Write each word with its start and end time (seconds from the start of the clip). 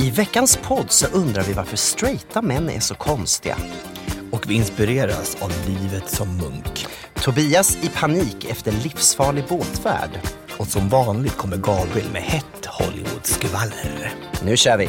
I 0.00 0.10
veckans 0.10 0.56
podd 0.62 0.90
så 0.90 1.06
undrar 1.06 1.42
vi 1.42 1.52
varför 1.52 1.76
straighta 1.76 2.42
män 2.42 2.70
är 2.70 2.80
så 2.80 2.94
konstiga. 2.94 3.56
Och 4.30 4.50
vi 4.50 4.54
inspireras 4.54 5.36
av 5.40 5.52
livet 5.66 6.10
som 6.10 6.36
munk. 6.36 6.86
Tobias 7.14 7.78
i 7.82 7.88
panik 7.88 8.44
efter 8.50 8.72
livsfarlig 8.72 9.44
båtfärd. 9.48 10.10
Och 10.58 10.66
som 10.66 10.88
vanligt 10.88 11.36
kommer 11.36 11.56
Gabriel 11.56 12.10
med 12.12 12.22
hett 12.22 12.66
Hollywood-skvaller. 12.66 14.12
Nu 14.44 14.56
kör 14.56 14.78
vi! 14.78 14.84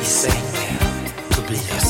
I 0.00 0.04
sängen, 0.04 0.78
Tobias. 1.30 1.83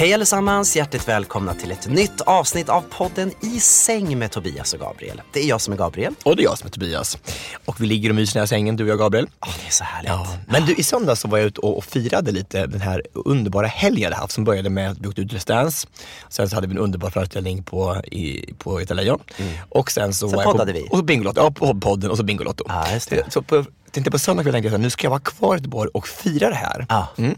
Hej 0.00 0.14
allesammans, 0.14 0.76
hjärtligt 0.76 1.08
välkomna 1.08 1.54
till 1.54 1.70
ett 1.70 1.88
nytt 1.88 2.20
avsnitt 2.20 2.68
av 2.68 2.84
podden 2.90 3.32
I 3.40 3.60
säng 3.60 4.18
med 4.18 4.30
Tobias 4.30 4.74
och 4.74 4.80
Gabriel. 4.80 5.22
Det 5.32 5.40
är 5.40 5.48
jag 5.48 5.60
som 5.60 5.72
är 5.72 5.78
Gabriel. 5.78 6.14
Och 6.22 6.36
det 6.36 6.42
är 6.42 6.44
jag 6.44 6.58
som 6.58 6.66
är 6.66 6.70
Tobias. 6.70 7.18
Och 7.64 7.80
vi 7.80 7.86
ligger 7.86 8.10
och 8.10 8.14
myser 8.14 8.32
i 8.32 8.34
den 8.34 8.40
här 8.40 8.46
sängen, 8.46 8.76
du 8.76 8.84
och 8.84 8.90
jag 8.90 8.98
Gabriel. 8.98 9.28
Åh, 9.40 9.48
det 9.60 9.66
är 9.66 9.70
så 9.70 9.84
härligt. 9.84 10.10
Ja. 10.10 10.26
Men 10.46 10.66
du, 10.66 10.74
i 10.74 10.82
söndags 10.82 11.20
så 11.20 11.28
var 11.28 11.38
jag 11.38 11.46
ute 11.46 11.60
och, 11.60 11.78
och 11.78 11.84
firade 11.84 12.32
lite 12.32 12.66
den 12.66 12.80
här 12.80 13.02
underbara 13.12 13.66
helgen 13.66 14.02
jag 14.02 14.10
hade 14.10 14.22
haft 14.22 14.34
som 14.34 14.44
började 14.44 14.70
med 14.70 14.90
att 14.90 14.98
vi 14.98 15.08
åkte 15.08 15.20
ut 15.20 15.32
Let's 15.32 15.46
Dance. 15.46 15.88
Sen 16.28 16.50
så 16.50 16.54
hade 16.54 16.66
vi 16.66 16.72
en 16.72 16.78
underbar 16.78 17.10
föreställning 17.10 17.62
på, 17.62 17.96
i, 17.96 18.54
på 18.58 18.76
Greta 18.76 18.94
Lejon. 18.94 19.20
Och 19.68 19.90
sen 19.90 20.14
så 20.14 20.28
Sen 20.28 20.36
var 20.36 20.44
jag 20.44 20.56
på, 20.56 20.64
vi. 20.64 20.88
Och 20.90 20.98
så 20.98 21.04
Bingolotto, 21.04 21.40
ja 21.40 21.50
på 21.50 21.80
podden 21.80 22.10
och 22.10 22.16
så 22.16 22.22
Bingolotto. 22.22 22.64
Ja, 22.68 22.92
just 22.92 23.10
det. 23.10 23.32
Så 23.32 23.42
på, 23.42 23.64
tänkte 23.92 24.10
på 24.10 24.18
söndag 24.18 24.42
kväll 24.42 24.52
tänkte 24.52 24.70
jag 24.70 24.80
nu 24.80 24.90
ska 24.90 25.04
jag 25.04 25.10
vara 25.10 25.20
kvar 25.20 25.54
i 25.54 25.58
Göteborg 25.58 25.90
och 25.94 26.08
fira 26.08 26.48
det 26.48 26.54
här. 26.54 26.86
Ja. 26.88 27.08
Mm. 27.18 27.34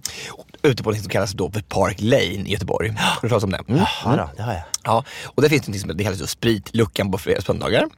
Ute 0.63 0.83
på 0.83 0.91
det 0.91 0.99
som 0.99 1.09
kallas 1.09 1.33
då 1.33 1.51
för 1.51 1.61
Park 1.61 2.01
Lane 2.01 2.23
i 2.23 2.53
Göteborg. 2.53 2.95
Har 2.99 3.23
du 3.23 3.29
talat 3.29 3.45
om 3.45 3.51
det? 3.51 3.65
Mm. 3.69 3.85
Ja, 4.05 4.17
då, 4.17 4.31
det 4.37 4.43
har 4.43 4.53
jag. 4.53 4.63
Ja, 4.85 5.05
och 5.25 5.43
där 5.43 5.49
finns 5.49 5.67
det 5.67 5.73
något 5.73 5.81
som 5.81 5.97
det 5.97 6.05
kallas 6.05 6.31
spritluckan 6.31 7.13
på 7.13 7.19
fredags 7.19 7.47
söndagar. 7.47 7.89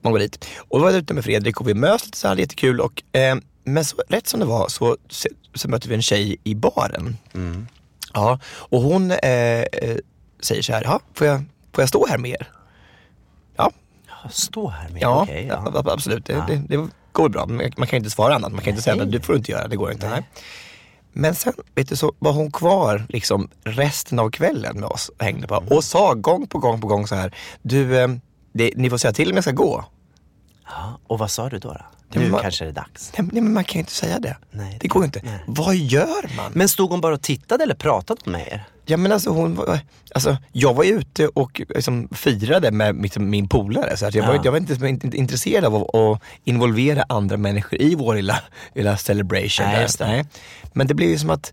Man 0.00 0.12
går 0.12 0.18
dit. 0.18 0.44
Och 0.68 0.78
då 0.78 0.84
var 0.84 0.90
jag 0.90 0.98
ute 0.98 1.14
med 1.14 1.24
Fredrik 1.24 1.60
och 1.60 1.68
vi 1.68 1.74
möts 1.74 2.04
lite 2.04 2.18
så 2.18 2.28
här, 2.28 2.36
jättekul. 2.36 2.80
Och, 2.80 3.02
eh, 3.12 3.36
men 3.64 3.84
så, 3.84 3.96
rätt 4.08 4.28
som 4.28 4.40
det 4.40 4.46
var 4.46 4.68
så, 4.68 4.96
så, 5.08 5.28
så 5.54 5.68
mötte 5.68 5.88
vi 5.88 5.94
en 5.94 6.02
tjej 6.02 6.36
i 6.44 6.54
baren. 6.54 7.16
Ja, 8.14 8.38
och 8.46 8.82
hon 8.82 9.10
eh, 9.10 9.18
eh, 9.28 9.96
säger 10.40 10.62
så 10.62 10.72
här, 10.72 10.82
ja, 10.84 11.00
får, 11.14 11.26
jag, 11.26 11.44
får 11.72 11.82
jag 11.82 11.88
stå 11.88 12.06
här 12.06 12.18
med 12.18 12.30
er? 12.30 12.48
Ja, 13.56 13.72
Stå 14.30 14.68
här 14.68 14.88
med, 14.88 15.02
ja, 15.02 15.26
ja. 15.30 15.72
ja. 15.74 15.92
absolut. 15.92 16.24
Det, 16.24 16.44
det, 16.48 16.62
det 16.68 16.88
går 17.16 17.28
bra. 17.28 17.46
Men 17.46 17.72
Man 17.76 17.86
kan 17.88 17.96
inte 17.96 18.10
svara 18.10 18.34
annat. 18.34 18.52
Man 18.52 18.60
kan 18.60 18.70
inte 18.70 18.82
säga 18.82 19.02
att 19.02 19.12
du 19.12 19.20
får 19.20 19.36
inte 19.36 19.52
göra, 19.52 19.68
det 19.68 19.76
går 19.76 19.92
inte. 19.92 20.08
Nej. 20.08 20.22
Men 21.12 21.34
sen 21.34 21.52
vet 21.74 21.88
du, 21.88 21.96
så 21.96 22.12
var 22.18 22.32
hon 22.32 22.52
kvar 22.52 23.06
liksom 23.08 23.48
resten 23.64 24.18
av 24.18 24.30
kvällen 24.30 24.80
med 24.80 24.88
oss 24.88 25.08
och 25.08 25.24
hängde 25.24 25.46
på. 25.46 25.54
Och 25.70 25.84
sa 25.84 26.14
gång 26.14 26.46
på 26.46 26.58
gång 26.58 26.80
på 26.80 26.86
gång 26.86 27.06
så 27.06 27.14
här, 27.14 27.34
du, 27.62 27.98
eh, 27.98 28.08
det, 28.52 28.72
ni 28.76 28.90
får 28.90 28.98
säga 28.98 29.12
till 29.12 29.30
om 29.30 29.34
jag 29.36 29.44
ska 29.44 29.52
gå. 29.52 29.84
Ja, 30.66 30.98
Och 31.06 31.18
vad 31.18 31.30
sa 31.30 31.48
du 31.48 31.58
då? 31.58 31.68
då? 31.68 31.80
Nu 32.12 32.20
men 32.20 32.30
man- 32.30 32.40
kanske 32.42 32.64
det 32.64 32.70
är 32.70 32.74
dags. 32.74 33.12
Nej, 33.18 33.28
men 33.42 33.52
man 33.52 33.64
kan 33.64 33.74
ju 33.74 33.80
inte 33.80 33.92
säga 33.92 34.18
det. 34.18 34.36
Nej, 34.50 34.78
det 34.80 34.88
går 34.88 35.02
ju 35.02 35.04
inte. 35.06 35.20
nej. 35.24 35.44
Vad 35.46 35.76
gör 35.76 36.36
man? 36.36 36.52
Men 36.54 36.68
stod 36.68 36.90
hon 36.90 37.00
bara 37.00 37.14
och 37.14 37.22
tittade 37.22 37.64
eller 37.64 37.74
pratade 37.74 38.30
med 38.30 38.40
er? 38.48 38.64
Ja 38.88 38.96
men 38.96 39.12
alltså 39.12 39.30
hon 39.30 39.54
var, 39.54 39.78
alltså 40.14 40.36
jag 40.52 40.74
var 40.74 40.84
ju 40.84 40.90
ute 40.98 41.28
och 41.28 41.62
liksom 41.74 42.08
firade 42.12 42.70
med 42.70 42.94
mitt, 42.94 43.16
min 43.18 43.48
polare 43.48 43.96
så 43.96 44.06
att 44.06 44.14
jag, 44.14 44.26
var, 44.26 44.34
Ja. 44.34 44.40
jag 44.44 44.50
var 44.52 44.58
inte, 44.58 44.86
inte 44.88 45.16
intresserad 45.16 45.64
av 45.64 45.74
att, 45.74 45.94
att 45.94 46.20
involvera 46.44 47.04
andra 47.08 47.36
människor 47.36 47.80
i 47.82 47.94
vår 47.94 48.14
lilla, 48.14 48.40
lilla 48.74 48.96
celebration. 48.96 49.66
Nej, 49.66 49.86
där. 49.98 50.06
Nej. 50.06 50.24
Men 50.72 50.86
det 50.86 50.94
blev 50.94 51.08
ju 51.10 51.18
som 51.18 51.30
att, 51.30 51.52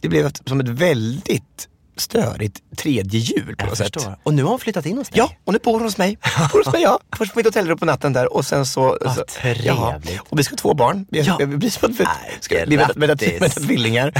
det 0.00 0.08
blev 0.08 0.30
som 0.46 0.60
ett 0.60 0.68
väldigt 0.68 1.68
störigt 1.98 2.60
tredje 2.76 3.20
jul 3.20 3.56
på 3.56 3.62
Jag 3.64 3.68
något 3.68 3.78
sätt. 3.78 3.94
förstår. 3.94 4.18
Och 4.22 4.34
nu 4.34 4.42
har 4.42 4.50
hon 4.50 4.58
flyttat 4.58 4.86
in 4.86 4.98
hos 4.98 5.08
dig? 5.08 5.18
Ja, 5.18 5.30
och 5.44 5.52
nu 5.52 5.58
bor 5.64 5.72
hon 5.72 5.82
hos 5.82 5.98
mig. 5.98 6.18
Bor 6.52 6.64
hos 6.64 6.72
mig 6.72 6.82
ja. 6.82 7.00
Först 7.16 7.32
på 7.32 7.38
mitt 7.38 7.46
hotellrum 7.46 7.78
på 7.78 7.84
natten 7.84 8.12
där 8.12 8.32
och 8.36 8.44
sen 8.46 8.66
så... 8.66 8.98
Vad 9.00 9.14
så 9.14 9.24
trevligt. 9.28 10.20
Och 10.28 10.38
vi 10.38 10.42
ska 10.44 10.52
ha 10.52 10.56
två 10.56 10.74
barn. 10.74 11.06
Vi, 11.10 11.20
Ja. 11.20 11.36
vi, 11.38 11.44
vi 11.44 11.56
blir 11.56 11.70
som 11.70 11.90
att 11.90 12.00
vi 12.00 12.06
ska, 12.40 12.56
med 13.40 13.54
tvillingar. 13.54 14.12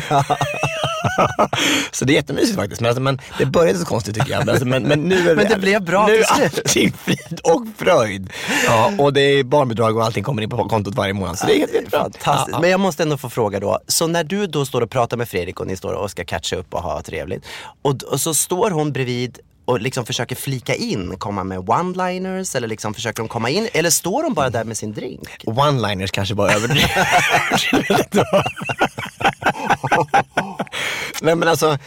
Så 1.91 2.05
det 2.05 2.13
är 2.13 2.15
jättemysigt 2.15 2.57
faktiskt. 2.57 2.81
Men, 2.81 2.89
alltså, 2.89 3.03
men 3.03 3.21
det 3.39 3.47
började 3.47 3.79
så 3.79 3.85
konstigt 3.87 4.15
tycker 4.15 4.31
jag. 4.31 4.39
Men, 4.39 4.49
alltså, 4.49 4.65
men, 4.67 4.83
men 4.83 5.01
nu 5.01 5.31
är 5.31 5.37
Men 5.37 5.49
det 5.49 5.57
blev 5.59 5.83
bra 5.85 6.07
Nu 6.07 6.17
till 6.17 6.25
slut. 6.27 6.59
allting 6.65 6.93
frid 7.05 7.41
och 7.45 7.65
fröjd. 7.77 8.31
Ja, 8.67 8.93
och 8.99 9.13
det 9.13 9.21
är 9.21 9.45
barnbidrag 9.45 9.97
och 9.97 10.05
allting 10.05 10.25
kommer 10.25 10.43
in 10.43 10.51
på 10.51 10.69
kontot 10.69 10.95
varje 10.95 11.13
månad. 11.13 11.39
Så 11.39 11.47
det 11.47 11.57
är 11.57 11.59
helt, 11.59 11.73
helt 11.73 11.91
bra. 11.91 12.01
Fantastiskt. 12.01 12.49
Ja, 12.53 12.61
Men 12.61 12.71
jag 12.71 12.81
måste 12.81 13.03
ändå 13.03 13.17
få 13.17 13.29
fråga 13.31 13.61
då. 13.61 13.79
Så 13.87 14.07
när 14.07 14.25
du 14.25 14.47
då 14.47 14.67
står 14.67 14.81
och 14.81 14.91
pratar 14.91 15.17
med 15.17 15.29
Fredrik 15.29 15.61
och 15.61 15.67
ni 15.67 15.77
står 15.77 15.93
och 15.93 16.11
ska 16.11 16.25
catcha 16.25 16.57
upp 16.57 16.75
och 16.75 16.83
ha 16.83 17.03
trevligt. 17.03 17.45
Och, 17.83 18.03
och 18.03 18.21
så 18.21 18.35
står 18.35 18.71
hon 18.71 18.93
bredvid 18.93 19.39
och 19.65 19.81
liksom 19.81 20.07
försöker 20.07 20.37
flika 20.37 20.75
in, 20.75 21.15
komma 21.19 21.45
med 21.45 21.59
one-liners 21.59 22.57
eller 22.57 22.69
liksom 22.69 22.95
försöker 22.95 23.23
de 23.23 23.29
komma 23.29 23.51
in? 23.51 23.69
Eller 23.73 23.91
står 23.91 24.23
de 24.23 24.35
bara 24.35 24.51
där 24.51 24.65
med 24.65 24.77
sin 24.77 24.93
drink? 24.93 25.29
One-liners 25.45 26.11
kanske 26.11 26.35
var 26.35 26.51
överdrivet. 26.51 26.91
nej 31.23 31.35
men 31.37 31.49
alltså, 31.49 31.79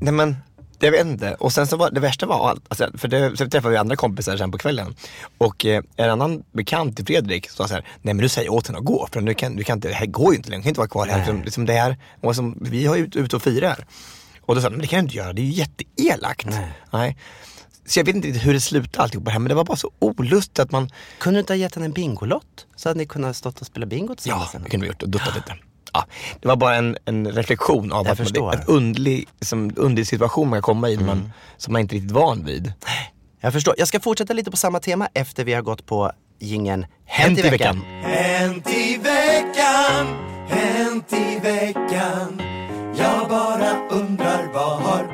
nej 0.00 0.12
men 0.12 0.36
jag 0.78 0.90
vet 0.90 1.06
inte. 1.06 1.34
Och 1.34 1.52
sen 1.52 1.66
så 1.66 1.76
var 1.76 1.90
det 1.90 2.00
värsta 2.00 2.26
var 2.26 2.48
allt, 2.50 2.64
alltså, 2.68 2.90
för 2.98 3.08
det, 3.08 3.36
sen 3.36 3.50
träffade 3.50 3.72
vi 3.72 3.76
andra 3.78 3.96
kompisar 3.96 4.36
sen 4.36 4.50
på 4.50 4.58
kvällen. 4.58 4.94
Och 5.38 5.64
eh, 5.66 5.82
en 5.96 6.10
annan 6.10 6.42
bekant 6.52 6.96
till 6.96 7.06
Fredrik 7.06 7.50
sa 7.50 7.68
så 7.68 7.74
här, 7.74 7.84
nej 8.02 8.14
men 8.14 8.22
du 8.22 8.28
säger 8.28 8.52
åt 8.52 8.66
henne 8.66 8.78
att 8.78 8.84
gå 8.84 9.08
för 9.12 9.20
nu 9.20 9.34
kan, 9.34 9.56
du 9.56 9.64
kan 9.64 9.78
inte, 9.78 9.88
det 9.88 9.94
här 9.94 10.06
går 10.06 10.32
ju 10.32 10.36
inte 10.36 10.50
längre, 10.50 10.60
du 10.60 10.62
kan 10.62 10.68
inte 10.68 10.80
vara 10.80 10.88
kvar 10.88 11.06
här. 11.06 11.16
Liksom, 11.18 11.42
liksom 11.42 11.66
det 11.66 11.72
här 11.72 11.96
och 12.20 12.36
som, 12.36 12.58
vi 12.60 12.86
har 12.86 12.96
ju 12.96 13.04
ut, 13.04 13.16
ut 13.16 13.34
och 13.34 13.42
firar. 13.42 13.86
Och 14.40 14.54
då 14.54 14.60
sa 14.60 14.64
han, 14.66 14.72
men 14.72 14.80
det 14.80 14.86
kan 14.86 14.96
jag 14.96 15.04
inte 15.04 15.16
göra, 15.16 15.32
det 15.32 15.42
är 15.42 15.46
ju 15.46 15.52
jätteelakt. 15.52 16.46
Nej. 16.92 17.16
Så 17.86 17.98
jag 18.00 18.04
vet 18.04 18.16
inte 18.16 18.28
hur 18.28 18.52
det 18.54 18.60
slutade 18.60 19.02
alltihop 19.02 19.28
här, 19.28 19.38
men 19.38 19.48
det 19.48 19.54
var 19.54 19.64
bara 19.64 19.76
så 19.76 19.90
olustigt 19.98 20.58
att 20.58 20.70
man, 20.72 20.90
Kunde 21.18 21.36
du 21.36 21.40
inte 21.40 21.52
ha 21.52 21.58
gett 21.58 21.74
henne 21.74 21.84
en 21.86 21.92
bingolott? 21.92 22.66
Så 22.76 22.88
hade 22.88 22.98
ni 22.98 23.06
kunnat 23.06 23.36
stått 23.36 23.60
och 23.60 23.66
spela 23.66 23.86
bingo 23.86 24.08
Ja, 24.08 24.14
tillsammans. 24.16 24.52
det 24.64 24.70
kunde 24.70 24.84
vi 24.86 24.88
gjort 24.88 25.02
och 25.02 25.08
duttat 25.08 25.34
lite. 25.34 25.54
Ja, 25.94 26.04
det 26.40 26.48
var 26.48 26.56
bara 26.56 26.74
en, 26.74 26.96
en 27.04 27.32
reflektion 27.32 27.92
av 27.92 28.04
Jag 28.06 28.12
att 28.12 28.18
man, 28.18 28.26
förstår. 28.26 28.52
är 28.52 28.56
en 28.56 28.64
underlig, 28.66 29.28
som, 29.40 29.72
underlig 29.76 30.06
situation 30.06 30.48
man 30.48 30.56
kan 30.56 30.62
komma 30.62 30.88
i 30.88 30.96
när 30.96 31.04
man, 31.04 31.32
som 31.56 31.72
man 31.72 31.80
inte 31.80 31.94
är 31.94 31.96
riktigt 31.96 32.12
van 32.12 32.44
vid. 32.44 32.72
Jag 33.40 33.52
förstår. 33.52 33.74
Jag 33.78 33.88
ska 33.88 34.00
fortsätta 34.00 34.32
lite 34.32 34.50
på 34.50 34.56
samma 34.56 34.80
tema 34.80 35.08
efter 35.14 35.44
vi 35.44 35.52
har 35.52 35.62
gått 35.62 35.86
på 35.86 36.12
gingen 36.38 36.86
Hänt 37.06 37.38
i 37.38 37.42
veckan. 37.42 37.82
Hänt 38.02 38.68
i 38.70 38.96
veckan, 38.96 40.06
hänt 40.48 41.12
i 41.12 41.38
veckan 41.42 42.42
Jag 42.98 43.28
bara 43.28 43.88
undrar 43.90 44.52
vad 44.54 44.82
har 44.82 44.98
hänt 44.98 45.02
i 45.02 45.08
veckan 45.10 45.13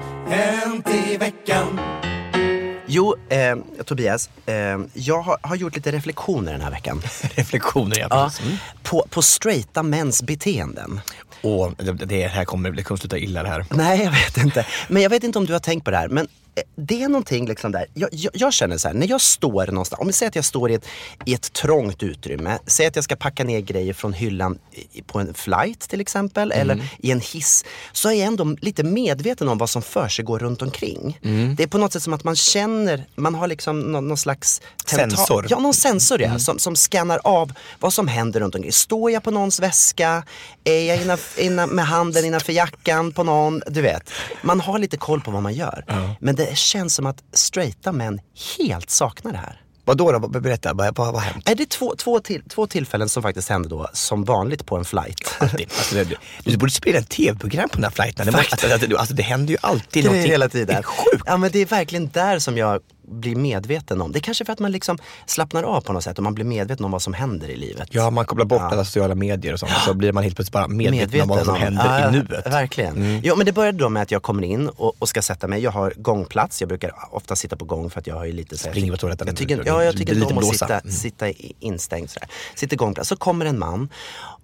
Jo, 2.92 3.14
eh, 3.28 3.56
Tobias. 3.84 4.31
Eh, 4.46 4.54
jag 4.94 5.22
har, 5.22 5.38
har 5.42 5.56
gjort 5.56 5.76
lite 5.76 5.92
reflektioner 5.92 6.52
den 6.52 6.60
här 6.60 6.70
veckan. 6.70 7.02
Reflektioner, 7.34 7.98
ja. 7.98 8.06
Ja. 8.10 8.31
Mm. 8.42 8.56
på, 8.82 9.06
på 9.10 9.22
straighta 9.22 9.82
mäns 9.82 10.22
beteenden. 10.22 11.00
Och 11.42 11.72
det, 11.76 11.92
det 11.92 12.26
här 12.26 12.44
kommer, 12.44 12.70
det 12.70 12.82
kommer 12.82 12.98
sluta 12.98 13.19
illa 13.19 13.42
det 13.42 13.48
här. 13.48 13.64
Nej, 13.70 14.02
jag 14.04 14.10
vet 14.10 14.37
inte. 14.37 14.66
Men 14.88 15.02
jag 15.02 15.10
vet 15.10 15.25
inte 15.25 15.38
om 15.38 15.46
du 15.46 15.52
har 15.52 15.60
tänkt 15.60 15.84
på 15.84 15.90
det 15.90 15.96
här. 15.96 16.08
Men 16.08 16.28
det 16.76 17.02
är 17.02 17.08
någonting 17.08 17.47
liksom 17.47 17.73
där, 17.73 17.87
jag, 17.94 18.08
jag, 18.12 18.32
jag 18.35 18.52
känner 18.52 18.79
så 18.79 18.88
här, 18.88 18.94
när 18.94 19.08
jag 19.08 19.20
står 19.20 19.67
någonstans, 19.67 20.00
om 20.00 20.06
vi 20.06 20.12
säger 20.12 20.31
att 20.31 20.37
jag 20.37 20.44
står 20.44 20.70
i 20.70 20.75
ett, 20.75 20.87
i 21.25 21.35
ett 21.35 21.52
trångt 21.52 22.02
utrymme, 22.02 22.58
säg 22.67 22.87
att 22.87 22.97
jag 22.97 23.05
ska 23.05 23.17
packa 23.17 23.44
ner 23.44 23.61
grejer 23.61 23.93
från 23.93 24.12
hyllan 24.12 24.58
på 25.06 25.19
en 25.19 25.35
flight 25.35 25.81
till 25.81 26.00
exempel, 26.00 26.52
eller 26.52 26.91
i 26.99 27.11
en 27.11 27.20
hiss, 27.20 27.64
så 27.93 28.08
är 28.08 28.12
jag 28.12 28.26
ändå 28.26 28.56
lite 28.61 28.82
medveten 28.82 29.49
om 29.49 29.58
vad 29.58 29.70
som 29.70 29.82
för 29.82 30.08
sig 30.08 30.25
går 30.25 30.38
runt 30.38 30.62
omkring. 30.62 31.19
Det 31.56 31.62
är 31.62 31.67
på 31.67 31.79
något 31.79 31.93
sätt 31.93 32.02
som 32.02 32.12
att 32.12 32.25
man 32.25 32.37
känner, 32.37 33.05
man 33.14 33.35
har 33.35 33.49
liksom 33.49 33.81
någon, 33.81 34.08
någon 34.08 34.17
slags 34.17 34.62
Sensor. 34.87 35.47
Ja, 35.49 35.58
någon 35.58 35.75
sensor 35.75 36.23
ja, 36.23 36.38
som, 36.38 36.58
som 36.58 36.76
scannar 36.76 37.20
av 37.25 37.52
vad 37.79 37.93
som 37.93 38.08
händer 38.08 38.41
runt 38.41 38.55
omkring. 38.55 38.73
Står 38.73 39.11
jag 39.11 39.23
på 39.23 39.31
någons 39.31 39.61
väska? 39.61 40.23
Är 40.64 40.81
jag 40.81 40.99
innanf- 40.99 41.38
innan, 41.38 41.69
med 41.69 41.87
handen 41.87 42.25
innanför 42.25 42.52
jackan 42.52 43.12
på 43.12 43.25
någon? 43.25 43.62
Du 43.67 43.82
vet, 43.82 44.11
man 44.43 44.61
har 44.61 44.79
lite 44.79 44.97
koll 44.97 45.20
på 45.20 45.31
vad 45.31 45.43
man 45.43 45.55
gör. 45.55 45.85
Men 46.20 46.37
det 46.46 46.56
känns 46.58 46.94
som 46.94 47.06
att 47.06 47.22
straighta 47.32 47.92
män 47.92 48.20
helt 48.58 48.90
saknar 48.90 49.32
det 49.32 49.38
här. 49.38 49.60
Vadå 49.84 50.12
då? 50.12 50.19
Berätta, 50.28 50.75
vad, 50.75 50.96
vad 50.96 51.06
har 51.14 51.20
hänt? 51.20 51.48
Är 51.48 51.54
det 51.54 51.69
två, 51.70 51.94
två, 51.98 52.20
till, 52.20 52.42
två 52.48 52.66
tillfällen 52.66 53.08
som 53.08 53.22
faktiskt 53.22 53.48
hände 53.48 53.69
då 53.69 53.88
som 53.92 54.25
vanligt 54.25 54.66
på 54.66 54.76
en 54.76 54.84
flight? 54.84 55.34
Alltså, 55.40 55.56
det, 55.94 56.16
du 56.44 56.56
borde 56.56 56.72
spela 56.72 56.98
ett 56.98 57.08
tv-program 57.08 57.69
på 57.69 57.75
den 57.76 57.84
här 57.84 57.90
flighten. 57.90 58.26
Det, 58.26 58.32
måste, 58.32 58.52
alltså, 58.52 58.72
alltså, 58.72 58.96
alltså, 58.96 59.14
det 59.14 59.22
händer 59.22 59.52
ju 59.52 59.58
alltid 59.60 59.92
Grejer 59.92 60.06
någonting. 60.08 60.31
hela 60.32 60.44
Det 60.44 60.50
tiden. 60.52 60.76
är 60.76 60.82
sjukt. 60.82 61.22
Ja 61.26 61.37
men 61.37 61.50
det 61.52 61.58
är 61.58 61.66
verkligen 61.66 62.08
där 62.08 62.38
som 62.38 62.58
jag 62.58 62.81
blir 63.11 63.37
medveten 63.37 64.01
om. 64.01 64.12
Det 64.12 64.19
är 64.19 64.21
kanske 64.21 64.45
för 64.45 64.53
att 64.53 64.59
man 64.59 64.73
liksom 64.73 64.99
slappnar 65.27 65.62
av 65.62 65.81
på 65.81 65.93
något 65.93 66.05
sätt 66.05 66.19
och 66.19 66.25
man 66.25 66.35
blir 66.35 66.45
medveten 66.45 66.85
om 66.85 66.91
vad 66.91 67.03
som 67.03 67.12
händer 67.15 67.49
i 67.49 67.57
livet. 67.57 67.89
Ja, 67.91 68.11
man 68.11 68.25
kopplar 68.25 68.45
bort 68.47 68.61
Ja. 68.62 68.69
alla 68.71 68.85
sociala 68.85 69.15
medier 69.15 69.53
och 69.53 69.59
sånt. 69.61 69.73
Så 69.85 69.95
blir 69.95 70.12
man 70.12 70.23
helt 70.23 70.37
plötsligt 70.37 70.53
bara 70.53 70.69
medveten, 70.69 71.21
om 71.23 71.29
vad 71.29 71.45
som 71.45 71.55
händer 71.55 72.01
Ja, 72.01 72.09
i 72.09 72.12
nuet. 72.12 72.31
Mm. 72.47 72.51
Verkligen. 72.51 73.21
Jo 73.25 73.37
men 73.37 73.47
det 73.47 73.53
började 73.53 73.79
då 73.79 73.89
med 73.89 74.03
att 74.03 74.11
jag 74.11 74.23
kommer 74.23 74.43
in 74.43 74.69
och, 74.69 74.95
och 74.99 75.09
ska 75.09 75.23
sätta 75.23 75.49
mig. 75.49 75.62
Jag 75.62 75.71
har 75.71 75.93
gångplats, 75.97 76.61
jag 76.62 76.69
brukar 76.69 76.93
ofta 77.11 77.37
sitta 77.37 77.57
på 77.57 77.65
gång 77.65 77.91
för 77.91 78.01
att 78.01 78.07
jag 78.07 78.15
har 78.15 78.25
ju 78.25 78.33
lite 78.33 78.59
så 78.59 78.65
här- 78.67 78.73
Springer 78.73 78.93
på 78.93 78.99
toaletten. 78.99 79.27
Jag 79.27 79.37
tycker, 79.37 79.62
ja, 79.67 79.85
jag 79.85 79.97
tycker 79.97 80.15
inte 80.15 80.27
om 80.27 80.39
att 80.39 80.47
sitta, 80.47 80.79
Mm. 80.81 80.93
sitta 80.93 81.29
instängd 81.61 82.11
sådär. 82.11 82.29
Sitter 82.55 82.77
gångplats, 82.77 83.09
så 83.09 83.17
kommer 83.17 83.47
en 83.47 83.59
man 83.59 83.89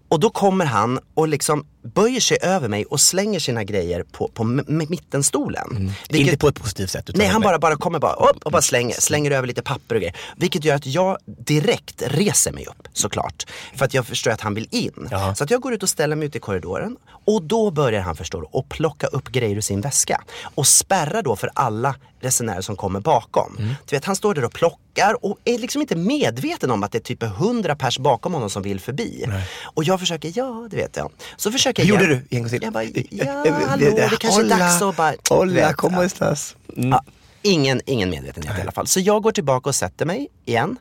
och 0.09 0.21
då 0.21 0.31
kommer 0.31 0.65
han 0.65 0.99
och 1.15 1.29
liksom 1.29 1.67
böjer 1.95 2.21
sig 2.21 2.39
över 2.43 2.69
mig 2.69 2.85
och 2.85 3.01
slänger 3.01 3.41
sina 3.41 3.65
grejer 3.65 4.03
på, 4.13 4.29
på 4.35 4.45
mittenstolen. 4.45 5.69
Vilket- 5.71 5.97
Mm. 6.11 6.21
Inte 6.27 6.37
på 6.39 6.49
ett 6.49 6.61
positivt 6.61 6.91
sätt. 6.91 7.09
utan 7.11 7.19
Nej, 7.19 7.29
han 7.29 7.41
bara, 7.43 7.59
bara 7.59 7.77
kommer 7.77 7.99
bara 7.99 8.13
upp 8.13 8.43
och 8.45 8.53
bara 8.53 8.63
slänger, 8.63 8.95
slänger 8.95 9.31
över 9.31 9.47
lite 9.49 9.63
papper 9.63 9.95
och 9.95 10.01
grejer. 10.01 10.17
Vilket 10.37 10.65
gör 10.65 10.75
att 10.75 10.87
jag 10.87 11.19
direkt 11.27 12.03
reser 12.07 12.53
mig 12.53 12.67
upp 12.67 12.89
såklart. 12.93 13.47
För 13.77 13.85
att 13.85 13.95
jag 13.95 14.07
förstår 14.07 14.31
att 14.31 14.41
han 14.41 14.55
vill 14.55 14.69
in. 14.71 15.09
Ja. 15.11 15.35
Så 15.35 15.45
att 15.45 15.51
jag 15.51 15.61
går 15.61 15.73
ut 15.75 15.83
och 15.83 15.89
ställer 15.89 16.17
mig 16.17 16.27
ute 16.29 16.39
i 16.39 16.41
korridoren. 16.41 16.97
Och 17.25 17.43
då 17.43 17.71
börjar 17.71 18.01
han 18.01 18.17
förstå 18.17 18.49
och 18.53 18.69
plocka 18.69 19.07
upp 19.07 19.29
grejer 19.29 19.57
ur 19.57 19.61
sin 19.61 19.81
väska. 19.81 20.23
Och 20.55 20.67
spärra 20.67 21.23
då 21.23 21.37
för 21.37 21.51
alla 21.55 21.95
resenärer 22.21 22.61
som 22.61 22.77
kommer 22.77 23.01
bakom. 23.01 23.57
Mm. 23.59 23.75
Du 23.87 23.97
vet, 23.97 24.05
han 24.05 24.17
står 24.17 24.35
där 24.35 24.45
och 24.45 24.53
plockar 24.53 25.25
och 25.25 25.39
är 25.45 25.59
liksom 25.59 25.81
inte 25.81 25.97
medveten 25.97 26.71
om 26.71 26.83
att 26.83 26.93
det 26.93 26.99
är 26.99 27.03
typ 27.03 27.23
100 27.23 27.77
pers 27.77 27.99
bakom 27.99 28.35
honom 28.35 28.51
som 28.51 28.63
vill 28.63 28.81
förbi. 28.81 29.27
Och 29.65 29.85
jag 29.85 30.01
försöker, 30.01 30.33
ja 30.35 30.69
det 30.71 30.77
vet 30.77 30.97
jag. 30.97 31.13
Så 31.37 31.53
försöker 31.53 31.83
jag. 31.83 31.89
gjorde 31.89 32.07
du? 32.07 32.37
En 32.37 32.43
gång 32.43 32.51
till. 32.51 32.63
Jag 32.63 32.73
bara, 32.73 32.85
ja 33.11 33.45
hallå, 33.69 33.91
det 33.97 34.17
kanske 34.21 34.43
är 34.43 34.49
dags 34.49 34.83
att 34.83 34.97
bara... 34.97 35.15
Hola, 35.29 35.73
como 35.73 36.03
estas? 36.03 36.57
Mm. 36.77 36.91
Ja, 36.91 37.05
ingen, 37.43 37.81
ingen 37.87 38.11
medvetenhet 38.11 38.59
i 38.59 38.61
alla 38.61 38.73
fall. 38.73 38.87
Så 38.87 39.01
jag 39.01 39.23
går 39.23 39.33
tillbaka 39.33 39.69
och 39.69 39.75
sätter 39.75 40.07
mig 40.07 40.29
igen. 40.45 40.79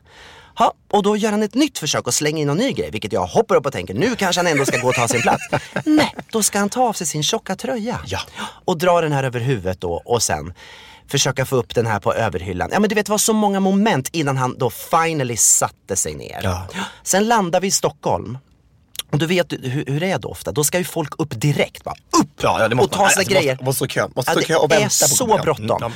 Ha, 0.58 0.72
och 0.90 1.02
då 1.02 1.16
gör 1.16 1.30
han 1.30 1.42
ett 1.42 1.54
nytt 1.54 1.78
försök 1.78 2.06
och 2.06 2.14
slänger 2.14 2.42
in 2.42 2.46
någon 2.46 2.56
ny 2.56 2.72
grej, 2.72 2.90
vilket 2.90 3.12
jag 3.12 3.26
hoppar 3.26 3.54
upp 3.56 3.66
och 3.66 3.72
tänker, 3.72 3.94
nu 3.94 4.16
kanske 4.16 4.38
han 4.38 4.46
ändå 4.46 4.64
ska 4.66 4.78
gå 4.78 4.88
och 4.88 4.94
ta 4.94 5.08
sin 5.08 5.22
plats. 5.22 5.42
Nej, 5.84 6.14
då 6.32 6.42
ska 6.42 6.58
han 6.58 6.68
ta 6.68 6.88
av 6.88 6.92
sig 6.92 7.06
sin 7.06 7.22
tjocka 7.22 7.56
tröja. 7.56 8.00
Ja. 8.06 8.20
Och 8.64 8.78
dra 8.78 9.00
den 9.00 9.12
här 9.12 9.24
över 9.24 9.40
huvudet 9.40 9.80
då 9.80 10.02
och 10.04 10.22
sen 10.22 10.54
försöka 11.08 11.44
få 11.46 11.56
upp 11.56 11.74
den 11.74 11.86
här 11.86 12.00
på 12.00 12.12
överhyllan. 12.14 12.68
Ja 12.72 12.80
men 12.80 12.88
du 12.88 12.94
vet 12.94 13.06
det 13.06 13.10
var 13.12 13.18
så 13.18 13.32
många 13.32 13.60
moment 13.60 14.08
innan 14.12 14.36
han 14.36 14.58
då 14.58 14.70
finally 14.70 15.36
satte 15.36 15.96
sig 15.96 16.14
ner. 16.14 16.40
Ja. 16.42 16.66
Sen 17.02 17.28
landar 17.28 17.60
vi 17.60 17.66
i 17.66 17.70
Stockholm. 17.70 18.38
Och 19.10 19.18
du 19.18 19.26
vet 19.26 19.52
hur, 19.52 19.84
hur 19.86 20.00
det 20.00 20.10
är 20.10 20.18
då 20.18 20.28
ofta, 20.28 20.52
då 20.52 20.64
ska 20.64 20.78
ju 20.78 20.84
folk 20.84 21.12
upp 21.18 21.40
direkt. 21.40 21.84
Bara, 21.84 21.94
upp! 22.20 22.28
Ja, 22.42 22.60
ja, 22.60 22.68
det 22.68 22.76
och 22.76 22.90
ta 22.90 22.96
sina 22.96 23.04
Alltså, 23.20 23.22
grejer. 23.34 23.52
måste- 23.52 23.64
måste 23.64 23.88
kö- 23.88 24.08
måste 24.16 24.30
Ja, 24.30 24.34
det 24.38 24.44
kö 24.44 24.56
och 24.56 24.70
vänta 24.70 24.84
är 24.84 25.08
på 25.08 25.14
så 25.14 25.26
ja. 25.28 25.42
bråttom. 25.42 25.82
Mm, 25.82 25.92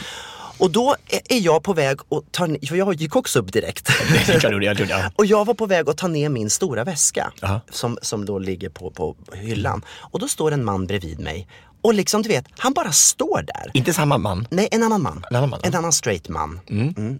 Och 0.59 0.71
då 0.71 0.97
är- 1.09 1.33
är 1.37 1.41
jag 1.41 1.63
på 1.63 1.73
väg 1.73 1.99
att 2.01 2.33
ta 2.33 2.47
ner, 2.47 2.67
för 2.67 2.77
jag 2.77 2.95
gick 2.95 3.17
också 3.17 3.39
upp 3.39 3.53
direkt. 3.53 3.87
Det 4.27 4.35
är 4.45 4.91
ja. 4.91 5.11
Och 5.17 5.27
jag 5.27 5.45
var 5.45 5.55
på 5.55 5.67
väg 5.67 5.89
att 5.89 5.97
ta 5.97 6.07
ner 6.09 6.29
min 6.29 6.51
stora 6.51 6.85
väska 6.85 7.33
som, 7.71 7.99
som 8.03 8.25
då 8.25 8.39
ligger 8.39 8.69
på, 8.69 8.91
på 8.91 9.17
hyllan. 9.35 9.85
Och 9.99 10.19
då 10.19 10.29
står 10.29 10.53
en 10.53 10.65
man 10.65 10.87
bredvid 10.87 11.19
mig. 11.21 11.49
Och 11.83 11.95
liksom 11.95 12.23
du 12.23 12.29
vet, 12.29 12.45
han 12.59 12.73
bara 12.73 12.93
står 12.93 13.43
där. 13.43 13.71
Inte 13.75 13.93
samma 13.93 14.19
man. 14.19 14.47
Nej, 14.51 14.69
en 14.71 14.83
annan 14.83 15.03
man. 15.03 15.25
En 15.31 15.37
annan 15.37 15.51
man, 15.51 15.61
ja. 15.63 15.69
En 15.69 15.75
annan 15.75 15.93
straight 15.93 16.29
man. 16.29 16.61
Mm. 16.71 17.19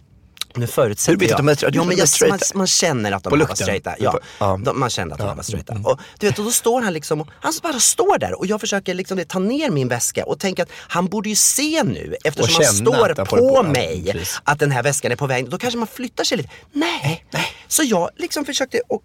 Nu 0.55 0.61
Hur 0.61 0.67
förutsätter 0.67 1.11
vet 1.19 1.19
du 1.19 1.25
jag... 1.25 1.49
att 1.51 1.59
de 1.59 1.65
är 1.65 1.71
jo, 1.73 1.83
men 1.83 1.97
är 1.99 2.05
jag, 2.21 2.29
man, 2.29 2.39
man 2.55 2.67
känner 2.67 3.11
att 3.11 3.23
de 3.23 3.29
var 3.29 3.37
lukten? 3.37 3.55
straighta. 3.57 3.95
Ja, 3.99 4.19
ja. 4.39 4.59
De, 4.63 4.79
man 4.79 4.89
känner 4.89 5.11
att 5.13 5.19
de 5.19 5.27
Ja, 5.27 5.33
var 5.33 5.43
straighta. 5.43 5.73
mm. 5.73 5.85
Och, 5.85 5.99
du 6.19 6.27
vet, 6.27 6.39
och 6.39 6.45
då 6.45 6.51
står 6.51 6.81
han 6.81 6.93
liksom, 6.93 7.21
och, 7.21 7.27
han 7.39 7.53
bara 7.63 7.79
står 7.79 8.17
där 8.19 8.39
och 8.39 8.45
jag 8.47 8.61
försöker 8.61 8.93
liksom 8.93 9.17
det, 9.17 9.25
ta 9.27 9.39
ner 9.39 9.69
min 9.71 9.87
väska 9.87 10.25
och 10.25 10.39
tänker 10.39 10.63
att 10.63 10.69
han 10.73 11.07
borde 11.07 11.29
ju 11.29 11.35
se 11.35 11.83
nu 11.83 12.15
eftersom 12.23 12.63
han 12.65 12.73
står 12.73 13.07
han 13.07 13.15
på, 13.15 13.25
på- 13.25 13.51
ja, 13.55 13.63
mig 13.63 14.09
precis. 14.11 14.41
att 14.43 14.59
den 14.59 14.71
här 14.71 14.83
väskan 14.83 15.11
är 15.11 15.15
på 15.15 15.27
väg. 15.27 15.49
Då 15.49 15.57
kanske 15.57 15.77
man 15.77 15.87
flyttar 15.87 16.23
sig 16.23 16.37
lite. 16.37 16.49
Nej, 16.71 17.25
nej. 17.31 17.45
Så 17.67 17.83
jag 17.83 18.09
liksom 18.17 18.45
försökte 18.45 18.81
och 18.89 19.01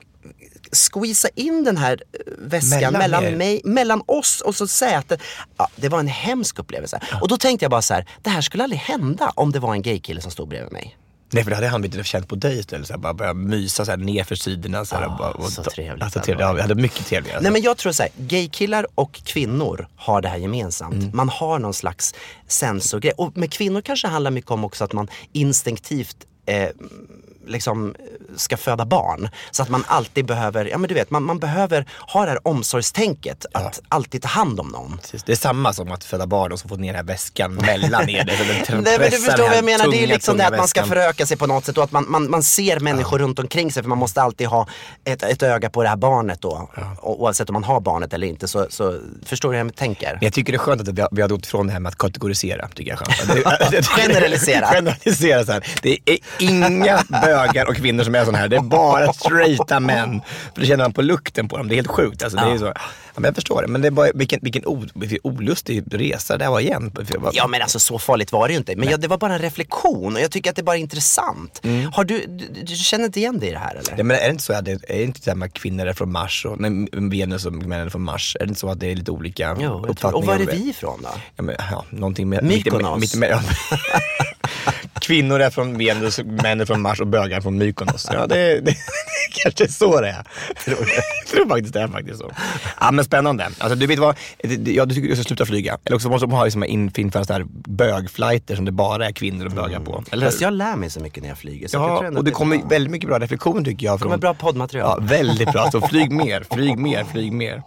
squeeza 0.73 1.29
in 1.35 1.65
den 1.65 1.77
här 1.77 2.03
eh, 2.13 2.19
väskan 2.39 2.93
Mellan 2.93 2.93
mellan, 2.93 3.39
mig, 3.39 3.61
mellan 3.65 4.03
oss 4.07 4.41
och 4.41 4.55
så 4.55 4.69
sätet. 4.69 5.21
Ja, 5.57 5.69
det 5.77 5.89
var 5.89 6.01
en 6.01 6.09
hemsk 6.09 6.59
upplevelse. 6.59 7.01
Och 7.21 7.29
då 7.29 7.37
tänkte 7.37 7.65
jag 7.65 7.71
bara 7.71 7.83
så 7.83 7.95
här, 7.95 8.07
det 8.23 8.31
här 8.31 8.41
skulle 8.41 8.63
aldrig 8.63 8.81
hända 8.81 9.33
om 9.35 9.53
det 9.53 9.59
var 9.59 9.73
en 9.73 9.83
gaykille 9.83 10.21
som 10.21 10.31
stod 10.31 10.49
bredvid 10.49 10.73
mig. 10.73 10.97
Nej 11.31 11.45
för 11.45 11.51
då 11.51 11.55
hade 11.55 11.69
han 11.69 11.81
blivit 11.81 12.07
känt 12.07 12.29
på 12.29 12.35
dig 12.35 12.59
istället. 12.59 12.87
Så 12.87 12.93
här, 12.93 13.01
bara 13.01 13.15
börja 13.15 13.35
mysa 13.35 13.85
så 13.85 13.91
här, 13.91 13.99
nerför 13.99 14.35
sidorna. 14.35 14.85
Så, 14.85 14.97
här, 14.97 15.03
Ah, 15.07 15.17
bara, 15.19 15.31
och 15.31 15.53
så 15.53 15.63
trevligt 15.63 16.03
Alltså, 16.05 16.21
trevligt. 16.21 16.41
Ja, 16.41 16.53
vi 16.53 16.61
hade 16.61 16.75
mycket 16.75 17.07
trevligare. 17.07 17.41
Nej 17.41 17.53
men 17.53 17.63
jag 17.63 17.77
tror 17.77 17.93
så 17.93 18.03
här, 18.03 18.13
gaykillar 18.17 18.87
och 18.95 19.13
kvinnor 19.25 19.89
har 19.97 20.21
det 20.21 20.29
här 20.29 20.37
gemensamt. 20.37 20.95
Mm. 20.95 21.11
Man 21.15 21.29
har 21.29 21.59
någon 21.59 21.75
slags 21.75 22.15
sensorgrej. 22.49 23.13
Och 23.17 23.37
med 23.37 23.53
kvinnor 23.53 23.81
kanske 23.81 24.09
handlar 24.09 24.31
mycket 24.31 24.51
om 24.51 24.65
också 24.65 24.85
att 24.85 24.93
man 24.93 25.09
instinktivt 25.33 26.17
eh, 26.47 26.69
liksom 27.46 27.94
ska 28.37 28.56
föda 28.56 28.84
barn. 28.84 29.28
Så 29.50 29.62
att 29.62 29.69
man 29.69 29.84
alltid 29.87 30.26
behöver, 30.26 30.64
ja 30.64 30.78
men 30.78 30.88
du 30.88 30.94
vet, 30.94 31.10
man, 31.10 31.22
man 31.22 31.38
behöver 31.38 31.87
ha 32.12 32.25
det 32.25 32.31
här 32.31 32.48
omsorgstänket. 32.48 33.46
Att 33.52 33.81
alltid 33.88 34.22
ta 34.22 34.28
hand 34.28 34.60
om 34.60 34.69
någon. 34.69 34.98
Precis. 34.98 35.22
Det 35.22 35.32
är 35.32 35.37
samma 35.37 35.72
som 35.72 35.93
att 35.93 36.04
föda 36.04 36.26
barn 36.26 36.52
och 36.52 36.60
så 36.60 36.69
få 36.69 36.76
ner 36.76 36.87
den 36.87 36.96
här 36.96 37.02
väskan 37.02 37.54
mellan 37.66 38.08
er. 38.08 38.25
Nej 38.82 38.98
men 38.98 39.10
du 39.10 39.16
förstår 39.16 39.48
vad 39.48 39.56
jag 39.56 39.64
menar. 39.64 39.90
det 39.90 39.96
är 39.96 40.00
tunga, 40.00 40.14
liksom 40.14 40.37
det 40.37 40.43
tunga 40.44 40.54
att 40.54 40.58
man 40.58 40.69
ska 40.69 40.84
föröka 40.84 41.26
sig 41.26 41.37
på 41.37 41.46
något 41.46 41.64
sätt 41.64 41.78
och 41.78 41.84
att 41.84 41.93
man, 41.93 42.04
man, 42.08 42.31
man 42.31 42.43
ser 42.43 42.81
människor 42.81 43.19
runt 43.19 43.38
omkring 43.38 43.72
sig 43.72 43.82
för 43.82 43.88
man 43.88 43.98
måste 43.98 44.22
alltid 44.22 44.46
ha 44.46 44.69
ett, 45.04 45.22
ett 45.22 45.43
öga 45.43 45.70
på 45.70 45.82
det 45.82 45.88
här 45.88 45.96
barnet 45.96 46.40
då. 46.40 46.70
Och, 47.00 47.22
oavsett 47.22 47.48
om 47.48 47.52
man 47.52 47.64
har 47.64 47.81
barnet 47.81 48.12
eller 48.12 48.26
inte 48.26 48.48
så, 48.48 48.66
så 48.70 49.00
förstår 49.25 49.52
du 49.52 49.58
hur 49.58 49.64
jag 49.64 49.76
tänker? 49.76 50.12
Men 50.12 50.25
jag 50.25 50.32
tycker 50.32 50.52
det 50.52 50.56
är 50.56 50.58
skönt 50.58 50.81
att 50.81 50.88
vi 50.88 51.00
har, 51.00 51.08
vi 51.12 51.22
har 51.22 51.28
gått 51.28 51.46
ifrån 51.46 51.66
det 51.66 51.72
här 51.72 51.81
med 51.81 51.90
att 51.90 51.98
kategorisera. 51.98 52.69
Tycker 52.69 52.90
jag 52.90 53.02
är 53.02 53.04
skönt. 53.04 53.87
Generalisera. 53.87 54.66
Generalisera 54.72 55.44
så 55.44 55.52
här. 55.52 55.66
Det 55.82 55.98
är 56.04 56.19
inga 56.38 57.04
bögar 57.36 57.66
och 57.69 57.76
kvinnor 57.76 58.05
som 58.05 58.14
är 58.14 58.20
sådana 58.20 58.38
här. 58.38 58.48
Det 58.48 58.56
är 58.56 58.60
bara 58.60 59.12
straighta 59.12 59.81
män. 59.81 60.20
För 60.55 60.60
det 60.60 60.66
känner 60.66 60.84
man 60.84 60.93
på 60.93 61.02
lukten 61.02 61.48
på 61.48 61.56
dem. 61.56 61.69
Det 61.69 61.74
är 61.74 61.76
helt 61.76 61.88
sjukt. 61.88 62.22
Alltså, 62.22 62.38
det 62.38 62.52
är 62.52 62.58
så. 62.58 62.64
Ja, 63.14 63.20
men 63.20 63.24
jag 63.24 63.34
förstår 63.34 63.62
det. 63.62 63.69
Men 63.69 63.81
det 63.82 63.90
bara, 63.90 64.08
vilken, 64.14 64.40
vilken, 64.43 64.66
o, 64.66 64.84
vilken 64.94 65.19
olustig 65.22 65.84
resa 65.90 66.38
det 66.38 66.44
här 66.44 66.50
var 66.50 66.60
igen. 66.60 66.93
Ja 67.32 67.46
men 67.46 67.62
alltså 67.62 67.78
så 67.78 67.98
farligt 67.98 68.32
var 68.32 68.48
det 68.48 68.52
ju 68.52 68.58
inte. 68.58 68.76
Men 68.76 68.88
jag, 68.88 69.00
det 69.00 69.08
var 69.08 69.19
bara 69.19 69.32
en 69.32 69.38
reflektion 69.38 70.14
och 70.14 70.20
jag 70.20 70.31
tycker 70.31 70.50
att 70.50 70.56
det 70.56 70.62
är 70.62 70.64
bara 70.64 70.76
intressant. 70.76 71.60
Har 71.93 72.05
du, 72.05 72.26
du, 72.26 72.62
du 72.62 72.76
känner 72.76 73.05
inte 73.05 73.19
igen 73.20 73.38
dig 73.38 73.48
i 73.48 73.52
det 73.52 73.58
här 73.58 73.74
eller? 73.74 73.94
Ja, 73.98 74.05
men 74.05 74.16
är 74.16 74.20
det 74.24 74.31
inte 74.31 74.44
så 74.44 74.52
att 74.52 74.64
det 74.64 74.72
är 74.72 74.78
det 74.88 75.02
inte 75.02 75.20
så 75.20 75.31
här 75.31 75.36
med 75.36 75.52
kvinnor 75.52 75.86
är 75.86 75.93
från 75.93 76.12
Mars 76.12 76.44
och 76.46 76.60
nej, 76.60 76.88
Venus 76.93 77.46
och 77.46 77.52
män 77.52 77.81
är 77.81 77.88
från 77.88 78.02
Mars? 78.02 78.36
Är 78.40 78.44
det 78.44 78.48
inte 78.48 78.60
så 78.60 78.69
att 78.69 78.81
det 78.81 78.86
är 78.90 78.94
lite 78.96 79.10
olika 79.10 79.56
Jo, 79.60 79.84
uppfattningar? 79.88 80.14
och 80.16 80.24
var 80.24 80.34
är 80.34 80.38
det 80.38 80.52
vi 80.52 80.70
ifrån 80.70 81.00
då? 81.02 81.08
Ja, 81.36 81.43
men, 81.43 81.55
ja, 81.70 81.84
någonting 81.90 82.28
med... 82.28 82.44
Mykonos. 82.44 83.00
Mitt, 83.00 83.14
mitt, 83.14 83.20
mitt, 83.20 83.31
ja. 83.31 83.40
Kvinnor 85.06 85.41
är 85.41 85.51
från 85.51 85.79
Venus, 85.79 86.19
män 86.25 86.60
är 86.60 86.65
från 86.65 86.81
Mars 86.81 87.01
och 87.01 87.06
bögar 87.06 87.36
är 87.36 87.41
från 87.41 87.58
Mykonos. 87.58 88.08
Ja, 88.13 88.27
det, 88.27 88.36
det, 88.36 88.60
det 88.60 88.77
kanske 89.43 89.65
är 89.65 89.69
så 89.69 90.01
det 90.01 90.08
är. 90.08 90.25
Tror 90.65 90.79
jag 90.79 91.27
tror 91.31 91.48
faktiskt 91.48 91.75
det 91.75 91.81
är 91.81 91.89
faktiskt 91.89 92.19
så. 92.19 92.32
Ja, 92.81 92.91
men 92.91 93.05
spännande. 93.05 93.44
Alltså, 93.58 93.75
du 93.75 93.86
vet 93.86 93.98
vad, 93.98 94.17
ja, 94.65 94.84
du 94.84 94.94
tycker 94.94 95.08
du 95.08 95.15
ska 95.17 95.25
sluta 95.25 95.46
flyga. 95.46 95.79
Eller 95.84 95.96
också 95.96 96.08
måste 96.08 96.27
man 96.27 96.36
ha 96.36 96.44
liksom, 96.44 96.65
införa 96.65 97.25
här 97.29 97.44
bögflighter 97.69 98.56
som 98.56 98.65
det 98.65 98.72
bara 98.72 99.06
är 99.06 99.13
kvinnor 99.13 99.46
och 99.46 99.53
bögar 99.53 99.81
på. 99.81 100.05
Eller 100.10 100.27
Fast 100.27 100.41
jag 100.41 100.53
lär 100.53 100.77
mig 100.77 100.91
så 100.91 101.01
mycket 101.01 101.22
när 101.22 101.29
jag 101.29 101.39
flyger. 101.39 101.69
Så 101.69 101.77
jag 101.77 101.91
Ja, 101.91 102.05
ändå 102.05 102.19
och 102.19 102.25
det 102.25 102.31
kommer 102.31 102.58
bra. 102.58 102.69
väldigt 102.69 102.91
mycket 102.91 103.08
bra 103.08 103.19
reflektion 103.19 103.65
tycker 103.65 103.86
jag. 103.86 103.98
Det 103.98 104.03
kommer 104.03 104.17
bra 104.17 104.34
poddmaterial. 104.34 104.98
Ja, 105.01 105.06
väldigt 105.06 105.53
bra. 105.53 105.70
Så 105.70 105.81
flyg 105.81 106.10
mer, 106.13 106.44
flyg 106.55 106.79
mer, 106.79 107.05
flyg 107.13 107.32
mer. 107.32 107.63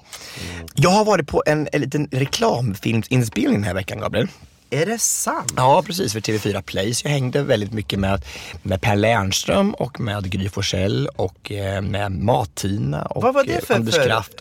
Jag 0.76 0.90
har 0.90 1.06
varit 1.06 1.28
på 1.28 1.44
en, 1.46 1.68
en 1.72 1.82
liten 1.82 2.08
reklamfilmsinspelning 2.12 3.54
den 3.54 3.64
här 3.64 3.74
veckan, 3.74 4.00
Gabriel. 4.00 4.28
Är 4.72 4.86
det 4.86 5.00
sant? 5.00 5.54
Ja, 5.56 5.84
precis. 5.86 6.14
För 6.14 6.20
TV4 6.20 6.62
Play. 6.62 6.94
Så 6.94 7.08
jag 7.08 7.12
hängde 7.12 7.44
väldigt 7.44 7.74
mycket 7.74 8.00
med, 8.00 8.22
med 8.64 8.82
Per 8.82 8.96
Lernström 8.96 9.74
och 9.74 10.00
med 10.00 10.32
Gry 10.32 10.50
Forssell 10.50 11.08
och 11.16 11.52
eh, 11.52 11.82
med 11.82 12.12
Mat-Tina 12.12 13.02
och 13.06 13.24
Vad 13.24 13.34
var 13.34 13.44
det 13.44 13.54
eh, 13.54 13.62
för- 13.62 13.74
Anders 13.74 13.96
för- 13.96 14.06
Kraft. 14.06 14.34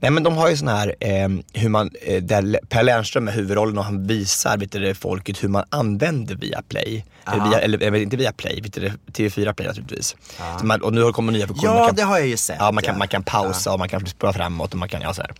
Nej 0.00 0.10
men 0.10 0.22
de 0.22 0.36
har 0.36 0.48
ju 0.50 0.56
sån 0.56 0.68
här, 0.68 0.94
eh, 1.00 1.28
hur 1.52 1.68
man, 1.68 1.90
eh, 2.02 2.22
där 2.22 2.60
Per 2.68 2.82
Lernström 2.82 3.28
är 3.28 3.32
huvudrollen 3.32 3.78
och 3.78 3.84
han 3.84 4.06
visar 4.06 4.56
vet 4.56 4.72
du, 4.72 4.94
folket 4.94 5.44
hur 5.44 5.48
man 5.48 5.64
använder 5.70 6.34
via 6.34 6.62
Play. 6.68 6.86
Eller, 6.86 7.04
via, 7.50 7.60
eller 7.60 7.94
inte 7.94 8.16
via 8.16 8.32
Play, 8.32 8.60
vet 8.60 8.72
du, 8.72 8.80
det, 8.80 8.92
TV4 9.12 9.52
Play 9.52 9.68
naturligtvis. 9.68 10.16
Man, 10.62 10.82
och 10.82 10.92
nu 10.92 11.12
kommer 11.12 11.32
nya 11.32 11.46
funktioner. 11.46 11.74
Ja, 11.74 11.86
kan- 11.86 11.94
det 11.94 12.02
har 12.02 12.18
jag 12.18 12.26
ju 12.26 12.36
sett. 12.36 12.56
Ja, 12.60 12.72
man 12.72 12.82
kan, 12.82 12.98
man 12.98 13.08
kan 13.08 13.22
pausa 13.22 13.72
och 13.72 13.78
man 13.78 13.88
kan 13.88 14.06
spela 14.06 14.32
framåt 14.32 14.72
och 14.72 14.78
man 14.78 14.88
kan, 14.88 15.00
ja 15.02 15.14
så 15.14 15.22
här. 15.22 15.32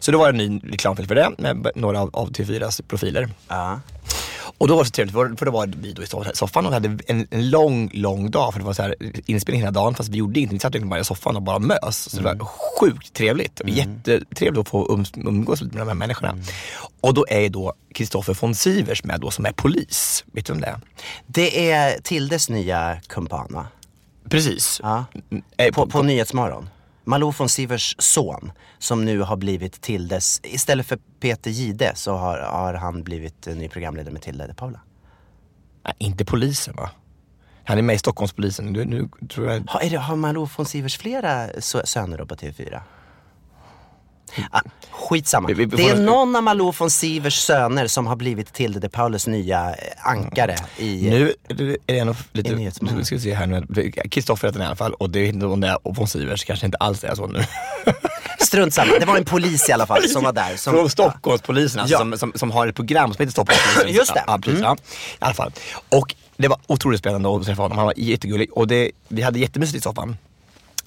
Så 0.00 0.10
det 0.10 0.16
var 0.16 0.28
en 0.28 0.36
ny 0.36 0.60
reklamfilm 0.72 1.08
för 1.08 1.14
det 1.14 1.30
med 1.38 1.66
några 1.74 2.00
av, 2.00 2.10
av 2.12 2.30
TV4s 2.30 2.82
profiler. 2.88 3.28
Och 4.62 4.68
då 4.68 4.74
var 4.76 4.82
det 4.82 4.86
så 4.88 4.92
trevligt, 4.92 5.14
för- 5.14 5.36
för 5.36 5.46
då 5.46 5.52
var 5.52 5.66
vi 5.66 5.92
då 5.92 6.02
i 6.02 6.06
soffan 6.34 6.66
och 6.66 6.72
hade 6.72 6.98
en, 7.06 7.26
en 7.30 7.50
lång, 7.50 7.90
lång 7.94 8.30
dag. 8.30 8.52
För 8.52 8.60
det 8.60 8.66
var 8.66 8.72
så 8.72 8.82
här 8.82 8.94
inspelning 9.26 9.60
hela 9.60 9.70
dagen 9.70 9.94
fast 9.94 10.08
vi 10.08 10.16
gjorde 10.18 10.38
ingenting. 10.40 10.56
Vi 10.56 10.60
satt 10.60 10.70
egentligen 10.74 10.88
bara 10.90 11.00
i 11.00 11.04
soffan 11.04 11.36
och 11.36 11.42
bara 11.42 11.58
mös. 11.58 12.10
Så 12.10 12.16
det 12.16 12.22
var 12.22 12.44
sjukt 12.80 13.12
trevligt. 13.12 13.60
Och 13.60 13.68
Jättetrevligt 13.68 14.60
att 14.60 14.68
få 14.68 14.86
um, 14.92 15.04
umgås 15.16 15.60
lite 15.62 15.76
med 15.76 15.86
de 15.86 15.88
här 15.88 15.94
människorna. 15.94 16.38
Och 17.00 17.14
då 17.14 17.26
är 17.28 17.48
då 17.48 17.72
Kristoffer 17.94 18.36
von 18.40 18.54
Sivers 18.54 19.04
med 19.04 19.20
då 19.20 19.30
som 19.30 19.46
är 19.46 19.52
polis. 19.52 20.24
Vet 20.32 20.46
du 20.46 20.52
om 20.52 20.60
det 20.60 20.66
är? 20.66 20.80
Det 21.26 21.70
är 21.70 22.00
Tildes 22.00 22.48
nya 22.48 23.00
kumpan 23.06 23.46
va? 23.50 23.66
Precis. 24.28 24.80
Ja. 24.82 25.04
Eh, 25.56 25.72
På, 25.72 25.86
på 25.86 26.02
Nyhetsmorgon. 26.02 26.68
Malou 27.04 27.30
von 27.30 27.48
Sivers 27.48 27.96
son 27.98 28.52
som 28.78 29.04
nu 29.04 29.20
har 29.20 29.36
blivit 29.36 29.80
Tildes, 29.80 30.40
istället 30.44 30.86
för 30.86 30.98
Peter 31.20 31.50
Gide 31.50 31.92
så 31.94 32.12
har, 32.16 32.38
har 32.38 32.74
han 32.74 33.02
blivit 33.02 33.46
eh, 33.46 33.54
ny 33.56 33.68
programledare 33.68 34.12
med 34.12 34.22
Tilde 34.22 34.46
de 34.46 34.54
Paula. 34.54 34.80
Nej, 35.84 35.94
inte 35.98 36.24
polisen 36.24 36.74
va? 36.76 36.90
Han 37.64 37.78
är 37.78 37.82
med 37.82 37.94
i 37.94 37.98
Stockholmspolisen. 37.98 38.66
Nu, 38.66 38.84
nu 38.84 39.08
tror 39.28 39.50
jag... 39.50 39.64
Har, 39.66 39.80
är 39.80 39.90
det, 39.90 39.96
har 39.96 40.16
Malou 40.16 40.48
von 40.56 40.66
Sivers 40.66 40.98
flera 40.98 41.46
sö- 41.46 41.84
söner 41.84 42.18
då 42.18 42.26
på 42.26 42.34
TV4? 42.34 42.80
Ah, 44.50 44.60
skitsamma. 44.90 45.48
Vi- 45.48 45.54
vi- 45.54 45.64
det 45.66 45.88
är 45.88 45.96
någon 45.96 46.36
av 46.36 46.42
Malou 46.42 46.72
von 46.78 46.90
Sivers 46.90 47.34
söner 47.38 47.86
som 47.86 48.06
har 48.06 48.16
blivit 48.16 48.52
Tilde 48.52 48.80
de 48.80 48.88
Paulas 48.88 49.26
nya 49.26 49.70
eh, 49.70 49.76
ankare 50.02 50.56
i... 50.78 51.10
Nu 51.10 51.34
är 51.48 51.54
det- 51.94 52.04
nog 52.04 52.16
lite, 52.32 52.54
nu 52.80 53.04
ska 53.04 53.14
vi 53.14 53.20
se 53.20 53.34
här 53.34 53.46
nu. 53.46 53.90
Kristoffer 54.10 54.48
heter 54.48 54.60
i 54.60 54.64
alla 54.64 54.76
fall 54.76 54.92
och 54.94 55.10
det 55.10 55.18
är 55.20 55.26
inte 55.28 55.46
om 55.46 55.60
det 55.60 55.68
är 55.68 55.86
och 55.86 55.96
von 55.96 56.08
Sivers 56.08 56.44
kanske 56.44 56.66
inte 56.66 56.78
alls 56.78 57.04
är 57.04 57.14
så 57.14 57.26
nu. 57.26 57.44
Strunt 58.40 58.74
samma. 58.74 58.98
Det 58.98 59.06
var 59.06 59.16
en 59.16 59.24
polis 59.24 59.68
i 59.68 59.72
alla 59.72 59.86
fall 59.86 60.08
som 60.08 60.24
var 60.24 60.32
där. 60.32 60.56
Som, 60.56 60.72
Från 60.72 60.90
Stockholmspolisen 60.90 61.80
alltså, 61.80 61.94
Ja. 61.94 61.98
som, 61.98 62.18
som, 62.18 62.32
som 62.34 62.50
har 62.50 62.66
ett 62.66 62.74
program 62.76 63.12
som 63.14 63.20
heter 63.22 63.32
Stockholmspolisen. 63.32 63.94
Just 63.96 64.14
det. 64.14 64.20
Mm. 64.20 64.32
Ja, 64.32 64.38
precis, 64.38 64.60
ja. 64.62 64.76
I 65.12 65.16
alla 65.18 65.34
fall. 65.34 65.52
Och 65.88 66.14
det 66.36 66.48
var 66.48 66.58
otroligt 66.66 67.00
spännande 67.00 67.36
att 67.36 67.44
träffa 67.46 67.62
honom. 67.62 67.78
Han 67.78 67.86
var 67.86 67.94
jättegullig 67.96 68.52
och 68.52 68.66
det, 68.68 68.90
vi 69.08 69.22
hade 69.22 69.38
jättemysigt 69.38 69.76
i 69.78 69.80
soffan. 69.80 70.16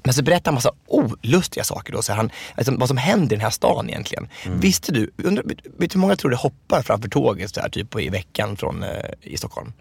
Men 0.05 0.13
så 0.13 0.23
berättade 0.23 0.49
han 0.49 0.53
massa 0.53 0.71
olustiga 0.87 1.63
saker 1.63 1.93
då. 1.93 2.01
Så 2.01 2.13
han, 2.13 2.31
alltså, 2.55 2.75
vad 2.77 2.87
som 2.87 2.97
händer 2.97 3.35
i 3.35 3.37
den 3.37 3.41
här 3.41 3.49
stan 3.49 3.89
egentligen. 3.89 4.27
Mm. 4.45 4.59
Visste 4.59 4.91
du, 4.91 5.11
undrar, 5.17 5.43
vet 5.43 5.63
du 5.63 5.87
hur 5.93 5.99
många 5.99 6.15
tror 6.15 6.31
det 6.31 6.37
hoppar 6.37 6.81
framför 6.81 7.09
tåget 7.09 7.55
så 7.55 7.61
här, 7.61 7.69
typ 7.69 7.99
i 7.99 8.09
veckan 8.09 8.57
från, 8.57 8.83
eh, 8.83 9.09
i 9.21 9.37
Stockholm? 9.37 9.73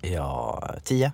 Ja, 0.00 0.74
tio. 0.84 1.12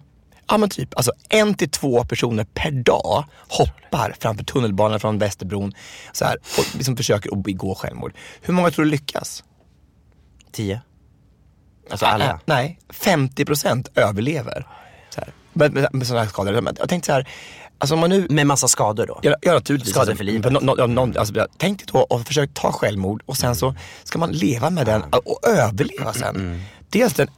Ja 0.48 0.58
men 0.58 0.68
typ, 0.68 0.96
alltså 0.96 1.12
en 1.28 1.54
till 1.54 1.70
två 1.70 2.04
personer 2.04 2.44
per 2.54 2.70
dag 2.70 3.24
hoppar 3.48 4.14
framför 4.20 4.44
tunnelbanan 4.44 5.00
från 5.00 5.18
Västerbron 5.18 5.72
så 6.12 6.24
här, 6.24 6.36
och 6.58 6.74
liksom 6.74 6.96
försöker 6.96 7.32
att 7.32 7.44
begå 7.44 7.74
självmord. 7.74 8.12
Hur 8.40 8.54
många 8.54 8.70
tror 8.70 8.84
du 8.84 8.90
lyckas? 8.90 9.44
Tio. 10.52 10.80
Alltså 11.90 12.06
alla? 12.06 12.24
Äh, 12.24 12.36
nej, 12.44 12.78
50% 12.88 13.88
överlever. 13.94 14.66
Så 15.10 15.20
här, 15.20 15.32
med, 15.52 15.72
med, 15.72 15.88
med 15.92 16.06
sådana 16.06 16.24
här 16.24 16.30
skador. 16.30 16.74
Jag 16.78 16.88
tänkte 16.88 17.06
så 17.06 17.12
här, 17.12 17.28
alltså 17.80 17.94
om 17.94 18.00
man 18.00 18.10
nu 18.10 18.26
Med 18.30 18.46
massa 18.46 18.68
skador 18.68 19.06
då. 19.06 19.18
Ja, 19.22 19.34
ja 19.42 19.52
naturligtvis. 19.54 19.92
Skador 19.94 20.10
Alltså, 20.10 20.16
för 20.16 20.24
livet. 20.24 20.52
nå- 20.52 20.74
ja, 20.78 20.86
någon, 20.86 21.16
alltså, 21.18 21.46
tänk 21.58 21.78
dig 21.78 21.86
då 21.92 22.06
att 22.16 22.26
försöka 22.26 22.52
ta 22.54 22.72
självmord 22.72 23.22
och 23.26 23.36
sen 23.36 23.56
så 23.56 23.74
ska 24.04 24.18
man 24.18 24.32
leva 24.32 24.70
med 24.70 24.86
den 24.86 25.02
och 25.02 25.40
överleva 25.48 26.12
sen. 26.12 26.36
Mm, 26.36 26.60
Dels 26.90 27.14
den 27.14 27.28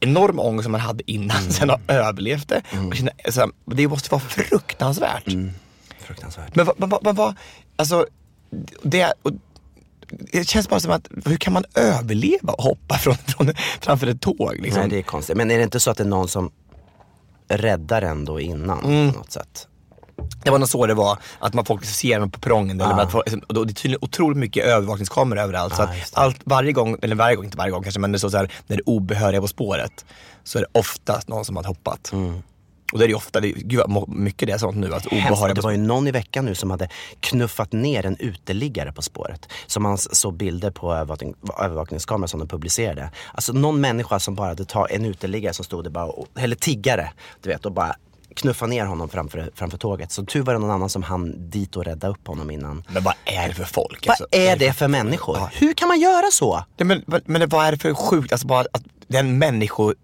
enorma 0.00 0.42
ångest 0.42 0.62
som 0.64 0.72
man 0.72 0.80
hade 0.80 1.10
innan, 1.10 1.36
Mm. 1.36 1.50
sen 1.52 1.68
har 1.70 1.80
överlevt 1.88 2.48
det. 2.48 2.62
Och 2.88 2.94
känna, 2.96 3.10
så 3.30 3.40
här, 3.40 3.50
det 3.66 3.88
måste 3.88 4.10
vara 4.10 4.20
fruktansvärt. 4.20 5.26
Mm. 5.28 5.50
Fruktansvärt. 6.00 6.54
Men 6.54 6.66
vad, 6.76 7.16
vad, 7.16 7.34
alltså, 7.76 8.06
det, 8.82 9.12
och, 9.22 9.30
det 10.32 10.48
känns 10.48 10.68
bara 10.68 10.80
som 10.80 10.90
att, 10.92 11.08
hur 11.24 11.36
kan 11.36 11.52
man 11.52 11.64
överleva 11.74 12.52
och 12.52 12.62
hoppa 12.64 12.98
från, 12.98 13.14
från, 13.14 13.52
framför 13.80 14.06
ett 14.06 14.20
tåg? 14.20 14.56
Liksom? 14.60 14.80
Nej, 14.80 14.90
det 14.90 14.98
är 14.98 15.02
konstigt. 15.02 15.36
Men 15.36 15.50
är 15.50 15.56
det 15.58 15.62
inte 15.64 15.80
så 15.80 15.90
att 15.90 15.96
det 15.96 16.02
är 16.04 16.08
någon 16.08 16.28
som 16.28 16.50
räddar 17.48 18.02
en 18.02 18.24
då 18.24 18.40
innan 18.40 18.84
Mm. 18.84 19.12
på 19.12 19.18
något 19.18 19.32
sätt? 19.32 19.66
Det 20.44 20.50
var 20.50 20.58
nog 20.58 20.68
så 20.68 20.86
det 20.86 20.94
var, 20.94 21.18
att 21.38 21.54
man 21.54 21.64
folk 21.64 21.84
ser 21.84 22.20
dem 22.20 22.30
på 22.30 22.40
perrongen. 22.40 22.80
Eller 22.80 23.02
att 23.02 23.12
folk, 23.12 23.26
och 23.48 23.54
det 23.66 23.72
är 23.72 23.74
tydligen 23.74 23.98
otroligt 24.02 24.38
mycket 24.38 24.64
övervakningskameror 24.64 25.40
överallt. 25.42 25.74
så 25.76 25.82
Ah, 25.82 25.84
att 25.86 25.98
just 25.98 26.14
det. 26.14 26.20
allt, 26.20 26.40
varje 26.44 26.72
gång, 26.72 26.96
eller 27.02 27.16
varje 27.16 27.36
gång, 27.36 27.44
inte 27.44 27.56
varje 27.56 27.70
gång 27.70 27.82
kanske, 27.82 28.00
men 28.00 28.12
det 28.12 28.16
är 28.16 28.18
så, 28.18 28.30
så 28.30 28.36
här, 28.36 28.52
när 28.66 28.76
det 28.76 28.80
är 28.82 28.88
obehöriga 28.88 29.40
på 29.40 29.48
spåret 29.48 30.04
så 30.44 30.58
är 30.58 30.62
det 30.62 30.78
oftast 30.78 31.28
någon 31.28 31.44
som 31.44 31.56
har 31.56 31.64
hoppat. 31.64 32.12
Och 32.92 32.98
det 32.98 33.04
är 33.04 33.08
ju 33.08 33.14
ofta, 33.14 33.40
det, 33.40 33.48
är- 33.48 33.54
gud 33.54 33.82
vad 33.86 34.08
mycket 34.08 34.46
det 34.48 34.52
är 34.54 34.58
sånt 34.58 34.76
nu, 34.76 34.94
att 34.94 35.06
obehöriga 35.06 35.54
Det 35.54 35.60
var 35.60 35.70
ju 35.70 35.76
någon 35.76 36.08
i 36.08 36.10
veckan 36.10 36.44
nu 36.44 36.54
som 36.54 36.70
hade 36.70 36.88
knuffat 37.20 37.72
ner 37.72 38.06
en 38.06 38.16
uteliggare 38.16 38.92
på 38.92 39.02
spåret. 39.02 39.48
Som 39.66 39.82
man 39.82 39.98
såg 39.98 40.34
bilder 40.36 40.70
på 40.70 40.94
övervakning, 40.94 41.34
övervakningskameror 41.58 42.26
som 42.26 42.40
de 42.40 42.48
publicerade. 42.48 43.10
Alltså 43.34 43.52
någon 43.52 43.80
människa 43.80 44.20
som 44.20 44.34
bara 44.34 44.48
hade 44.48 44.64
tagit 44.64 44.96
en 44.96 45.04
uteliggare 45.04 45.54
som 45.54 45.64
stod 45.64 45.84
där 45.84 45.90
bara, 45.90 46.04
och, 46.04 46.26
eller 46.38 46.56
tiggare, 46.56 47.10
du 47.42 47.48
vet, 47.48 47.66
och 47.66 47.72
bara 47.72 47.96
knuffa 48.40 48.66
ner 48.66 48.84
honom 48.84 49.08
framför, 49.08 49.50
framför 49.54 49.78
tåget. 49.78 50.12
Så 50.12 50.24
tur 50.24 50.42
var 50.42 50.52
det 50.52 50.58
någon 50.58 50.70
annan 50.70 50.88
som 50.88 51.02
hann 51.02 51.50
dit 51.50 51.76
och 51.76 51.84
rädda 51.84 52.08
upp 52.08 52.26
honom 52.26 52.50
innan. 52.50 52.84
Men 52.88 53.02
vad 53.02 53.14
är 53.24 53.48
det 53.48 53.54
för 53.54 53.64
folk? 53.64 54.06
Vad 54.06 54.10
alltså? 54.10 54.26
är 54.30 54.56
det 54.56 54.72
för 54.72 54.88
människor? 54.88 55.50
Hur 55.52 55.74
kan 55.74 55.88
man 55.88 56.00
göra 56.00 56.30
så? 56.30 56.64
Nej, 56.76 57.02
men, 57.06 57.22
men, 57.24 57.48
vad 57.48 57.66
är 57.66 57.72
det 57.72 57.78
för 57.78 57.94
sjukt, 57.94 58.32
alltså 58.32 58.46
bara 58.46 58.60
att 58.72 58.82
den 59.08 59.38
människo, 59.38 59.94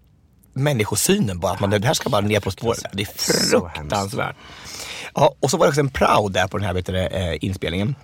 människosynen 0.53 1.39
bara, 1.39 1.53
att 1.53 1.59
man, 1.59 1.69
det 1.69 1.85
här 1.85 1.93
ska 1.93 2.09
bara 2.09 2.21
ner 2.21 2.39
på 2.39 2.51
spåret. 2.51 2.85
Det 2.93 3.01
är 3.01 3.05
fruktansvärt. 3.05 4.35
Ja, 5.13 5.35
och 5.39 5.51
så 5.51 5.57
var 5.57 5.65
det 5.65 5.69
också 5.69 5.81
en 5.81 5.89
prao 5.89 6.29
där 6.29 6.47
på 6.47 6.57
den 6.57 6.65
här 6.65 6.73
vet 6.73 6.85
du, 6.85 6.91
det, 6.91 7.07
eh, 7.07 7.37
inspelningen. 7.41 7.95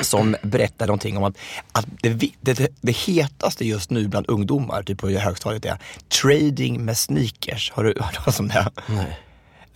Som 0.00 0.36
berättade 0.42 0.86
någonting 0.86 1.16
om 1.16 1.24
att, 1.24 1.36
att 1.72 1.86
det, 2.02 2.08
det, 2.40 2.52
det, 2.52 2.68
det 2.80 2.92
hetaste 2.92 3.66
just 3.66 3.90
nu 3.90 4.08
bland 4.08 4.26
ungdomar, 4.28 4.82
typ 4.82 4.98
på 4.98 5.08
högstadiet, 5.08 5.64
är 5.64 5.78
trading 6.22 6.84
med 6.84 6.98
sneakers. 6.98 7.72
Har 7.74 7.84
du 7.84 7.94
hört 8.00 8.14
talas 8.14 8.40
om 8.40 8.48
det? 8.48 8.70
Nej. 8.86 9.18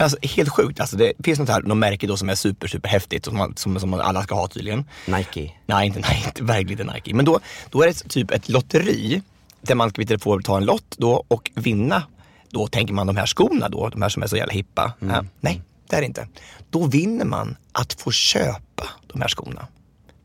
Alltså 0.00 0.18
helt 0.22 0.48
sjukt. 0.48 0.80
Alltså, 0.80 0.96
det 0.96 1.12
finns 1.24 1.38
något 1.38 1.48
här, 1.48 1.62
något 1.62 1.76
märke 1.76 2.06
då 2.06 2.16
som 2.16 2.28
är 2.28 2.34
super, 2.34 2.68
super 2.68 2.88
häftigt 2.88 3.24
som, 3.24 3.36
man, 3.36 3.56
som, 3.56 3.80
som 3.80 3.94
alla 3.94 4.22
ska 4.22 4.34
ha 4.34 4.48
tydligen. 4.48 4.84
Nike. 5.06 5.52
Nej, 5.66 5.86
inte, 5.86 6.00
nej, 6.00 6.22
inte 6.26 6.44
verkligen 6.44 6.80
inte 6.80 6.94
Nike. 6.94 7.14
Men 7.14 7.24
då, 7.24 7.40
då 7.70 7.82
är 7.82 7.86
det 7.86 8.08
typ 8.08 8.30
ett 8.30 8.48
lotteri 8.48 9.22
där 9.60 9.74
man 9.74 9.90
ska 9.90 10.02
vet, 10.02 10.22
få 10.22 10.40
ta 10.40 10.56
en 10.56 10.64
lott 10.64 10.94
då 10.96 11.24
och 11.28 11.50
vinna. 11.54 12.02
Då 12.50 12.66
tänker 12.66 12.94
man 12.94 13.06
de 13.06 13.16
här 13.16 13.26
skorna 13.26 13.68
då, 13.68 13.88
de 13.88 14.02
här 14.02 14.08
som 14.08 14.22
är 14.22 14.26
så 14.26 14.36
jävla 14.36 14.52
hippa. 14.52 14.92
Ja, 14.98 15.24
nej, 15.40 15.62
det 15.88 15.96
är 15.96 16.00
det 16.00 16.06
inte. 16.06 16.28
Då 16.70 16.86
vinner 16.86 17.24
man 17.24 17.56
att 17.72 17.92
få 17.92 18.10
köpa 18.10 18.84
de 19.12 19.20
här 19.20 19.28
skorna 19.28 19.66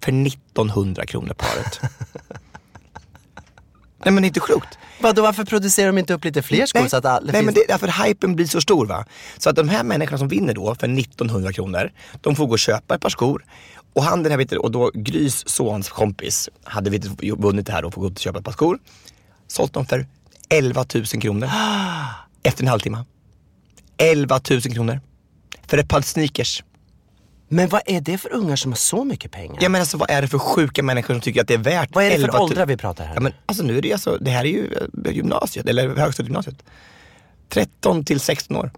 för 0.03 0.27
1900 0.27 1.05
kronor 1.05 1.34
paret. 1.34 1.79
nej 4.05 4.13
men 4.13 4.25
inte 4.25 4.39
klokt. 4.39 4.77
Vadå, 5.00 5.21
varför 5.21 5.45
producerar 5.45 5.88
de 5.88 5.97
inte 5.97 6.13
upp 6.13 6.25
lite 6.25 6.41
fler 6.41 6.65
skor 6.65 6.79
Nej, 6.79 6.89
så 6.89 6.97
att 6.97 7.05
alla 7.05 7.25
nej 7.25 7.33
finns... 7.33 7.45
men 7.45 7.53
det 7.53 7.63
är 7.63 7.67
därför 7.67 8.05
hypen 8.05 8.35
blir 8.35 8.45
så 8.45 8.62
stor 8.62 8.85
va. 8.85 9.05
Så 9.38 9.50
att 9.50 9.55
de 9.55 9.69
här 9.69 9.83
människorna 9.83 10.17
som 10.17 10.27
vinner 10.27 10.53
då 10.53 10.75
för 10.75 11.00
1900 11.00 11.53
kronor, 11.53 11.91
de 12.21 12.35
får 12.35 12.45
gå 12.45 12.51
och 12.51 12.59
köpa 12.59 12.95
ett 12.95 13.01
par 13.01 13.09
skor. 13.09 13.45
Och 13.93 14.03
han 14.03 14.24
den 14.24 14.31
här, 14.31 14.38
vet 14.38 14.50
du, 14.50 14.57
och 14.57 14.71
då 14.71 14.91
Grys 14.93 15.50
sons 15.50 15.89
kompis 15.89 16.50
hade 16.63 16.89
vet 16.89 17.01
du, 17.01 17.35
vunnit 17.35 17.65
det 17.65 17.71
här 17.71 17.85
och 17.85 17.93
får 17.93 18.01
gå 18.01 18.07
och 18.07 18.19
köpa 18.19 18.39
ett 18.39 18.45
par 18.45 18.51
skor. 18.51 18.79
Sålt 19.47 19.74
dem 19.74 19.85
för 19.85 20.07
11 20.50 20.85
000 20.95 21.05
kronor. 21.05 21.50
Efter 22.43 22.63
en 22.63 22.67
halvtimme. 22.67 23.05
11 23.97 24.39
000 24.50 24.62
kronor. 24.62 25.01
För 25.67 25.77
ett 25.77 25.89
par 25.89 26.01
sneakers. 26.01 26.63
Men 27.48 27.70
vad 27.70 27.82
är 27.86 28.02
det 28.02 28.18
för 28.18 28.34
ungar 28.34 28.56
som 28.56 28.72
har 28.72 28.78
så 28.78 29.04
mycket 29.04 29.32
pengar? 29.32 29.58
Jag 29.62 29.72
menar 29.72 29.82
alltså 29.82 29.98
vad 29.98 30.10
är 30.10 30.22
det 30.22 30.28
för 30.28 30.40
sjuka 30.40 30.84
människor 30.84 31.14
som 31.14 31.22
tycker 31.22 31.42
att 31.42 31.48
det 31.48 31.54
är 31.54 31.58
värt 31.58 31.90
Vad 31.96 32.04
är 32.04 32.10
det 32.10 32.16
11 32.16 32.28
för 32.32 32.40
000? 32.40 32.44
åldrar 32.44 32.66
vi 32.66 32.78
pratar 32.78 33.06
här? 33.06 33.14
Ja, 33.16 33.20
men, 33.22 33.34
alltså, 33.46 33.64
nu 33.64 33.78
är 33.78 33.82
det, 33.82 33.94
alltså, 33.94 34.18
det 34.22 34.32
här 34.32 34.46
är 34.46 34.50
ju 34.50 34.74
eh, 35.06 35.12
gymnasiet, 35.12 35.66
eller 35.68 35.96
högstadiegymnasiet. 35.96 36.56
13 37.50 38.06
till 38.06 38.20
16 38.20 38.56
år. 38.58 38.72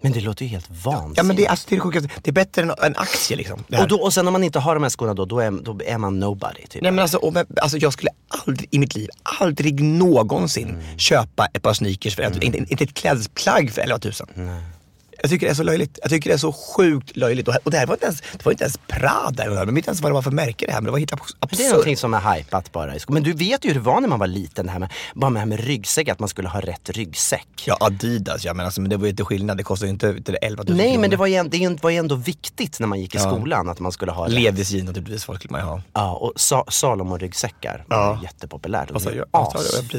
Men 0.00 0.12
det 0.12 0.20
låter 0.20 0.44
ju 0.44 0.50
helt 0.50 0.70
vansinnigt. 0.84 1.16
Ja 1.16 1.22
men 1.22 1.36
det 1.36 1.46
är, 1.46 1.50
alltså, 1.50 1.66
det, 1.70 1.76
är 1.76 1.80
sjukaste. 1.80 2.08
Det 2.22 2.30
är 2.30 2.32
bättre 2.32 2.62
än 2.62 2.70
en 2.70 2.96
aktie 2.96 3.36
liksom. 3.36 3.64
och, 3.80 3.88
då, 3.88 3.96
och 3.96 4.14
sen 4.14 4.26
om 4.26 4.32
man 4.32 4.44
inte 4.44 4.58
har 4.58 4.74
de 4.74 4.82
här 4.82 4.90
skorna 4.90 5.14
då, 5.14 5.24
då 5.24 5.40
är, 5.40 5.50
då 5.50 5.80
är 5.86 5.98
man 5.98 6.18
nobody 6.20 6.66
typ. 6.68 6.82
Nej 6.82 6.92
men 6.92 6.98
alltså, 7.02 7.18
och, 7.18 7.32
men, 7.32 7.46
alltså 7.62 7.78
jag 7.78 7.92
skulle 7.92 8.10
aldrig 8.46 8.68
i 8.70 8.78
mitt 8.78 8.94
liv, 8.94 9.08
aldrig 9.22 9.82
någonsin 9.84 10.68
Mm. 10.68 10.98
köpa 10.98 11.46
ett 11.46 11.62
par 11.62 11.72
sneakers 11.74 12.16
för 12.16 12.22
11 12.22 12.36
000. 12.36 12.44
Inte, 12.44 12.58
inte 12.58 12.84
ett 12.84 12.94
klädesplagg 12.94 13.70
för 13.70 13.82
11 13.82 13.98
000. 14.36 14.58
Jag 15.22 15.30
tycker 15.30 15.46
det 15.46 15.50
är 15.52 15.54
så 15.54 15.62
löjligt. 15.62 15.98
Jag 16.02 16.10
tycker 16.10 16.30
det 16.30 16.34
är 16.34 16.38
så 16.38 16.52
sjukt 16.52 17.16
löjligt. 17.16 17.48
Och, 17.48 17.70
det 17.70 17.76
här 17.78 17.86
var 17.86 17.94
inte 17.94 18.06
ens, 18.06 18.20
det 18.20 18.44
var 18.44 18.52
inte 18.52 18.64
ens 18.64 18.78
Prada. 18.86 19.44
Jag 19.44 19.50
vet 19.66 19.68
inte 19.68 19.88
ens 19.88 20.00
vad 20.00 20.10
det 20.10 20.14
var 20.14 20.22
för 20.22 20.30
märke 20.30 20.66
det 20.66 20.72
här. 20.72 20.80
Men 20.80 20.84
det 20.84 20.90
var 20.90 20.98
helt 20.98 21.12
abs- 21.12 21.18
Det 21.40 21.46
är 21.46 21.46
absurt. 21.46 21.70
någonting 21.70 21.96
som 21.96 22.14
är 22.14 22.34
hypat 22.34 22.72
bara. 22.72 22.94
Men 23.08 23.22
du 23.22 23.32
vet 23.32 23.64
ju 23.64 23.68
hur 23.68 23.74
det 23.74 23.80
var 23.80 24.00
när 24.00 24.08
man 24.08 24.18
var 24.18 24.26
liten, 24.26 24.66
det 24.66 24.72
här 24.72 24.78
med, 24.78 24.92
bara 25.14 25.30
med 25.30 25.36
det 25.36 25.40
här 25.40 25.46
med 25.46 25.60
ryggsäck, 25.66 26.08
att 26.08 26.18
man 26.18 26.28
skulle 26.28 26.48
ha 26.48 26.60
rätt 26.60 26.90
ryggsäck. 26.90 27.48
Ja, 27.66 27.76
Adidas 27.80 28.44
ja, 28.44 28.54
men, 28.54 28.66
alltså, 28.66 28.80
men 28.80 28.90
det 28.90 28.96
var 28.96 29.04
ju 29.04 29.10
inte 29.10 29.24
skillnad. 29.24 29.56
Det 29.56 29.62
kostade 29.62 29.86
ju 29.88 29.92
inte 29.92 30.12
vet 30.12 30.26
du, 30.26 30.34
11 30.42 30.62
000 30.68 30.76
Nej, 30.76 30.86
men 30.86 30.92
kronor. 30.94 31.08
det 31.10 31.16
var, 31.16 31.26
ju, 31.26 31.42
det 31.48 31.82
var 31.82 31.90
ju 31.90 31.96
ändå 31.96 32.14
viktigt 32.14 32.80
när 32.80 32.86
man 32.86 33.00
gick 33.00 33.14
i 33.14 33.18
Ja. 33.18 33.30
skolan 33.30 33.68
att 33.68 33.80
man 33.80 33.92
skulle 33.92 34.12
ha 34.12 34.24
rätt. 34.26 34.32
Levis 34.32 34.72
naturligtvis, 34.74 35.24
folk 35.24 35.38
skulle 35.40 35.52
man 35.52 35.60
ju 35.60 35.66
ha. 35.66 35.82
Ja, 35.92 36.12
och 36.14 36.32
sa, 36.36 36.64
Salomon-ryggsäckar 36.68 37.84
Ja. 37.88 38.16
ju 38.16 38.22
jättepopulärt. 38.22 38.88
De 38.88 38.96
är 38.96 39.00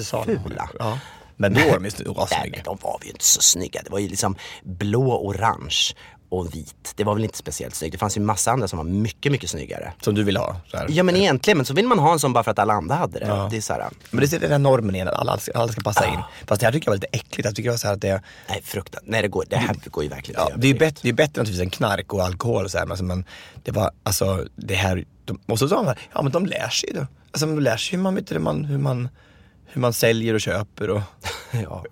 så. 0.01 0.17
asfula. 0.17 0.69
Ja. 0.79 0.99
Men 1.41 1.53
då 1.53 1.59
var 1.59 1.73
de 1.73 1.83
ju 1.85 1.89
sny- 1.89 2.27
Nej, 2.31 2.49
men 2.51 2.63
de 2.63 2.77
var 2.81 2.99
ju 3.03 3.09
inte 3.09 3.25
så 3.25 3.41
snygga. 3.41 3.81
Det 3.83 3.89
var 3.89 3.99
ju 3.99 4.07
liksom 4.07 4.35
blå, 4.63 5.19
orange 5.27 5.93
och 6.29 6.55
vit. 6.55 6.93
Det 6.95 7.03
var 7.03 7.13
väl 7.15 7.23
inte 7.23 7.37
speciellt 7.37 7.75
snyggt. 7.75 7.91
Det 7.91 7.97
fanns 7.97 8.17
ju 8.17 8.21
massa 8.21 8.51
andra 8.51 8.67
som 8.67 8.77
var 8.77 8.83
mycket, 8.83 9.31
mycket 9.31 9.49
snyggare. 9.49 9.93
Som 10.01 10.15
du 10.15 10.23
ville 10.23 10.39
ha. 10.39 10.61
Ja 10.89 11.03
men 11.03 11.15
egentligen, 11.15 11.57
men 11.57 11.65
så 11.65 11.73
vill 11.73 11.87
man 11.87 11.99
ha 11.99 12.13
en 12.13 12.19
sån 12.19 12.33
bara 12.33 12.43
för 12.43 12.51
att 12.51 12.59
alla 12.59 12.73
andra 12.73 12.95
hade 12.95 13.19
det. 13.19 13.25
Ja. 13.27 13.47
Det 13.51 13.57
är 13.57 13.61
så 13.61 13.73
här, 13.73 13.89
Men 14.11 14.19
det 14.19 14.33
är 14.33 14.39
den 14.39 14.51
här 14.51 14.59
normen 14.59 14.95
igen, 14.95 15.07
att 15.07 15.13
alla, 15.13 15.39
alla 15.55 15.71
ska 15.71 15.81
passa 15.81 16.07
in. 16.07 16.19
Fast 16.47 16.59
det 16.61 16.65
här 16.67 16.73
tycker 16.73 16.87
jag 16.87 16.91
var 16.91 16.95
lite 16.97 17.07
äckligt. 17.11 17.45
Jag 17.45 17.55
tycker 17.55 17.69
det 17.69 17.73
var 17.73 17.77
så 17.77 17.87
här 17.87 17.93
att 17.93 18.01
det, 18.01 18.21
nej 18.49 18.61
fruktan. 18.63 19.01
Nej 19.05 19.21
det, 19.21 19.27
går, 19.27 19.45
det 19.49 19.57
här 19.57 19.75
går 19.91 20.03
ju 20.03 20.09
verkligen 20.09 20.41
ja, 20.41 20.49
det, 20.57 20.67
är 20.67 20.73
bättre, 20.73 20.99
det 21.01 21.09
är 21.09 21.13
bättre 21.13 21.41
naturligtvis 21.41 21.61
än 21.61 21.69
knark 21.69 22.13
och 22.13 22.23
alkohol 22.23 22.65
och 22.65 22.71
så 22.71 22.77
här, 22.77 22.85
men, 22.85 23.07
men 23.07 23.25
det 23.63 23.71
var 23.71 23.91
alltså 24.03 24.45
det 24.55 24.75
här, 24.75 25.05
de, 25.25 25.39
och 25.47 25.59
så 25.59 25.67
sa 25.69 25.83
de, 25.83 25.93
ja 26.13 26.21
men 26.21 26.31
de 26.31 26.45
lär 26.45 26.69
sig 26.69 26.89
ju 26.89 26.95
då. 26.99 27.07
Alltså 27.31 27.45
de 27.45 27.59
lär 27.59 27.77
sig 27.77 27.97
hur 27.97 28.03
man, 28.03 28.15
vet 28.15 28.31
hur 28.31 28.39
man, 28.39 28.65
hur 28.65 28.77
man, 28.77 29.09
hur 29.69 29.81
man 29.81 29.93
säljer 29.93 30.33
och 30.33 30.41
köper 30.41 30.89
och 30.89 31.01
Ja. 31.51 31.83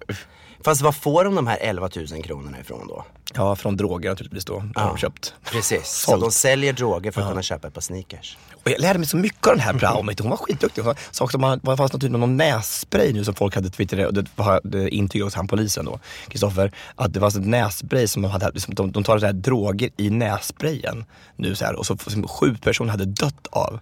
Fast 0.63 0.81
vad 0.81 0.95
får 0.95 1.23
de 1.23 1.35
de 1.35 1.47
här 1.47 1.57
11 1.61 1.89
000 1.95 2.23
kronorna 2.23 2.59
ifrån 2.59 2.87
då? 2.87 3.05
ja, 3.33 3.55
från 3.55 3.77
droger 3.77 4.09
naturligtvis 4.09 4.45
då. 4.45 4.63
Har 4.75 4.87
de 4.87 4.97
köpt. 4.97 5.33
Precis, 5.51 5.87
så 5.87 6.17
de 6.17 6.31
säljer 6.31 6.73
droger 6.73 7.11
för 7.11 7.21
att 7.21 7.29
kunna 7.29 7.41
köpa 7.41 7.67
ett 7.67 7.73
par 7.73 7.81
sneakers. 7.81 8.37
Och 8.63 8.71
jag 8.71 8.81
lärde 8.81 8.99
mig 8.99 9.07
så 9.07 9.17
mycket 9.17 9.47
av 9.47 9.53
den 9.53 9.59
här 9.59 9.73
Braun. 9.79 10.09
Hon 10.19 10.29
var 10.29 10.37
skitduktig. 10.37 10.81
Hon 10.81 10.95
sa 11.11 11.23
också 11.23 11.45
att 11.45 11.63
det 11.63 11.77
fanns 11.77 11.93
något, 11.93 12.01
typ 12.01 12.11
någon 12.11 12.37
nässpray 12.37 13.13
nu 13.13 13.23
som 13.23 13.33
folk 13.33 13.55
hade 13.55 13.69
twittrat 13.69 14.07
och 14.07 14.13
det 14.13 14.59
det 14.63 14.89
intygade 14.89 15.25
hos 15.25 15.35
han 15.35 15.47
polisen 15.47 15.85
då, 15.85 15.99
Kristoffer, 16.27 16.71
att 16.95 17.13
det 17.13 17.19
var 17.19 17.27
ett 17.27 17.45
nässpray 17.45 18.07
som 18.07 18.21
de 18.21 18.31
hade, 18.31 18.51
liksom, 18.51 18.75
de, 18.75 18.91
de 18.91 19.03
tar 19.03 19.19
så 19.19 19.25
här 19.25 19.33
droger 19.33 19.89
i 19.97 20.09
nässprayen 20.09 21.05
nu 21.35 21.55
så 21.55 21.65
här 21.65 21.75
och 21.75 21.85
så 21.85 21.97
som 21.97 22.27
sju 22.27 22.55
personer 22.55 22.91
hade 22.91 23.05
dött 23.05 23.47
av. 23.51 23.79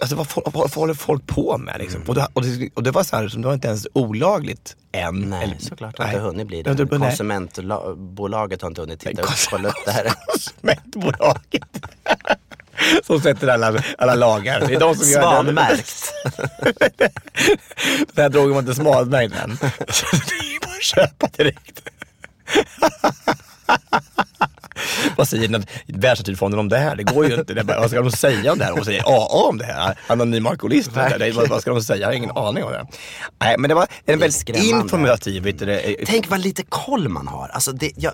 Alltså 0.00 0.16
vad, 0.16 0.28
folk- 0.28 0.46
vad, 0.54 0.70
håller 0.74 0.94
folk 0.94 1.26
på 1.26 1.58
med 1.58 1.78
liksom? 1.78 2.02
Och, 2.06 2.14
det, 2.14 2.28
och, 2.32 2.42
det, 2.42 2.70
och 2.74 2.82
det 2.82 2.90
var 2.90 3.04
så 3.04 3.16
här, 3.16 3.28
som 3.28 3.42
det 3.42 3.48
var 3.48 3.54
inte 3.54 3.68
ens 3.68 3.86
olagligt 3.92 4.76
än. 4.92 5.20
Nej, 5.20 5.44
Eller- 5.44 5.58
såklart. 5.58 5.98
Har 5.98 6.06
inte 6.06 6.18
hunnit 6.18 6.46
bli 6.46 6.62
Det. 6.62 6.86
Konsumentbolaget 6.98 8.62
har 8.62 8.68
inte 8.68 8.80
hunnit 8.80 9.00
titta 9.00 9.22
upp 9.22 9.28
kons- 9.28 9.46
kolla 9.50 9.68
upp 9.68 9.74
det 9.84 9.90
här. 9.92 10.12
Konsumentbolaget. 10.26 11.62
Som 13.06 13.20
sätter 13.20 13.48
alla, 13.48 13.82
alla 13.98 14.14
lagar. 14.14 14.60
Det 14.66 14.74
är 14.74 14.80
de 14.80 14.94
som 14.94 15.08
gör 15.08 15.20
det. 15.20 15.26
Svanmärkt. 15.26 16.12
Den 18.14 18.22
här 18.22 18.28
drogen 18.28 18.50
var 18.52 18.58
inte 18.60 18.74
smalmärkt 18.74 19.34
än. 19.44 19.56
Så 19.88 20.06
det 20.16 20.34
är 20.34 20.60
bara 20.66 20.76
att 20.76 20.82
köpa 20.82 21.26
direkt. 21.36 21.80
Vad 25.16 25.28
säger 25.28 25.48
den 25.48 25.66
Världsnaturfonden 25.86 26.60
om 26.60 26.68
det 26.68 26.78
här? 26.78 26.96
Det 26.96 27.02
går 27.02 27.26
ju 27.26 27.34
inte. 27.34 27.64
Bara, 27.64 27.80
vad 27.80 27.90
ska 27.90 28.02
de 28.02 28.10
säga 28.10 28.52
om 28.52 28.58
det 28.58 28.64
här? 28.64 28.72
Vad 28.72 28.84
säger 28.84 29.02
AA 29.02 29.48
om 29.48 29.58
det 29.58 29.64
här? 29.64 29.98
Anonym 30.06 30.46
alkoholist. 30.46 30.94
Det 30.94 31.18
där, 31.18 31.32
vad, 31.32 31.48
vad 31.48 31.60
ska 31.60 31.70
de 31.70 31.82
säga? 31.82 32.00
Jag 32.00 32.08
har 32.08 32.12
ingen 32.12 32.30
aning 32.30 32.64
om 32.64 32.72
det. 32.72 32.86
Nej, 33.40 33.56
men 33.58 33.68
det 33.68 33.74
var 33.74 33.86
en 34.06 34.18
väldigt 34.18 34.48
informativ. 34.48 35.42
Vet 35.42 35.58
du, 35.58 35.96
Tänk 36.06 36.30
vad 36.30 36.40
lite 36.40 36.62
koll 36.62 37.08
man 37.08 37.28
har. 37.28 37.48
Alltså 37.48 37.72
det, 37.72 37.92
jag, 37.96 38.12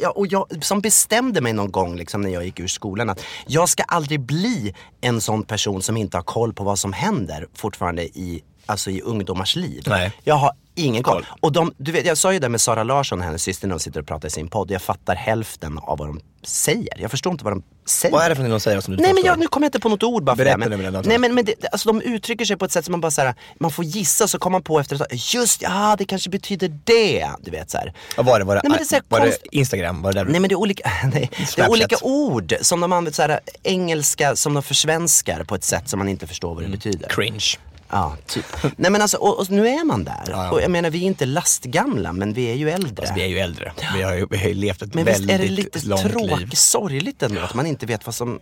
ja, 0.00 0.10
och 0.14 0.26
jag 0.26 0.64
som 0.64 0.80
bestämde 0.80 1.40
mig 1.40 1.52
någon 1.52 1.70
gång 1.70 1.96
liksom, 1.96 2.20
när 2.20 2.30
jag 2.30 2.44
gick 2.44 2.60
ur 2.60 2.66
skolan 2.66 3.10
att 3.10 3.22
jag 3.46 3.68
ska 3.68 3.82
aldrig 3.82 4.20
bli 4.20 4.74
en 5.00 5.20
sån 5.20 5.42
person 5.42 5.82
som 5.82 5.96
inte 5.96 6.16
har 6.16 6.24
koll 6.24 6.52
på 6.52 6.64
vad 6.64 6.78
som 6.78 6.92
händer 6.92 7.46
fortfarande 7.54 8.02
i, 8.02 8.42
alltså 8.66 8.90
i 8.90 9.00
ungdomars 9.00 9.56
liv. 9.56 9.82
Nej. 9.86 10.12
Jag 10.24 10.34
har 10.34 10.52
ingen 10.78 11.02
koll. 11.02 11.26
Och 11.40 11.52
de, 11.52 11.72
du 11.76 11.92
vet, 11.92 12.06
jag 12.06 12.18
sa 12.18 12.32
ju 12.32 12.38
det 12.38 12.48
med 12.48 12.60
Sara 12.60 12.82
Larsson, 12.82 13.20
hennes 13.20 13.42
syster, 13.42 13.68
när 13.68 13.74
de 13.74 13.80
sitter 13.80 14.00
och 14.00 14.06
pratar 14.06 14.28
i 14.28 14.30
sin 14.30 14.48
podd. 14.48 14.70
Jag 14.70 14.82
fattar 14.82 15.14
hälften 15.14 15.78
av 15.78 15.98
vad 15.98 16.08
de 16.08 16.20
säger. 16.42 16.98
Jag 16.98 17.10
förstår 17.10 17.32
inte 17.32 17.44
vad 17.44 17.52
de 17.52 17.62
säger. 17.86 18.12
vad 18.12 18.24
är 18.24 18.28
det 18.28 18.36
för 18.36 18.42
något 18.42 18.50
de 18.50 18.60
säger 18.60 18.80
som 18.80 18.96
du 18.96 19.02
Nej 19.02 19.14
men 19.14 19.24
jag, 19.24 19.38
nu 19.38 19.46
kommer 19.46 19.64
jag 19.64 19.68
inte 19.68 19.80
på 19.80 19.88
något 19.88 20.02
ord 20.02 20.24
bara 20.24 20.36
för 20.36 20.44
Berätta 20.44 20.68
det. 20.68 20.76
Men, 20.76 20.92
den, 20.92 21.02
nej 21.06 21.18
men, 21.18 21.34
men 21.34 21.44
det, 21.44 21.54
alltså, 21.72 21.88
de 21.88 22.02
uttrycker 22.02 22.44
sig 22.44 22.56
på 22.56 22.64
ett 22.64 22.72
sätt 22.72 22.84
som 22.84 22.92
man 22.92 23.00
bara 23.00 23.10
så 23.10 23.20
här, 23.20 23.34
man 23.60 23.70
får 23.70 23.84
gissa 23.84 24.28
så 24.28 24.38
kommer 24.38 24.54
man 24.54 24.62
på 24.62 24.80
efter 24.80 24.96
ett 24.96 25.10
tag, 25.10 25.18
just 25.34 25.62
ja 25.62 25.96
det 25.98 26.04
kanske 26.04 26.30
betyder 26.30 26.78
det. 26.84 27.30
Du 27.40 27.50
vet 27.50 27.70
så 27.70 27.78
här. 27.78 27.94
Vad 28.16 28.26
var 28.26 28.38
det? 28.38 28.44
Var 28.44 28.54
det, 28.54 28.60
Nej, 28.64 28.70
men 28.70 28.86
det 28.90 28.96
är 28.96 29.02
var 29.08 29.18
konst- 29.20 29.40
det 29.42 29.56
Instagram? 29.56 30.02
Var 30.02 30.12
det 30.12 30.18
där? 30.18 30.30
Nej 30.30 30.40
men 30.40 30.48
det 30.48 30.54
är 30.54 30.56
olika, 30.56 30.90
nej, 31.12 31.30
det 31.56 31.62
är 31.62 31.70
olika 31.70 31.96
ord 32.02 32.54
som 32.60 32.80
de 32.80 32.92
använder, 32.92 33.12
så 33.12 33.22
här, 33.22 33.40
engelska 33.62 34.36
som 34.36 34.54
de 34.54 34.62
försvenskar 34.62 35.44
på 35.44 35.54
ett 35.54 35.64
sätt 35.64 35.88
som 35.88 35.98
man 35.98 36.08
inte 36.08 36.26
förstår 36.26 36.54
vad 36.54 36.64
det 36.64 36.70
betyder. 36.70 37.08
Cringe. 37.08 37.58
Ja, 37.90 38.16
typ. 38.26 38.44
Nej 38.76 38.90
men 38.90 39.02
alltså, 39.02 39.16
och, 39.16 39.38
och 39.38 39.50
nu 39.50 39.68
är 39.68 39.84
man 39.84 40.04
där. 40.04 40.24
ja. 40.28 40.50
Och 40.50 40.62
jag 40.62 40.70
menar 40.70 40.90
vi 40.90 40.98
är 40.98 41.06
inte 41.06 41.26
lastgamla 41.26 42.12
men 42.12 42.32
vi 42.32 42.44
är 42.50 42.54
ju 42.54 42.70
äldre. 42.70 42.94
Alltså, 42.98 43.14
vi 43.14 43.22
är 43.22 43.26
ju 43.26 43.38
äldre. 43.38 43.72
Vi 43.94 44.02
har 44.02 44.14
ju, 44.14 44.26
vi 44.30 44.36
har 44.36 44.48
ju 44.48 44.54
levt 44.54 44.82
ett 44.82 44.94
men 44.94 45.04
visst 45.04 45.20
väldigt 45.20 45.34
är 45.34 45.38
det 45.38 45.48
lite 45.48 45.86
långt 45.86 46.04
liv. 46.04 46.10
tråkigt, 46.10 46.58
sorgligt 46.58 47.22
ändå 47.22 47.40
att 47.40 47.54
man 47.54 47.66
inte 47.66 47.86
vet 47.86 48.06
vad 48.06 48.14
som 48.14 48.38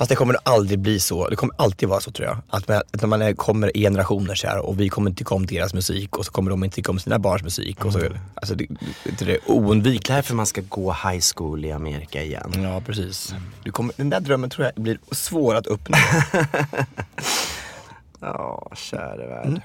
Fast 0.00 0.08
det 0.08 0.16
kommer 0.16 0.36
aldrig 0.42 0.78
bli 0.78 1.00
så. 1.00 1.28
Det 1.28 1.36
kommer 1.36 1.54
alltid 1.58 1.88
vara 1.88 2.00
så 2.00 2.10
tror 2.10 2.28
jag. 2.28 2.38
Att, 2.50 2.68
man, 2.68 2.82
när 2.92 3.06
man 3.06 3.22
är, 3.22 3.32
kommer 3.32 3.76
i 3.76 3.80
generationer 3.80 4.34
så 4.34 4.46
här 4.46 4.58
och 4.58 4.80
vi 4.80 4.88
kommer 4.88 5.10
inte 5.10 5.18
tycka 5.18 5.34
om 5.34 5.46
deras 5.46 5.74
musik 5.74 6.16
och 6.16 6.24
så 6.24 6.32
kommer 6.32 6.50
de 6.50 6.64
inte 6.64 6.74
tycka 6.76 6.92
om 6.92 6.98
sina 6.98 7.18
barns 7.18 7.42
musik. 7.42 7.84
Och 7.84 7.92
så, 7.92 8.00
alltså 8.34 8.54
det, 8.54 8.66
det, 9.04 9.24
det 9.24 9.32
är 9.32 9.50
oundvikligt. 9.50 10.08
Därför 10.08 10.34
man 10.34 10.46
ska 10.46 10.60
gå 10.68 10.92
high 10.92 11.20
school 11.34 11.64
i 11.64 11.72
Amerika 11.72 12.22
igen. 12.22 12.52
Ja 12.62 12.82
precis. 12.86 13.34
Kommer, 13.70 13.94
den 13.96 14.10
där 14.10 14.20
drömmen 14.20 14.50
tror 14.50 14.70
jag 14.74 14.82
blir 14.82 14.98
svår 15.10 15.54
att 15.54 15.66
uppnå. 15.66 15.96
Ja, 18.20 18.70
käre 18.74 19.26
värld. 19.26 19.62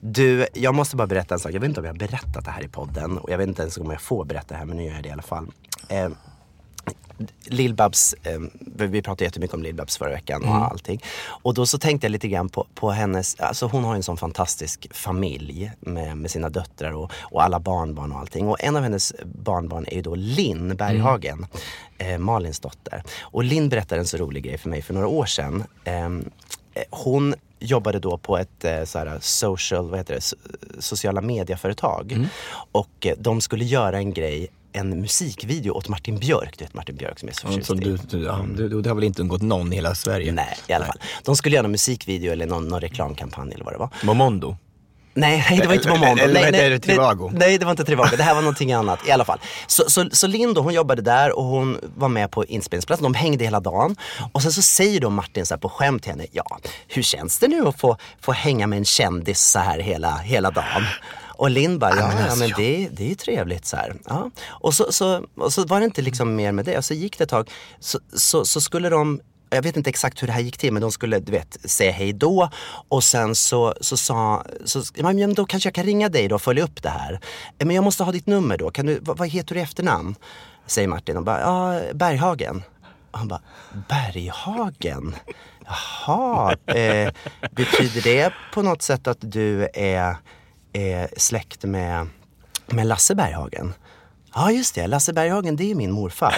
Du, 0.00 0.46
jag 0.54 0.74
måste 0.74 0.96
bara 0.96 1.06
berätta 1.06 1.34
en 1.34 1.40
sak. 1.40 1.52
Jag 1.52 1.60
vet 1.60 1.68
inte 1.68 1.80
om 1.80 1.86
jag 1.86 1.92
har 1.92 1.98
berättat 1.98 2.44
det 2.44 2.50
här 2.50 2.64
i 2.64 2.68
podden 2.68 3.18
och 3.18 3.30
jag 3.30 3.38
vet 3.38 3.48
inte 3.48 3.62
ens 3.62 3.78
om 3.78 3.90
jag 3.90 4.00
får 4.00 4.24
berätta 4.24 4.54
det 4.54 4.58
här 4.58 4.64
men 4.64 4.76
nu 4.76 4.84
gör 4.84 4.94
jag 4.94 5.02
det 5.02 5.08
i 5.08 5.12
alla 5.12 5.22
fall. 5.22 5.46
Eh, 5.88 6.08
Lill-Babs, 7.44 8.14
eh, 8.22 8.40
vi 8.88 9.02
pratade 9.02 9.24
jättemycket 9.24 9.54
om 9.54 9.62
Lill-Babs 9.62 9.98
förra 9.98 10.10
veckan 10.10 10.44
och 10.44 10.54
allting. 10.54 11.02
Och 11.26 11.54
då 11.54 11.66
så 11.66 11.78
tänkte 11.78 12.06
jag 12.06 12.10
lite 12.10 12.28
grann 12.28 12.48
på, 12.48 12.66
på 12.74 12.90
hennes, 12.90 13.40
alltså 13.40 13.66
hon 13.66 13.84
har 13.84 13.92
ju 13.92 13.96
en 13.96 14.02
sån 14.02 14.16
fantastisk 14.16 14.86
familj 14.90 15.72
med, 15.80 16.16
med 16.16 16.30
sina 16.30 16.48
döttrar 16.48 16.92
och, 16.92 17.12
och 17.20 17.42
alla 17.42 17.60
barnbarn 17.60 18.12
och 18.12 18.18
allting. 18.18 18.48
Och 18.48 18.56
en 18.60 18.76
av 18.76 18.82
hennes 18.82 19.12
barnbarn 19.24 19.84
är 19.88 19.94
ju 19.94 20.02
då 20.02 20.14
Linn 20.14 20.76
Berghagen, 20.76 21.46
eh, 21.98 22.18
Malins 22.18 22.60
dotter. 22.60 23.02
Och 23.20 23.44
Linn 23.44 23.68
berättade 23.68 24.00
en 24.00 24.06
så 24.06 24.16
rolig 24.16 24.44
grej 24.44 24.58
för 24.58 24.68
mig 24.68 24.82
för 24.82 24.94
några 24.94 25.08
år 25.08 25.26
sedan. 25.26 25.64
Ehm, 25.84 26.30
eh, 26.74 26.82
hon 26.90 27.34
jobbade 27.60 27.98
då 27.98 28.18
på 28.18 28.38
ett 28.38 28.64
eh, 28.64 28.84
så 28.84 28.98
här, 28.98 29.18
social, 29.20 29.90
vad 29.90 29.98
heter 29.98 30.14
det, 30.14 30.20
so- 30.20 30.36
sociala 30.78 31.20
medieföretag. 31.20 32.28
Och 32.72 33.06
eh, 33.06 33.14
de 33.18 33.40
skulle 33.40 33.64
göra 33.64 33.96
en 33.98 34.12
grej, 34.12 34.48
en 34.72 35.00
musikvideo 35.00 35.72
åt 35.72 35.88
Martin 35.88 36.18
Björk. 36.18 36.54
Du 36.58 36.64
vet 36.64 36.74
Martin 36.74 36.96
Björk 36.96 37.18
som 37.18 37.28
är 37.28 37.32
så 37.32 37.46
förtjust 37.48 37.70
i. 37.70 37.74
du, 37.74 38.18
du, 38.18 38.24
ja, 38.24 38.44
du, 38.56 38.82
det 38.82 38.90
har 38.90 38.94
väl 38.94 39.04
inte 39.04 39.22
undgått 39.22 39.42
någon 39.42 39.72
i 39.72 39.76
hela 39.76 39.94
Sverige? 39.94 40.32
Nej, 40.32 40.56
i 40.68 40.72
alla 40.72 40.86
fall. 40.86 40.98
De 41.24 41.36
skulle 41.36 41.56
göra 41.56 41.64
en 41.64 41.70
musikvideo 41.70 42.32
eller 42.32 42.46
någon, 42.46 42.68
någon 42.68 42.80
reklamkampanj 42.80 43.52
eller 43.54 43.64
vad 43.64 43.74
det 43.74 43.78
var. 43.78 43.90
Momondo. 44.04 44.56
Nej, 45.18 45.46
nej 45.50 45.58
det 45.60 45.66
var 45.66 45.74
inte 45.74 45.88
Momondo. 45.88 46.22
eller 46.22 46.40
nej, 46.40 46.52
nej, 46.52 46.70
det? 46.70 46.78
Trivago? 46.78 47.30
Nej, 47.32 47.58
det 47.58 47.64
var 47.64 47.70
inte 47.70 47.84
Trivago. 47.84 48.16
Det 48.16 48.22
här 48.22 48.34
var 48.34 48.42
någonting 48.42 48.72
annat 48.72 49.08
i 49.08 49.10
alla 49.10 49.24
fall. 49.24 49.38
Så, 49.66 49.90
så, 49.90 50.08
så 50.12 50.26
Linn 50.26 50.54
då, 50.54 50.60
hon 50.60 50.74
jobbade 50.74 51.02
där 51.02 51.38
och 51.38 51.44
hon 51.44 51.78
var 51.96 52.08
med 52.08 52.30
på 52.30 52.44
inspelningsplatsen. 52.44 53.02
De 53.02 53.14
hängde 53.14 53.44
hela 53.44 53.60
dagen. 53.60 53.96
Och 54.32 54.42
sen 54.42 54.52
så 54.52 54.62
säger 54.62 55.00
då 55.00 55.10
Martin 55.10 55.46
så 55.46 55.54
här 55.54 55.58
på 55.58 55.68
skämt 55.68 56.02
till 56.02 56.12
henne, 56.12 56.26
ja, 56.32 56.58
hur 56.88 57.02
känns 57.02 57.38
det 57.38 57.48
nu 57.48 57.68
att 57.68 57.80
få, 57.80 57.96
få 58.20 58.32
hänga 58.32 58.66
med 58.66 58.76
en 58.76 58.84
kändis 58.84 59.50
så 59.50 59.58
här 59.58 59.78
hela, 59.78 60.16
hela 60.16 60.50
dagen? 60.50 60.84
Och 61.38 61.50
Linn 61.50 61.78
bara, 61.78 61.96
ja, 61.96 62.12
ja 62.28 62.34
men 62.34 62.50
det, 62.56 62.88
det 62.92 63.04
är 63.04 63.08
ju 63.08 63.14
trevligt 63.14 63.66
så 63.66 63.76
här. 63.76 63.96
Ja. 64.04 64.30
Och, 64.48 64.74
så, 64.74 64.92
så, 64.92 65.24
och 65.36 65.52
så 65.52 65.66
var 65.66 65.80
det 65.80 65.84
inte 65.84 66.02
liksom 66.02 66.36
mer 66.36 66.52
med 66.52 66.64
det. 66.64 66.78
Och 66.78 66.84
så 66.84 66.94
gick 66.94 67.18
det 67.18 67.24
ett 67.24 67.30
tag. 67.30 67.50
Så, 67.80 67.98
så, 68.16 68.44
så 68.44 68.60
skulle 68.60 68.88
de 68.88 69.20
jag 69.50 69.62
vet 69.62 69.76
inte 69.76 69.90
exakt 69.90 70.22
hur 70.22 70.26
det 70.26 70.32
här 70.32 70.40
gick 70.40 70.58
till 70.58 70.72
men 70.72 70.82
de 70.82 70.92
skulle 70.92 71.18
du 71.18 71.32
vet, 71.32 71.70
säga 71.70 71.92
hej 71.92 72.12
då 72.12 72.50
och 72.88 73.04
sen 73.04 73.34
så, 73.34 73.74
så 73.80 73.96
sa, 73.96 74.44
så, 74.64 74.82
men 74.94 75.34
då 75.34 75.46
kanske 75.46 75.66
jag 75.66 75.74
kan 75.74 75.84
ringa 75.84 76.08
dig 76.08 76.28
då 76.28 76.34
och 76.34 76.42
följa 76.42 76.64
upp 76.64 76.82
det 76.82 76.88
här. 76.88 77.20
Eh, 77.58 77.66
men 77.66 77.76
jag 77.76 77.84
måste 77.84 78.04
ha 78.04 78.12
ditt 78.12 78.26
nummer 78.26 78.58
då, 78.58 78.70
kan 78.70 78.86
du, 78.86 78.98
vad, 79.02 79.18
vad 79.18 79.28
heter 79.28 79.54
du 79.54 79.60
i 79.60 79.64
efternamn? 79.64 80.14
Säger 80.66 80.88
Martin 80.88 81.16
och 81.16 81.22
bara, 81.24 81.40
ja 81.40 81.80
Berghagen. 81.94 82.62
Och 83.10 83.18
han 83.18 83.28
bara, 83.28 83.40
Berghagen? 83.88 85.14
Jaha, 85.64 86.56
eh, 86.66 87.12
betyder 87.50 88.02
det 88.02 88.32
på 88.54 88.62
något 88.62 88.82
sätt 88.82 89.06
att 89.06 89.18
du 89.20 89.68
är, 89.74 90.16
är 90.72 91.08
släkt 91.16 91.64
med, 91.64 92.08
med 92.66 92.86
Lasse 92.86 93.14
Berghagen? 93.14 93.74
Ja 94.34 94.50
just 94.50 94.74
det, 94.74 94.86
Lasse 94.86 95.12
Berghagen 95.12 95.56
det 95.56 95.70
är 95.70 95.74
min 95.74 95.92
morfar. 95.92 96.36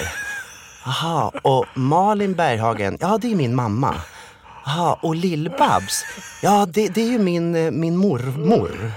Aha, 0.85 1.33
och 1.43 1.66
Malin 1.75 2.35
Berghagen, 2.35 2.99
ja 3.01 3.19
det 3.19 3.33
är 3.33 3.37
min 3.37 3.55
mamma. 3.55 3.95
Aha, 4.66 4.99
och 5.03 5.14
Lill-Babs, 5.14 6.05
ja 6.43 6.66
det, 6.66 6.88
det 6.88 7.01
är 7.01 7.11
ju 7.11 7.19
min, 7.19 7.55
eh, 7.55 7.71
min 7.71 7.97
mormor. 7.97 8.93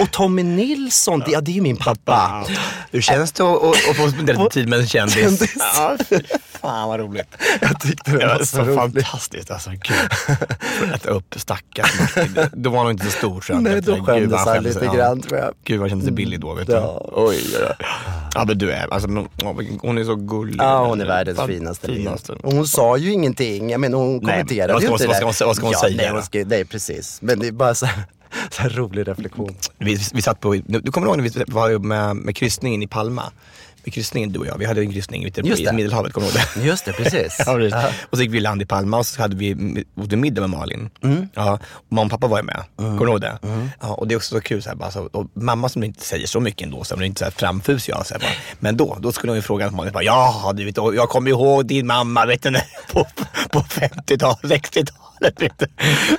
Och 0.00 0.10
Tommy 0.10 0.42
Nilsson, 0.42 1.22
ja 1.26 1.40
det 1.40 1.50
är 1.50 1.54
ju 1.54 1.60
min 1.60 1.76
pappa. 1.76 2.44
Hur 2.90 3.00
känns 3.00 3.32
det 3.32 3.42
att, 3.42 3.62
att, 3.90 3.96
få 3.96 4.10
spendera 4.10 4.48
tid 4.48 4.68
med 4.68 4.78
en 4.80 4.86
kändis? 4.88 5.14
Kändis. 5.14 5.54
Ja, 5.58 5.96
fan 6.60 6.88
vad 6.88 7.00
roligt. 7.00 7.26
Jag 7.60 7.80
tyckte 7.80 8.10
det 8.10 8.18
Det 8.18 8.26
var 8.26 8.38
var 8.38 8.44
så 8.44 8.58
roligt. 8.62 8.74
fantastiskt. 9.04 9.50
Alltså, 9.50 9.70
gud. 9.70 10.90
Äta 10.94 11.10
upp 11.10 11.34
stackars 11.36 12.00
Martin. 12.00 12.38
Då 12.52 12.70
var 12.70 12.76
han 12.76 12.86
nog 12.86 12.92
inte 12.94 13.04
så 13.04 13.10
stor. 13.10 13.40
Så 13.40 13.54
Nej, 13.60 13.80
då 13.80 14.04
skämdes 14.04 14.30
vad 14.32 14.54
han 14.54 14.62
lite 14.64 14.86
grann, 14.86 15.22
tror 15.22 15.38
jag. 15.38 15.52
Gud 15.64 15.80
vad 15.80 15.88
kändes 15.90 16.06
det 16.06 16.12
billig 16.12 16.40
då 16.40 16.54
vet 16.54 16.66
du. 16.66 16.72
Ja. 16.72 17.08
Oj, 17.12 17.40
oj. 17.54 17.86
Ja 18.34 18.44
men 18.44 18.58
du 18.58 18.70
är, 18.72 18.92
alltså, 18.94 19.08
hon 19.82 19.98
är 19.98 20.04
så 20.04 20.14
gullig. 20.16 20.56
Ja, 20.58 20.86
hon 20.86 21.00
är 21.00 21.06
världens 21.06 21.38
Fan, 21.38 21.48
finaste. 21.48 21.86
finaste. 21.86 22.32
Och 22.32 22.52
hon 22.52 22.66
sa 22.68 22.96
ju 22.96 23.12
ingenting. 23.12 23.70
Jag 23.70 23.80
menar, 23.80 23.98
hon 23.98 24.12
Nej, 24.12 24.20
kommenterade 24.20 24.72
vad 24.72 24.82
ska 24.82 24.88
ju 24.88 24.92
inte 24.94 25.06
vad 25.06 25.14
det. 25.14 25.34
ska 25.34 25.44
hon- 25.44 25.48
vad 25.48 25.56
ska 25.56 25.64
hon 25.66 25.72
ja, 25.72 25.80
säga 25.80 25.96
Nej, 25.96 26.10
hon 26.10 26.22
ska, 26.22 26.44
nej, 26.46 26.64
precis. 26.64 27.18
Men 27.22 27.38
det 27.38 27.46
är 27.46 27.52
bara 27.52 27.74
så 27.74 27.86
här, 27.86 28.04
så 28.50 28.62
här 28.62 28.70
rolig 28.70 29.08
reflektion. 29.08 29.56
Vi, 29.78 29.98
vi 30.14 30.22
satt 30.22 30.40
på, 30.40 30.54
du 30.54 30.92
kommer 30.92 31.06
ihåg 31.06 31.16
när 31.16 31.24
vi 31.24 31.44
var 31.46 31.78
med, 31.78 32.16
med 32.16 32.36
kryssningen 32.36 32.82
i 32.82 32.86
Palma? 32.86 33.22
Med 33.84 33.94
kryssningen 33.94 34.32
du 34.32 34.38
och 34.38 34.46
jag, 34.46 34.58
vi 34.58 34.64
hade 34.64 34.80
en 34.80 34.92
kryssning 34.92 35.24
ute 35.24 35.40
Just 35.40 35.60
i 35.60 35.64
det. 35.64 35.72
Medelhavet, 35.72 36.12
kommer 36.12 36.26
du 36.26 36.32
ihåg 36.32 36.42
det? 36.54 36.62
Just 36.62 36.84
det, 36.84 36.92
precis. 36.92 37.36
Ja, 37.46 37.54
precis. 37.54 37.72
Ja. 37.72 37.88
Och 38.10 38.16
så 38.16 38.22
gick 38.22 38.32
vi 38.32 38.40
land 38.40 38.62
i 38.62 38.66
Palma 38.66 38.98
och 38.98 39.06
så 39.06 39.22
hade 39.22 39.36
vi 39.36 39.54
åt 39.96 40.12
vi 40.12 40.16
middag 40.16 40.40
med 40.40 40.50
Malin. 40.50 40.90
Mm. 41.02 41.28
Ja, 41.34 41.58
och 41.72 41.92
mamma 41.92 42.04
och 42.04 42.10
pappa 42.10 42.26
var 42.26 42.38
ju 42.38 42.44
med. 42.44 42.62
Kommer 42.76 42.98
du 42.98 43.06
ihåg 43.10 43.20
det? 43.20 43.38
Ja, 43.80 43.94
och 43.94 44.08
det 44.08 44.14
är 44.14 44.16
också 44.16 44.34
så 44.34 44.40
kul. 44.40 44.62
Så 44.62 44.68
här, 44.68 44.76
bara, 44.76 44.90
så, 44.90 45.08
och 45.12 45.26
mamma 45.34 45.68
som 45.68 45.84
inte 45.84 46.04
säger 46.04 46.26
så 46.26 46.40
mycket 46.40 46.62
ändå, 46.62 46.84
så 46.84 46.94
hon 46.94 47.02
är 47.02 47.06
inte 47.06 47.18
så 47.18 47.24
här 47.24 47.32
framfusig. 47.32 47.92
Jag, 47.92 48.06
så 48.06 48.14
här, 48.14 48.20
bara. 48.20 48.30
Men 48.58 48.76
då, 48.76 48.96
då 49.00 49.12
skulle 49.12 49.30
hon 49.30 49.36
ju 49.36 49.42
fråga 49.42 49.70
Malin, 49.70 49.92
bara, 49.92 50.04
ja 50.04 50.52
du 50.56 50.64
vet, 50.64 50.76
jag 50.76 51.08
kommer 51.08 51.30
ihåg 51.30 51.66
din 51.66 51.86
mamma 51.86 52.26
vet 52.26 52.42
du, 52.42 52.52
på, 52.92 53.06
på 53.50 53.60
50-talet, 53.60 54.42
60-talet. 54.42 54.94
Vet 55.20 55.58
du. 55.58 55.66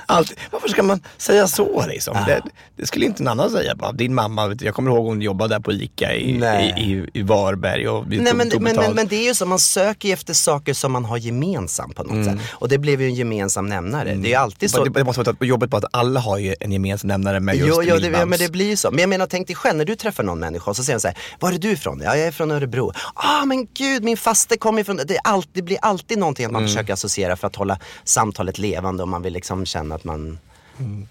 Allt, 0.06 0.34
varför 0.50 0.68
ska 0.68 0.82
man 0.82 1.00
säga 1.16 1.48
så 1.48 1.86
liksom? 1.88 2.16
Det, 2.26 2.42
det 2.76 2.86
skulle 2.86 3.06
inte 3.06 3.22
någon 3.22 3.40
annan 3.40 3.50
säga. 3.50 3.74
Bara, 3.74 3.92
din 3.92 4.14
mamma, 4.14 4.56
jag 4.60 4.74
kommer 4.74 4.90
ihåg 4.90 5.06
hon 5.06 5.22
jobbade 5.22 5.54
där 5.54 5.60
på 5.60 5.72
ICA 5.72 6.14
i, 6.14 6.30
i, 6.30 6.92
i, 6.92 7.10
i 7.14 7.22
Varberg 7.22 7.88
och 7.88 8.12
vi 8.12 8.16
Nej, 8.16 8.26
tog, 8.26 8.36
men, 8.36 8.50
tog 8.50 8.62
men, 8.62 8.76
men, 8.76 8.92
men 8.94 9.06
det 9.06 9.16
är 9.16 9.24
ju 9.24 9.34
så, 9.34 9.46
man 9.46 9.58
söker 9.58 10.12
efter 10.12 10.34
saker 10.34 10.74
som 10.74 10.92
man 10.92 11.04
har 11.04 11.16
gemensamt 11.16 11.96
på 11.96 12.02
något 12.02 12.24
sätt. 12.24 12.38
Och 12.50 12.68
det 12.68 12.78
blev 12.78 13.00
ju 13.00 13.06
en 13.06 13.14
gemensam 13.14 13.66
nämnare. 13.66 14.14
Det 14.14 14.28
är 14.28 14.30
ju 14.30 14.34
alltid 14.34 14.70
så. 14.70 14.84
Det, 14.84 14.90
det 14.90 15.04
måste 15.04 15.22
vara 15.22 15.36
på 15.36 15.44
jobbet 15.44 15.70
på 15.70 15.76
att 15.76 15.84
alla 15.90 16.20
har 16.20 16.38
ju 16.38 16.54
en 16.60 16.72
gemensam 16.72 17.08
nämnare 17.08 17.40
med 17.40 17.56
just 17.56 17.68
Jo, 17.68 17.82
jo 17.82 17.96
det, 17.98 18.06
ja, 18.08 18.24
men 18.26 18.38
det 18.38 18.52
blir 18.52 18.66
ju 18.66 18.76
så. 18.76 18.90
Men 18.90 19.00
jag 19.00 19.08
menar, 19.08 19.26
tänk 19.26 19.46
dig 19.46 19.56
själv 19.56 19.76
när 19.78 19.84
du 19.84 19.96
träffar 19.96 20.22
någon 20.24 20.38
människa 20.38 20.70
och 20.70 20.76
så 20.76 20.84
säger 20.84 20.96
de 20.98 21.00
så 21.00 21.08
här, 21.08 21.16
var 21.40 21.52
är 21.52 21.58
du 21.58 21.70
ifrån? 21.70 22.00
Ja, 22.04 22.16
jag 22.16 22.26
är 22.26 22.32
från 22.32 22.50
Örebro. 22.50 22.92
Ah, 23.14 23.44
men 23.44 23.66
gud, 23.74 24.04
min 24.04 24.16
faste 24.16 24.56
kommer 24.56 24.80
ifrån... 24.80 24.96
Det, 25.06 25.14
är 25.16 25.20
alltid, 25.24 25.50
det 25.54 25.62
blir 25.62 25.78
alltid 25.82 26.18
någonting 26.18 26.46
att 26.46 26.52
man 26.52 26.58
Mm. 26.62 26.68
försöker 26.68 26.92
associera 26.92 27.36
för 27.36 27.46
att 27.46 27.56
hålla 27.56 27.78
samtalet 28.04 28.58
levande 28.58 28.87
och 28.88 29.08
man 29.08 29.22
vill 29.22 29.32
liksom 29.32 29.66
känna 29.66 29.94
att 29.94 30.04
man... 30.04 30.38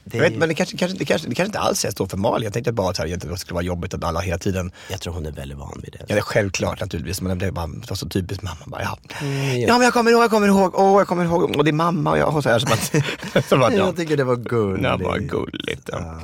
Det, 0.04 0.18
Jag 0.18 0.24
vet, 0.24 0.38
men 0.38 0.50
det 0.50 0.56
kanske, 0.56 0.78
kanske, 0.78 0.98
det, 0.98 1.06
kanske, 1.06 1.28
det 1.28 1.36
kanske 1.36 1.50
inte 1.50 1.60
alls 1.60 1.86
är 1.86 1.92
så 1.98 2.08
för 2.08 2.18
Malin. 2.18 2.44
Jag 2.44 2.54
tänkte 2.54 2.72
bara 2.72 2.90
att 2.90 2.96
det 2.96 3.38
skulle 3.38 3.54
vara 3.54 3.64
jobbigt 3.64 3.94
att 3.94 4.04
alla 4.04 4.20
hela 4.20 4.38
tiden 4.38 4.72
jag 4.90 5.02
tror 5.02 5.14
hon 5.14 5.26
är 5.26 5.32
väldigt 5.32 5.58
van 5.58 5.82
vid 5.84 5.94
det. 5.94 6.00
Ja, 6.00 6.06
det 6.08 6.14
är 6.14 6.22
självklart 6.22 6.80
naturligtvis, 6.80 7.22
men 7.22 7.38
det 7.38 7.46
är 7.46 7.52
bara 7.52 7.68
det 7.68 7.90
var 7.90 7.96
så 7.96 8.10
typiskt 8.10 8.44
mamma. 8.44 8.58
Bara, 8.66 8.82
ja. 8.82 8.98
Mm, 9.22 9.60
ja, 9.60 9.74
men 9.74 9.82
jag 9.82 9.94
kommer 9.94 10.12
ihåg, 10.12 10.24
jag 10.24 10.30
kommer 10.30 10.48
ihåg, 10.48 10.72
åh, 10.76 10.98
jag 10.98 11.08
kommer 11.08 11.26
ihåg, 11.26 11.56
och 11.56 11.64
det 11.64 11.70
är 11.70 11.74
mamma 11.74 12.12
och 12.12 12.18
jag 12.18 12.36
och 12.36 12.44
så 12.44 12.50
här. 12.50 12.60
Som 12.60 12.72
att, 12.72 13.46
som 13.50 13.64
att, 13.64 13.74
ja. 13.74 13.78
Jag 13.78 13.96
tycker 13.96 14.18
det 14.18 14.24
var 14.24 14.36
gulligt. 14.36 14.84
Det 14.84 15.04
var 15.04 15.18
gulligt. 15.18 15.90
Ja. 15.92 16.20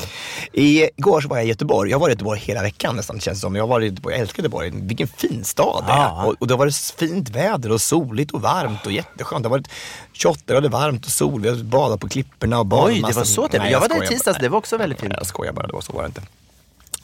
Igår 0.53 1.21
så 1.21 1.27
var 1.27 1.37
jag 1.37 1.45
i 1.45 1.49
Göteborg. 1.49 1.89
Jag 1.89 1.97
har 1.97 2.01
varit 2.01 2.11
i 2.11 2.13
Göteborg 2.13 2.39
hela 2.39 2.61
veckan 2.61 2.95
nästan 2.95 3.19
känns 3.19 3.37
det 3.37 3.41
som. 3.41 3.55
Jag 3.55 3.67
varit 3.67 3.83
i 3.83 3.87
Göteborg, 3.87 4.15
jag 4.15 4.21
älskar 4.21 4.43
Göteborg. 4.43 4.71
Vilken 4.73 5.07
fin 5.07 5.43
stad 5.43 5.83
det 5.87 5.91
är. 5.91 5.97
Ja. 5.97 6.25
Och, 6.25 6.35
och 6.39 6.47
det 6.47 6.53
har 6.53 6.59
varit 6.59 6.75
fint 6.75 7.29
väder 7.29 7.71
och 7.71 7.81
soligt 7.81 8.31
och 8.31 8.41
varmt 8.41 8.85
och 8.85 8.91
jätteskönt. 8.91 9.43
Det 9.43 9.49
har 9.49 9.57
varit 9.57 9.67
28 10.13 10.41
grader 10.47 10.69
varmt 10.69 11.05
och 11.05 11.11
sol. 11.11 11.41
Vi 11.41 11.49
har 11.49 11.55
badat 11.63 11.99
på 11.99 12.09
klipporna 12.09 12.59
och 12.59 12.65
badat 12.65 12.87
Oj, 12.89 13.03
det 13.07 13.13
var 13.13 13.23
så 13.33 13.47
trevligt. 13.47 13.61
Nej, 13.61 13.71
Jag 13.71 13.79
var 13.79 13.87
där 13.89 13.95
i 13.95 13.99
tisdags, 14.07 14.37
det 14.39 14.49
var 14.49 14.57
också 14.57 14.77
väldigt 14.77 14.99
fint. 14.99 15.13
Jag 15.17 15.25
skojar 15.27 15.53
bara, 15.53 15.67
det 15.67 15.73
var 15.73 15.81
så 15.81 15.93
var 15.93 16.01
det 16.01 16.07
inte. 16.07 16.21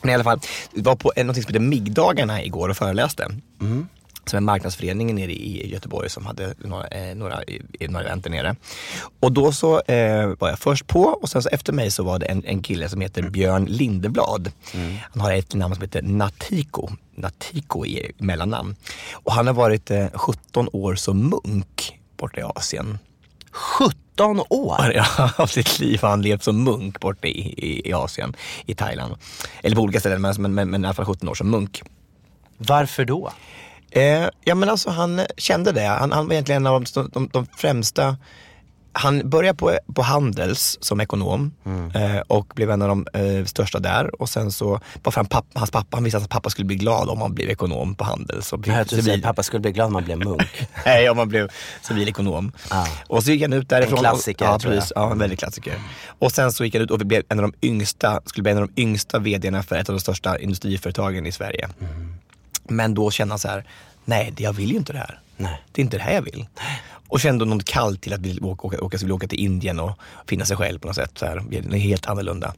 Men 0.01 0.09
i 0.11 0.13
alla 0.13 0.23
fall, 0.23 0.39
vi 0.73 0.81
var 0.81 0.95
på 0.95 1.11
någonting 1.17 1.43
som 1.43 1.53
heter 1.53 1.59
MIG-dagarna 1.65 2.43
igår 2.43 2.69
och 2.69 2.77
föreläste. 2.77 3.27
Som 4.25 4.37
är 4.37 4.41
marknadsföreningen 4.41 5.15
nere 5.15 5.31
i 5.31 5.71
Göteborg 5.71 6.09
som 6.09 6.25
hade 6.25 6.53
några, 6.57 6.87
eh, 6.87 7.15
några, 7.15 7.43
i- 7.43 7.61
i 7.79 7.87
några 7.87 8.05
event 8.05 8.23
där 8.23 8.29
nere. 8.31 8.55
Och 9.19 9.31
då 9.31 9.51
så 9.51 9.81
eh, 9.81 10.25
var 10.39 10.49
jag 10.49 10.59
först 10.59 10.87
på 10.87 11.01
och 11.01 11.29
sen 11.29 11.43
så 11.43 11.49
efter 11.49 11.73
mig 11.73 11.91
så 11.91 12.03
var 12.03 12.19
det 12.19 12.25
en, 12.25 12.43
en 12.45 12.61
kille 12.63 12.89
som 12.89 13.01
heter 13.01 13.21
Björn 13.29 13.65
Lindeblad. 13.65 14.51
Han 15.11 15.21
har 15.21 15.31
ett 15.31 15.53
namn 15.53 15.75
som 15.75 15.81
heter 15.81 16.01
Natiko. 16.01 16.89
Natiko 17.15 17.85
i 17.85 18.11
mellannamn. 18.17 18.75
Och 19.11 19.33
han 19.33 19.47
har 19.47 19.53
varit 19.53 19.91
eh, 19.91 20.07
17 20.13 20.69
år 20.73 20.95
som 20.95 21.29
munk 21.29 21.99
borta 22.17 22.39
i 22.39 22.43
Asien. 22.43 22.99
17 23.59 24.39
år! 24.49 24.91
Ja, 24.95 25.31
av 25.37 25.47
sitt 25.47 25.79
liv 25.79 26.01
har 26.01 26.09
han 26.09 26.21
levt 26.21 26.43
som 26.43 26.63
munk 26.63 26.99
borta 26.99 27.27
i, 27.27 27.53
i, 27.57 27.89
i 27.89 27.93
Asien, 27.93 28.35
i 28.65 28.75
Thailand. 28.75 29.15
Eller 29.63 29.75
på 29.75 29.81
olika 29.81 29.99
ställen, 29.99 30.21
men, 30.21 30.53
men, 30.53 30.69
men, 30.69 30.83
i 30.83 30.87
alla 30.87 30.93
fall 30.93 31.05
17 31.05 31.29
år 31.29 31.35
som 31.35 31.49
munk. 31.49 31.81
Varför 32.57 33.05
då? 33.05 33.31
Eh, 33.91 34.29
ja 34.43 34.55
men 34.55 34.69
alltså 34.69 34.89
han 34.89 35.21
kände 35.37 35.71
det. 35.71 35.85
Han, 35.85 36.11
han 36.11 36.25
var 36.25 36.33
egentligen 36.33 36.61
en 36.65 36.73
av 36.73 36.83
de, 36.93 37.09
de, 37.13 37.29
de 37.33 37.45
främsta 37.57 38.17
han 38.93 39.29
började 39.29 39.57
på, 39.57 39.77
på 39.95 40.01
Handels 40.01 40.77
som 40.81 41.01
ekonom 41.01 41.51
eh, 41.95 42.19
och 42.27 42.51
blev 42.55 42.71
en 42.71 42.81
av 42.81 42.87
de 42.87 43.07
eh, 43.13 43.45
största 43.45 43.79
där. 43.79 44.21
Och 44.21 44.29
sen 44.29 44.51
så, 44.51 44.79
för 45.03 45.11
han 45.15 45.25
pappa, 45.25 45.59
hans 45.59 45.71
pappa, 45.71 45.97
han 45.97 46.03
visste 46.03 46.17
att 46.17 46.21
hans 46.21 46.29
pappa 46.29 46.49
skulle 46.49 46.65
bli 46.65 46.75
glad 46.75 47.09
om 47.09 47.21
han 47.21 47.33
blev 47.33 47.49
ekonom 47.49 47.95
på 47.95 48.03
Handels. 48.03 48.53
Och 48.53 48.67
Jag 48.67 48.73
hörde 48.73 48.81
att 48.81 48.89
civil- 49.05 49.21
pappa 49.21 49.43
skulle 49.43 49.59
bli 49.59 49.71
glad 49.71 49.87
om 49.87 49.95
han 49.95 50.03
blev 50.03 50.17
munk. 50.19 50.67
Nej, 50.85 51.09
om 51.09 51.17
man 51.17 51.29
blev 51.29 51.49
civilekonom. 51.81 52.51
Ja. 52.69 52.87
Och 53.07 53.23
så 53.23 53.31
gick 53.31 53.41
han 53.41 53.53
ut 53.53 53.69
därifrån. 53.69 53.97
En 53.97 54.03
klassiker, 54.03 54.45
ja, 54.45 54.59
tror 54.59 54.73
jag. 54.73 54.81
precis. 54.81 54.93
Ja, 54.95 55.11
en 55.11 55.17
väldigt 55.19 55.39
klassiker. 55.39 55.81
Och 56.19 56.31
sen 56.31 56.51
så 56.51 56.65
gick 56.65 56.73
han 56.75 56.83
ut 56.83 56.91
och 56.91 56.99
blev 56.99 57.23
en 57.29 57.39
av 57.39 57.51
de 57.51 57.67
yngsta, 57.67 58.21
skulle 58.25 58.43
bli 58.43 58.51
en 58.51 58.57
av 58.57 58.67
de 58.75 58.81
yngsta 58.81 59.19
vdarna 59.19 59.63
för 59.63 59.75
ett 59.75 59.89
av 59.89 59.95
de 59.95 60.01
största 60.01 60.39
industriföretagen 60.39 61.25
i 61.25 61.31
Sverige. 61.31 61.69
Men 62.67 62.93
då 62.93 63.11
kände 63.11 63.31
han 63.31 63.39
så 63.39 63.47
här, 63.47 63.65
nej, 64.05 64.33
jag 64.37 64.53
vill 64.53 64.71
ju 64.71 64.77
inte 64.77 64.93
det 64.93 64.99
här. 64.99 65.19
Nej. 65.37 65.61
Det 65.71 65.81
är 65.81 65.83
inte 65.83 65.97
det 65.97 66.03
här 66.03 66.13
jag 66.13 66.21
vill. 66.21 66.47
Och 67.09 67.19
kände 67.19 67.45
något 67.45 67.65
kallt 67.65 68.01
till 68.01 68.13
att 68.13 68.19
vilja 68.19 68.45
åka, 68.45 68.67
åka, 68.67 68.81
åka, 68.81 69.13
åka 69.13 69.27
till 69.27 69.39
Indien 69.39 69.79
och 69.79 69.99
finna 70.27 70.45
sig 70.45 70.57
själv 70.57 70.79
på 70.79 70.87
något 70.87 70.95
sätt. 70.95 71.11
Så 71.17 71.25
här, 71.25 71.43
det 71.49 71.57
är 71.57 71.79
helt 71.79 72.07
annorlunda. 72.07 72.53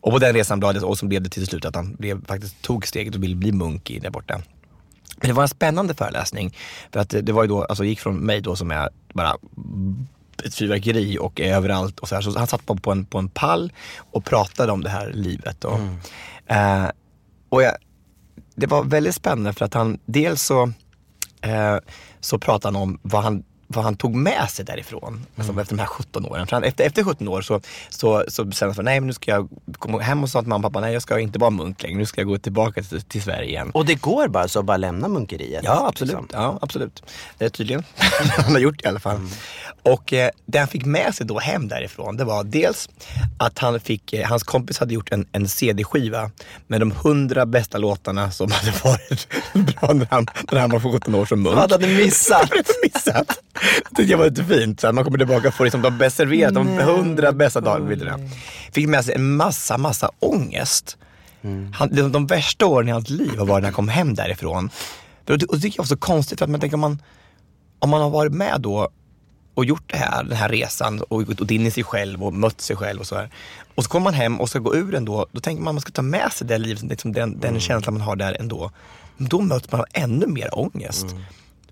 Och 0.00 0.12
på 0.12 0.18
den 0.18 0.34
resan 0.34 0.60
blev 0.60 0.74
det, 0.74 0.80
och 0.80 0.98
så 0.98 1.06
blev 1.06 1.22
det 1.22 1.28
till 1.28 1.46
slut 1.46 1.64
att 1.64 1.74
han 1.74 1.94
blev, 1.94 2.26
faktiskt 2.26 2.62
tog 2.62 2.86
steget 2.86 3.14
och 3.14 3.22
ville 3.22 3.34
bli 3.34 3.52
munk 3.52 3.90
i 3.90 3.98
där 3.98 4.10
borta. 4.10 4.40
Men 5.16 5.28
det 5.28 5.32
var 5.32 5.42
en 5.42 5.48
spännande 5.48 5.94
föreläsning. 5.94 6.56
För 6.92 7.00
att 7.00 7.10
det, 7.10 7.20
det 7.20 7.32
var 7.32 7.42
ju 7.42 7.48
då, 7.48 7.64
alltså 7.64 7.84
gick 7.84 8.00
från 8.00 8.16
mig 8.16 8.40
då 8.40 8.56
som 8.56 8.70
är 8.70 8.88
bara 9.14 9.36
ett 10.44 10.54
fyrverkeri 10.54 11.18
och 11.18 11.40
är 11.40 11.54
överallt. 11.54 11.98
Och 11.98 12.08
så, 12.08 12.14
här. 12.14 12.22
så 12.22 12.38
han 12.38 12.46
satt 12.46 12.66
på, 12.66 12.76
på, 12.76 12.92
en, 12.92 13.04
på 13.04 13.18
en 13.18 13.28
pall 13.28 13.72
och 13.98 14.24
pratade 14.24 14.72
om 14.72 14.82
det 14.82 14.90
här 14.90 15.12
livet. 15.12 15.64
Och, 15.64 15.78
eh, 16.46 16.90
och 17.48 17.62
jag, 17.62 17.74
det 18.54 18.66
var 18.66 18.84
väldigt 18.84 19.14
spännande 19.14 19.52
för 19.52 19.64
att 19.64 19.74
han, 19.74 19.98
dels 20.06 20.42
så, 20.42 20.72
eh, 21.40 21.76
så 22.20 22.38
pratade 22.38 22.78
han 22.78 22.82
om 22.82 22.98
vad 23.02 23.22
han 23.22 23.44
vad 23.72 23.84
han 23.84 23.96
tog 23.96 24.14
med 24.14 24.50
sig 24.50 24.64
därifrån, 24.64 25.26
alltså 25.36 25.60
efter 25.60 25.76
de 25.76 25.80
här 25.80 25.86
17 25.86 26.26
åren. 26.26 26.46
För 26.46 26.56
han, 26.56 26.64
efter, 26.64 26.84
efter 26.84 27.04
17 27.04 27.28
år 27.28 27.42
så, 27.42 27.60
så, 27.88 28.24
så 28.28 28.44
bestämde 28.44 28.68
han 28.68 28.74
sig 28.74 28.74
för, 28.74 28.82
nej 28.82 29.00
men 29.00 29.06
nu 29.06 29.12
ska 29.12 29.30
jag 29.30 29.48
komma 29.78 29.98
hem 29.98 30.22
och 30.22 30.30
sa 30.30 30.40
till 30.40 30.48
mamma 30.48 30.66
och 30.66 30.72
pappa, 30.72 30.80
nej 30.80 30.92
jag 30.92 31.02
ska 31.02 31.20
inte 31.20 31.38
vara 31.38 31.50
munk 31.50 31.82
längre, 31.82 31.98
nu 31.98 32.06
ska 32.06 32.20
jag 32.20 32.28
gå 32.28 32.38
tillbaka 32.38 32.82
till, 32.82 33.02
till 33.02 33.22
Sverige 33.22 33.48
igen. 33.48 33.70
Och 33.74 33.86
det 33.86 33.94
går 33.94 34.28
bara 34.28 34.48
så 34.48 34.58
att 34.58 34.64
bara 34.64 34.76
lämna 34.76 35.08
munkeriet? 35.08 35.64
Ja, 35.64 35.88
absolut. 35.88 36.12
liksom. 36.12 36.28
Ja, 36.32 36.58
absolut. 36.62 37.02
Det 37.38 37.44
är 37.44 37.48
tydligen. 37.48 37.84
han 38.36 38.52
har 38.52 38.60
gjort 38.60 38.78
det 38.78 38.84
i 38.84 38.88
alla 38.88 39.00
fall. 39.00 39.20
Och 39.82 40.12
eh, 40.12 40.30
det 40.46 40.58
han 40.58 40.68
fick 40.68 40.84
med 40.84 41.14
sig 41.14 41.26
då 41.26 41.38
hem 41.38 41.68
därifrån, 41.68 42.16
det 42.16 42.24
var 42.24 42.44
dels 42.44 42.88
att 43.38 43.58
han 43.58 43.80
fick, 43.80 44.12
eh, 44.12 44.28
hans 44.28 44.42
kompis 44.42 44.78
hade 44.78 44.94
gjort 44.94 45.12
en, 45.12 45.26
en 45.32 45.48
CD-skiva 45.48 46.30
med 46.66 46.80
de 46.80 46.90
hundra 46.90 47.46
bästa 47.46 47.78
låtarna 47.78 48.30
som 48.30 48.50
hade 48.52 48.72
varit 48.84 49.28
bra 49.52 49.92
när 49.92 50.06
han, 50.10 50.26
när 50.52 50.60
han 50.60 50.70
var 50.70 50.92
17 50.92 51.14
år 51.14 51.26
som 51.26 51.42
munk. 51.42 51.56
Vad 51.56 51.72
hade 51.72 51.86
missat? 51.86 52.50
Missat? 52.82 53.42
Det 53.90 54.02
jag 54.02 54.18
var 54.18 54.24
lite 54.24 54.44
fint. 54.44 54.80
Så 54.80 54.86
att 54.88 54.94
man 54.94 55.04
kommer 55.04 55.18
tillbaka 55.18 55.48
och 55.48 55.54
får 55.54 55.64
liksom 55.64 55.82
de 55.82 55.98
bäst 55.98 56.16
serverat, 56.16 56.54
de 56.54 56.68
hundra 56.68 57.32
bästa 57.32 57.60
dagarna. 57.60 58.18
Fick 58.72 58.88
med 58.88 59.04
sig 59.04 59.14
en 59.14 59.36
massa, 59.36 59.78
massa 59.78 60.10
ångest. 60.18 60.96
Han, 61.74 61.88
de, 61.94 62.12
de 62.12 62.26
värsta 62.26 62.66
åren 62.66 62.88
i 62.88 62.92
hans 62.92 63.10
liv 63.10 63.36
var 63.38 63.60
när 63.60 63.66
han 63.66 63.72
kom 63.72 63.88
hem 63.88 64.14
därifrån. 64.14 64.70
Och 65.28 65.38
det, 65.38 65.46
och 65.46 65.54
det 65.56 65.62
tycker 65.62 65.78
jag 65.78 65.84
var 65.84 65.88
så 65.88 65.96
konstigt 65.96 66.38
för 66.38 66.44
att 66.44 66.50
man 66.50 66.60
tänker 66.60 66.74
om 66.74 66.80
man, 66.80 67.02
om 67.78 67.90
man 67.90 68.02
har 68.02 68.10
varit 68.10 68.32
med 68.32 68.60
då 68.60 68.88
och 69.54 69.64
gjort 69.64 69.82
det 69.86 69.96
här, 69.96 70.24
den 70.24 70.36
här 70.36 70.48
resan 70.48 71.00
och 71.08 71.26
gått 71.26 71.50
in 71.50 71.66
i 71.66 71.70
sig 71.70 71.84
själv 71.84 72.24
och 72.24 72.34
mött 72.34 72.60
sig 72.60 72.76
själv 72.76 73.00
och 73.00 73.06
så 73.06 73.16
här. 73.16 73.30
Och 73.74 73.84
så 73.84 73.90
kommer 73.90 74.04
man 74.04 74.14
hem 74.14 74.40
och 74.40 74.48
ska 74.48 74.58
gå 74.58 74.74
ur 74.74 74.94
ändå. 74.94 75.26
Då 75.32 75.40
tänker 75.40 75.62
man 75.62 75.70
att 75.70 75.74
man 75.74 75.80
ska 75.80 75.92
ta 75.92 76.02
med 76.02 76.32
sig 76.32 76.46
det 76.46 76.58
livet, 76.58 76.82
liksom 76.82 77.12
den, 77.12 77.40
den 77.40 77.60
känslan 77.60 77.94
man 77.94 78.02
har 78.02 78.16
där 78.16 78.36
ändå. 78.40 78.70
Men 79.16 79.28
då 79.28 79.40
möts 79.40 79.72
man 79.72 79.80
av 79.80 79.86
ännu 79.92 80.26
mer 80.26 80.58
ångest. 80.58 81.06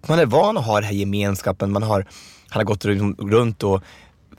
Man 0.07 0.19
är 0.19 0.27
van 0.27 0.59
att 0.59 0.64
ha 0.64 0.75
den 0.75 0.85
här 0.85 0.93
gemenskapen, 0.93 1.73
man 1.73 1.83
har, 1.83 2.07
han 2.49 2.61
har 2.61 2.64
gått 2.64 2.85
runt 3.19 3.62
och 3.62 3.83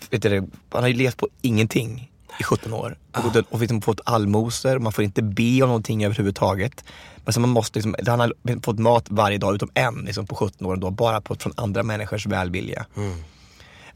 vet 0.09 0.21
du, 0.21 0.47
han 0.69 0.81
har 0.81 0.87
ju 0.87 0.93
levt 0.93 1.17
på 1.17 1.27
ingenting 1.41 2.08
i 2.39 2.43
17 2.43 2.73
år. 2.73 2.97
Och, 3.15 3.23
gått 3.23 3.35
ut 3.35 3.45
och 3.49 3.59
liksom 3.59 3.81
fått 3.81 4.01
allmosor, 4.05 4.79
man 4.79 4.91
får 4.91 5.03
inte 5.03 5.21
be 5.21 5.61
om 5.61 5.67
någonting 5.67 6.05
överhuvudtaget. 6.05 6.83
Men 7.25 7.33
så 7.33 7.39
man 7.39 7.49
måste 7.49 7.79
liksom, 7.79 7.95
han 8.07 8.19
har 8.19 8.33
fått 8.63 8.79
mat 8.79 9.05
varje 9.09 9.37
dag 9.37 9.55
utom 9.55 9.69
en 9.73 9.95
liksom, 10.05 10.27
på 10.27 10.35
17 10.35 10.67
år 10.67 10.75
då, 10.75 10.89
bara 10.91 11.21
på, 11.21 11.35
från 11.35 11.53
andra 11.55 11.83
människors 11.83 12.25
välvilja. 12.25 12.85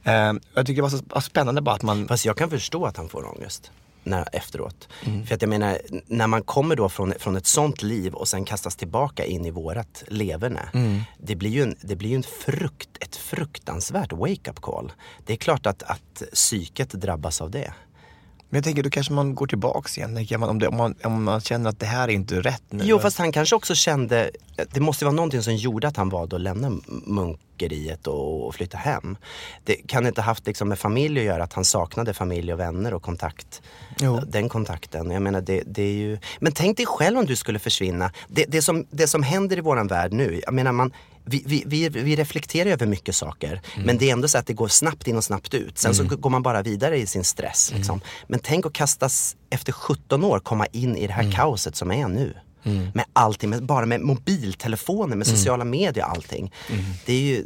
Eh, 0.04 0.34
jag 0.54 0.66
tycker 0.66 0.76
det 0.76 0.82
var 0.82 0.90
så 0.90 1.22
spännande 1.22 1.62
bara 1.62 1.76
att 1.76 1.84
man... 1.84 2.08
Fast 2.08 2.26
jag 2.26 2.38
kan 2.38 2.50
förstå 2.50 2.86
att 2.86 2.98
han 2.98 3.10
får 3.10 3.38
ångest. 3.38 3.72
när, 4.04 4.28
efteråt. 4.32 4.88
Mm. 5.06 5.26
För 5.26 5.36
att 5.36 5.42
jag 5.42 5.50
menar, 5.50 5.78
när 6.08 6.28
man 6.28 6.44
kommer 6.44 6.76
då 6.76 6.90
från, 6.90 7.14
från 7.20 7.36
ett 7.36 7.48
sånt 7.48 7.82
liv 7.82 8.14
och 8.14 8.28
sen 8.28 8.46
kastas 8.46 8.76
tillbaka 8.76 9.26
in 9.26 9.46
i 9.46 9.52
vårat 9.52 10.04
leverne. 10.08 10.70
Mm. 10.74 11.02
Det 11.18 11.36
blir 11.36 11.50
ju, 11.50 11.64
en, 11.64 11.76
det 11.82 11.96
blir 11.96 12.10
ju 12.10 12.16
en 12.16 12.24
frukt, 12.24 12.90
ett 13.00 13.16
fruktansvärt 13.16 14.14
wake-up 14.14 14.62
call. 14.62 14.92
Det 15.26 15.34
är 15.34 15.38
klart 15.38 15.66
att, 15.66 15.84
att 15.84 16.24
psyket 16.34 16.90
drabbas 16.90 17.42
av 17.42 17.52
det. 17.52 17.74
Men 18.54 18.58
jag 18.58 18.64
tänker 18.64 18.84
då 18.84 18.90
kanske 18.90 19.14
man 19.14 19.36
går 19.36 19.48
tillbaks 19.48 19.98
igen. 19.98 20.16
Tänker 20.16 20.38
man, 20.38 20.50
om, 20.50 20.60
det, 20.60 20.68
om, 20.68 20.78
man, 20.78 20.96
om 21.04 21.24
man 21.24 21.42
känner 21.42 21.70
att 21.70 21.80
det 21.80 21.86
här 21.86 22.08
är 22.08 22.12
inte 22.12 22.42
rätt 22.42 22.64
nu. 22.70 22.84
Jo 22.86 23.00
fast 23.00 23.18
han 23.18 23.32
kanske 23.32 23.56
också 23.56 23.76
kände, 23.76 24.32
det 24.72 24.80
måste 24.80 25.06
vara 25.06 25.16
någonting 25.16 25.44
som 25.44 25.56
gjorde 25.56 25.88
att 25.88 25.98
han 25.98 26.10
valde 26.10 26.36
att 26.36 26.42
lämna 26.42 26.72
munkeriet 26.88 28.08
och, 28.08 28.48
och 28.48 28.56
flytta 28.56 28.78
hem. 28.78 29.18
Det 29.64 29.74
kan 29.74 30.08
inte 30.08 30.22
haft 30.22 30.48
liksom 30.48 30.70
med 30.70 30.80
familj 30.80 31.20
att 31.20 31.26
göra, 31.26 31.44
att 31.44 31.54
han 31.54 31.66
saknade 31.66 32.14
familj 32.14 32.54
och 32.54 32.60
vänner 32.60 32.94
och 32.94 33.04
kontakt. 33.04 33.62
Jo. 34.00 34.22
Den 34.28 34.50
kontakten. 34.50 35.12
Jag 35.12 35.22
menar 35.22 35.42
det, 35.42 35.64
det 35.66 35.84
är 35.84 35.94
ju... 35.94 36.18
Men 36.40 36.52
tänk 36.52 36.78
dig 36.78 36.86
själv 36.86 37.18
om 37.18 37.26
du 37.26 37.36
skulle 37.36 37.60
försvinna. 37.60 38.12
Det, 38.28 38.46
det, 38.48 38.62
som, 38.62 38.86
det 38.90 39.08
som 39.08 39.24
händer 39.24 39.58
i 39.58 39.62
våran 39.62 39.88
värld 39.88 40.14
nu, 40.14 40.42
jag 40.46 40.54
menar 40.54 40.72
man 40.72 40.92
vi, 41.26 41.44
vi, 41.46 41.64
vi, 41.66 41.90
vi 41.90 42.16
reflekterar 42.16 42.70
över 42.70 42.86
mycket 42.86 43.16
saker 43.16 43.62
men 43.86 43.98
det 43.98 44.10
är 44.10 44.14
ändå 44.14 44.28
så 44.28 44.38
att 44.38 44.48
det 44.48 44.54
går 44.54 44.68
snabbt 44.68 45.08
in 45.08 45.18
och 45.18 45.24
snabbt 45.24 45.54
ut. 45.54 45.78
Sen 45.78 45.96
så 45.96 46.04
går 46.04 46.30
man 46.30 46.44
bara 46.44 46.62
vidare 46.62 46.98
i 46.98 47.08
sin 47.08 47.24
stress. 47.24 47.72
Liksom. 47.76 48.02
Men 48.28 48.40
tänk 48.40 48.66
att 48.66 48.74
kastas 48.74 49.36
efter 49.50 49.72
17 49.72 50.24
år 50.24 50.40
komma 50.40 50.66
in 50.66 50.98
i 50.98 51.08
det 51.08 51.14
här 51.14 51.32
kaoset 51.32 51.76
som 51.76 51.92
är 51.92 52.08
nu. 52.08 52.34
Med 52.94 53.06
allting, 53.14 53.50
med, 53.50 53.66
bara 53.66 53.86
med 53.86 54.02
mobiltelefoner, 54.02 55.16
med 55.16 55.28
sociala 55.28 55.64
medier 55.64 56.06
och 56.06 56.12
allting. 56.12 56.52
Det 57.06 57.14
är 57.14 57.22
ju, 57.22 57.46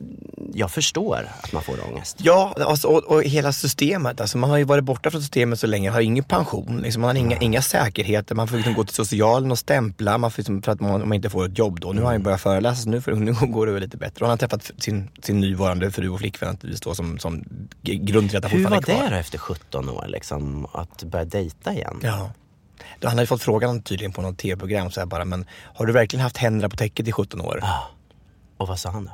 jag 0.54 0.72
förstår 0.72 1.30
att 1.44 1.54
man 1.54 1.64
får 1.64 1.78
ångest. 1.92 2.18
Ja, 2.22 2.56
alltså, 2.60 2.88
och, 2.88 3.04
och 3.04 3.24
hela 3.24 3.54
systemet. 3.54 4.22
Alltså, 4.22 4.38
man 4.38 4.50
har 4.50 4.58
ju 4.58 4.64
varit 4.64 4.84
borta 4.84 5.12
från 5.12 5.22
systemet 5.22 5.60
så 5.60 5.68
länge, 5.68 5.90
har 5.90 6.02
ingen 6.02 6.24
pension, 6.24 6.82
liksom, 6.84 7.02
man 7.02 7.16
har 7.16 7.24
inga, 7.24 7.38
inga 7.38 7.62
säkerheter. 7.62 8.36
Man 8.36 8.48
får 8.48 8.56
liksom 8.56 8.74
gå 8.74 8.84
till 8.84 8.96
socialen 8.96 9.52
och 9.52 9.60
stämpla 9.60 10.18
man 10.18 10.32
får 10.32 10.38
liksom, 10.38 10.62
för 10.62 10.72
att 10.72 10.80
man, 10.80 11.00
man 11.08 11.14
inte 11.14 11.30
får 11.30 11.46
ett 11.46 11.58
jobb 11.58 11.80
då. 11.80 11.94
Nu 11.94 12.02
har 12.02 12.08
han 12.08 12.16
ju 12.16 12.24
börjat 12.24 12.42
föreläsa, 12.42 12.82
så 12.82 12.90
nu, 12.90 13.02
för, 13.02 13.12
nu 13.16 13.34
går 13.34 13.66
det 13.66 13.72
väl 13.72 13.82
lite 13.82 13.98
bättre. 13.98 14.26
Och 14.26 14.28
han 14.28 14.30
har 14.30 14.38
träffat 14.38 14.72
sin, 14.78 15.10
sin 15.22 15.40
nuvarande 15.40 15.92
fru 15.92 16.10
och 16.10 16.20
flickvän 16.20 16.50
naturligtvis 16.50 16.82
då, 16.82 16.96
som, 16.96 17.20
som 17.20 17.44
grund 17.82 18.30
till 18.30 18.38
att 18.38 18.44
han 18.44 18.52
Hur 18.52 18.64
var 18.64 18.70
fortfarande 18.70 18.92
är 18.92 18.96
kvar. 18.96 19.10
det 19.10 19.16
då 19.16 19.20
efter 19.20 19.38
17 19.38 19.90
år, 19.90 20.06
liksom, 20.08 20.68
att 20.74 21.04
börja 21.04 21.26
dejta 21.26 21.74
igen? 21.74 22.00
Ja. 22.04 22.32
Han 23.02 23.12
hade 23.12 23.28
fått 23.28 23.44
frågan 23.44 23.82
tydligen 23.82 24.12
på 24.12 24.22
något 24.22 24.38
tv-program 24.38 24.92
så 24.92 25.00
här 25.00 25.08
bara, 25.08 25.26
men 25.26 25.46
har 25.50 25.86
du 25.86 25.94
verkligen 25.94 26.24
haft 26.24 26.38
händerna 26.38 26.70
på 26.70 26.76
täcket 26.76 27.08
i 27.08 27.12
17 27.12 27.42
år? 27.42 27.64
Och 28.58 28.68
vad 28.68 28.80
sa 28.80 28.90
han 28.90 29.06
då? 29.06 29.12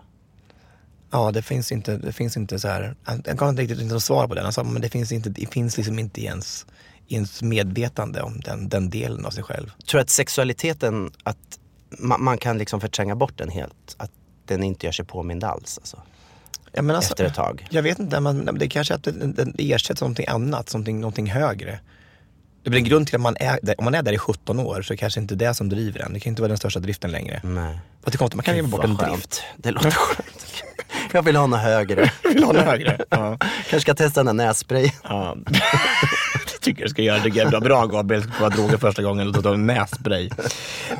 Ja, 1.11 1.31
det 1.31 1.41
finns 1.41 1.71
inte, 1.71 1.97
det 1.97 2.13
finns 2.13 2.37
inte 2.37 2.59
så 2.59 2.67
här, 2.67 2.95
han 3.03 3.23
han 3.27 3.35
gav 3.35 3.49
inte 3.49 3.61
riktigt 3.61 3.91
något 3.91 4.03
svar 4.03 4.27
på 4.27 4.35
den. 4.35 4.43
Han 4.43 4.53
sa, 4.53 4.63
men 4.63 4.81
det 4.81 4.89
finns, 4.89 5.11
inte, 5.11 5.29
det 5.29 5.53
finns 5.53 5.77
liksom 5.77 5.99
inte 5.99 6.21
i 6.21 6.25
ens, 6.25 6.65
ens 7.07 7.41
medvetande 7.41 8.21
om 8.21 8.39
den, 8.39 8.69
den 8.69 8.89
delen 8.89 9.25
av 9.25 9.29
sig 9.29 9.43
själv. 9.43 9.71
Tror 9.87 9.97
du 9.97 10.01
att 10.01 10.09
sexualiteten, 10.09 11.11
att 11.23 11.59
man, 11.89 12.23
man 12.23 12.37
kan 12.37 12.57
liksom 12.57 12.81
förtränga 12.81 13.15
bort 13.15 13.37
den 13.37 13.49
helt? 13.49 13.95
Att 13.97 14.11
den 14.45 14.63
inte 14.63 14.85
gör 14.85 14.91
sig 14.91 15.05
påmind 15.05 15.43
alls? 15.43 15.77
Alltså. 15.77 16.01
Ja, 16.71 16.81
men 16.81 16.95
alltså, 16.95 17.13
Efter 17.13 17.25
ett 17.25 17.35
tag? 17.35 17.67
Jag 17.69 17.83
vet 17.83 17.99
inte, 17.99 18.19
men 18.19 18.45
det 18.45 18.65
är 18.65 18.69
kanske 18.69 18.93
att 18.93 19.03
den, 19.03 19.33
den 19.33 19.55
ersätts 19.57 20.01
av 20.01 20.05
någonting 20.05 20.27
annat, 20.27 20.73
någonting, 20.73 20.99
någonting 20.99 21.31
högre. 21.31 21.79
Det 22.63 22.69
blir 22.69 22.79
en 22.79 22.85
grund 22.85 23.07
till 23.07 23.15
att 23.15 23.21
man 23.21 23.35
är, 23.39 23.59
där- 23.61 23.75
om 23.77 23.85
man 23.85 23.95
är 23.95 24.01
där 24.01 24.11
i 24.13 24.17
17 24.17 24.59
år 24.59 24.81
så 24.81 24.93
är 24.93 24.95
det 24.95 24.99
kanske 24.99 25.19
inte 25.19 25.35
det 25.35 25.53
som 25.53 25.69
driver 25.69 25.99
en. 25.99 26.13
Det 26.13 26.19
kan 26.19 26.29
inte 26.29 26.41
vara 26.41 26.47
den 26.49 26.57
största 26.57 26.79
driften 26.79 27.11
längre. 27.11 27.41
Nej. 27.43 27.79
Vad 28.03 28.13
det 28.13 28.17
konstigt, 28.17 28.35
man 28.35 28.43
kan 28.43 28.55
ge 28.55 28.61
bort 28.61 28.83
en 28.83 28.97
skönt. 28.97 29.11
drift. 29.13 29.41
Det 29.57 29.71
låter 29.71 29.91
skönt. 29.91 30.63
Jag 31.11 31.23
vill 31.23 31.35
ha 31.35 31.47
något 31.47 31.59
högre. 31.59 32.11
Vill 32.33 32.43
ha 32.43 32.53
något 32.53 32.63
högre. 32.65 32.97
Ja. 33.09 33.37
Kanske 33.39 33.79
ska 33.79 33.93
testa 33.93 34.23
den 34.23 34.39
här 34.39 34.47
nässprayen. 34.47 34.91
Ja. 35.03 35.37
Tycker 36.63 36.83
du 36.83 36.89
ska 36.89 37.01
göra 37.01 37.19
det 37.19 37.29
jävla 37.29 37.59
bra 37.59 37.85
Gabriel. 37.85 38.23
På 38.39 38.49
droger 38.49 38.77
första 38.77 39.01
gången 39.03 39.27
och 39.35 39.43
ta 39.43 39.53
en 39.53 39.67
nässpray. 39.67 40.29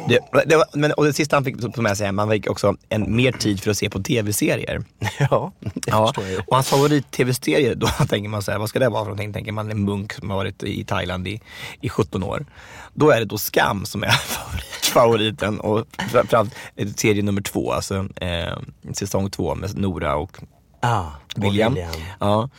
Det, 0.08 0.19
det 0.45 0.56
var, 0.56 0.65
men, 0.73 0.91
och 0.91 1.06
det 1.06 1.13
sista 1.13 1.36
han 1.36 1.43
fick 1.43 1.73
på 1.76 1.82
med 1.82 1.97
sig 1.97 2.06
hem, 2.06 2.17
han 2.17 2.30
fick 2.30 2.49
också 2.49 2.76
en, 2.89 3.15
mer 3.15 3.32
tid 3.32 3.60
för 3.62 3.71
att 3.71 3.78
se 3.78 3.89
på 3.89 3.99
tv-serier. 4.04 4.84
Ja, 5.19 5.52
det 5.60 5.71
Ja, 5.88 6.08
förstår 6.08 6.23
jag 6.23 6.34
ju. 6.34 6.39
och 6.47 6.56
hans 6.56 6.67
favorit-tv-serie, 6.69 7.73
då 7.76 7.88
tänker 8.10 8.30
man 8.30 8.41
så 8.41 8.52
här, 8.52 8.60
vad 8.60 8.69
ska 8.69 8.80
det 8.80 8.89
vara 8.89 9.02
för 9.04 9.10
någonting? 9.10 9.34
Tänker 9.34 9.52
man 9.52 9.71
en 9.71 9.86
munk 9.86 10.13
som 10.13 10.30
har 10.30 10.38
varit 10.38 10.63
i 10.63 10.84
Thailand 10.86 11.28
i, 11.28 11.41
i 11.82 11.89
17 11.89 12.23
år. 12.23 12.45
Då 12.93 13.10
är 13.10 13.19
det 13.19 13.26
då 13.26 13.38
Skam 13.38 13.86
som 13.86 14.04
är 14.04 14.10
favorit, 14.12 14.86
favoriten 14.93 15.60
och 15.60 15.86
framförallt 16.12 16.56
eh, 16.76 16.88
serie 16.88 17.23
nummer 17.23 17.41
två, 17.41 17.71
alltså 17.71 18.08
eh, 18.15 18.58
säsong 18.93 19.30
två 19.30 19.56
med 19.56 19.78
Nora 19.78 20.15
och 20.15 20.38
Ja, 20.82 21.12
och 21.38 21.43
William. 21.43 21.78
Ja. 22.19 22.49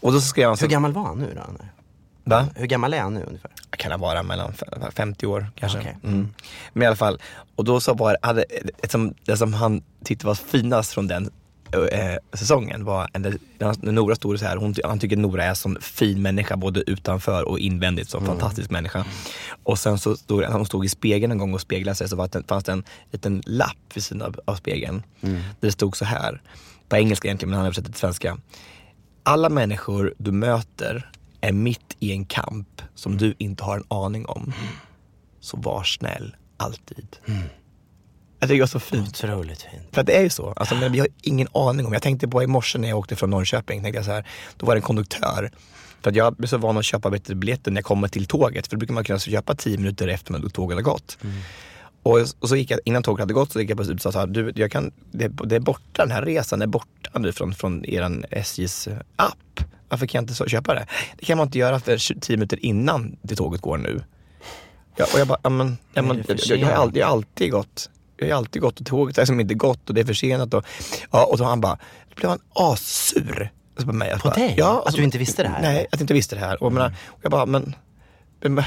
Och 0.00 0.12
då 0.12 0.20
skrev 0.20 0.48
han 0.48 0.56
så, 0.56 0.64
Hur 0.64 0.70
gammal 0.70 0.92
var 0.92 1.02
han 1.02 1.18
nu 1.18 1.32
då? 1.36 1.64
Va? 2.24 2.48
Hur 2.56 2.66
gammal 2.66 2.94
är 2.94 3.00
han 3.00 3.14
nu 3.14 3.22
ungefär? 3.26 3.50
kan 3.70 3.90
han 3.90 4.00
vara 4.00 4.22
mellan 4.22 4.52
f- 4.60 4.94
50 4.94 5.26
år 5.26 5.46
kanske. 5.54 5.78
Okej. 5.78 5.96
Mm. 6.04 6.28
Men 6.72 6.82
i 6.82 6.86
alla 6.86 6.96
fall, 6.96 7.18
och 7.56 7.64
då 7.64 7.80
så 7.80 7.94
var 7.94 8.16
hade, 8.22 8.44
det, 8.82 8.90
som, 8.90 9.14
det 9.24 9.36
som 9.36 9.54
han 9.54 9.82
tyckte 10.04 10.26
var 10.26 10.34
finast 10.34 10.92
från 10.92 11.06
den 11.06 11.30
eh, 11.92 12.16
säsongen 12.38 12.84
var, 12.84 13.08
när 13.82 13.92
Nora 13.92 14.14
stod 14.16 14.38
så 14.38 14.44
här, 14.44 14.56
hon, 14.56 14.74
han 14.84 14.98
tycker 14.98 15.16
Nora 15.16 15.44
är 15.44 15.54
som 15.54 15.76
fin 15.80 16.22
människa 16.22 16.56
både 16.56 16.90
utanför 16.90 17.48
och 17.48 17.58
invändigt, 17.58 18.08
som 18.10 18.26
fantastisk 18.26 18.70
människa. 18.70 19.04
Och 19.62 19.78
sen 19.78 19.98
så 19.98 20.16
stod 20.16 20.44
hon 20.44 20.66
stod 20.66 20.84
i 20.84 20.88
spegeln 20.88 21.32
en 21.32 21.38
gång 21.38 21.54
och 21.54 21.60
speglade 21.60 21.94
sig 21.94 22.08
så 22.08 22.16
var 22.16 22.28
det, 22.32 22.42
fanns 22.48 22.64
det 22.64 22.72
en 22.72 22.84
liten 23.10 23.42
lapp 23.46 23.76
vid 23.94 24.04
sidan 24.04 24.22
av, 24.22 24.40
av 24.44 24.54
spegeln. 24.54 25.02
Där 25.20 25.42
det 25.60 25.72
stod 25.72 25.96
så 25.96 26.04
här, 26.04 26.42
på 26.88 26.96
engelska 26.96 27.28
egentligen 27.28 27.50
men 27.50 27.56
han 27.56 27.66
översatte 27.66 27.90
till 27.90 28.00
svenska. 28.00 28.36
Alla 29.22 29.48
människor 29.48 30.14
du 30.18 30.32
möter 30.32 31.10
är 31.44 31.52
mitt 31.52 31.96
i 31.98 32.12
en 32.12 32.24
kamp 32.24 32.82
som 32.94 33.16
du 33.16 33.34
inte 33.38 33.64
har 33.64 33.76
en 33.76 33.84
aning 33.88 34.26
om. 34.26 34.52
Så 35.40 35.56
var 35.56 35.82
snäll, 35.82 36.36
alltid. 36.56 37.16
Jag 38.44 38.48
tycker 38.48 38.54
det 38.54 38.60
var 38.60 38.66
så 38.66 38.80
fint. 38.80 39.08
Otroligt 39.08 39.62
fint. 39.62 39.82
För 39.92 40.00
att 40.00 40.06
det 40.06 40.16
är 40.16 40.22
ju 40.22 40.30
så. 40.30 40.52
Alltså, 40.56 40.74
men 40.74 40.92
vi 40.92 40.98
har 40.98 41.08
ingen 41.22 41.48
aning 41.54 41.86
om. 41.86 41.92
Jag 41.92 42.02
tänkte 42.02 42.28
på 42.28 42.42
i 42.42 42.46
morse 42.46 42.78
när 42.78 42.88
jag 42.88 42.98
åkte 42.98 43.16
från 43.16 43.30
Norrköping. 43.30 43.82
Tänkte 43.82 43.98
jag 43.98 44.04
så 44.04 44.12
här, 44.12 44.26
då 44.56 44.66
var 44.66 44.74
det 44.74 44.78
en 44.78 44.82
konduktör. 44.82 45.50
För 46.02 46.10
att 46.10 46.16
jag 46.16 46.42
är 46.42 46.46
så 46.46 46.58
van 46.58 46.76
att 46.76 46.84
köpa 46.84 47.10
bättre 47.10 47.34
biljetter 47.34 47.70
när 47.70 47.78
jag 47.78 47.84
kommer 47.84 48.08
till 48.08 48.26
tåget. 48.26 48.66
För 48.66 48.76
då 48.76 48.78
brukar 48.78 48.94
man 48.94 49.04
kunna 49.04 49.18
köpa 49.18 49.54
tio 49.54 49.78
minuter 49.78 50.08
efter 50.08 50.46
att 50.46 50.54
tåget 50.54 50.76
har 50.76 50.82
gått. 50.82 51.18
Och, 52.02 52.18
och 52.40 52.48
så 52.48 52.56
gick 52.56 52.70
jag, 52.70 52.80
innan 52.84 53.02
tåget 53.02 53.20
hade 53.20 53.34
gått 53.34 53.52
så 53.52 53.60
gick 53.60 53.70
jag 53.70 53.90
ut 53.90 54.04
och 54.06 54.12
sa 54.12 54.26
du, 54.26 54.52
jag 54.56 54.70
kan, 54.70 54.92
det, 55.10 55.28
det 55.28 55.56
är 55.56 55.60
borta, 55.60 56.02
den 56.02 56.10
här 56.10 56.22
resan 56.22 56.62
är 56.62 56.66
borta 56.66 57.18
nu 57.18 57.32
från, 57.32 57.54
från 57.54 57.84
eran 57.84 58.24
SJs 58.30 58.88
app. 59.16 59.64
Varför 59.94 60.06
kan 60.06 60.18
jag 60.18 60.22
inte 60.22 60.34
så, 60.34 60.46
köpa 60.46 60.74
det? 60.74 60.86
Det 61.18 61.24
kan 61.24 61.38
man 61.38 61.46
inte 61.46 61.58
göra 61.58 61.80
för 61.80 61.98
20 61.98 62.20
10 62.20 62.36
minuter 62.36 62.64
innan 62.64 63.16
det 63.22 63.36
tåget 63.36 63.60
går 63.60 63.78
nu. 63.78 64.02
Ja, 64.96 65.06
och 65.14 65.20
jag 65.20 65.26
bara, 65.26 65.50
men, 65.50 65.78
ja, 65.94 66.02
men, 66.02 66.24
jag, 66.28 66.58
jag, 66.58 66.66
har 66.66 66.72
alltid, 66.72 67.02
jag 67.02 67.06
har 67.06 67.12
alltid 67.12 67.50
gått. 67.50 67.90
Jag 68.16 68.28
har 68.28 68.34
alltid 68.34 68.62
gått 68.62 68.80
och 68.80 68.86
tåget 68.86 69.18
är 69.18 69.22
liksom 69.22 69.40
inte 69.40 69.54
gått 69.54 69.88
och 69.88 69.94
det 69.94 70.00
är 70.00 70.04
försenat. 70.04 70.54
Och, 70.54 70.64
ja, 71.10 71.24
och 71.24 71.38
så 71.38 71.44
han 71.44 71.60
bara, 71.60 71.78
då 72.08 72.14
blev 72.16 72.30
han 72.30 72.38
assur. 72.52 73.50
Alltså 73.76 73.86
på 73.86 73.92
mig. 73.92 74.08
Jag 74.08 74.20
På 74.22 74.28
bara, 74.28 74.34
dig? 74.34 74.54
Ja, 74.58 74.78
Att 74.78 74.86
alltså, 74.86 74.98
du 74.98 75.04
inte 75.04 75.18
visste 75.18 75.42
det 75.42 75.48
här? 75.48 75.62
Nej, 75.62 75.80
att 75.80 75.88
jag 75.92 76.00
inte 76.00 76.14
visste 76.14 76.34
det 76.34 76.40
här. 76.40 76.62
Och, 76.62 76.66
jag, 76.66 76.72
menar, 76.72 76.94
och 77.06 77.20
jag 77.22 77.30
bara, 77.30 77.46
men 77.46 77.74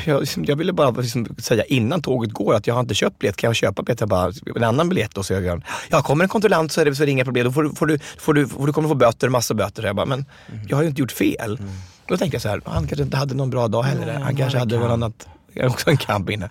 jag, 0.06 0.20
liksom, 0.20 0.46
jag 0.46 0.56
ville 0.56 0.74
bara 0.74 0.90
liksom 0.92 1.28
säga 1.40 1.64
innan 1.64 2.02
tåget 2.02 2.32
går 2.32 2.54
att 2.56 2.68
jag 2.68 2.74
har 2.74 2.82
inte 2.82 2.94
köpt 2.94 3.20
biljett. 3.20 3.38
Kan 3.38 3.48
jag 3.48 3.56
köpa 3.56 3.82
biljett? 3.84 4.00
Jag 4.00 4.10
bara, 4.10 4.32
en 4.56 4.64
annan 4.64 4.90
biljett 4.90 5.16
då? 5.16 5.24
Så 5.24 5.34
jag, 5.34 5.64
ja, 5.90 6.02
kommer 6.02 6.24
en 6.24 6.30
kontrollant 6.30 6.72
så 6.72 6.82
är 6.82 6.86
det, 6.86 6.96
så 6.96 7.04
är 7.04 7.06
det 7.06 7.12
inga 7.12 7.24
problem. 7.26 7.46
Då 7.46 7.52
får 7.52 7.64
du, 7.64 7.70
får 7.76 7.86
du, 7.86 8.00
får 8.18 8.34
du, 8.34 8.48
får 8.48 8.68
du 8.68 8.74
kommer 8.74 8.90
få 8.90 8.96
böter, 8.96 9.30
massa 9.30 9.54
böter. 9.54 9.82
Så 9.82 9.88
jag 9.88 9.96
bara, 9.96 10.06
men 10.06 10.26
jag 10.68 10.78
har 10.78 10.84
ju 10.84 10.90
inte 10.90 11.02
gjort 11.02 11.12
fel. 11.12 11.60
Då 12.08 12.18
tänkte 12.18 12.36
jag 12.36 12.42
så 12.42 12.50
här, 12.50 12.62
han 12.66 12.88
kanske 12.88 13.04
inte 13.04 13.18
hade 13.18 13.34
någon 13.36 13.50
bra 13.50 13.68
dag 13.68 13.84
heller. 13.84 14.14
han 14.20 14.36
kanske 14.36 14.60
hade 14.60 14.80
något 14.80 14.92
annat, 14.92 15.28
också 15.64 15.90
en 15.90 15.98
kamp 15.98 16.30
inne. 16.30 16.50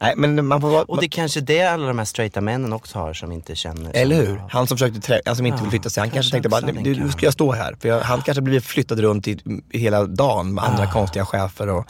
Nej, 0.00 0.14
men 0.16 0.46
man 0.46 0.60
får 0.60 0.70
vara, 0.70 0.82
Och 0.82 1.00
det 1.00 1.06
är 1.06 1.08
kanske 1.08 1.40
det 1.40 1.62
alla 1.62 1.86
de 1.86 1.98
här 1.98 2.04
straighta 2.04 2.40
männen 2.40 2.72
också 2.72 2.98
har 2.98 3.14
som 3.14 3.32
inte 3.32 3.54
känner. 3.56 3.90
eller 3.96 4.16
hur? 4.16 4.42
Han 4.50 4.66
som 4.66 4.76
försökte 4.78 5.00
trä, 5.00 5.20
han 5.26 5.36
som 5.36 5.46
inte 5.46 5.62
vill 5.62 5.70
flytta 5.70 5.90
sig, 5.90 6.00
han 6.00 6.10
kanske 6.10 6.16
kanske 6.16 6.32
tänkte 6.32 6.48
bara, 6.48 6.56
också 6.56 6.66
"Nej, 6.66 6.74
den 6.74 6.84
du, 6.84 6.90
nu 6.94 7.00
kan." 7.00 7.12
ska 7.12 7.26
jag 7.26 7.32
stå 7.32 7.52
här. 7.52 7.76
För 7.80 7.88
jag, 7.88 8.00
han 8.00 8.22
kanske 8.22 8.42
blivit 8.42 8.64
flyttad 8.64 9.00
runt 9.00 9.28
i, 9.28 9.38
hela 9.70 10.04
dagen 10.04 10.54
med 10.54 10.64
andra 10.64 10.86
konstiga 10.86 11.26
chefer. 11.26 11.68
Och, 11.68 11.86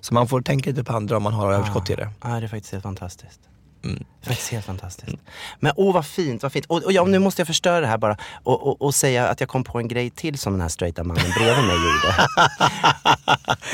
Så 0.00 0.14
man 0.14 0.28
får 0.28 0.40
tänka 0.40 0.70
lite 0.70 0.84
på 0.84 0.92
andra 0.92 1.16
om 1.16 1.22
man 1.22 1.32
har 1.32 1.52
överskott 1.52 1.86
till 1.86 1.96
det. 1.96 2.10
Ja, 2.22 2.28
det 2.28 2.46
är 2.46 2.48
faktiskt 2.48 2.72
helt 2.72 2.82
fantastiskt. 2.82 3.40
Mm. 3.84 4.04
Faktiskt 4.22 4.50
helt 4.50 4.64
fantastiskt. 4.66 5.16
Men 5.60 5.72
åh 5.76 5.94
vad 5.94 6.06
fint, 6.06 6.42
vad 6.42 6.52
fint. 6.52 6.66
Och, 6.66 6.82
och 6.84 6.92
ja, 6.92 7.04
nu 7.04 7.18
måste 7.18 7.40
jag 7.40 7.46
förstöra 7.46 7.80
det 7.80 7.86
här 7.86 7.98
bara 7.98 8.16
och, 8.42 8.66
och, 8.66 8.82
och 8.82 8.94
säga 8.94 9.28
att 9.28 9.40
jag 9.40 9.48
kom 9.48 9.64
på 9.64 9.78
en 9.78 9.88
grej 9.88 10.10
till 10.10 10.38
som 10.38 10.52
den 10.52 10.60
här 10.60 10.68
straighta 10.68 11.04
mannen 11.04 11.30
bredvid 11.36 11.64
mig 11.64 11.76
gjorde. 11.76 12.28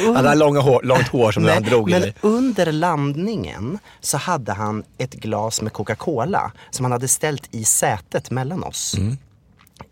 Han 0.16 0.16
hade 0.16 0.34
långa 0.34 0.60
hår, 0.60 0.82
långt 0.82 1.08
hår 1.08 1.32
som 1.32 1.44
han 1.44 1.62
drog 1.62 1.90
i 1.90 1.92
men 1.92 2.02
dig. 2.02 2.14
under 2.20 2.72
landningen 2.72 3.78
så 4.00 4.16
hade 4.16 4.52
han 4.52 4.84
ett 4.98 5.14
glas 5.14 5.62
med 5.62 5.72
Coca-Cola 5.72 6.52
som 6.70 6.84
han 6.84 6.92
hade 6.92 7.08
ställt 7.08 7.54
i 7.54 7.64
sätet 7.64 8.30
mellan 8.30 8.64
oss. 8.64 8.94
Mm. 8.98 9.18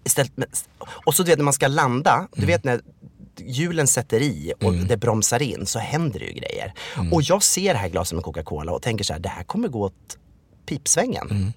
Ställt 0.07 0.37
med, 0.37 0.49
och 1.07 1.15
så 1.15 1.23
du 1.23 1.31
vet 1.31 1.39
när 1.39 1.45
man 1.45 1.53
ska 1.53 1.69
landa, 1.69 2.29
du 2.33 2.47
vet 2.47 2.65
när 2.65 2.81
hjulen 3.41 3.87
sätter 3.87 4.21
i 4.21 4.53
och 4.63 4.75
Mm. 4.75 4.87
det 4.87 4.97
bromsar 4.97 5.43
in 5.43 5.67
så 5.67 5.79
händer 5.79 6.21
det 6.21 6.27
ju 6.27 6.33
grejer. 6.33 6.75
Och 7.13 7.23
jag 7.23 7.43
ser 7.43 7.73
det 7.73 7.79
här 7.79 7.89
glaset 7.89 8.15
med 8.15 8.25
Coca-Cola 8.25 8.73
och 8.73 8.83
tänker 8.83 9.05
så 9.05 9.13
här, 9.13 9.21
det 9.21 9.29
här 9.29 9.45
kommer 9.45 9.69
gå 9.69 9.81
åt 9.85 10.19
pipsvängen. 10.69 11.31
Mm. 11.31 11.53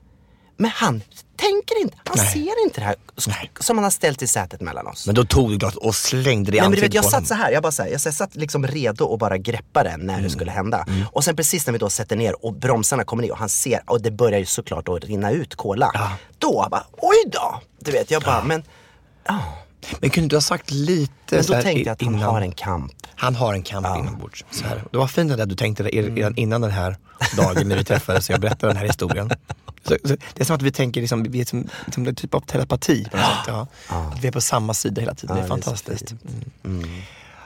Men 0.60 0.72
han 0.72 1.02
tänker 1.38 1.82
inte, 1.82 1.98
han 2.06 2.18
Nej. 2.18 2.28
ser 2.28 2.64
inte 2.64 2.82
det 2.82 2.86
här 2.86 2.96
Nej. 3.28 3.52
som 3.60 3.78
han 3.78 3.84
har 3.84 3.92
ställt 3.92 4.22
i 4.22 4.28
sätet 4.28 4.62
mellan 4.62 4.88
oss. 4.88 5.06
Men 5.06 5.16
då 5.16 5.24
tog 5.24 5.50
du 5.50 5.58
glaset 5.58 5.78
och 5.80 5.96
slängde 5.96 6.52
det 6.52 6.58
i 6.58 6.60
Nej, 6.60 6.70
men 6.70 6.76
du 6.76 6.82
vet, 6.82 6.84
ansiktet 6.84 6.96
jag 6.96 7.04
på 7.04 7.10
satt 7.10 7.28
så 7.28 7.34
här, 7.34 7.52
jag 7.52 7.64
bara 7.64 7.72
så 7.72 7.84
här, 7.84 7.90
jag 7.90 8.02
satt 8.02 8.36
liksom 8.36 8.68
redo 8.68 9.14
att 9.14 9.20
bara 9.20 9.38
greppa 9.38 9.84
den 9.84 10.00
när 10.00 10.14
Mm. 10.14 10.24
det 10.24 10.30
skulle 10.30 10.52
hända. 10.52 10.86
Och 11.12 11.24
sen 11.24 11.36
precis 11.36 11.66
när 11.66 11.72
vi 11.74 11.80
då 11.80 11.90
sätter 11.90 12.16
ner 12.16 12.46
och 12.46 12.54
bromsarna 12.54 13.04
kommer 13.04 13.24
ner 13.24 13.32
och 13.32 13.38
han 13.38 13.50
ser, 13.50 13.82
och 13.88 14.02
det 14.02 14.12
börjar 14.12 14.40
ju 14.40 14.46
såklart 14.46 14.90
att 14.90 15.04
rinna 15.04 15.32
ut 15.32 15.56
kola. 15.56 15.92
Då 16.38 16.68
bara, 16.72 16.84
oj 16.98 17.24
då! 17.32 17.62
Du 17.80 17.92
vet, 17.92 18.12
jag 18.12 18.22
bara, 18.24 18.44
men, 18.44 18.64
Men 20.00 20.10
kunde 20.10 20.30
du 20.30 20.36
ha 20.36 20.42
sagt 20.42 20.72
lite 20.72 21.12
men 21.36 21.46
då 21.46 21.54
här 21.54 21.62
tänkte 21.62 21.82
jag 21.82 21.94
att 21.94 22.02
han 22.02 22.14
innan- 22.14 22.30
har 22.30 22.42
en 22.42 22.52
kamp. 22.52 22.92
Han 23.16 23.36
har 23.36 23.54
en 23.54 23.64
kamp 23.64 23.88
inombords. 24.00 24.46
Så 24.52 24.66
här. 24.66 24.84
Det 24.92 24.98
var 24.98 25.08
fint 25.08 25.32
att 25.32 25.50
du 25.50 25.56
tänkte 25.56 25.84
det 25.84 25.90
redan 25.90 26.36
innan 26.36 26.62
den 26.62 26.72
här 26.72 26.98
dagen 27.38 27.70
när 27.70 27.78
vi 27.78 27.84
träffades 27.84 28.30
och 28.30 28.34
jag 28.34 28.42
berättade 28.42 28.74
den 28.74 28.78
här 28.78 28.88
historien. 28.88 29.30
Så, 29.84 29.98
så, 30.04 30.16
det 30.34 30.42
är 30.42 30.46
som 30.46 30.56
att 30.56 30.62
vi 30.62 30.72
tänker, 30.72 31.02
liksom, 31.02 31.24
vi 31.24 31.42
är 31.42 31.46
som, 31.46 31.70
som 31.94 32.08
en 32.08 32.16
typ 32.16 32.34
av 32.34 32.40
telepati 32.40 33.08
på 33.12 33.18
något 33.18 33.26
sätt. 33.26 33.36
Ja. 33.48 33.68
Att 34.14 34.24
vi 34.24 34.28
är 34.28 34.32
på 34.32 34.42
samma 34.42 34.74
sida 34.74 35.02
hela 35.02 35.16
tiden. 35.16 35.38
Ja, 35.38 35.44
det 35.44 35.48
är 35.48 35.50
det 35.50 35.56
är 35.56 35.62
fantastiskt. 35.62 36.14
Mm. 36.66 36.90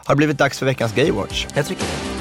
Har 0.05 0.15
det 0.15 0.17
blivit 0.17 0.37
dags 0.37 0.59
för 0.59 0.65
veckans 0.65 0.93
Gaywatch? 0.93 1.47
Jag 1.55 1.65
tycker 1.65 1.83
det. 1.83 2.20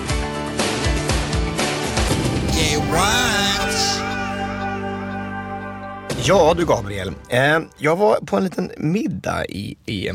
Ja 6.22 6.54
du 6.56 6.66
Gabriel, 6.66 7.12
eh, 7.28 7.58
jag 7.78 7.96
var 7.96 8.16
på 8.16 8.36
en 8.36 8.44
liten 8.44 8.70
middag 8.76 9.44
i, 9.46 9.76
i, 9.86 10.10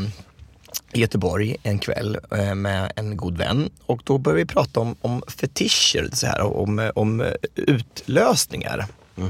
i 0.92 1.00
Göteborg 1.00 1.56
en 1.62 1.78
kväll 1.78 2.18
eh, 2.32 2.54
med 2.54 2.92
en 2.96 3.16
god 3.16 3.38
vän 3.38 3.70
och 3.86 4.00
då 4.04 4.18
började 4.18 4.42
vi 4.42 4.46
prata 4.46 4.80
om, 4.80 4.96
om 5.00 5.22
fetischer, 5.28 6.08
så 6.12 6.26
här, 6.26 6.40
om, 6.40 6.90
om 6.94 7.24
utlösningar. 7.54 8.86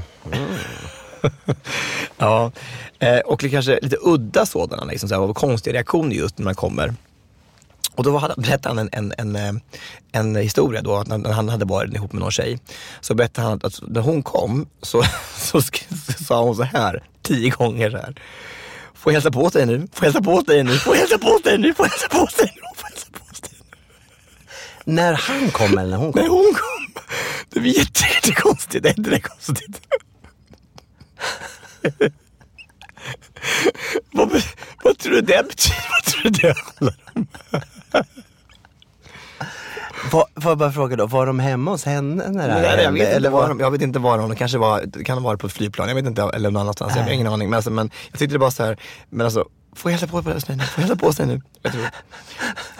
ja, 2.17 2.51
eh, 2.99 3.19
och 3.19 3.39
kanske 3.39 3.79
lite 3.81 3.97
udda 4.01 4.45
sådana, 4.45 4.83
liksom, 4.83 5.09
så 5.09 5.27
här, 5.27 5.33
konstiga 5.33 5.73
reaktioner 5.73 6.15
just 6.15 6.37
när 6.37 6.45
man 6.45 6.55
kommer. 6.55 6.93
Och 7.97 8.03
då 8.03 8.17
hade- 8.17 8.33
berättade 8.37 8.75
han 8.75 8.89
en, 8.93 9.13
en, 9.17 9.35
en, 9.35 9.55
eh, 9.55 9.61
en 10.11 10.35
historia 10.35 10.81
då, 10.81 10.95
att 10.95 11.07
när 11.07 11.31
han 11.31 11.49
hade 11.49 11.65
varit 11.65 11.93
ihop 11.93 12.13
med 12.13 12.19
någon 12.21 12.31
tjej. 12.31 12.59
Så 13.01 13.13
berättade 13.15 13.47
han 13.47 13.59
att, 13.63 13.79
när 13.87 14.01
hon 14.01 14.23
kom 14.23 14.69
så, 14.81 15.03
så, 15.37 15.61
så 15.61 15.71
sa 16.25 16.43
hon 16.43 16.55
så 16.55 16.63
här 16.63 17.03
tio 17.21 17.49
gånger 17.49 17.89
så 17.91 17.97
här. 17.97 18.15
Får 18.93 19.11
hälsa 19.11 19.31
på 19.31 19.49
dig 19.49 19.65
nu? 19.65 19.87
Får 19.93 20.05
jag 20.05 20.13
hälsa 20.13 20.21
på 20.21 20.41
dig 20.41 20.63
nu? 20.63 20.77
Får 20.77 20.95
jag 20.95 20.99
hälsa 20.99 21.17
på 21.17 21.39
dig 21.43 21.57
nu? 21.57 21.73
Får 21.73 21.85
jag 21.85 21.91
hälsa 21.91 22.07
på 22.09 22.25
dig 22.41 22.51
nu? 22.55 22.61
Får 22.75 22.83
hälsa 22.89 23.07
på 23.11 23.19
dig 23.47 23.51
nu? 24.85 24.93
När 24.93 25.13
han 25.13 25.51
kom 25.51 25.77
eller 25.77 25.89
när 25.89 25.97
hon 25.97 26.13
kom? 26.13 26.21
När 26.21 26.29
hon 26.29 26.53
kom. 26.53 27.03
Det 27.49 27.69
jätte- 27.69 28.03
jättekonstigt. 28.15 28.83
Det 28.83 28.89
är 28.89 28.97
inte 28.97 29.09
det 29.09 29.19
konstigt. 29.21 29.81
vad, 34.11 34.43
vad 34.83 34.97
tror 34.97 35.13
du 35.13 35.21
det 35.21 35.43
betyder? 35.47 35.87
Vad 35.91 36.03
tror 36.13 36.23
du 36.23 36.29
det 36.29 36.55
handlar 36.79 36.95
om? 37.15 37.27
Var, 40.11 40.41
får 40.41 40.51
jag 40.51 40.57
bara 40.57 40.71
fråga 40.71 40.95
då, 40.95 41.05
var 41.05 41.25
de 41.25 41.39
hemma 41.39 41.71
hos 41.71 41.85
henne 41.85 42.29
när 42.29 42.47
det 42.47 42.53
här 42.53 42.61
Nej, 42.61 42.69
jag, 42.69 42.77
hände? 42.77 42.91
vet 42.91 43.07
inte 43.07 43.15
Eller 43.15 43.29
var 43.29 43.49
de, 43.49 43.59
jag 43.59 43.71
vet 43.71 43.81
inte 43.81 43.99
var 43.99 44.17
de, 44.17 44.29
det 44.29 44.35
kanske 44.35 44.57
var, 44.57 45.03
kan 45.03 45.17
ha 45.17 45.23
varit 45.23 45.39
på 45.39 45.47
ett 45.47 45.53
flygplan, 45.53 45.87
jag 45.87 45.95
vet 45.95 46.05
inte, 46.05 46.21
eller 46.21 46.51
någon 46.51 46.61
annanstans, 46.61 46.95
jag 46.95 47.03
har 47.03 47.09
ingen 47.11 47.27
aning. 47.27 47.49
Men, 47.49 47.57
alltså, 47.57 47.71
men 47.71 47.91
jag 48.11 48.19
tyckte 48.19 48.35
det 48.35 48.39
var 48.39 48.49
så 48.49 48.63
här, 48.63 48.77
men 49.09 49.25
alltså, 49.25 49.45
får 49.75 49.91
jag 49.91 49.99
hälsa 49.99 50.11
på 50.11 50.21
dig 50.21 50.33
nu? 50.33 50.39
Får 50.39 50.81
jag 50.81 50.87
hälsa 50.87 50.95
på 50.95 51.11
dig 51.11 51.25
nu? 51.27 51.41
Jag 51.61 51.71
tror. 51.71 51.85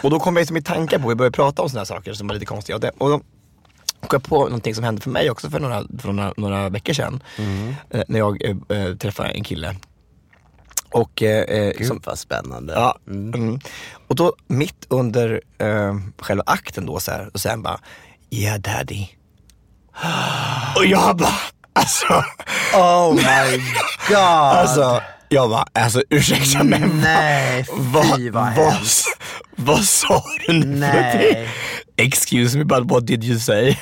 Och 0.02 0.10
då 0.10 0.20
kom 0.20 0.36
jag 0.36 0.40
liksom 0.40 0.56
i 0.56 0.62
tankar 0.62 0.98
på, 0.98 1.08
vi 1.08 1.14
började 1.14 1.36
prata 1.36 1.62
om 1.62 1.68
sådana 1.68 1.80
här 1.80 1.84
saker 1.84 2.12
som 2.12 2.26
var 2.26 2.34
lite 2.34 2.46
konstiga. 2.46 2.76
Och, 2.76 2.80
det, 2.80 2.90
och 2.98 3.08
då 3.08 3.18
kom 4.00 4.08
jag 4.10 4.22
på 4.22 4.44
någonting 4.44 4.74
som 4.74 4.84
hände 4.84 5.00
för 5.00 5.10
mig 5.10 5.30
också 5.30 5.50
för 5.50 5.60
några, 5.60 5.82
för 5.98 6.12
några, 6.12 6.32
några 6.36 6.68
veckor 6.68 6.92
sedan. 6.92 7.22
Eh, 7.90 8.02
när 8.08 8.18
jag 8.18 8.44
eh, 8.44 8.78
eh, 8.78 8.94
träffade 8.94 9.28
en 9.28 9.44
kille. 9.44 9.76
Och, 10.90 11.22
eh, 11.22 11.42
eh, 11.42 11.72
Gud 11.78 11.86
som, 11.86 12.00
vad 12.04 12.18
spännande. 12.18 12.72
Ja. 12.72 12.98
Mm. 13.08 13.58
Och 14.08 14.16
då 14.16 14.32
mitt 14.46 14.86
under 14.88 15.40
eh, 15.58 15.94
själva 16.18 16.42
akten 16.46 16.86
då 16.86 17.00
så 17.00 17.10
här, 17.10 17.30
och 17.34 17.40
sen 17.40 17.62
bara, 17.62 17.80
yeah 18.30 18.60
daddy. 18.60 19.06
Och 20.76 20.86
jag 20.86 21.16
bara, 21.16 21.34
alltså, 21.72 22.24
Oh 22.74 23.14
my 23.14 23.58
god! 24.08 24.16
alltså, 24.18 25.02
jag 25.28 25.50
bara, 25.50 25.64
alltså 25.72 26.02
ursäkta 26.10 26.64
mig. 26.64 26.80
Nej, 26.94 27.66
vad, 27.72 28.16
fy 28.16 28.30
vad 28.30 28.42
vad, 28.42 28.52
hemskt. 28.52 29.06
vad 29.56 29.84
sa 29.84 30.24
du 30.46 30.52
nu? 30.52 30.66
Nej. 30.66 31.48
Excuse 31.96 32.58
me 32.58 32.64
but 32.64 32.90
what 32.90 33.06
did 33.06 33.24
you 33.24 33.38
say? 33.38 33.76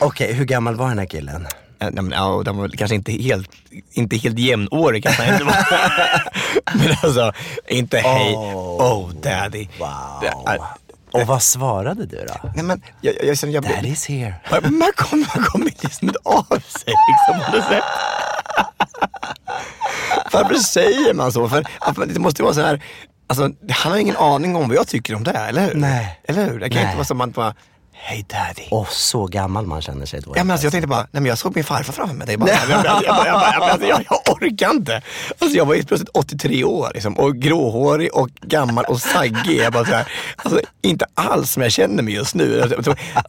Okej, 0.00 0.32
hur 0.32 0.44
gammal 0.44 0.74
var 0.76 0.88
den 0.88 0.98
här 0.98 1.06
killen? 1.06 1.46
Eh, 1.78 1.88
Nej, 1.92 2.02
men, 2.04 2.10
ja, 2.12 2.42
de 2.44 2.56
var 2.56 2.62
väl 2.62 2.76
kanske 2.76 2.94
inte 2.94 3.12
helt, 3.12 3.50
inte 3.92 4.16
helt 4.16 4.38
jämnårig 4.38 5.02
kanske 5.02 5.32
inte 5.32 5.44
var. 5.44 5.56
men 6.74 6.96
alltså, 7.02 7.32
inte 7.68 7.98
hej, 7.98 8.34
oh, 8.34 9.10
daddy. 9.22 9.68
Wow. 9.78 9.88
Det 10.20 10.50
är- 10.50 10.60
Och 11.10 11.26
vad 11.26 11.42
svarade 11.42 12.06
du 12.06 12.26
då? 12.28 12.50
Nej 12.54 12.64
men, 12.64 12.82
jag, 13.00 13.14
jag, 13.14 13.24
jag, 13.24 13.36
jag, 13.42 13.50
jag, 13.50 13.64
Daddy's 13.64 14.08
here. 14.08 14.34
Man, 14.50 14.78
man 14.78 14.90
kommer 14.96 15.26
man 15.36 15.44
kommer 15.44 15.64
liksom 15.66 16.08
inte 16.08 16.18
av 16.24 16.44
sig 16.60 16.94
liksom. 17.08 17.52
Varför 20.32 20.54
säger 20.54 21.14
man 21.14 21.32
så? 21.32 21.48
För, 21.48 21.64
det 22.06 22.18
måste 22.20 22.42
ju 22.42 22.44
vara 22.44 22.54
så 22.54 22.60
här, 22.60 22.82
alltså, 23.26 23.50
han 23.70 23.92
har 23.92 23.98
ingen 23.98 24.16
aning 24.16 24.56
om 24.56 24.68
vad 24.68 24.76
jag 24.76 24.86
tycker 24.88 25.14
om 25.14 25.24
det, 25.24 25.38
här, 25.38 25.48
eller 25.48 25.66
hur? 25.66 25.74
Nej. 25.74 26.20
Eller 26.28 26.44
hur? 26.50 26.60
Det 26.60 26.68
kan 26.68 26.74
Nej. 26.76 26.84
inte 26.84 26.96
vara 26.96 27.04
som 27.04 27.20
att 27.20 27.26
man 27.26 27.30
bara, 27.30 27.54
hej 27.98 28.24
daddy. 28.28 28.68
Och 28.70 28.88
så 28.88 29.26
gammal 29.26 29.66
man 29.66 29.82
känner 29.82 30.06
sig 30.06 30.20
då. 30.20 30.32
Ja, 30.36 30.44
men 30.44 30.50
alltså, 30.50 30.66
jag 30.66 30.72
tänkte 30.72 30.88
bara, 30.88 31.00
nej 31.00 31.08
men 31.22 31.26
jag 31.26 31.38
såg 31.38 31.54
min 31.54 31.64
farfar 31.64 31.92
framför 31.92 32.14
mig. 32.14 32.26
Det 32.26 32.32
är 32.32 32.36
bara, 32.36 32.50
jag, 32.50 32.70
jag, 32.70 32.84
jag, 32.84 33.04
jag, 33.04 33.26
jag, 33.26 33.80
jag, 33.80 33.88
jag, 33.88 34.04
jag 34.10 34.34
orkar 34.34 34.70
inte. 34.70 35.02
Alltså, 35.38 35.56
jag 35.56 35.66
var 35.66 35.74
ju 35.74 35.84
plötsligt 35.84 36.10
83 36.14 36.64
år 36.64 36.90
liksom, 36.94 37.18
och 37.18 37.36
gråhårig 37.36 38.14
och 38.14 38.28
gammal 38.42 38.84
och 38.84 39.00
saggig. 39.00 39.58
Jag 39.58 39.72
bara 39.72 39.84
så 39.84 39.92
här, 39.92 40.12
alltså, 40.36 40.60
inte 40.82 41.06
alls 41.14 41.50
som 41.50 41.62
jag 41.62 41.72
känner 41.72 42.02
mig 42.02 42.14
just 42.14 42.34
nu. 42.34 42.62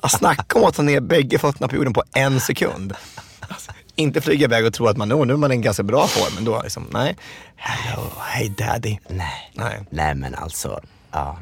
Snackar 0.10 0.60
om 0.60 0.66
att 0.66 0.76
ta 0.76 0.82
ner 0.82 1.00
bägge 1.00 1.40
fötterna 1.40 1.68
på 1.68 1.76
jorden 1.76 1.94
på 1.94 2.04
en 2.14 2.40
sekund. 2.40 2.94
Alltså, 3.40 3.72
inte 3.96 4.22
flyga 4.22 4.46
iväg 4.46 4.66
och 4.66 4.74
tro 4.74 4.88
att 4.88 4.98
man, 4.98 5.14
oh, 5.14 5.26
nu 5.26 5.34
är 5.34 5.38
man 5.38 5.52
i 5.52 5.56
en 5.56 5.62
ganska 5.62 5.84
bra 5.84 6.08
form. 6.08 6.36
Men 6.36 6.46
då 6.46 6.62
liksom, 6.64 6.88
nej. 6.92 7.18
Hello, 7.56 8.04
hey 8.20 8.50
daddy. 8.50 8.98
Nej. 9.08 9.52
Nej. 9.54 9.86
Nej 9.90 10.16
men 10.16 10.36
alltså, 10.36 10.80
ja. 11.12 11.38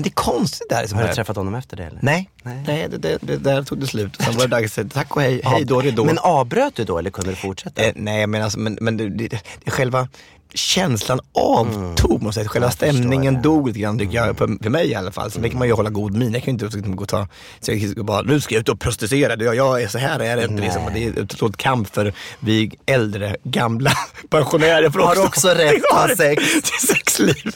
Men 0.00 0.04
det 0.04 0.08
är 0.08 0.14
konstigt. 0.14 0.66
Liksom, 0.80 0.96
Har 0.96 1.02
du 1.02 1.08
här. 1.08 1.14
träffat 1.14 1.36
honom 1.36 1.54
efter 1.54 1.76
det 1.76 1.84
eller? 1.84 1.98
Nej, 2.02 2.30
Nej. 2.42 2.62
nej. 2.66 2.88
det, 2.88 2.98
det, 2.98 3.18
det 3.20 3.36
där 3.36 3.62
tog 3.62 3.80
det 3.80 3.86
slut. 3.86 4.16
Och 4.16 4.22
sen 4.24 4.34
var 4.34 4.40
det 4.42 4.48
dags 4.56 4.78
att 4.78 4.90
tack 4.92 5.16
och 5.16 5.22
hej, 5.22 5.40
hej 5.44 5.64
då, 5.64 5.80
då. 5.80 6.04
Men 6.04 6.18
avbröt 6.18 6.74
du 6.76 6.84
då 6.84 6.98
eller 6.98 7.10
kunde 7.10 7.30
du 7.30 7.36
fortsätta? 7.36 7.82
Eh, 7.82 7.92
nej 7.96 8.26
men 8.26 8.42
alltså, 8.42 8.58
men, 8.58 8.78
men 8.80 8.96
det, 8.96 9.08
det, 9.08 9.28
det, 9.64 9.70
själva 9.70 10.08
känslan 10.54 11.20
avtog, 11.34 12.22
måste 12.22 12.40
jag. 12.40 12.50
Själva 12.50 12.66
Jag 12.66 12.72
stämningen 12.74 13.34
det. 13.34 13.40
dog 13.40 13.66
lite 13.68 13.78
grann, 13.80 13.98
tycker 13.98 14.14
jag, 14.16 14.38
för, 14.38 14.62
för 14.62 14.70
mig 14.70 14.86
i 14.90 14.94
alla 14.94 15.12
fall. 15.12 15.30
Sen 15.30 15.50
kan 15.50 15.58
man 15.58 15.68
ju 15.68 15.74
hålla 15.74 15.90
god 15.90 16.16
min. 16.16 16.32
Jag 16.32 16.42
kan 16.42 16.46
ju 16.46 16.64
inte 16.64 16.76
liksom 16.76 16.96
gå 16.96 17.02
och 17.02 17.08
ta, 17.08 17.28
så 17.60 17.72
jag 17.72 18.04
bara, 18.04 18.22
nu 18.22 18.40
ska 18.40 18.54
jag 18.54 18.60
ut 18.60 18.68
och 18.68 18.80
protestera. 18.80 19.44
Jag, 19.44 19.54
jag 19.56 19.82
är 19.82 19.88
så 19.88 19.98
här 19.98 20.20
är 20.20 20.36
det 20.36 20.42
inte. 20.44 20.62
Liksom. 20.62 20.84
Och 20.84 20.92
Det 20.92 21.04
är 21.06 21.22
ett 21.22 21.32
stort 21.32 21.56
kamp 21.56 21.94
för 21.94 22.12
vi 22.40 22.70
äldre, 22.86 23.36
gamla 23.44 23.92
pensionärer. 24.30 24.90
För 24.90 25.00
Har 25.00 25.24
också 25.26 25.48
rätt 25.48 25.82
att 25.92 26.08
ha 26.10 26.16
sex? 26.16 26.42
Till 26.52 26.88
sexliv. 26.88 27.34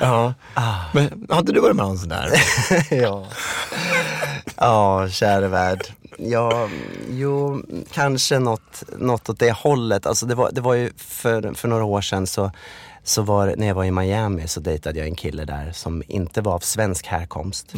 ja. 0.00 0.34
Men 0.92 1.26
har 1.28 1.38
inte 1.38 1.52
du 1.52 1.60
varit 1.60 1.76
med 1.76 1.84
om 1.84 1.88
någon 1.90 1.98
sån 1.98 2.08
där? 2.08 2.30
ja. 2.90 3.26
Ja, 4.56 5.08
käre 5.08 5.48
värld. 5.48 5.86
Ja, 6.18 6.68
jo, 7.10 7.62
kanske 7.92 8.38
något, 8.38 8.82
något 8.98 9.28
åt 9.28 9.38
det 9.38 9.52
hållet. 9.52 10.06
Alltså 10.06 10.26
det 10.26 10.34
var, 10.34 10.50
det 10.52 10.60
var 10.60 10.74
ju 10.74 10.92
för, 10.96 11.54
för 11.54 11.68
några 11.68 11.84
år 11.84 12.00
sedan 12.00 12.26
så, 12.26 12.50
så 13.04 13.22
var 13.22 13.54
när 13.56 13.66
jag 13.66 13.74
var 13.74 13.84
i 13.84 13.90
Miami 13.90 14.48
så 14.48 14.60
dejtade 14.60 14.98
jag 14.98 15.08
en 15.08 15.14
kille 15.14 15.44
där 15.44 15.72
som 15.72 16.02
inte 16.08 16.40
var 16.40 16.52
av 16.54 16.58
svensk 16.58 17.06
härkomst. 17.06 17.74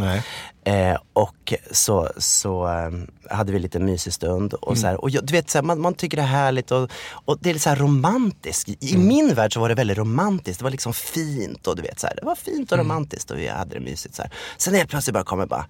Eh, 0.64 0.96
och 1.12 1.54
så, 1.70 2.10
så 2.16 2.68
eh, 2.68 2.90
hade 3.36 3.52
vi 3.52 3.58
lite 3.58 3.78
mysig 3.78 4.12
stund 4.12 4.54
och 4.54 4.78
så 4.78 4.86
här, 4.86 5.00
och 5.00 5.10
jag, 5.10 5.24
du 5.26 5.32
vet 5.32 5.50
så 5.50 5.58
här, 5.58 5.62
man, 5.62 5.80
man 5.80 5.94
tycker 5.94 6.16
det 6.16 6.22
är 6.22 6.26
härligt 6.26 6.70
och, 6.70 6.90
och 7.10 7.38
det 7.40 7.50
är 7.50 7.58
så 7.58 7.68
här 7.68 7.76
romantiskt. 7.76 8.68
I 8.68 8.96
min 8.96 9.34
värld 9.34 9.52
så 9.54 9.60
var 9.60 9.68
det 9.68 9.74
väldigt 9.74 9.98
romantiskt, 9.98 10.60
det 10.60 10.64
var 10.64 10.70
liksom 10.70 10.92
fint 10.94 11.66
och 11.66 11.76
du 11.76 11.82
vet 11.82 12.00
så 12.00 12.06
här, 12.06 12.16
det 12.16 12.24
var 12.24 12.34
fint 12.34 12.72
och 12.72 12.78
romantiskt 12.78 13.30
och 13.30 13.38
vi 13.38 13.48
hade 13.48 13.74
det 13.74 13.80
mysigt 13.80 14.14
så. 14.14 14.22
Sen 14.56 14.74
helt 14.74 14.90
plötsligt 14.90 15.14
bara 15.14 15.24
kommer 15.24 15.46
bara 15.46 15.66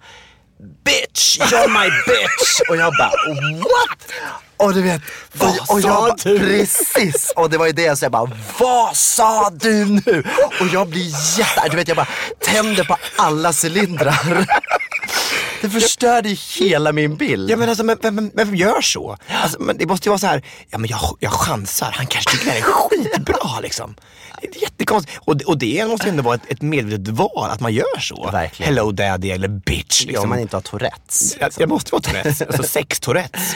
Bitch, 0.59 1.39
you're 1.39 1.67
my 1.67 1.89
bitch! 2.07 2.61
Och 2.69 2.77
jag 2.77 2.93
bara 2.97 3.11
what? 3.57 4.11
Och 4.57 4.73
du 4.73 4.81
vet, 4.81 5.01
Vad 5.33 5.49
och, 5.49 5.55
och 5.71 5.79
jag 5.79 5.83
sa 5.83 6.01
bara, 6.01 6.15
du? 6.23 6.39
Precis! 6.39 7.33
Och 7.35 7.49
det 7.49 7.57
var 7.57 7.65
ju 7.65 7.71
det 7.71 7.81
jag 7.81 7.97
sa, 7.97 8.05
jag 8.05 8.11
bara 8.11 8.31
vad 8.59 8.95
sa 8.97 9.49
du 9.49 9.85
nu? 9.85 10.23
Och 10.61 10.67
jag 10.73 10.87
blir 10.89 11.39
jätte, 11.39 11.69
du 11.69 11.75
vet 11.75 11.87
jag 11.87 11.97
bara 11.97 12.07
tänder 12.39 12.83
på 12.83 12.97
alla 13.17 13.53
cylindrar. 13.63 14.45
Det 15.61 15.69
förstörde 15.69 16.29
ju 16.29 16.35
hela 16.35 16.91
min 16.91 17.15
bild. 17.15 17.49
Ja 17.51 17.57
men 17.57 17.69
alltså, 17.69 17.83
men, 17.83 17.97
men, 18.01 18.15
men, 18.15 18.31
vem 18.35 18.55
gör 18.55 18.81
så? 18.81 19.17
Alltså, 19.43 19.61
men 19.61 19.77
det 19.77 19.85
måste 19.85 20.07
ju 20.07 20.09
vara 20.09 20.19
så 20.19 20.27
här, 20.27 20.43
ja 20.69 20.77
men 20.77 20.89
jag, 20.89 20.99
jag 21.19 21.31
chansar, 21.31 21.91
han 21.95 22.07
kanske 22.07 22.31
tycker 22.31 22.45
det 22.45 22.51
här 22.51 22.57
är 22.57 22.61
skitbra 22.63 23.59
liksom. 23.61 23.95
Det 24.41 24.47
är 24.47 24.61
jättekonstigt. 24.61 25.17
Och, 25.25 25.41
och 25.45 25.57
det 25.57 25.85
måste 25.87 26.05
ju 26.05 26.09
ändå 26.09 26.23
vara 26.23 26.35
ett, 26.35 26.41
ett 26.51 26.61
medvetet 26.61 27.07
val, 27.07 27.49
att 27.51 27.59
man 27.59 27.73
gör 27.73 27.99
så. 27.99 28.31
Verkligen. 28.31 28.73
Hello 28.73 28.91
daddy 28.91 29.31
eller 29.31 29.47
bitch. 29.47 30.01
Ja, 30.01 30.07
Liksom. 30.07 30.23
om 30.23 30.29
man 30.29 30.39
inte 30.39 30.55
har 30.55 30.61
Tourettes. 30.61 31.35
jag, 31.39 31.51
jag 31.57 31.69
måste 31.69 31.91
vara 31.91 32.01
Tourettes, 32.01 32.41
alltså 32.41 32.63
sex 32.63 32.99
Tourettes. 32.99 33.55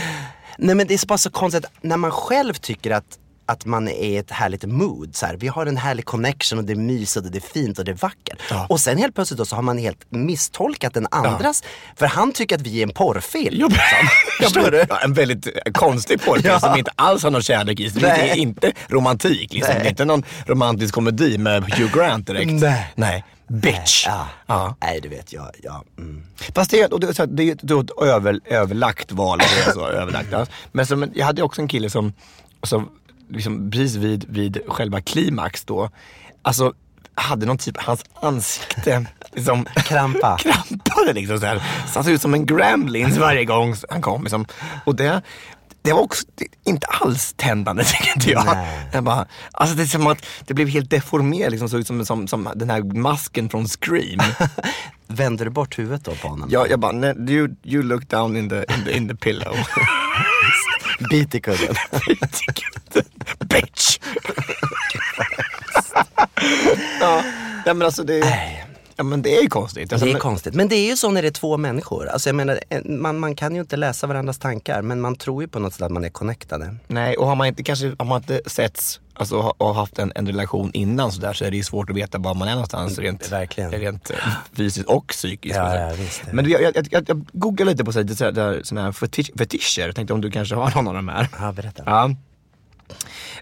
Nej 0.62 0.76
men 0.76 0.88
det 0.88 0.94
är 1.04 1.08
bara 1.08 1.18
så 1.18 1.30
konstigt 1.30 1.66
när 1.82 1.98
man 1.98 2.12
själv 2.12 2.54
tycker 2.54 2.92
att 2.92 3.18
att 3.46 3.66
man 3.66 3.88
är 3.88 3.92
i 3.92 4.18
ett 4.18 4.32
härligt 4.32 4.64
mood. 4.66 5.16
Så 5.16 5.26
här, 5.26 5.36
vi 5.38 5.48
har 5.48 5.66
en 5.66 5.78
härlig 5.78 6.06
connection 6.06 6.60
och 6.60 6.66
det 6.66 6.74
är 6.74 6.78
mysigt 6.78 7.26
och 7.26 7.32
det 7.32 7.38
är 7.38 7.54
fint 7.54 7.80
och 7.80 7.86
det 7.86 7.92
är 7.92 7.96
vackert. 7.96 8.38
Ja. 8.50 8.66
Och 8.70 8.80
sen 8.80 8.98
helt 8.98 9.16
plötsligt 9.16 9.38
då 9.38 9.46
så 9.46 9.56
har 9.56 9.64
man 9.64 9.78
helt 9.78 9.98
misstolkat 10.10 10.94
den 10.94 11.08
andras. 11.12 11.64
För 11.96 12.06
han 12.06 12.32
tycker 12.32 12.56
att 12.56 12.62
vi 12.62 12.80
är 12.80 12.84
en 12.84 12.94
porrfilm. 12.94 13.56
Jo. 13.60 13.70
Förstår 14.42 14.72
du? 14.72 14.86
Ja, 14.90 15.00
en 15.00 15.14
väldigt 15.14 15.48
eh, 15.48 15.72
konstig 15.74 16.22
porrfilm 16.22 16.54
Ja. 16.54 16.60
som 16.60 16.78
inte 16.78 16.92
alls 16.96 17.24
har 17.24 17.32
någon 17.32 17.42
kärlek 17.42 17.80
i 17.80 17.90
sig. 17.90 18.02
Det 18.02 18.10
är 18.10 18.36
inte 18.36 18.72
romantik. 18.88 19.54
Liksom. 19.54 19.74
Det 19.80 19.86
är 19.86 19.90
inte 19.90 20.06
någon 20.06 20.24
romantisk 20.46 20.94
komedi 20.94 21.38
med 21.38 21.64
Hugh 21.74 21.98
Grant 21.98 22.28
direkt. 22.28 22.52
Nej. 22.52 22.92
Nej. 22.96 23.24
Bitch. 23.52 24.06
Ja. 24.08 24.28
Ja. 24.46 24.76
Nej 24.82 25.02
du 25.02 25.10
vet, 25.10 25.34
jag, 25.34 25.50
ja, 25.64 25.84
mm. 25.98 26.24
Fast 26.56 26.72
det 26.72 26.82
är, 26.82 26.94
och 26.94 27.00
det, 27.00 27.14
så 27.14 27.26
det 27.26 27.44
är 27.44 27.52
ett, 27.52 27.92
över, 28.02 28.40
överlagt 28.46 29.12
val. 29.12 29.42
Så, 29.74 29.88
överlagt, 29.88 30.28
ja. 30.32 30.46
Men 30.72 30.86
som, 30.86 31.12
jag 31.16 31.26
hade 31.26 31.42
också 31.44 31.62
en 31.62 31.68
kille 31.68 31.90
som, 31.90 32.14
som 32.64 32.90
liksom, 33.30 33.72
precis 33.72 33.96
vid, 33.96 34.26
vid 34.30 34.60
själva 34.68 35.02
klimax 35.02 35.64
då, 35.64 35.90
alltså 36.42 36.74
hade 37.16 37.46
någon 37.46 37.58
typ, 37.58 37.78
hans 37.78 38.06
ansikte 38.14 39.06
liksom 39.34 39.66
Krampa. 39.76 40.38
krampade 40.38 41.14
liksom 41.14 41.40
så 41.40 41.46
här. 41.46 41.58
Så 41.88 41.94
han 42.00 42.04
såg 42.04 42.14
ut 42.14 42.22
som 42.22 42.34
en 42.34 42.46
gremlins 42.46 43.18
varje 43.18 43.46
gång 43.46 43.76
han 43.90 44.02
kom. 44.02 44.24
Liksom. 44.24 44.46
Och 44.86 44.96
det, 44.96 45.22
det 45.82 45.94
var 45.94 46.02
också 46.02 46.26
inte 46.64 46.88
alls 46.88 47.34
tändande 47.38 47.84
tycker 47.86 48.12
inte 48.16 48.30
jag. 48.32 48.46
Nej. 48.46 48.90
jag 48.94 49.04
bara, 49.04 49.26
alltså 49.52 49.76
det 49.76 49.84
är 49.84 49.88
som 49.88 50.08
att 50.08 50.26
det 50.48 50.54
blev 50.54 50.68
helt 50.68 50.90
deformerat, 50.90 51.52
liksom, 51.52 51.70
såg 51.70 51.80
ut 51.80 51.88
som, 51.88 52.06
som, 52.06 52.28
som 52.28 52.50
den 52.56 52.70
här 52.70 52.82
masken 52.84 53.50
från 53.50 53.68
Scream. 53.68 54.20
Vänder 55.08 55.46
du 55.46 55.52
bort 55.52 55.80
huvudet 55.80 56.06
då 56.06 56.16
på 56.16 56.28
honom? 56.28 56.50
Jag, 56.52 56.70
jag 56.72 56.80
bara, 56.80 56.92
"Nej, 56.92 57.16
you, 57.32 57.50
you 57.64 57.84
look 57.84 58.10
down 58.10 58.38
in 58.38 58.50
the, 58.50 58.56
in 58.56 58.84
the, 58.86 58.98
in 58.98 59.08
the 59.08 59.16
pillow. 59.16 59.56
Bit 61.10 61.36
i 61.36 61.42
kudden. 61.42 61.76
Bitch! 63.40 64.00
ja, 67.00 67.24
nej, 67.66 67.76
men 67.76 67.82
alltså 67.82 68.04
det, 68.04 68.20
ja, 69.02 69.04
men 69.04 69.22
det 69.22 69.38
är 69.38 69.42
ju 69.42 69.50
konstigt. 69.50 69.94
Alltså, 69.94 70.06
Det 70.06 70.12
är 70.12 70.14
men, 70.14 70.22
konstigt. 70.22 70.54
Men 70.54 70.68
det 70.68 70.76
är 70.76 70.90
ju 70.90 70.98
så 70.98 71.12
när 71.12 71.22
det 71.22 71.28
är 71.28 71.32
två 71.32 71.58
människor. 71.58 72.08
Alltså 72.08 72.30
jag 72.30 72.36
menar, 72.36 72.60
en- 72.70 73.02
man, 73.02 73.20
man 73.20 73.36
kan 73.36 73.56
ju 73.56 73.62
inte 73.62 73.78
läsa 73.78 74.08
varandras 74.08 74.38
tankar 74.38 74.82
men 74.82 75.02
man 75.02 75.16
tror 75.16 75.44
ju 75.44 75.48
på 75.48 75.60
något 75.60 75.74
sätt 75.74 75.82
att 75.82 75.92
man 75.92 76.04
är 76.06 76.10
connectade. 76.10 76.76
Nej, 76.88 77.18
och 77.18 77.28
har 77.28 77.36
man 77.36 77.48
inte 77.48 77.64
kanske 77.64 77.92
har 78.00 78.06
man 78.06 78.18
inte 78.22 78.42
setts 78.46 79.00
alltså, 79.14 79.36
och- 79.58 79.76
haft 79.76 80.00
en, 80.00 80.12
en 80.16 80.28
relation 80.28 80.72
innan 80.74 81.12
så 81.12 81.22
där 81.22 81.34
så 81.34 81.46
är 81.46 81.52
det 81.52 81.58
ju 81.58 81.64
svårt 81.64 81.90
att 81.90 81.96
veta 81.96 82.18
var 82.18 82.34
man 82.34 82.48
är 82.48 82.52
någonstans 82.52 83.00
rent, 83.00 83.32
verkligen. 83.32 83.72
rent 83.72 84.10
eh, 84.10 84.16
fysiskt 84.54 84.88
och 84.88 85.08
psykiskt. 85.08 85.56
Ja, 85.56 85.76
ja, 85.80 85.94
visst. 85.98 86.22
Men 86.32 86.50
jag, 86.50 86.62
jag, 86.62 86.88
jag, 86.92 87.04
jag 87.10 87.26
googlade 87.34 87.72
lite 87.72 87.84
på 87.86 87.92
så 87.92 88.00
här- 88.00 88.92
fetisch, 88.92 89.32
fetischer, 89.38 89.82
jag 89.86 89.96
tänkte 89.96 90.14
om 90.14 90.22
du 90.22 90.32
kanske 90.32 90.56
har 90.56 90.72
någon 90.76 90.88
av 90.88 90.94
de 90.94 91.08
här. 91.08 91.28
Ja, 91.40 91.52
berätta. 91.52 91.84
Ja. 91.86 92.10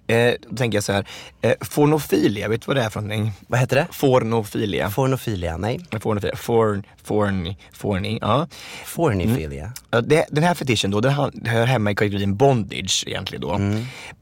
Eh, 0.10 0.34
då 0.50 0.56
tänker 0.56 0.76
jag 0.78 0.84
så 0.84 0.94
här, 0.94 1.06
eh, 1.42 1.54
fornofilia, 1.62 2.48
vet 2.48 2.62
du 2.62 2.66
vad 2.68 2.76
det 2.76 2.82
är 2.84 2.90
för 2.90 3.02
någonting? 3.02 3.32
Vad 3.48 3.60
heter 3.60 3.76
det? 3.76 3.88
Fornofilia. 3.92 4.90
Fornofilia? 4.90 5.58
Nej. 5.58 5.80
Fornofilia. 6.02 6.36
Forn, 6.36 6.84
forn, 7.04 7.56
forni, 7.74 8.18
ja. 8.22 8.48
Fornifilia? 8.86 9.74
Ja, 9.92 10.02
det, 10.02 10.26
den 10.32 10.44
här 10.44 10.54
fetischen 10.54 10.92
då, 10.92 11.02
den 11.02 11.14
hör 11.46 11.66
hemma 11.66 11.92
i 11.92 11.96
kategorin 11.96 12.36
bondage 12.38 13.04
egentligen 13.08 13.42
då. 13.42 13.58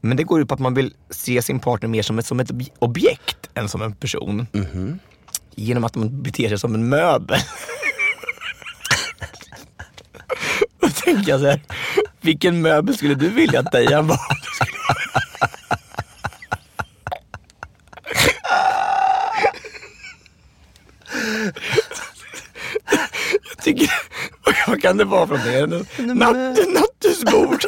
Men 0.00 0.16
det 0.16 0.22
går 0.24 0.40
ut 0.40 0.48
på 0.48 0.54
att 0.54 0.60
man 0.60 0.74
vill 0.74 0.94
se 1.10 1.42
sin 1.42 1.60
partner 1.60 1.88
mer 1.88 2.02
som 2.02 2.18
ett, 2.18 2.26
som 2.26 2.40
ett 2.40 2.50
ob- 2.50 2.72
objekt 2.78 3.50
än 3.54 3.68
som 3.68 3.82
en 3.82 3.92
person. 3.92 4.46
Genom 5.54 5.84
att 5.84 5.94
man 5.94 6.22
beter 6.22 6.48
sig 6.48 6.58
som 6.58 6.74
en 6.74 6.88
möbel. 6.88 7.38
Då 10.80 10.88
tänker 10.88 11.30
jag 11.30 11.40
så 11.40 11.46
här, 11.46 11.60
vilken 12.20 12.62
möbel 12.62 12.96
skulle 12.96 13.14
du 13.14 13.28
vilja 13.28 13.60
att 13.60 13.72
Dejan 13.72 14.06
var? 14.06 14.18
Jag 23.56 23.57
tycker, 23.72 23.92
vad 24.66 24.82
kan 24.82 24.96
det 24.96 25.04
vara 25.04 25.26
för 25.26 25.66
någonting? 25.66 26.06
Natt, 26.18 26.36
nattusbord. 26.74 27.64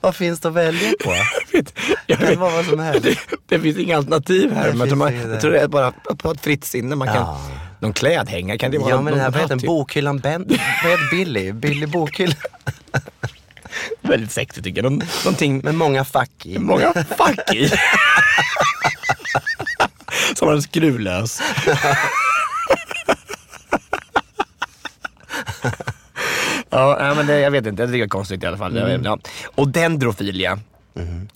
Vad 0.00 0.16
finns 0.16 0.40
det 0.40 0.48
att 0.48 0.54
välja 0.54 0.90
på? 1.04 1.10
Jag 1.12 1.52
vet, 1.52 1.74
jag 2.06 2.18
Det 2.18 2.26
vet, 2.26 2.38
var 2.38 2.50
vad 2.50 2.64
som 2.66 2.78
helst. 2.78 3.02
det, 3.02 3.18
det 3.48 3.60
finns 3.60 3.78
inga 3.78 3.96
alternativ 3.96 4.52
här. 4.52 4.64
Det 4.64 4.68
Men 4.70 4.78
jag, 4.78 4.88
tror 4.88 4.98
man, 4.98 5.30
jag 5.30 5.40
tror 5.40 5.50
det 5.50 5.60
är 5.60 5.68
bara 5.68 5.92
ha 6.22 6.32
ett 6.32 6.40
fritt 6.40 6.64
sinne. 6.64 6.96
Man 6.96 7.08
kan, 7.08 7.16
Ja. 7.16 7.40
Någon 7.80 7.92
klädhängare 7.92 8.58
kan 8.58 8.70
det 8.70 8.78
vara. 8.78 8.90
Ja 8.90 8.96
någon- 8.96 9.04
men 9.04 9.12
den 9.14 9.22
här, 9.22 9.30
vad 9.30 9.40
heter 9.40 9.56
den? 9.56 9.66
Bokhyllan 9.66 10.18
Ben? 10.18 10.48
Billy? 11.10 11.52
Billy 11.52 11.86
Bokhylla? 11.86 12.34
Väldigt 14.00 14.32
sexigt 14.32 14.64
tycker 14.64 14.82
jag. 14.82 14.92
Någon, 14.92 15.02
någonting 15.24 15.58
Med 15.58 15.74
många 15.74 16.04
fack 16.04 16.30
i. 16.46 16.58
många 16.58 16.92
fack 17.16 17.54
i. 17.54 17.70
Som 20.34 20.48
var 20.48 20.60
skruvlös. 20.60 21.40
ja, 26.70 27.12
men 27.16 27.26
det, 27.26 27.40
jag 27.40 27.50
vet 27.50 27.66
inte. 27.66 27.86
Det 27.86 27.98
är 28.00 28.08
konstigt 28.08 28.42
i 28.42 28.46
alla 28.46 28.56
fall. 28.58 29.00
Ja. 29.04 29.18
Och 29.54 29.68
dendrofilia. 29.68 30.58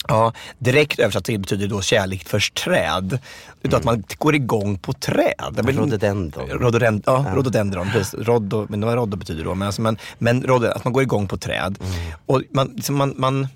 Ja, 0.07 0.33
direkt 0.59 0.99
översatt 0.99 1.25
så 1.25 1.37
betyder 1.37 1.67
då 1.67 1.81
kärlek 1.81 2.27
för 2.27 2.39
träd. 2.39 3.19
Det 3.61 3.73
är 3.73 3.77
att 3.77 3.83
man 3.83 4.03
går 4.17 4.35
igång 4.35 4.77
på 4.79 4.93
träd. 4.93 5.59
Men- 5.63 5.77
Rhododendron. 5.77 6.49
Rhododend, 6.49 7.03
ja, 7.05 7.25
rhododendron. 7.35 7.89
Precis. 7.91 8.13
Roddo, 8.19 8.65
men 8.69 8.81
vad 8.85 8.95
roddo 8.95 9.17
betyder 9.17 9.43
då? 9.43 9.55
Men, 9.55 9.65
alltså, 9.65 9.81
men, 9.81 9.97
men 10.17 10.43
roddo, 10.43 10.67
att 10.67 10.83
man 10.83 10.93
går 10.93 11.03
igång 11.03 11.27
på 11.27 11.37
träd. 11.37 11.77
Och 12.25 12.41
man, 12.51 12.67
liksom 12.75 12.95
man, 12.95 13.13
man 13.17 13.47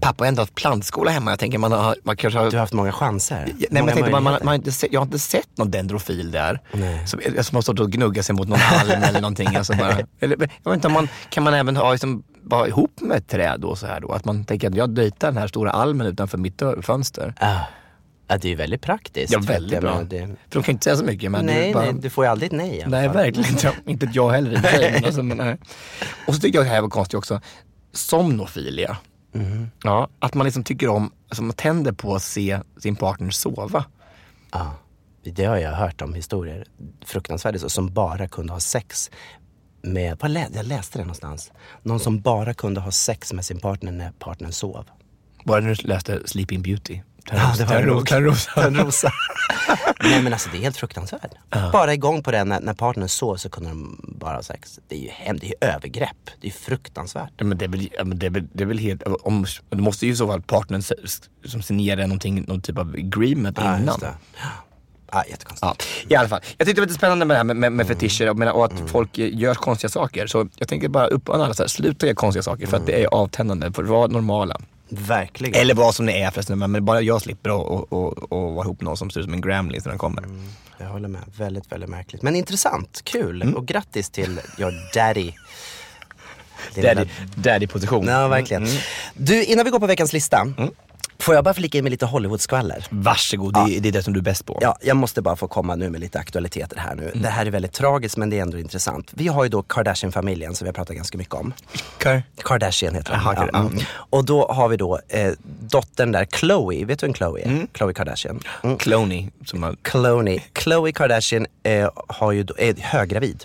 Pappa 0.00 0.24
har 0.24 0.28
ändå 0.28 0.42
haft 0.42 0.54
plantskola 0.54 1.10
hemma. 1.10 1.30
Jag 1.30 1.38
tänker 1.38 1.58
man 1.58 1.72
har, 1.72 1.96
man 2.02 2.16
kanske 2.16 2.38
har 2.38 2.50
Du 2.50 2.56
har 2.56 2.60
haft 2.60 2.72
många 2.72 2.92
chanser. 2.92 3.44
Nej, 3.46 3.54
men 3.70 3.80
många 3.80 3.90
jag, 3.90 3.94
tänkte, 3.94 4.10
man, 4.10 4.22
man, 4.22 4.32
man 4.32 4.48
har 4.48 4.54
inte 4.54 4.72
sett, 4.72 4.92
jag 4.92 5.00
har 5.00 5.06
inte 5.06 5.18
sett 5.18 5.58
någon 5.58 5.70
dendrofil 5.70 6.30
där. 6.30 6.60
Nej. 6.72 7.06
Som, 7.06 7.20
som 7.42 7.54
har 7.54 7.62
stått 7.62 7.80
och 7.80 7.92
gnuggat 7.92 8.26
sig 8.26 8.34
mot 8.34 8.48
någon 8.48 8.58
halm 8.58 9.02
eller 9.02 9.20
någonting. 9.20 9.56
Alltså 9.56 9.74
bara, 9.74 9.92
eller, 10.20 10.36
jag 10.62 10.70
vet 10.70 10.74
inte 10.74 10.86
om 10.86 10.92
man, 10.92 11.08
kan 11.30 11.44
man 11.44 11.54
även 11.54 11.76
ha, 11.76 11.92
liksom, 11.92 12.22
vara 12.42 12.68
ihop 12.68 13.00
med 13.00 13.16
ett 13.16 13.28
träd 13.28 13.60
då 13.60 13.76
så 13.76 13.86
här 13.86 14.00
då? 14.00 14.12
Att 14.12 14.24
man 14.24 14.44
tänker 14.44 14.68
att 14.68 14.76
jag 14.76 14.90
dejtar 14.90 15.28
den 15.28 15.36
här 15.36 15.48
stora 15.48 15.70
almen 15.70 16.06
utanför 16.06 16.38
mitt 16.38 16.62
fönster. 16.82 17.34
Ah. 17.40 17.60
Ja, 18.28 18.38
det 18.38 18.48
är 18.48 18.50
ju 18.50 18.56
väldigt 18.56 18.82
praktiskt. 18.82 19.32
Ja, 19.32 19.38
att 19.38 19.44
väldigt 19.44 19.80
bra. 19.80 20.02
Det... 20.02 20.18
För 20.18 20.34
de 20.50 20.62
kan 20.62 20.72
inte 20.72 20.84
säga 20.84 20.96
så 20.96 21.04
mycket. 21.04 21.30
Men 21.30 21.46
Nej, 21.46 21.72
bara, 21.72 21.84
nej, 21.84 21.94
du 22.00 22.10
får 22.10 22.24
ju 22.24 22.30
aldrig 22.30 22.52
ett 22.52 22.56
nej 22.58 22.84
Nej, 22.86 23.08
verkligen 23.08 23.50
inte. 23.50 23.72
Inte 23.86 24.08
jag 24.12 24.30
heller 24.30 24.52
i 24.52 24.56
och 24.56 24.60
för 24.60 24.68
sig, 24.68 24.92
men 24.92 25.04
alltså, 25.04 25.22
men. 25.22 25.58
Och 26.26 26.34
så 26.34 26.40
tycker 26.40 26.58
jag 26.58 26.66
det 26.66 26.70
här 26.70 26.80
var 26.80 26.88
konstigt 26.88 27.18
också. 27.18 27.40
Somnofilia. 27.92 28.96
Mhm. 29.36 29.70
Ja, 29.82 30.08
att 30.18 30.34
man 30.34 30.44
liksom 30.44 30.64
tycker 30.64 30.88
om, 30.88 31.12
alltså 31.28 31.42
man 31.42 31.52
tänder 31.56 31.92
på 31.92 32.14
att 32.14 32.22
se 32.22 32.60
sin 32.78 32.96
partner 32.96 33.30
sova. 33.30 33.84
Ja, 34.52 34.74
det 35.22 35.44
har 35.44 35.56
jag 35.56 35.72
hört 35.72 36.02
om 36.02 36.14
historier. 36.14 36.64
Fruktansvärda 37.04 37.58
så, 37.58 37.68
som 37.68 37.92
bara 37.92 38.28
kunde 38.28 38.52
ha 38.52 38.60
sex 38.60 39.10
med, 39.82 40.18
vad 40.20 40.30
lä, 40.30 40.48
jag 40.54 40.66
läste 40.66 40.98
det 40.98 41.04
någonstans. 41.04 41.52
Någon 41.82 42.00
som 42.00 42.20
bara 42.20 42.54
kunde 42.54 42.80
ha 42.80 42.90
sex 42.90 43.32
med 43.32 43.44
sin 43.44 43.60
partner 43.60 43.92
när 43.92 44.10
partnern 44.10 44.52
sov. 44.52 44.84
Bara 45.44 45.60
när 45.60 45.74
du 45.74 45.88
läste 45.88 46.22
Sleeping 46.24 46.62
Beauty. 46.62 47.00
Ja, 47.32 47.54
det 47.58 47.64
var 47.64 47.76
det 47.76 47.86
nog. 47.86 48.06
Törnrosa. 48.08 49.12
Nej 50.02 50.22
men 50.22 50.32
alltså 50.32 50.48
det 50.52 50.58
är 50.58 50.62
helt 50.62 50.76
fruktansvärt. 50.76 51.30
Bara 51.72 51.94
igång 51.94 52.22
på 52.22 52.30
det 52.30 52.44
när, 52.44 52.60
när 52.60 52.74
partnern 52.74 53.08
sov 53.08 53.36
så 53.36 53.48
kunde 53.50 53.68
de 53.70 54.00
bara 54.18 54.34
ha 54.34 54.42
sex. 54.42 54.78
Det 54.88 54.94
är 54.96 55.00
ju 55.00 55.08
hem, 55.08 55.38
det 55.38 55.46
är 55.46 55.48
ju 55.48 55.68
övergrepp. 55.74 56.30
Det 56.40 56.46
är 56.48 56.52
fruktansvärt. 56.52 57.30
Ja, 57.36 57.44
men 57.44 57.58
det 57.58 57.64
är 57.64 57.68
väl, 57.68 57.88
ja, 57.98 58.04
det 58.04 58.26
är 58.26 58.30
väl, 58.30 58.46
det 58.52 58.62
är 58.64 58.66
väl 58.68 58.78
helt, 58.78 59.02
om, 59.02 59.46
det 59.70 59.76
måste 59.76 60.06
ju 60.06 60.12
i 60.12 60.16
så 60.16 60.26
fall 60.26 60.42
partnern 60.42 60.82
som 61.44 61.62
signerar 61.62 62.02
någonting, 62.02 62.42
någon 62.48 62.60
typ 62.60 62.78
av 62.78 62.94
agreement 62.98 63.58
Ja, 63.60 63.78
innan. 63.78 64.00
Ja, 65.12 65.24
jättekonstigt. 65.30 65.82
Ja, 66.08 66.14
i 66.16 66.16
alla 66.18 66.28
fall. 66.28 66.40
Jag 66.58 66.66
tyckte 66.66 66.80
det 66.80 66.80
var 66.80 66.86
lite 66.86 66.98
spännande 66.98 67.24
med 67.24 67.34
det 67.34 67.38
här 67.38 67.44
med, 67.44 67.56
med, 67.56 67.72
med 67.72 67.86
fetischer 67.86 68.28
och, 68.30 68.56
och 68.56 68.64
att 68.64 68.72
Mm. 68.72 68.88
folk 68.88 69.18
gör 69.18 69.54
konstiga 69.54 69.88
saker. 69.90 70.26
Så 70.26 70.48
jag 70.56 70.68
tänker 70.68 70.88
bara 70.88 71.06
uppmana 71.06 71.44
alla 71.44 71.54
så 71.54 71.62
här, 71.62 71.68
sluta 71.68 72.06
göra 72.06 72.14
konstiga 72.14 72.42
saker 72.42 72.66
för 72.66 72.76
att 72.76 72.82
Mm. 72.82 72.94
det 72.94 73.02
är 73.04 73.06
avtändande. 73.06 73.72
För 73.72 73.82
var 73.82 74.08
normala. 74.08 74.60
Verkligen. 74.88 75.60
Eller 75.60 75.74
vad 75.74 75.94
som 75.94 76.06
det 76.06 76.22
är 76.22 76.30
förresten, 76.30 76.58
men 76.58 76.84
bara 76.84 77.00
jag 77.00 77.22
slipper 77.22 77.50
och, 77.50 77.92
och, 77.92 78.32
och 78.32 78.54
vara 78.54 78.64
ihop 78.64 78.80
någon 78.80 78.96
som 78.96 79.10
ser 79.10 79.20
ut 79.20 79.24
som 79.26 79.34
en 79.34 79.40
gremlin 79.40 79.80
när 79.84 79.90
den 79.90 79.98
kommer. 79.98 80.24
Jag 80.78 80.86
håller 80.86 81.08
med. 81.08 81.20
Väldigt, 81.38 81.72
väldigt 81.72 81.90
märkligt. 81.90 82.22
Men 82.22 82.36
intressant. 82.36 83.00
Kul. 83.04 83.42
Mm. 83.42 83.54
Och 83.54 83.66
grattis 83.66 84.10
till 84.10 84.40
your 84.58 84.74
daddy. 84.94 85.32
Lilla- 86.74 86.94
Daddy, 86.94 87.08
daddy-position. 87.34 88.06
Ja, 88.06 88.28
verkligen. 88.28 88.64
Mm. 88.64 88.76
Du, 89.14 89.44
innan 89.44 89.64
vi 89.64 89.70
går 89.70 89.80
på 89.80 89.86
veckans 89.86 90.12
lista. 90.12 90.46
Får 91.18 91.34
jag 91.34 91.44
bara 91.44 91.54
flika 91.54 91.78
in 91.78 91.84
med 91.84 91.90
lite 91.90 92.06
Hollywood-skvaller? 92.06 92.86
Varsågod, 92.90 93.54
det, 93.54 93.60
är- 93.76 93.80
det 93.80 93.88
är 93.88 93.92
det 93.92 94.02
som 94.02 94.12
du 94.12 94.18
är 94.20 94.24
bäst 94.24 94.46
på. 94.46 94.58
Ja, 94.60 94.76
jag 94.82 94.96
måste 94.96 95.22
bara 95.22 95.36
få 95.36 95.48
komma 95.48 95.74
nu 95.74 95.90
med 95.90 96.00
lite 96.00 96.18
aktualiteter 96.18 96.76
här 96.78 96.94
nu. 96.94 97.10
Det 97.14 97.28
här 97.28 97.46
är 97.46 97.50
väldigt 97.50 97.72
tragiskt 97.72 98.16
men 98.16 98.30
det 98.30 98.38
är 98.38 98.42
ändå 98.42 98.58
intressant. 98.58 99.10
Vi 99.14 99.28
har 99.28 99.44
ju 99.44 99.50
då 99.50 99.62
Kardashian-familjen 99.62 100.54
som 100.54 100.64
vi 100.64 100.68
har 100.68 100.72
pratat 100.74 100.96
ganska 100.96 101.18
mycket 101.18 101.34
om. 101.34 101.52
Kar- 101.98 102.22
Kardashian 102.44 102.94
heter 102.94 103.12
de. 103.12 103.20
Jaha, 103.24 103.34
Ja, 103.36 103.48
ja. 103.52 103.58
mm. 103.58 103.78
Och 103.88 104.24
då 104.24 104.46
har 104.48 104.68
vi 104.68 104.76
då 104.76 105.00
eh, 105.08 105.32
dottern 105.60 106.12
där, 106.12 106.24
Khloe. 106.24 106.84
Vet 106.84 106.98
du 106.98 107.06
vem 107.06 107.14
Khloe 107.14 107.40
är? 107.40 107.66
Khloe 107.72 107.94
Kardashian. 107.94 108.40
Mm. 108.64 108.76
Cloney, 108.78 109.28
som 109.44 109.60
man, 109.60 109.76
Cloney. 109.82 110.38
Khloe 110.52 110.92
Kardashian 110.92 111.46
eh, 111.62 111.90
har 112.08 112.32
ju 112.32 112.42
då, 112.42 112.54
är 112.58 112.74
höggravid. 112.80 113.44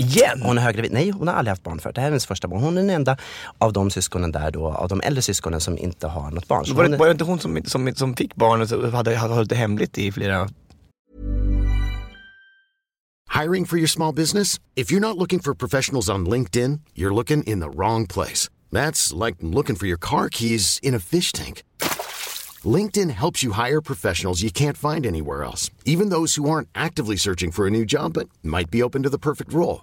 Igen? 0.00 0.42
Hon 0.42 0.58
är 0.58 0.62
höggravid. 0.62 0.92
Nej, 0.92 1.10
hon 1.10 1.28
har 1.28 1.34
aldrig 1.34 1.50
haft 1.50 1.62
barn 1.62 1.78
förut. 1.78 1.94
Det 1.94 2.00
här 2.00 2.08
är 2.08 2.10
hennes 2.10 2.26
första 2.26 2.48
barn. 2.48 2.60
Hon 2.60 2.78
är 2.78 2.80
den 2.80 2.90
enda 2.90 3.16
av 3.58 3.72
de 3.72 3.90
syskonen 3.90 4.32
där 4.32 4.50
då, 4.50 4.66
av 4.66 4.88
de 4.88 5.00
äldre 5.00 5.22
syskonen 5.22 5.60
som 5.60 5.78
inte 5.78 6.06
har 6.06 6.30
något 6.30 6.48
barn. 6.48 6.66
Så 6.66 6.74
Var 6.74 6.88
det, 6.88 6.96
var 6.96 7.06
det 7.06 7.12
inte 7.12 7.24
hon 7.24 7.38
som, 7.38 7.60
som, 7.64 7.94
som 7.94 8.16
fick 8.16 8.34
barn 8.34 8.60
och 8.60 8.68
så 8.68 8.90
hade, 8.90 9.16
hade 9.16 9.34
hållit 9.34 9.48
det 9.48 9.56
hemligt 9.56 9.98
i 9.98 10.12
flera... 10.12 10.48
Hiring 13.42 13.66
for 13.66 13.78
your 13.78 13.88
small 13.88 14.14
business? 14.14 14.60
If 14.74 14.92
you're 14.92 15.00
not 15.00 15.16
looking 15.16 15.40
for 15.40 15.54
professionals 15.54 16.08
on 16.08 16.28
LinkedIn, 16.28 16.80
you're 16.94 17.14
looking 17.14 17.42
in 17.42 17.60
the 17.60 17.70
wrong 17.70 18.06
place. 18.06 18.48
That's 18.72 19.26
like 19.26 19.36
looking 19.40 19.76
for 19.76 19.86
your 19.86 19.98
car 20.00 20.28
keys 20.28 20.80
in 20.82 20.94
a 20.94 20.98
fish 20.98 21.32
tank. 21.32 21.62
LinkedIn 22.64 23.10
helps 23.10 23.44
you 23.44 23.52
hire 23.52 23.80
professionals 23.80 24.42
you 24.42 24.50
can't 24.50 24.76
find 24.76 25.06
anywhere 25.06 25.44
else, 25.44 25.70
even 25.84 26.08
those 26.08 26.34
who 26.34 26.50
aren't 26.50 26.68
actively 26.74 27.16
searching 27.16 27.52
for 27.52 27.66
a 27.66 27.70
new 27.70 27.84
job 27.84 28.14
but 28.14 28.28
might 28.42 28.70
be 28.70 28.82
open 28.82 29.02
to 29.02 29.10
the 29.10 29.18
perfect 29.18 29.52
role. 29.52 29.82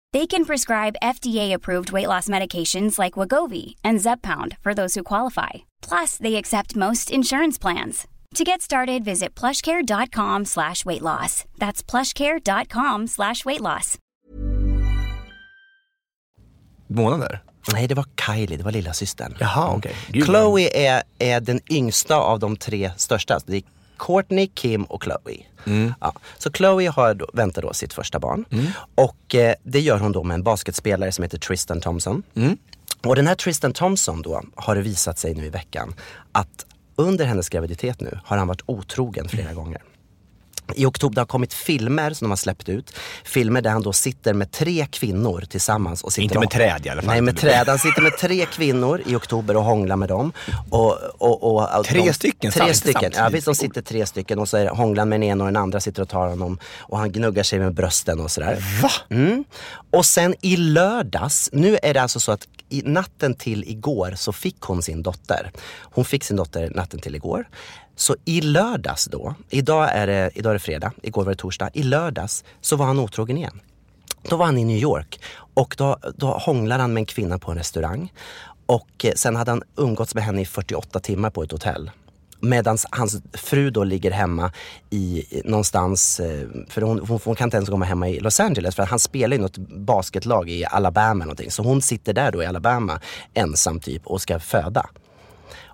They 0.13 0.27
can 0.27 0.45
prescribe 0.45 0.97
FDA-approved 1.01 1.91
weight 1.93 2.07
loss 2.07 2.27
medications 2.27 2.99
like 2.99 3.13
Wagovi 3.19 3.75
and 3.83 4.01
Zepbound 4.01 4.57
for 4.61 4.73
those 4.73 4.93
who 4.95 5.03
qualify. 5.03 5.49
Plus, 5.89 6.17
they 6.17 6.35
accept 6.35 6.75
most 6.75 7.11
insurance 7.11 7.57
plans. 7.61 8.07
To 8.35 8.43
get 8.43 8.61
started, 8.61 9.05
visit 9.05 9.39
plushcare.com 9.39 10.45
slash 10.45 10.85
weight 10.85 11.01
loss. 11.01 11.45
That's 11.59 11.83
plushcare.com 11.83 13.07
slash 13.07 13.45
weight 13.45 13.61
loss. 13.61 13.97
Månader? 16.87 17.39
Nej, 17.73 17.87
det 17.87 17.95
var 17.95 18.05
Kylie, 18.27 18.57
det 18.57 18.63
var 18.63 18.71
lilla 18.71 18.93
systern. 18.93 19.35
Jaha, 19.39 19.73
okej. 19.77 19.95
Gud, 20.07 20.25
Chloe 20.25 20.69
är, 20.73 21.03
är 21.19 21.39
den 21.39 21.59
yngsta 21.69 22.15
av 22.15 22.39
de 22.39 22.57
tre 22.57 22.91
största. 22.97 23.39
Det 23.45 23.57
är 23.57 23.63
Courtney, 24.05 24.47
Kim 24.47 24.83
och 24.83 25.03
Chloe. 25.03 25.45
Mm. 25.65 25.93
Ja. 26.01 26.13
Så 26.37 26.51
Chloe 26.51 26.89
har 26.89 27.13
då, 27.13 27.27
väntar 27.33 27.61
då 27.61 27.73
sitt 27.73 27.93
första 27.93 28.19
barn. 28.19 28.45
Och 28.95 29.35
eh, 29.35 29.55
det 29.63 29.79
gör 29.79 29.97
hon 29.99 30.11
då 30.11 30.23
med 30.23 30.35
en 30.35 30.43
basketspelare 30.43 31.11
som 31.11 31.23
heter 31.23 31.37
Tristan 31.37 31.81
Thompson. 31.81 32.23
Mm. 32.35 32.57
Och 33.05 33.15
den 33.15 33.27
här 33.27 33.35
Tristan 33.35 33.73
Thompson 33.73 34.21
då 34.21 34.41
har 34.55 34.75
det 34.75 34.81
visat 34.81 35.19
sig 35.19 35.33
nu 35.33 35.45
i 35.45 35.49
veckan 35.49 35.93
att 36.31 36.65
under 36.95 37.25
hennes 37.25 37.49
graviditet 37.49 38.01
nu 38.01 38.19
har 38.23 38.37
han 38.37 38.47
varit 38.47 38.61
otrogen 38.65 39.27
flera 39.29 39.43
Mm. 39.49 39.55
gånger. 39.55 39.81
I 40.75 40.85
oktober 40.85 41.15
det 41.15 41.21
har 41.21 41.25
kommit 41.25 41.53
filmer 41.53 42.13
som 42.13 42.25
de 42.25 42.29
har 42.31 42.37
släppt 42.37 42.69
ut. 42.69 42.93
Filmer 43.23 43.61
där 43.61 43.69
han 43.69 43.81
då 43.81 43.93
sitter 43.93 44.33
med 44.33 44.51
tre 44.51 44.87
kvinnor 44.91 45.43
tillsammans. 45.49 46.03
Och 46.03 46.13
sitter 46.13 46.23
Inte 46.23 46.39
med 46.39 46.45
och- 46.45 46.51
träd 46.51 46.85
i 46.85 46.89
alla 46.89 47.01
fall. 47.01 47.11
Nej, 47.11 47.21
med 47.21 47.37
träd. 47.37 47.67
Han 47.67 47.79
sitter 47.79 48.01
med 48.01 48.17
tre 48.17 48.45
kvinnor 48.45 49.01
i 49.05 49.15
oktober 49.15 49.57
och 49.57 49.63
hånglar 49.63 49.95
med 49.95 50.09
dem. 50.09 50.31
Och, 50.69 50.97
och, 51.17 51.55
och, 51.79 51.85
Tre 51.85 51.99
de, 52.05 52.13
stycken 52.13 52.51
Tre 52.51 52.73
stycken, 52.73 53.11
ja 53.15 53.29
visst 53.29 53.45
de 53.45 53.55
sitter 53.55 53.81
tre 53.81 54.05
stycken 54.05 54.39
och 54.39 54.49
så 54.49 54.57
är 54.57 54.67
hånglar 54.67 55.05
med 55.05 55.19
den 55.19 55.29
ena 55.29 55.43
och 55.43 55.47
den 55.47 55.61
andra 55.63 55.79
sitter 55.79 56.01
och 56.01 56.09
tar 56.09 56.27
honom 56.27 56.59
och 56.79 56.97
han 56.97 57.11
gnuggar 57.11 57.43
sig 57.43 57.59
med 57.59 57.73
brösten 57.73 58.19
och 58.19 58.31
sådär. 58.31 58.81
Va? 58.81 58.91
Mm. 59.09 59.43
Och 59.91 60.05
sen 60.05 60.35
i 60.41 60.57
lördags, 60.57 61.49
nu 61.53 61.77
är 61.83 61.93
det 61.93 62.01
alltså 62.01 62.19
så 62.19 62.31
att 62.31 62.47
i 62.71 62.81
natten 62.85 63.33
till 63.33 63.63
igår 63.63 64.13
så 64.15 64.33
fick 64.33 64.61
hon 64.61 64.81
sin 64.81 65.03
dotter. 65.03 65.51
Hon 65.81 66.05
fick 66.05 66.23
sin 66.23 66.37
dotter 66.37 66.69
natten 66.69 66.99
till 66.99 67.15
igår. 67.15 67.47
Så 67.95 68.15
i 68.25 68.41
lördags 68.41 69.05
då, 69.05 69.35
idag 69.49 69.89
är 69.91 70.07
det, 70.07 70.31
idag 70.33 70.49
är 70.49 70.53
det 70.53 70.59
fredag, 70.59 70.91
igår 71.03 71.23
var 71.23 71.31
det 71.31 71.37
torsdag. 71.37 71.69
I 71.73 71.83
lördags 71.83 72.43
så 72.61 72.75
var 72.75 72.85
han 72.85 72.99
otrogen 72.99 73.37
igen. 73.37 73.59
Då 74.29 74.35
var 74.35 74.45
han 74.45 74.57
i 74.57 74.65
New 74.65 74.77
York 74.77 75.19
och 75.53 75.75
då, 75.77 75.97
då 76.15 76.27
hånglade 76.27 76.83
han 76.83 76.93
med 76.93 77.01
en 77.01 77.05
kvinna 77.05 77.39
på 77.39 77.51
en 77.51 77.57
restaurang. 77.57 78.13
Och 78.65 79.05
eh, 79.05 79.13
sen 79.15 79.35
hade 79.35 79.51
han 79.51 79.63
umgåtts 79.75 80.15
med 80.15 80.23
henne 80.23 80.41
i 80.41 80.45
48 80.45 80.99
timmar 80.99 81.29
på 81.29 81.43
ett 81.43 81.51
hotell. 81.51 81.91
Medan 82.41 82.77
hans 82.91 83.21
fru 83.33 83.69
då 83.69 83.83
ligger 83.83 84.11
hemma 84.11 84.51
i 84.89 85.23
någonstans, 85.45 86.19
eh, 86.19 86.47
för 86.69 86.81
hon, 86.81 86.99
hon, 87.07 87.19
hon 87.23 87.35
kan 87.35 87.47
inte 87.47 87.57
ens 87.57 87.69
komma 87.69 87.85
hemma 87.85 88.09
i 88.09 88.19
Los 88.19 88.39
Angeles 88.39 88.75
för 88.75 88.83
att 88.83 88.89
han 88.89 88.99
spelar 88.99 89.37
i 89.37 89.39
något 89.39 89.57
basketlag 89.57 90.49
i 90.49 90.65
Alabama 90.65 91.25
någonting. 91.25 91.51
Så 91.51 91.63
hon 91.63 91.81
sitter 91.81 92.13
där 92.13 92.31
då 92.31 92.43
i 92.43 92.45
Alabama 92.45 92.99
ensam 93.33 93.79
typ 93.79 94.01
och 94.07 94.21
ska 94.21 94.39
föda. 94.39 94.89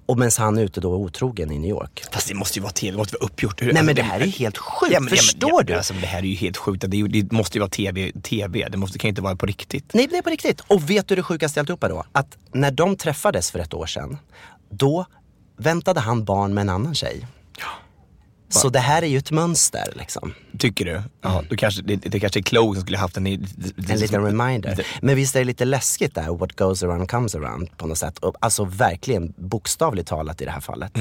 Och 0.05 0.17
medan 0.17 0.31
han 0.37 0.57
är 0.57 0.61
ute 0.63 0.81
då 0.81 0.93
otrogen 0.95 1.51
i 1.51 1.59
New 1.59 1.69
York. 1.69 2.03
Fast 2.11 2.27
det 2.27 2.33
måste 2.33 2.59
ju 2.59 2.63
vara 2.63 2.71
tv, 2.73 2.91
det 2.91 2.97
måste 2.97 3.15
vara 3.19 3.25
uppgjort. 3.25 3.61
Nej 3.61 3.83
men 3.83 3.95
det 3.95 4.01
här 4.01 4.19
är 4.19 4.25
ju 4.25 4.31
helt 4.31 4.57
sjukt, 4.57 4.93
Ja, 4.93 4.99
men- 4.99 5.07
ja, 5.07 5.09
men- 5.09 5.17
förstår 5.17 5.51
ja, 5.53 5.61
du? 5.63 5.73
Alltså, 5.73 5.93
det 5.93 6.07
här 6.07 6.19
är 6.19 6.23
ju 6.23 6.35
helt 6.35 6.57
sjukt. 6.57 6.83
Det, 6.87 6.97
ju, 6.97 7.07
det 7.07 7.31
måste 7.31 7.57
ju 7.57 7.59
vara 7.59 7.69
tv, 7.69 8.11
tv. 8.23 8.67
Det 8.71 8.77
måste, 8.77 8.99
kan 8.99 9.07
ju 9.07 9.09
inte 9.09 9.21
vara 9.21 9.35
på 9.35 9.45
riktigt. 9.45 9.93
Nej, 9.93 10.07
det 10.11 10.17
är 10.17 10.21
på 10.21 10.29
riktigt. 10.29 10.61
Och 10.67 10.89
vet 10.89 11.07
du 11.07 11.15
det 11.15 11.23
sjukaste 11.23 11.59
i 11.59 11.61
alltihopa 11.61 11.87
då? 11.89 12.03
Att 12.11 12.37
när 12.53 12.71
de 12.71 12.95
träffades 12.95 13.51
för 13.51 13.59
ett 13.59 13.73
år 13.73 13.85
sedan, 13.85 14.17
då 14.69 15.05
väntade 15.57 15.99
han 15.99 16.23
barn 16.23 16.53
med 16.53 16.61
en 16.61 16.69
annan 16.69 16.95
tjej. 16.95 17.27
Så 18.49 18.69
det 18.69 18.79
här 18.79 19.01
är 19.01 19.07
ju 19.07 19.17
ett 19.17 19.31
mönster 19.31 19.93
liksom. 19.95 20.33
Tycker 20.57 20.85
du? 20.85 21.01
Ja, 21.21 21.43
då 21.49 21.55
kanske, 21.55 21.81
det, 21.81 21.95
det 21.95 22.19
kanske 22.19 22.39
är 22.39 22.43
Chloe 22.43 22.75
som 22.75 22.81
skulle 22.81 22.97
haft 22.97 23.17
en... 23.17 23.27
En 23.27 23.99
liten 23.99 24.23
reminder. 24.23 24.85
Men 25.01 25.15
visst 25.15 25.35
är 25.35 25.39
det 25.39 25.45
lite 25.45 25.65
läskigt 25.65 26.15
där, 26.15 26.37
what 26.37 26.55
goes 26.55 26.83
around 26.83 27.09
comes 27.11 27.35
around 27.35 27.77
på 27.77 27.87
något 27.87 27.97
sätt. 27.97 28.19
Alltså 28.39 28.65
verkligen 28.65 29.33
bokstavligt 29.37 30.07
talat 30.07 30.41
i 30.41 30.45
det 30.45 30.51
här 30.51 30.61
fallet. 30.61 30.97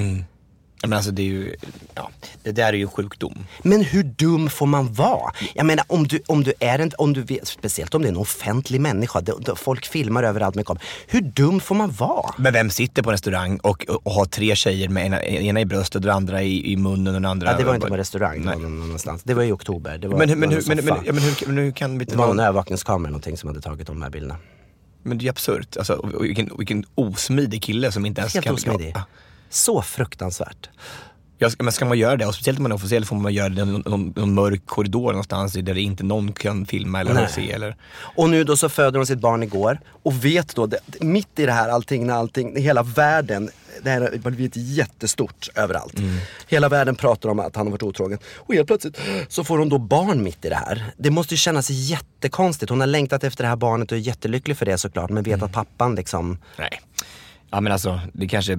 Men 0.83 0.93
alltså 0.93 1.11
det 1.11 1.22
är 1.22 1.27
ju, 1.27 1.57
ja, 1.95 2.11
det 2.43 2.53
där 2.53 2.66
är 2.68 2.72
ju 2.72 2.87
sjukdom. 2.89 3.47
Men 3.62 3.81
hur 3.85 4.03
dum 4.03 4.51
får 4.51 4.66
man 4.66 4.93
vara? 4.93 5.33
Jag 5.55 5.66
menar 5.66 5.85
om 5.89 6.07
du, 6.07 6.20
om 6.27 6.43
du 6.45 6.53
är 6.61 6.79
en, 6.79 6.91
om 6.99 7.12
du 7.12 7.22
vet, 7.22 7.49
speciellt 7.49 7.95
om 7.95 8.03
det 8.03 8.09
är 8.09 8.11
en 8.11 8.16
offentlig 8.16 8.81
människa, 8.81 9.20
det, 9.20 9.35
det, 9.41 9.57
folk 9.57 9.87
filmar 9.87 10.22
överallt 10.22 10.55
med 10.55 10.66
kameror. 10.66 10.83
Hur 11.07 11.20
dum 11.20 11.61
får 11.61 11.74
man 11.74 11.91
vara? 11.91 12.35
Men 12.37 12.53
vem 12.53 12.70
sitter 12.70 13.03
på 13.03 13.11
en 13.11 13.12
restaurang 13.14 13.59
och, 13.59 13.85
och 14.05 14.12
har 14.12 14.24
tre 14.24 14.57
tjejer 14.57 14.89
med 14.89 15.07
ena, 15.07 15.22
ena 15.22 15.61
i 15.61 15.64
bröstet 15.64 15.95
och 15.95 16.01
den 16.01 16.11
andra 16.11 16.43
i, 16.43 16.72
i 16.72 16.77
munnen 16.77 17.07
och 17.07 17.12
den 17.12 17.24
andra... 17.24 17.51
Ja, 17.51 17.57
det 17.59 17.64
var 17.64 17.74
inte 17.74 17.87
på 17.87 17.95
en 17.95 17.99
restaurang, 17.99 18.41
det 18.43 18.47
var 18.49 18.57
någon 18.57 18.83
annanstans. 18.83 19.22
Det 19.22 19.35
var 19.35 19.43
i 19.43 19.53
oktober. 19.53 19.99
Det 19.99 20.09
var, 20.09 20.18
Men, 20.18 20.39
men, 20.39 20.51
hur- 20.51 20.62
men, 20.66 20.77
men, 20.85 20.87
ja, 21.05 21.12
men, 21.12 21.22
hur, 21.22 21.47
men 21.47 21.59
hur 21.59 21.70
kan 21.70 21.99
Det 21.99 22.16
var 22.16 22.27
vara... 22.27 22.43
övervakningskamera 22.43 22.99
eller 22.99 23.09
någonting 23.11 23.37
som 23.37 23.49
hade 23.49 23.61
tagit 23.61 23.87
de 23.87 24.03
här 24.03 24.11
bilderna. 24.11 24.37
Men 25.03 25.18
det 25.18 25.22
är 25.22 25.24
ju 25.24 25.31
absurt. 25.31 25.77
Alltså, 25.77 25.93
och 25.93 26.24
vilken, 26.24 26.51
vilken 26.59 26.85
osmidig 26.95 27.62
kille 27.62 27.93
som 27.93 28.07
inte 28.07 28.20
ens 28.20 28.35
Helt 28.35 28.45
kan... 28.47 28.55
osmidig. 28.55 28.93
Ja. 28.95 29.03
Så 29.51 29.82
fruktansvärt. 29.82 30.68
Ja, 31.38 31.51
men 31.59 31.72
ska 31.72 31.84
man 31.84 31.99
göra 31.99 32.16
det, 32.16 32.26
och 32.26 32.34
speciellt 32.34 32.59
om 32.59 32.62
man 32.62 32.72
är 32.72 32.76
officiell, 32.76 33.05
får 33.05 33.16
man 33.16 33.34
göra 33.34 33.49
det 33.49 33.62
i 33.62 33.64
någon, 33.64 33.82
någon, 33.86 34.12
någon 34.16 34.34
mörk 34.34 34.66
korridor 34.66 35.11
någonstans 35.11 35.53
där 35.53 35.74
det 35.74 35.80
inte 35.80 36.05
någon 36.05 36.32
kan 36.32 36.66
filma 36.66 37.01
eller 37.01 37.14
Nej. 37.14 37.28
se. 37.28 37.53
Eller... 37.53 37.76
Och 37.99 38.30
nu 38.30 38.44
då 38.44 38.57
så 38.57 38.68
föder 38.68 38.99
hon 38.99 39.07
sitt 39.07 39.18
barn 39.18 39.42
igår 39.42 39.80
och 40.03 40.24
vet 40.24 40.55
då, 40.55 40.66
det, 40.66 40.78
mitt 41.01 41.38
i 41.38 41.47
det 41.47 41.53
här 41.53 41.68
allting, 41.68 42.07
när 42.07 42.14
allting, 42.14 42.57
hela 42.57 42.82
världen, 42.82 43.51
det 43.82 43.90
här 43.90 44.01
har 44.01 44.30
blivit 44.30 44.57
jättestort 44.57 45.49
överallt. 45.55 45.94
Hela 46.49 46.68
världen 46.68 46.94
pratar 46.94 47.28
om 47.28 47.40
att 47.40 47.57
han 47.57 47.66
har 47.66 47.70
varit 47.70 47.82
otrogen. 47.82 48.18
Och 48.36 48.55
helt 48.55 48.66
plötsligt 48.66 49.01
så 49.28 49.44
får 49.44 49.59
hon 49.59 49.68
då 49.68 49.78
barn 49.78 50.22
mitt 50.22 50.44
i 50.44 50.49
det 50.49 50.55
här. 50.66 50.84
Det 50.97 51.11
måste 51.11 51.34
ju 51.34 51.38
kännas 51.38 51.70
jättekonstigt. 51.70 52.70
Hon 52.70 52.80
har 52.80 52.86
längtat 52.86 53.24
efter 53.24 53.44
det 53.44 53.49
här 53.49 53.57
barnet 53.57 53.92
och 53.92 53.99
är 53.99 54.03
jättelycklig 54.03 54.57
för 54.57 54.66
det 54.66 54.78
såklart. 54.78 55.11
Men 55.11 55.22
vet 55.22 55.42
att 55.42 55.53
pappan 55.53 55.94
liksom, 55.94 56.38
Nej. 56.59 56.80
Ja 57.51 57.61
men 57.61 57.72
alltså, 57.72 58.01
det 58.12 58.28
kanske 58.28 58.53
är 58.53 58.59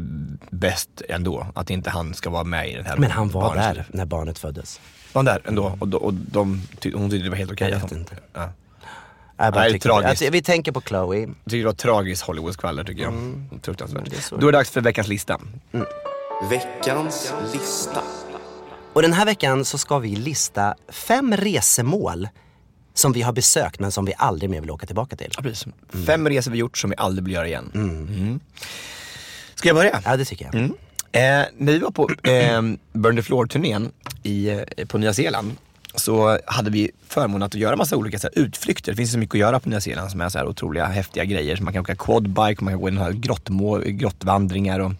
bäst 0.49 1.01
ändå 1.09 1.47
att 1.55 1.69
inte 1.69 1.89
han 1.89 2.13
ska 2.13 2.29
vara 2.29 2.43
med 2.43 2.69
i 2.71 2.75
den 2.75 2.85
här 2.85 2.97
men 2.97 3.11
han 3.11 3.29
var 3.29 3.41
barnets 3.41 3.67
där 3.77 3.85
när 3.89 4.05
barnet 4.05 4.39
föddes. 4.39 4.79
Var 5.13 5.19
han 5.19 5.25
där 5.25 5.41
ändå? 5.45 5.77
Och, 5.79 5.87
de, 5.87 5.97
och 5.97 6.13
de, 6.13 6.61
ty, 6.79 6.93
hon 6.93 7.09
tyckte 7.09 7.23
det 7.23 7.29
var 7.29 7.37
helt 7.37 7.51
okej? 7.51 7.69
Jag 7.71 7.79
vet 7.79 7.91
inte. 7.91 8.15
Ja. 8.33 8.49
Jag, 9.37 9.53
bara 9.53 9.59
Nej, 9.61 9.71
tycker, 9.71 9.89
tragiskt. 9.89 10.09
alltså, 10.09 10.29
vi 10.31 10.41
tänker 10.41 10.71
på 10.71 10.81
Chloe. 10.81 11.19
Jag 11.19 11.29
tycker 11.45 11.57
det 11.57 11.65
var 11.65 11.73
tragiskt 11.73 12.23
Hollywoodskvaller 12.23 12.83
tycker 12.83 13.03
jag. 13.03 13.13
Mm. 13.13 13.49
Fruktansvärt. 13.61 14.09
det 14.09 14.17
är 14.17 14.21
så. 14.21 14.37
Då 14.37 14.47
är 14.47 14.51
det 14.51 14.57
dags 14.57 14.69
för 14.69 14.81
veckans 14.81 15.07
lista. 15.07 15.39
Veckans 16.49 17.33
lista. 17.53 18.01
Och 18.93 19.01
den 19.01 19.13
här 19.13 19.25
veckan 19.25 19.65
så 19.65 19.77
ska 19.77 19.99
vi 19.99 20.15
lista 20.15 20.75
fem 20.89 21.37
resemål 21.37 22.27
som 22.97 23.11
vi 23.11 23.21
har 23.21 23.33
besökt 23.33 23.79
men 23.79 23.91
som 23.91 24.05
vi 24.05 24.13
aldrig 24.17 24.49
mer 24.49 24.61
vill 24.61 24.71
åka 24.71 24.85
tillbaka 24.85 25.15
till. 25.15 25.31
Ja, 25.37 25.41
precis. 25.41 25.73
Fem 26.05 26.29
resor 26.29 26.51
vi 26.51 26.57
gjort 26.57 26.77
som 26.77 26.89
vi 26.89 26.95
aldrig 26.95 27.25
vill 27.25 27.33
göra 27.33 27.47
igen. 27.47 27.71
Mm. 27.75 28.39
Ska 29.55 29.69
jag 29.69 29.75
börja? 29.75 30.01
Ja, 30.05 30.17
det 30.17 30.25
tycker 30.25 30.45
jag. 30.45 30.55
Mm. 30.55 30.73
Eh, 31.11 31.47
när 31.57 31.73
vi 31.73 31.79
var 31.79 31.91
på 31.91 32.09
eh, 32.23 32.61
Burn 32.93 33.15
the 33.15 33.21
Floor-turnén 33.21 33.91
i, 34.23 34.49
eh, 34.49 34.85
på 34.87 34.97
Nya 34.97 35.13
Zeeland 35.13 35.51
så 35.95 36.39
hade 36.45 36.69
vi 36.69 36.91
förmånen 37.07 37.43
att 37.43 37.53
göra 37.53 37.75
massa 37.75 37.95
olika 37.95 38.19
så 38.19 38.27
här, 38.27 38.43
utflykter. 38.43 38.91
Det 38.91 38.95
finns 38.95 39.11
så 39.11 39.17
mycket 39.17 39.35
att 39.35 39.39
göra 39.39 39.59
på 39.59 39.69
Nya 39.69 39.81
Zeeland 39.81 40.11
som 40.11 40.21
är 40.21 40.29
så 40.29 40.37
här 40.37 40.47
otroliga 40.47 40.85
häftiga 40.85 41.25
grejer. 41.25 41.55
Så 41.55 41.63
man 41.63 41.73
kan 41.73 41.81
åka 41.81 41.95
quadbike, 41.95 42.63
man 42.63 42.73
kan 42.73 42.81
gå 42.81 42.89
i 42.89 42.91
här 42.91 43.11
grottmå, 43.11 43.77
grottvandringar 43.85 44.79
och 44.79 44.91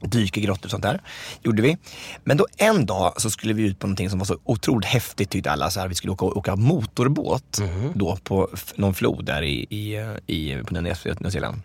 dyka 0.00 0.40
i 0.40 0.42
grottor 0.42 0.66
och 0.66 0.70
sånt 0.70 0.82
där. 0.82 1.00
Gjorde 1.42 1.62
vi. 1.62 1.76
Men 2.24 2.36
då 2.36 2.46
en 2.56 2.86
dag 2.86 3.20
så 3.20 3.30
skulle 3.30 3.52
vi 3.52 3.62
ut 3.62 3.78
på 3.78 3.86
någonting 3.86 4.10
som 4.10 4.18
var 4.18 4.26
så 4.26 4.38
otroligt 4.44 4.88
häftigt 4.88 5.30
tyckte 5.30 5.50
alla. 5.50 5.70
Så 5.70 5.80
här, 5.80 5.88
vi 5.88 5.94
skulle 5.94 6.12
åka, 6.12 6.24
åka 6.24 6.56
motorbåt 6.56 7.58
då 7.94 8.16
på 8.16 8.48
någon 8.74 8.94
flod 8.94 9.24
där 9.24 9.42
i, 9.42 9.66
i, 9.70 9.96
i, 10.26 10.62
på 10.62 10.74
Nya 10.74 10.96
Nya 11.20 11.30
Zeeland. 11.30 11.62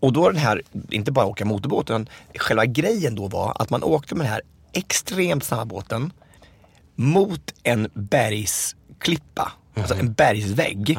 Och 0.00 0.12
då 0.12 0.30
den 0.30 0.40
här, 0.40 0.62
inte 0.90 1.12
bara 1.12 1.26
åka 1.26 1.44
motorbåt, 1.44 1.90
utan 1.90 2.08
själva 2.38 2.66
grejen 2.66 3.14
då 3.14 3.28
var 3.28 3.56
att 3.62 3.70
man 3.70 3.82
åkte 3.82 4.14
med 4.14 4.26
den 4.26 4.32
här 4.32 4.42
extremt 4.72 5.44
snabba 5.44 5.64
båten 5.64 6.12
mot 6.94 7.54
en 7.62 7.88
bergsklippa, 7.94 9.52
alltså 9.74 9.94
en 9.94 10.12
bergsvägg. 10.12 10.98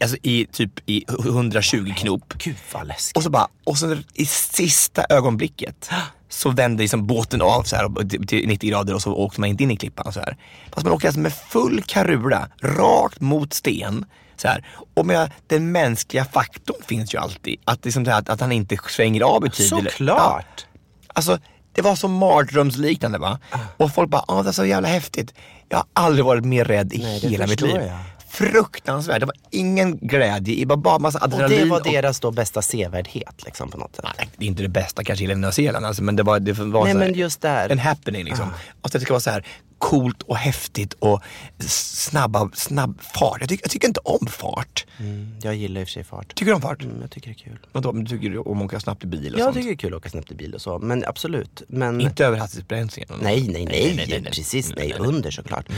Alltså 0.00 0.16
i 0.22 0.46
typ 0.52 0.70
i 0.86 1.04
120 1.08 1.94
knop. 1.96 2.34
Gud 2.38 2.56
vad 2.72 2.86
läskigt. 2.86 3.16
Och 3.16 3.22
så 3.22 3.30
bara, 3.30 3.48
och 3.64 3.78
så 3.78 3.96
i 4.14 4.26
sista 4.26 5.04
ögonblicket 5.08 5.90
så 6.28 6.50
vände 6.50 6.82
liksom 6.82 7.06
båten 7.06 7.42
av 7.42 7.62
så 7.62 7.76
här 7.76 8.08
till 8.08 8.26
till 8.26 8.48
90 8.48 8.70
grader 8.70 8.94
och 8.94 9.02
så 9.02 9.14
åkte 9.14 9.40
man 9.40 9.48
inte 9.48 9.62
in 9.62 9.70
i 9.70 9.76
klippan 9.76 10.12
så 10.12 10.20
här. 10.20 10.36
Fast 10.70 10.84
man 10.86 10.94
åker 10.94 11.08
alltså 11.08 11.20
med 11.20 11.32
full 11.32 11.82
karula, 11.86 12.48
rakt 12.62 13.20
mot 13.20 13.52
sten. 13.52 14.04
Så 14.36 14.48
här. 14.48 14.66
Och 14.94 15.06
med 15.06 15.30
den 15.46 15.72
mänskliga 15.72 16.24
faktorn 16.24 16.82
finns 16.86 17.14
ju 17.14 17.18
alltid. 17.18 17.60
Att, 17.64 17.84
liksom 17.84 18.04
det 18.04 18.10
här, 18.10 18.18
att, 18.18 18.28
att 18.28 18.40
han 18.40 18.52
inte 18.52 18.78
svänger 18.88 19.22
av 19.22 19.46
i 19.46 19.50
tid. 19.50 19.68
Såklart. 19.68 20.66
Ja. 20.72 20.80
Alltså 21.06 21.38
det 21.72 21.82
var 21.82 21.94
så 21.94 22.08
mardrömsliknande 22.08 23.18
va. 23.18 23.38
Och 23.76 23.94
folk 23.94 24.10
bara, 24.10 24.24
ah 24.28 24.42
det 24.42 24.48
är 24.48 24.52
så 24.52 24.64
jävla 24.64 24.88
häftigt. 24.88 25.34
Jag 25.68 25.78
har 25.78 25.86
aldrig 25.92 26.24
varit 26.24 26.44
mer 26.44 26.64
rädd 26.64 26.92
i 26.92 26.98
Nej, 26.98 27.20
hela 27.20 27.46
mitt 27.46 27.60
liv. 27.60 27.76
jag. 27.76 27.98
Fruktansvärt. 28.28 29.20
Det 29.20 29.26
var 29.26 29.34
ingen 29.50 29.96
glädje, 29.98 30.54
det 30.56 30.66
var 30.66 30.76
bara 30.76 30.98
massa 30.98 31.18
Och 31.18 31.24
adrenalin. 31.24 31.58
det 31.58 31.64
var 31.64 31.80
deras 31.80 32.20
då 32.20 32.30
bästa 32.30 32.62
sevärdhet 32.62 33.44
liksom 33.44 33.70
på 33.70 33.78
något 33.78 33.96
sätt. 33.96 34.04
Nej, 34.18 34.28
det 34.36 34.44
är 34.44 34.48
inte 34.48 34.62
det 34.62 34.68
bästa 34.68 35.04
kanske 35.04 35.24
i 35.24 35.34
Nya 35.34 35.52
Zeeland 35.52 35.86
alltså, 35.86 36.02
men 36.02 36.16
det 36.16 36.22
var, 36.22 36.40
det 36.40 36.52
var 36.52 36.84
Nej, 36.84 36.92
så 36.92 36.98
här, 36.98 37.06
men 37.06 37.14
just 37.18 37.40
där. 37.40 37.68
en 37.68 37.78
happening 37.78 38.24
liksom. 38.24 38.46
Och 38.82 38.90
så 38.90 38.98
det 38.98 39.04
ska 39.04 39.12
vara 39.12 39.20
så 39.20 39.30
här 39.30 39.44
coolt 39.78 40.22
och 40.22 40.36
häftigt 40.36 40.92
och 40.98 41.22
snabba, 41.68 42.50
snabb 42.54 43.00
fart. 43.02 43.36
Jag, 43.40 43.48
tycker- 43.48 43.64
jag 43.64 43.70
tycker 43.70 43.88
inte 43.88 44.00
om 44.04 44.26
fart. 44.26 44.86
Mm, 44.98 45.36
jag 45.42 45.54
gillar 45.54 45.80
i 45.80 45.84
och 45.84 45.88
för 45.88 45.92
sig 45.92 46.04
fart. 46.04 46.28
Tycker 46.34 46.46
du 46.50 46.54
om 46.54 46.60
fart? 46.62 46.82
Mm, 46.82 47.00
jag 47.00 47.10
tycker 47.10 47.28
det 47.28 47.32
är 47.40 47.44
kul. 47.44 47.58
Vadå, 47.72 47.92
men 47.92 48.06
tycker 48.06 48.30
du 48.30 48.38
om 48.38 48.58
att 48.58 48.64
åka 48.64 48.80
snabbt 48.80 49.04
i 49.04 49.06
bil 49.06 49.34
och 49.34 49.40
Jag 49.40 49.44
sånt? 49.46 49.56
tycker 49.56 49.68
det 49.68 49.74
är 49.74 49.76
kul 49.76 49.94
att 49.94 49.98
åka 49.98 50.08
snabbt 50.10 50.30
i 50.30 50.34
bil 50.34 50.54
och 50.54 50.60
så. 50.60 50.78
Men 50.78 51.04
absolut. 51.06 51.62
Men... 51.68 52.00
Inte 52.00 52.24
över 52.26 52.38
hastighetsbegränsningen? 52.38 53.08
Nej, 53.22 53.40
nej, 53.48 53.52
nej, 53.52 53.66
nej, 53.96 54.06
nej, 54.08 54.20
nej. 54.22 54.32
precis, 54.32 54.68
nej, 54.68 54.88
Nej, 54.88 54.96
nej. 55.00 55.08
under 55.08 55.30
såklart. 55.30 55.68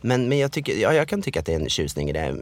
Men, 0.00 0.28
men 0.28 0.38
jag, 0.38 0.52
tycker, 0.52 0.76
ja, 0.76 0.92
jag 0.94 1.08
kan 1.08 1.22
tycka 1.22 1.40
att 1.40 1.46
det 1.46 1.52
är 1.54 1.60
en 1.60 1.68
tjusning 1.68 2.10
i 2.10 2.12
det. 2.12 2.36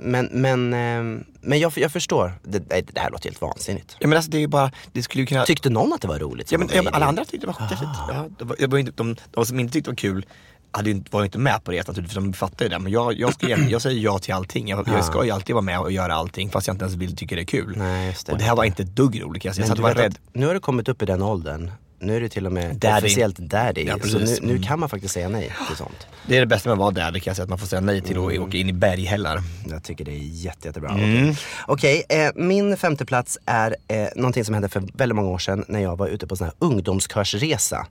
Men, 0.00 0.26
men, 0.32 0.72
eh, 0.72 1.22
men 1.40 1.58
jag, 1.60 1.72
jag 1.76 1.92
förstår, 1.92 2.32
det, 2.42 2.58
det 2.58 2.80
det 2.94 3.00
här 3.00 3.10
låter 3.10 3.24
helt 3.28 3.40
vansinnigt. 3.40 3.96
Ja, 3.98 4.06
men 4.08 4.16
alltså 4.16 4.30
det 4.30 4.42
är 4.42 4.46
bara, 4.48 4.70
det 4.92 5.02
skulle 5.02 5.22
ju 5.22 5.26
kunna... 5.26 5.44
Tyckte 5.44 5.70
någon 5.70 5.92
att 5.92 6.00
det 6.02 6.08
var 6.08 6.18
roligt? 6.18 6.52
Ja 6.52 6.58
men, 6.58 6.68
ja, 6.74 6.82
men 6.82 6.94
alla 6.94 7.06
andra 7.06 7.24
tyckte 7.24 7.46
det 7.46 7.52
var. 7.58 7.68
Ja, 8.08 8.28
det 8.38 8.44
var, 8.44 8.56
det 8.58 8.66
var 8.66 8.78
inte, 8.78 8.92
de, 8.96 9.16
de 9.30 9.46
som 9.46 9.60
inte 9.60 9.72
tyckte 9.72 9.90
det 9.90 9.92
var 9.92 9.96
kul 9.96 10.26
hade 10.72 10.90
ju 10.90 11.02
var 11.10 11.20
ju 11.20 11.24
inte 11.24 11.38
med 11.38 11.64
på 11.64 11.70
resan 11.70 11.92
naturligtvis, 11.92 12.14
de 12.14 12.32
fattar 12.32 12.64
ju 12.64 12.68
det. 12.68 12.78
Men 12.78 12.92
jag, 12.92 13.18
jag, 13.18 13.34
ska, 13.34 13.48
jag, 13.48 13.82
säger 13.82 14.00
ja 14.00 14.18
till 14.18 14.34
allting. 14.34 14.68
Jag, 14.68 14.88
jag 14.88 15.04
ska 15.04 15.24
ju 15.24 15.30
alltid 15.30 15.54
vara 15.54 15.62
med 15.62 15.80
och 15.80 15.92
göra 15.92 16.14
allting 16.14 16.50
fast 16.50 16.66
jag 16.66 16.74
inte 16.74 16.84
ens 16.84 16.96
vill 16.96 17.16
tycka 17.16 17.34
det 17.34 17.42
är 17.42 17.44
kul. 17.44 17.74
Nej, 17.76 18.16
det. 18.26 18.32
Och 18.32 18.38
det 18.38 18.44
här 18.44 18.56
var 18.56 18.64
inte 18.64 18.82
ett 18.82 18.96
dugg 18.96 19.22
roligt 19.22 19.44
jag 19.44 19.58
jag 19.58 19.76
var 19.76 19.88
vet 19.88 19.98
rädd. 19.98 20.12
att 20.12 20.34
nu 20.34 20.46
har 20.46 20.54
du 20.54 20.60
kommit 20.60 20.88
upp 20.88 21.02
i 21.02 21.06
den 21.06 21.22
åldern. 21.22 21.70
Nu 22.02 22.16
är 22.16 22.20
du 22.20 22.28
till 22.28 22.46
och 22.46 22.52
med 22.52 22.76
Daddy. 22.76 22.98
officiellt 23.06 23.36
daddy. 23.38 23.84
Ja, 23.84 23.98
så 23.98 24.18
nu, 24.18 24.36
nu 24.42 24.50
Mm. 24.50 24.62
kan 24.62 24.80
man 24.80 24.88
faktiskt 24.88 25.14
säga 25.14 25.28
nej 25.28 25.52
till 25.68 25.76
sånt. 25.76 26.06
Det 26.26 26.36
är 26.36 26.40
det 26.40 26.46
bästa 26.46 26.68
med 26.68 26.72
att 26.86 26.94
vara 26.94 27.10
det 27.10 27.20
kan 27.20 27.30
jag 27.30 27.36
säga 27.36 27.44
att 27.44 27.48
man 27.50 27.58
får 27.58 27.66
säga 27.66 27.80
nej 27.80 28.00
till 28.02 28.18
att 28.18 28.38
åka 28.38 28.56
in 28.56 28.68
i 28.68 28.72
berghällar. 28.72 29.42
Jag 29.70 29.82
tycker 29.84 30.04
det 30.04 30.12
är 30.12 30.18
jätte, 30.18 30.68
jättebra. 30.68 30.90
Mm. 30.90 31.34
Okej, 31.66 32.04
eh, 32.08 32.30
min 32.34 32.76
femte 32.76 33.04
plats 33.06 33.38
är 33.46 33.76
eh, 33.88 34.06
någonting 34.16 34.44
som 34.44 34.54
hände 34.54 34.68
för 34.68 34.82
väldigt 34.94 35.16
många 35.16 35.28
år 35.28 35.38
sedan 35.38 35.64
när 35.68 35.80
jag 35.80 35.96
var 35.98 36.08
ute 36.08 36.26
på 36.26 36.36
sån 36.36 36.44
här 36.44 36.54
ungdomskörsresa 36.58 37.86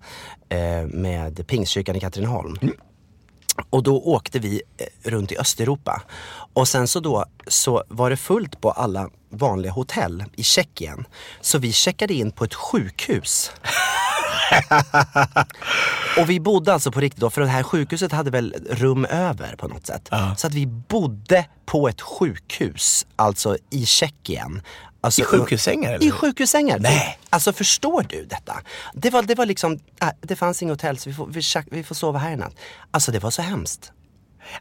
eh, 0.50 0.60
med 0.88 1.48
Pingstkyrkan 1.48 1.96
i 1.96 2.00
Katrineholm. 2.00 2.58
Mm. 2.62 2.76
Och 3.70 3.84
då 3.84 4.02
åkte 4.02 4.40
vi 4.40 4.62
eh, 4.78 5.10
runt 5.10 5.32
i 5.32 5.38
Östeuropa. 5.38 6.02
Och 6.54 6.68
sen 6.68 6.88
så 6.88 7.00
då 7.00 7.26
så 7.48 7.84
var 7.88 8.10
det 8.10 8.18
fullt 8.18 8.62
på 8.62 8.72
alla 8.72 9.10
vanliga 9.30 9.72
hotell 9.72 10.24
i 10.36 10.44
Tjeckien. 10.44 11.06
Så 11.42 11.58
vi 11.58 11.74
checkade 11.74 12.14
in 12.14 12.32
på 12.32 12.44
ett 12.44 12.54
sjukhus. 12.54 13.52
Och 16.18 16.30
vi 16.30 16.40
bodde 16.40 16.74
alltså 16.74 16.92
på 16.92 17.00
riktigt 17.00 17.22
då, 17.22 17.30
för 17.30 17.42
det 17.42 17.48
här 17.48 17.64
sjukhuset 17.64 18.12
hade 18.12 18.32
väl 18.32 18.56
rum 18.70 19.06
över 19.06 19.56
på 19.56 19.68
något 19.68 19.88
sätt. 19.88 20.10
Så 20.38 20.48
att 20.48 20.54
vi 20.54 20.66
bodde 20.68 21.46
på 21.66 21.90
ett 21.90 22.02
sjukhus, 22.02 23.08
alltså 23.16 23.58
i 23.70 23.86
Tjeckien. 23.86 24.62
Alltså, 25.02 25.22
I 25.22 25.26
sjukhussängar, 25.26 25.94
eller? 25.94 26.08
I 26.08 26.12
sjukhussängar. 26.12 26.80
Nej. 26.80 27.20
Alltså 27.30 27.54
förstår 27.54 28.06
du 28.10 28.26
detta? 28.26 28.62
Det 28.94 29.10
var, 29.10 29.24
det 29.24 29.36
var 29.36 29.46
liksom, 29.46 29.80
äh, 30.02 30.10
det 30.22 30.36
fanns 30.36 30.62
inget 30.64 30.74
hotell 30.74 30.98
så 30.98 31.10
vi 31.10 31.16
får, 31.16 31.28
vi, 31.28 31.42
vi 31.72 31.84
får 31.84 31.96
sova 31.96 32.20
här 32.20 32.32
i 32.32 32.36
natt. 32.36 32.56
Alltså 32.92 33.12
det 33.12 33.20
var 33.20 33.32
så 33.32 33.42
hemskt. 33.42 33.92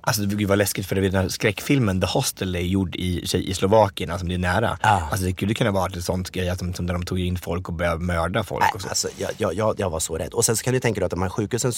Alltså 0.00 0.22
det 0.22 0.46
var 0.46 0.56
läskigt 0.56 0.86
för 0.86 0.96
den 0.96 1.14
här 1.14 1.28
skräckfilmen 1.28 2.00
The 2.00 2.06
Hostel 2.06 2.56
är 2.56 2.60
gjord 2.60 2.96
i, 2.96 3.24
i 3.34 3.54
Slovakien, 3.54 4.10
alltså 4.10 4.26
det 4.26 4.34
är 4.34 4.38
nära. 4.38 4.78
Ja. 4.82 5.08
Alltså 5.10 5.26
det 5.26 5.32
skulle 5.32 5.54
kunna 5.54 5.70
vara 5.70 5.86
ett 5.86 6.04
sånt 6.04 6.30
grej 6.30 6.52
de, 6.58 6.74
som 6.74 6.86
där 6.86 6.94
de 6.94 7.04
tog 7.04 7.20
in 7.20 7.38
folk 7.38 7.68
och 7.68 7.74
började 7.74 8.04
mörda 8.04 8.44
folk 8.44 8.62
Nej, 8.62 8.70
och 8.74 8.82
så. 8.82 8.88
alltså, 8.88 9.08
jag, 9.16 9.54
jag, 9.54 9.80
jag, 9.80 9.90
var 9.90 10.00
så 10.00 10.18
rädd. 10.18 10.34
Och 10.34 10.44
sen 10.44 10.56
så 10.56 10.64
kan 10.64 10.74
du 10.74 10.80
tänka 10.80 11.00
dig 11.00 11.04
att 11.04 11.10
de 11.10 11.22
här 11.22 11.28
sjukhusen, 11.28 11.72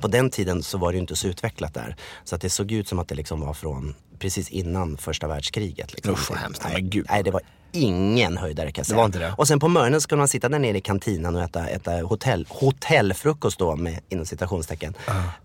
på 0.00 0.08
den 0.08 0.30
tiden 0.30 0.62
så 0.62 0.78
var 0.78 0.92
det 0.92 0.96
ju 0.96 1.00
inte 1.00 1.16
så 1.16 1.28
utvecklat 1.28 1.74
där. 1.74 1.96
Så 2.24 2.34
att 2.34 2.40
det 2.40 2.50
såg 2.50 2.72
ut 2.72 2.88
som 2.88 2.98
att 2.98 3.08
det 3.08 3.14
liksom 3.14 3.40
var 3.40 3.54
från 3.54 3.94
precis 4.18 4.48
innan 4.50 4.96
första 4.96 5.28
världskriget. 5.28 5.94
Liksom. 5.94 6.12
Usch, 6.14 6.30
vad 6.30 6.38
hemskt. 6.38 6.62
Nej, 6.64 6.72
Men 6.72 6.90
gud. 6.90 7.06
nej, 7.10 7.22
det 7.22 7.30
var 7.30 7.42
ingen 7.72 8.36
höjdare 8.36 8.72
kan 8.72 8.80
jag 8.82 8.86
säga. 8.86 8.96
var 8.96 9.04
inte 9.04 9.18
det? 9.18 9.34
Och 9.36 9.48
sen 9.48 9.60
på 9.60 9.68
morgonen 9.68 10.00
så 10.00 10.08
kunde 10.08 10.20
man 10.20 10.28
sitta 10.28 10.48
där 10.48 10.58
nere 10.58 10.78
i 10.78 10.80
kantinan 10.80 11.36
och 11.36 11.42
äta, 11.42 11.68
äta 11.68 11.90
hotell, 12.02 12.46
hotellfrukost 12.48 13.58
då 13.58 13.76
med 13.76 14.00
inom 14.08 14.26
citationstecken. 14.26 14.94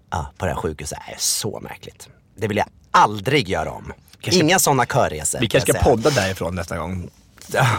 Ja, 0.10 0.32
på 0.38 0.46
det 0.46 0.52
här 0.52 0.60
sjukhuset. 0.62 0.98
Nej, 1.08 1.16
så 1.20 1.60
märkligt. 1.60 2.10
Det 2.36 2.48
vill 2.48 2.58
jag 2.58 2.68
aldrig 2.92 3.50
göra 3.50 3.72
om. 3.72 3.94
Kanske- 4.22 4.42
Inga 4.42 4.60
sådana 4.60 4.86
körresor. 4.86 5.40
Vi 5.40 5.48
kan 5.48 5.60
kanske 5.60 5.74
ska 5.74 5.82
säga. 5.84 5.96
podda 5.96 6.10
därifrån 6.10 6.56
nästa 6.56 6.78
gång. 6.78 7.10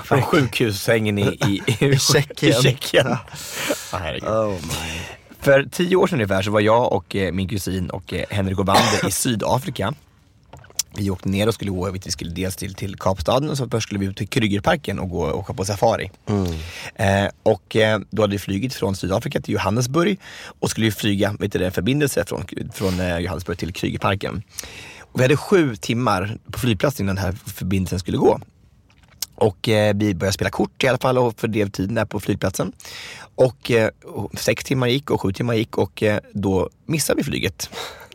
Från 0.04 0.22
sjukhussängen 0.22 1.18
i, 1.18 1.22
i, 1.22 1.62
i, 1.86 1.98
Tjeckien. 1.98 2.58
I 2.58 2.62
Tjeckien. 2.62 3.06
Oh 4.26 4.48
my. 4.50 5.00
För 5.40 5.68
tio 5.72 5.96
år 5.96 6.06
sedan 6.06 6.16
ungefär 6.16 6.42
så 6.42 6.50
var 6.50 6.60
jag 6.60 6.92
och 6.92 7.16
eh, 7.16 7.32
min 7.32 7.48
kusin 7.48 7.90
och 7.90 8.12
eh, 8.12 8.24
Henrik 8.30 8.58
Ovander 8.58 9.08
i 9.08 9.10
Sydafrika. 9.10 9.94
Vi 10.96 11.10
åkte 11.10 11.28
ner 11.28 11.48
och 11.48 11.54
skulle 11.54 11.70
gå, 11.70 11.90
vi 11.90 12.10
skulle 12.10 12.30
dels 12.30 12.56
till, 12.56 12.74
till 12.74 12.96
Kapstaden 12.96 13.50
och 13.50 13.56
så 13.56 13.80
skulle 13.80 14.00
vi 14.00 14.06
ut 14.06 14.16
till 14.16 14.28
Krügerparken 14.28 14.98
och 14.98 15.10
gå 15.10 15.22
och 15.22 15.38
åka 15.38 15.54
på 15.54 15.64
safari. 15.64 16.10
Eh, 16.94 17.28
och 17.42 17.76
eh, 17.76 18.00
då 18.10 18.22
hade 18.22 18.32
vi 18.32 18.38
flugit 18.38 18.74
från 18.74 18.96
Sydafrika 18.96 19.40
till 19.40 19.54
Johannesburg 19.54 20.18
och 20.60 20.70
skulle 20.70 20.92
flyga, 20.92 21.36
vet 21.38 21.52
du, 21.52 21.58
det, 21.58 21.66
en 21.66 21.72
förbindelse 21.72 22.24
från, 22.26 22.44
från 22.72 23.00
eh, 23.00 23.18
Johannesburg 23.18 23.58
till 23.58 23.72
Krügerparken. 23.72 24.42
Och 25.00 25.20
vi 25.20 25.24
hade 25.24 25.36
sju 25.36 25.76
timmar 25.76 26.38
på 26.52 26.58
flygplatsen 26.58 27.06
innan 27.06 27.16
den 27.16 27.24
här 27.24 27.32
förbindelsen 27.32 27.98
skulle 27.98 28.18
gå. 28.18 28.40
Och 29.34 29.68
eh, 29.68 29.96
vi 29.96 30.14
började 30.14 30.32
spela 30.32 30.50
kort 30.50 30.84
i 30.84 30.88
alla 30.88 30.98
fall 30.98 31.18
och 31.18 31.40
fördrev 31.40 31.70
tiden 31.70 31.94
där 31.94 32.04
på 32.04 32.20
flygplatsen. 32.20 32.72
Och 33.34 33.70
eh, 33.70 33.90
och 34.04 34.38
sex 34.38 34.64
timmar 34.64 34.86
gick 34.86 35.10
och 35.10 35.20
sju 35.20 35.32
timmar 35.32 35.54
gick 35.54 35.78
och 35.78 36.02
eh, 36.02 36.20
då 36.32 36.70
missade 36.86 37.16
vi 37.16 37.24
flyget. 37.24 37.70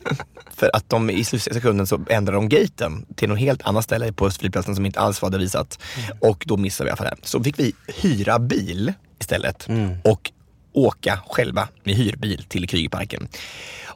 För 0.56 0.70
att 0.74 0.90
de 0.90 1.10
i 1.10 1.24
slutsekunden 1.24 1.88
så 1.88 2.06
ändrade 2.10 2.38
de 2.38 2.50
gaten 2.50 3.06
till 3.16 3.30
något 3.30 3.40
helt 3.40 3.62
annat 3.62 3.84
ställe 3.84 4.14
på 4.14 4.32
flygplatsen 4.32 4.76
som 4.76 4.86
inte 4.86 5.00
alls 5.00 5.22
var 5.22 5.30
visat. 5.30 5.80
Och 6.20 6.44
då 6.48 6.58
missade 6.58 6.96
vi 7.00 7.06
det. 7.06 7.16
Så 7.24 7.44
fick 7.44 7.60
vi 7.60 7.74
hyra 7.88 8.40
bil 8.40 8.94
istället 9.20 9.68
och 10.04 10.32
åka 10.74 11.20
själva 11.28 11.68
med 11.84 11.96
hyrbil 11.96 12.44
till 12.48 12.68
Krügerparken. 12.68 13.28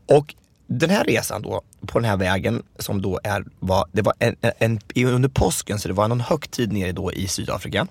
Och 0.06 0.36
den 0.68 0.90
här 0.90 1.04
resan 1.04 1.42
då, 1.42 1.62
på 1.88 2.00
den 2.00 2.10
här 2.10 2.18
vägen 2.18 2.64
som 2.80 3.02
då 3.02 3.20
är, 3.24 3.46
var, 3.60 3.86
det 3.92 4.02
var 4.02 4.14
en, 4.20 4.36
en, 4.42 4.80
en, 4.96 5.08
under 5.08 5.30
påsken 5.30 5.80
så 5.80 5.88
det 5.88 5.94
var 5.94 6.08
någon 6.08 6.22
högtid 6.22 6.72
nere 6.72 6.92
då 6.92 7.14
i 7.14 7.28
Sydafrika. 7.28 7.88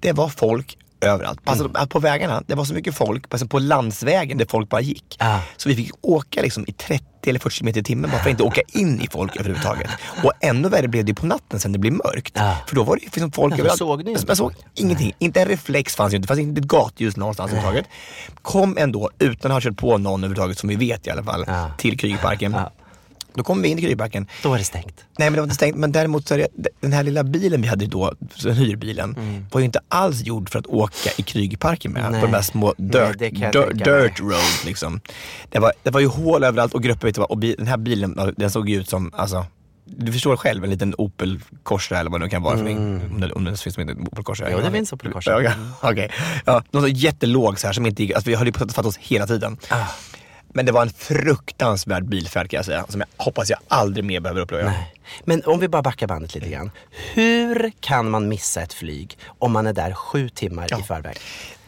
Det 0.00 0.12
var 0.12 0.28
folk 0.28 0.78
överallt. 1.00 1.40
Alltså, 1.44 1.70
att 1.74 1.90
På 1.90 1.98
vägarna, 1.98 2.42
det 2.46 2.54
var 2.54 2.64
så 2.64 2.74
mycket 2.74 2.94
folk, 2.94 3.24
alltså 3.30 3.46
på 3.46 3.58
landsvägen 3.58 4.38
där 4.38 4.46
folk 4.50 4.68
bara 4.68 4.80
gick. 4.80 5.16
Ah. 5.18 5.38
Så 5.56 5.68
vi 5.68 5.74
fick 5.76 5.90
åka 6.00 6.42
liksom 6.42 6.64
i 6.68 6.72
30 6.72 7.04
eller 7.26 7.40
40 7.40 7.64
meter 7.64 7.80
i 7.80 7.84
timmen 7.84 8.10
bara 8.10 8.16
för 8.18 8.28
att 8.28 8.30
inte 8.30 8.42
åka 8.42 8.60
in 8.72 9.00
i 9.00 9.08
folk 9.10 9.36
överhuvudtaget. 9.36 9.90
Och 10.24 10.32
ännu 10.40 10.68
värre 10.68 10.88
blev 10.88 11.04
det 11.04 11.14
på 11.14 11.26
natten 11.26 11.60
sen 11.60 11.72
det 11.72 11.78
blev 11.78 11.92
mörkt. 11.92 12.38
Ah. 12.40 12.54
För 12.66 12.76
då 12.76 12.82
var 12.82 12.96
det 12.96 13.02
liksom 13.02 13.32
folk 13.32 13.52
Ja, 13.52 13.56
då 13.56 13.60
överallt. 13.62 13.78
såg 13.78 14.04
ni 14.04 14.10
inte. 14.10 14.26
Man 14.26 14.36
såg 14.36 14.52
ingenting. 14.74 15.12
Inte 15.18 15.40
en 15.42 15.48
reflex 15.48 15.96
fanns 15.96 16.12
ju 16.12 16.16
inte. 16.16 16.24
Det 16.26 16.28
fanns 16.28 16.40
inte 16.40 16.60
ett 16.60 16.66
gatljus 16.66 17.16
någonstans 17.16 17.50
överhuvudtaget. 17.52 17.86
Kom 18.42 18.76
ändå 18.78 19.10
utan 19.18 19.50
att 19.50 19.54
ha 19.64 19.70
kört 19.70 19.76
på 19.78 19.98
någon 19.98 20.20
överhuvudtaget, 20.24 20.58
som 20.58 20.68
vi 20.68 20.76
vet 20.76 21.06
i 21.06 21.10
alla 21.10 21.22
fall, 21.22 21.44
Ja. 21.46 21.70
till 21.78 21.96
Krügerparken. 21.98 22.60
Då 23.38 23.44
kom 23.44 23.62
vi 23.62 23.68
in 23.68 23.78
i 23.78 23.82
Krydparken. 23.82 24.26
Då 24.42 24.54
är 24.54 24.58
det 24.58 24.64
stängt. 24.64 25.04
Nej 25.18 25.30
men 25.30 25.32
det 25.32 25.40
var 25.40 25.44
inte 25.44 25.54
stängt. 25.54 25.76
Men 25.76 25.92
däremot 25.92 26.28
så 26.28 26.34
är 26.34 26.38
det, 26.38 26.48
den 26.80 26.92
här 26.92 27.02
lilla 27.02 27.24
bilen 27.24 27.62
vi 27.62 27.68
hade 27.68 27.86
då, 27.86 28.14
hyrbilen, 28.44 29.16
var 29.52 29.60
ju 29.60 29.64
inte 29.64 29.80
alls 29.88 30.22
gjord 30.22 30.50
för 30.50 30.58
att 30.58 30.66
åka 30.66 31.10
i 31.16 31.22
Krygparken 31.22 31.92
med. 31.92 32.12
Nej. 32.12 32.20
På 32.20 32.26
de 32.26 32.34
här 32.34 32.42
små 32.42 32.74
Nej, 32.76 33.12
dirt, 33.18 33.38
jag 33.38 33.52
dirt, 33.52 33.84
dirt 33.84 34.20
roads 34.20 34.64
liksom. 34.66 35.00
Det 35.50 35.58
var, 35.58 35.72
det 35.82 35.90
var 35.90 36.00
ju 36.00 36.06
hål 36.06 36.44
överallt 36.44 36.74
och 36.74 36.82
grupper 36.82 37.32
och 37.32 37.38
den 37.38 37.66
här 37.66 37.76
bilen 37.76 38.34
den 38.36 38.50
såg 38.50 38.68
ju 38.68 38.80
ut 38.80 38.88
som, 38.88 39.10
alltså, 39.14 39.46
du 39.96 40.12
förstår 40.12 40.36
själv, 40.36 40.64
en 40.64 40.70
liten 40.70 40.94
Opel 40.98 41.40
Corsa 41.62 41.98
eller 41.98 42.10
vad 42.10 42.20
det 42.20 42.26
nu 42.26 42.30
kan 42.30 42.42
vara 42.42 42.56
för 42.56 42.64
mig. 42.64 42.76
Om 42.76 43.20
det, 43.20 43.32
om 43.32 43.44
det 43.44 43.60
finns 43.60 43.78
heter 43.78 43.96
Opel 44.12 44.24
Corsa. 44.24 44.46
Mm. 44.46 44.58
Jo, 44.58 44.66
det 44.66 44.72
finns 44.72 44.92
Opel 44.92 45.12
Corsa. 45.12 45.54
Okej. 45.82 46.10
Ja, 46.44 46.62
någon 46.70 46.82
så 46.82 46.88
jättelåg 46.88 47.60
så 47.60 47.66
här 47.66 47.74
som 47.74 47.86
inte 47.86 48.02
gick, 48.02 48.12
alltså 48.12 48.30
vi 48.30 48.36
höll 48.36 48.46
ju 48.46 48.52
på 48.52 48.64
att 48.64 48.72
fatta 48.72 48.88
oss 48.88 48.96
hela 48.96 49.26
tiden. 49.26 49.56
Ah. 49.68 49.84
Men 50.58 50.66
det 50.66 50.72
var 50.72 50.82
en 50.82 50.90
fruktansvärd 50.90 52.04
bilfärd 52.04 52.50
kan 52.50 52.58
jag 52.58 52.64
säga, 52.64 52.84
som 52.88 53.00
jag 53.00 53.24
hoppas 53.24 53.50
jag 53.50 53.58
aldrig 53.68 54.04
mer 54.04 54.20
behöver 54.20 54.40
uppleva. 54.40 54.72
Men 55.24 55.42
om 55.44 55.60
vi 55.60 55.68
bara 55.68 55.82
backar 55.82 56.06
bandet 56.06 56.34
lite 56.34 56.48
grann. 56.48 56.70
Hur 57.14 57.72
kan 57.80 58.10
man 58.10 58.28
missa 58.28 58.62
ett 58.62 58.72
flyg 58.72 59.18
om 59.38 59.52
man 59.52 59.66
är 59.66 59.72
där 59.72 59.92
sju 59.92 60.28
timmar 60.28 60.80
i 60.80 60.82
förväg? 60.82 61.16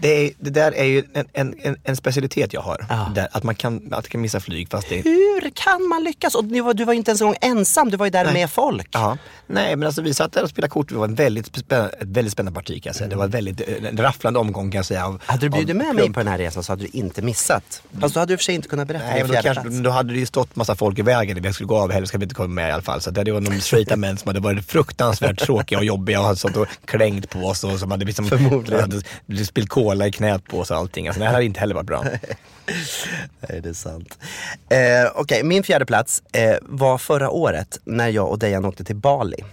Det, 0.00 0.08
är, 0.08 0.32
det 0.38 0.50
där 0.50 0.72
är 0.72 0.84
ju 0.84 1.04
en, 1.14 1.54
en, 1.62 1.76
en, 1.84 1.96
specialitet 1.96 2.52
jag 2.52 2.60
har. 2.60 2.86
Ja. 2.88 3.12
Där, 3.14 3.28
att 3.32 3.42
man 3.42 3.54
kan, 3.54 3.76
att 3.76 3.90
man 3.90 4.02
kan 4.02 4.20
missa 4.20 4.40
flyg 4.40 4.70
fast 4.70 4.88
det. 4.88 5.00
Hur 5.00 5.50
kan 5.50 5.88
man 5.88 6.04
lyckas? 6.04 6.34
Och 6.34 6.44
du 6.44 6.60
var, 6.60 6.74
du 6.74 6.84
var 6.84 6.92
ju 6.92 6.98
inte 6.98 7.10
ens 7.10 7.20
en 7.20 7.26
gång 7.26 7.36
ensam, 7.40 7.90
du 7.90 7.96
var 7.96 8.06
ju 8.06 8.10
där 8.10 8.24
Nej. 8.24 8.34
med 8.34 8.50
folk. 8.50 8.88
Ja. 8.92 9.18
Nej 9.46 9.76
men 9.76 9.86
alltså 9.86 10.02
vi 10.02 10.14
satt 10.14 10.32
där 10.32 10.42
och 10.42 10.50
spelade 10.50 10.70
kort, 10.70 10.88
det 10.88 10.94
var 10.94 11.04
en 11.04 11.14
väldigt 11.14 11.56
spännande, 11.56 11.92
ett 12.00 12.08
väldigt 12.08 12.32
spännande 12.32 12.60
parti 12.60 12.82
kan 12.82 12.90
jag 12.90 12.96
säga. 12.96 13.08
Det 13.08 13.16
var 13.16 13.24
en 13.24 13.30
väldigt 13.30 13.60
eh, 13.60 13.88
en 13.88 13.96
rafflande 13.96 14.38
omgång 14.38 14.70
kan 14.70 14.78
jag 14.78 14.86
säga. 14.86 15.06
Av, 15.06 15.22
Hade 15.26 15.46
du 15.46 15.50
bjudit 15.50 15.76
med 15.76 15.94
mig 15.94 16.12
på 16.12 16.20
den 16.20 16.28
här 16.28 16.38
resan 16.38 16.62
så 16.62 16.72
hade 16.72 16.82
du 16.82 16.88
inte 16.92 17.22
missat. 17.22 17.82
Fast 18.00 18.14
då 18.14 18.20
hade 18.20 18.32
du 18.32 18.36
för 18.36 18.44
sig 18.44 18.54
inte 18.54 18.68
kunnat 18.68 18.88
berätta 18.88 19.04
Nej, 19.04 19.24
men 19.24 19.36
då, 19.36 19.42
kanske, 19.42 19.82
då 19.82 19.90
hade 19.90 20.12
det 20.12 20.18
ju 20.18 20.26
stått 20.26 20.56
massa 20.56 20.74
folk 20.74 20.98
i 20.98 21.02
vägen. 21.02 21.42
Vi 21.42 21.52
skulle 21.52 21.66
gå 21.66 21.78
av, 21.78 21.92
helst 21.92 22.08
ska 22.08 22.18
vi 22.18 22.24
inte 22.24 22.34
komma 22.34 22.48
med 22.48 22.68
i 22.68 22.72
alla 22.72 22.82
fall. 22.82 23.00
Så 23.00 23.10
det 23.10 23.32
var 23.32 23.40
någon 23.40 23.60
straighta 23.60 23.96
män 23.96 24.16
som 24.16 24.28
hade 24.28 24.40
varit 24.40 24.66
fruktansvärt 24.66 25.38
tråkiga 25.38 25.78
och 25.78 25.84
jobbiga 25.84 26.20
och 26.20 26.26
hade 26.26 26.38
stått 26.38 26.56
och 26.56 26.66
klängt 26.84 27.30
på 27.30 27.38
oss 27.38 27.64
och 27.64 27.78
som 27.78 27.90
hade 27.90 28.04
liksom 28.04 28.26
Förmodligen. 28.26 28.80
hade 29.26 29.44
spillt 29.44 29.68
nålar 29.90 30.06
i 30.06 30.12
knät 30.12 30.44
på 30.44 30.58
oss 30.58 30.70
och 30.70 30.76
allting. 30.76 31.06
Alltså, 31.08 31.20
det 31.20 31.26
här 31.26 31.32
hade 31.32 31.44
inte 31.44 31.60
heller 31.60 31.74
varit 31.74 31.86
bra. 31.86 32.04
Nej, 33.40 33.60
det 33.60 33.68
är 33.68 33.72
sant. 33.72 34.18
Eh, 34.68 35.10
Okej, 35.14 35.42
min 35.44 35.62
fjärde 35.62 35.86
plats 35.86 36.22
eh, 36.32 36.56
var 36.62 36.98
förra 36.98 37.30
året 37.30 37.80
när 37.84 38.08
jag 38.08 38.28
och 38.28 38.38
Dejan 38.38 38.64
åkte 38.64 38.84
till 38.84 38.96
Bali. 38.96 39.44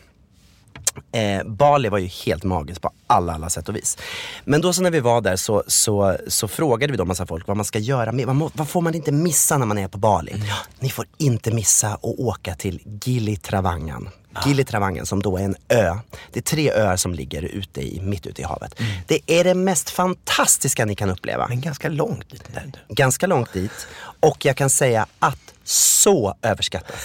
Eh, 1.17 1.43
Bali 1.43 1.89
var 1.89 1.97
ju 1.97 2.07
helt 2.07 2.43
magiskt 2.43 2.81
på 2.81 2.91
alla, 3.07 3.33
alla 3.33 3.49
sätt 3.49 3.69
och 3.69 3.75
vis. 3.75 3.97
Men 4.45 4.61
då 4.61 4.73
så 4.73 4.81
när 4.81 4.91
vi 4.91 4.99
var 4.99 5.21
där 5.21 5.35
så, 5.35 5.63
så, 5.67 6.17
så 6.27 6.47
frågade 6.47 6.91
vi 6.91 6.97
då 6.97 7.05
massa 7.05 7.25
folk 7.25 7.47
vad 7.47 7.57
man 7.57 7.65
ska 7.65 7.79
göra 7.79 8.11
med, 8.11 8.25
vad, 8.25 8.35
må, 8.35 8.51
vad 8.53 8.69
får 8.69 8.81
man 8.81 8.95
inte 8.95 9.11
missa 9.11 9.57
när 9.57 9.65
man 9.65 9.77
är 9.77 9.87
på 9.87 9.97
Bali? 9.97 10.43
Ni 10.79 10.89
får 10.89 11.05
inte 11.17 11.51
missa 11.51 11.87
att 11.87 12.03
åka 12.03 12.55
till 12.55 12.81
Gili 13.03 13.35
Travangan. 13.35 14.09
Gili 14.45 14.63
Travangan 14.63 15.05
som 15.05 15.21
då 15.21 15.37
är 15.37 15.43
en 15.43 15.55
ö. 15.69 15.95
Det 16.33 16.39
är 16.39 16.43
tre 16.43 16.71
öar 16.71 16.97
som 16.97 17.13
ligger 17.13 17.41
ute 17.41 17.81
i, 17.81 18.01
mitt 18.01 18.27
ute 18.27 18.41
i 18.41 18.45
havet. 18.45 18.79
Det 19.07 19.19
är 19.27 19.43
det 19.43 19.53
mest 19.53 19.89
fantastiska 19.89 20.85
ni 20.85 20.95
kan 20.95 21.09
uppleva 21.09 21.47
Men 21.47 21.61
ganska 21.61 21.89
långt 21.89 22.29
dit 22.29 22.43
där. 22.53 22.71
ganska 22.89 23.27
långt 23.27 23.53
dit. 23.53 23.87
Och 24.19 24.45
jag 24.45 24.57
kan 24.57 24.69
säga 24.69 25.05
att 25.19 25.53
så 25.63 26.35
överskattat. 26.41 26.95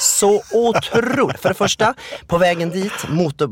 Så 0.00 0.42
otroligt. 0.52 1.40
För 1.40 1.48
det 1.48 1.54
första, 1.54 1.94
på 2.26 2.38
vägen 2.38 2.70
dit, 2.70 2.92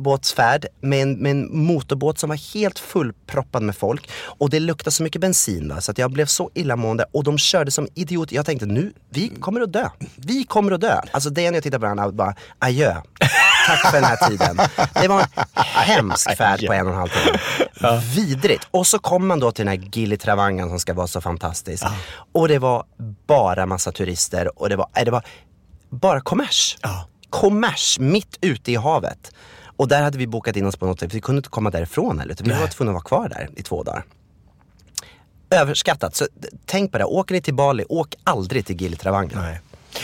motorbåtsfärd 0.09 0.67
med 0.81 1.03
en, 1.03 1.13
med 1.13 1.31
en 1.31 1.57
motorbåt 1.57 2.19
som 2.19 2.29
var 2.29 2.55
helt 2.55 2.79
fullproppad 2.79 3.63
med 3.63 3.77
folk. 3.77 4.11
Och 4.39 4.51
det 4.51 4.61
luktade 4.61 4.91
så 4.91 5.03
mycket 5.03 5.21
bensin 5.21 5.69
va, 5.69 5.81
så 5.81 5.91
att 5.91 5.99
jag 5.99 6.13
blev 6.13 6.27
så 6.27 6.51
illamående. 6.55 7.05
Och 7.13 7.25
de 7.25 7.39
körde 7.39 7.71
som 7.71 7.89
idioter. 7.95 8.37
Jag 8.37 8.47
tänkte 8.47 8.67
nu, 8.67 8.93
vi 9.11 9.29
kommer 9.29 9.61
att 9.61 9.73
dö. 9.73 9.89
Vi 10.17 10.45
kommer 10.45 10.73
att 10.73 10.81
dö. 10.81 11.01
Alltså 11.11 11.31
det 11.31 11.51
när 11.51 11.57
jag 11.57 11.63
tittade 11.63 11.81
på 11.81 11.87
varandra 11.87 12.13
bara, 12.13 12.35
adjö. 12.59 12.95
Tack 13.67 13.91
för 13.91 14.01
den 14.01 14.05
här 14.05 14.29
tiden. 14.29 14.57
Det 14.95 15.09
var 15.09 15.21
en 15.21 15.27
hemsk 15.55 16.37
färd 16.37 16.67
på 16.67 16.73
en 16.73 16.87
och 16.87 16.93
en 16.93 16.99
halv 16.99 17.09
timme. 17.09 18.01
Vidrigt. 18.15 18.69
Och 18.71 18.87
så 18.87 18.99
kom 18.99 19.27
man 19.27 19.41
då 19.41 19.53
till 19.53 19.67
den 19.67 19.81
här 19.81 19.89
Gili 19.93 20.17
Travangan 20.17 20.69
som 20.69 20.81
ska 20.81 20.95
vara 20.95 21.07
så 21.07 21.21
fantastisk. 21.21 21.85
Och 22.33 22.49
det 22.49 22.59
var 22.59 22.85
bara 23.27 23.67
massa 23.67 23.93
turister 23.93 24.61
och 24.61 24.69
det 24.69 24.77
var, 24.77 24.89
det 25.05 25.11
var 25.11 25.25
bara 25.91 26.21
kommers. 26.21 26.77
Kommers 27.31 27.99
mitt 27.99 28.39
ute 28.41 28.73
i 28.73 28.77
havet. 28.77 29.33
Och 29.79 29.89
där 29.89 30.03
hade 30.03 30.19
vi 30.19 30.27
bokat 30.27 30.57
in 30.57 30.67
oss 30.67 30.77
på 30.77 30.87
något 30.87 31.01
för 31.01 31.09
vi 31.09 31.21
kunde 31.21 31.39
inte 31.39 31.49
komma 31.49 31.71
därifrån 31.71 32.19
heller. 32.19 32.37
Vi 32.41 32.51
var 32.51 32.67
tvungna 32.67 32.91
att 32.91 32.95
vara 32.95 33.03
kvar 33.03 33.29
där 33.29 33.49
i 33.57 33.63
två 33.63 33.83
dagar. 33.83 34.05
Överskattat. 35.51 36.17
Så 36.17 36.27
tänk 36.67 36.93
på 36.93 36.99
det, 36.99 37.05
åker 37.05 37.35
ni 37.35 37.41
till 37.41 37.55
Bali, 37.55 37.85
åk 37.89 38.15
aldrig 38.25 38.67
till 38.67 38.83
Gili 38.83 38.97
Travangan. 38.97 39.55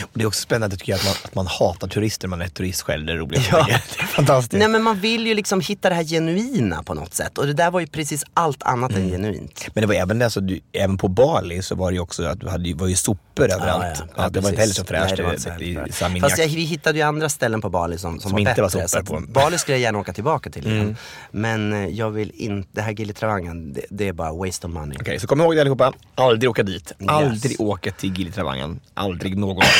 Och 0.03 0.09
det 0.13 0.21
är 0.23 0.27
också 0.27 0.41
spännande 0.41 0.77
tycker 0.77 0.91
jag 0.91 0.99
att 0.99 1.05
man, 1.05 1.13
att 1.23 1.35
man 1.35 1.47
hatar 1.47 1.87
turister, 1.87 2.27
man 2.27 2.41
är 2.41 2.47
turist 2.47 2.81
själv. 2.81 3.05
Det 3.05 3.13
är 3.13 3.17
roligt. 3.17 3.41
Ja. 3.51 3.65
Det 3.67 3.73
är 3.73 4.05
fantastiskt. 4.05 4.59
Nej 4.59 4.67
men 4.67 4.83
man 4.83 4.99
vill 4.99 5.27
ju 5.27 5.33
liksom 5.33 5.61
hitta 5.61 5.89
det 5.89 5.95
här 5.95 6.03
genuina 6.03 6.83
på 6.83 6.93
något 6.93 7.13
sätt. 7.13 7.37
Och 7.37 7.47
det 7.47 7.53
där 7.53 7.71
var 7.71 7.79
ju 7.79 7.87
precis 7.87 8.23
allt 8.33 8.63
annat 8.63 8.91
än 8.91 9.09
genuint. 9.09 9.67
Men 9.73 9.81
det 9.81 9.87
var 9.87 9.93
även 9.95 10.21
alltså, 10.21 10.41
du, 10.41 10.59
även 10.73 10.97
på 10.97 11.07
Bali 11.07 11.61
så 11.61 11.75
var 11.75 11.91
det 11.91 11.95
ju 11.95 12.01
också 12.01 12.23
att 12.23 12.39
du 12.39 12.49
hade, 12.49 12.73
var 12.73 12.87
ju 12.87 12.95
sopor 12.95 13.51
överallt. 13.51 14.03
Ja, 14.15 14.29
det 14.29 14.39
var 14.39 14.49
inte 14.49 14.61
heller 14.61 14.73
så 14.73 14.83
fräscht 14.85 15.13
Nej, 15.17 15.75
var. 15.75 16.19
Fast 16.19 16.37
jag, 16.37 16.47
vi 16.47 16.63
hittade 16.63 16.97
ju 16.97 17.03
andra 17.03 17.29
ställen 17.29 17.61
på 17.61 17.69
Bali 17.69 17.97
som, 17.97 18.19
som, 18.19 18.29
Som 18.29 18.39
inte 18.39 18.49
bättre. 18.51 18.61
var 18.61 18.87
sopor 18.87 19.21
på. 19.21 19.27
Bali 19.27 19.57
skulle 19.57 19.77
jag 19.77 19.81
gärna 19.81 19.99
åka 19.99 20.13
tillbaka 20.13 20.49
till 20.49 20.67
igen. 20.67 20.97
Men 21.31 21.73
eh, 21.73 21.89
jag 21.89 22.11
vill 22.11 22.31
inte, 22.35 22.69
det 22.71 22.81
här 22.81 22.91
Gili 22.91 23.13
Travangan, 23.13 23.73
det, 23.73 23.81
det 23.89 24.07
är 24.07 24.13
bara 24.13 24.33
waste 24.33 24.67
of 24.67 24.73
money. 24.73 24.97
Okej, 25.01 25.19
så 25.19 25.27
kom 25.27 25.41
ihåg 25.41 25.55
det 25.55 25.61
allihopa. 25.61 25.93
Aldrig 26.15 26.49
åka 26.49 26.63
dit. 26.63 26.91
Aldrig 27.07 27.61
åka 27.61 27.91
till 27.91 28.17
Gili 28.17 28.31
Travangan. 28.31 28.79
Aldrig 28.93 29.37
någonsin. 29.37 29.71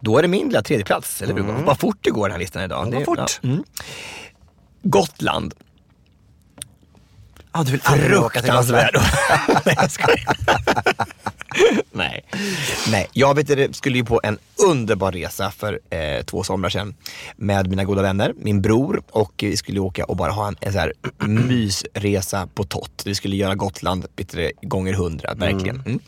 Då 0.00 0.18
är 0.18 0.22
det 0.22 0.28
min 0.28 0.46
lilla 0.46 0.62
tredje 0.62 0.84
plats, 0.84 1.22
eller 1.22 1.34
hur? 1.34 1.42
Vad 1.42 1.78
fort 1.80 1.98
det 2.00 2.10
går 2.10 2.28
den 2.28 2.32
här 2.32 2.38
listan 2.38 2.62
idag. 2.62 2.84
Vad 2.84 2.92
Det- 2.92 3.04
fort. 3.04 3.18
ja. 3.42 3.48
Mm. 3.48 3.64
Gotland. 4.82 5.54
Ah, 7.50 7.62
du 7.64 7.72
vill 7.72 7.80
aldrig 7.84 8.18
åka 8.18 8.42
till 8.42 8.52
Gotland? 8.52 8.92
Nej, 9.64 9.74
jag 9.76 9.90
skojar. 9.90 10.36
Nej. 11.92 12.24
Nej, 12.90 13.06
jag 13.12 13.34
vet, 13.34 13.46
det, 13.46 13.76
skulle 13.76 13.98
ju 13.98 14.04
på 14.04 14.20
en 14.24 14.38
underbar 14.70 15.12
resa 15.12 15.50
för 15.50 15.80
eh, 15.90 16.22
två 16.24 16.42
somrar 16.42 16.70
sedan 16.70 16.94
med 17.36 17.70
mina 17.70 17.84
goda 17.84 18.02
vänner, 18.02 18.32
min 18.36 18.62
bror 18.62 19.02
och 19.10 19.32
vi 19.36 19.56
skulle 19.56 19.80
åka 19.80 20.04
och 20.04 20.16
bara 20.16 20.32
ha 20.32 20.48
en, 20.48 20.56
en 20.60 20.72
så 20.72 20.78
här 20.78 20.92
mysresa 21.26 22.48
på 22.54 22.64
tott. 22.64 23.02
Vi 23.04 23.14
skulle 23.14 23.36
göra 23.36 23.54
Gotland 23.54 24.06
du, 24.16 24.52
gånger 24.62 24.92
hundra, 24.92 25.34
verkligen. 25.34 25.80
Mm. 25.86 25.98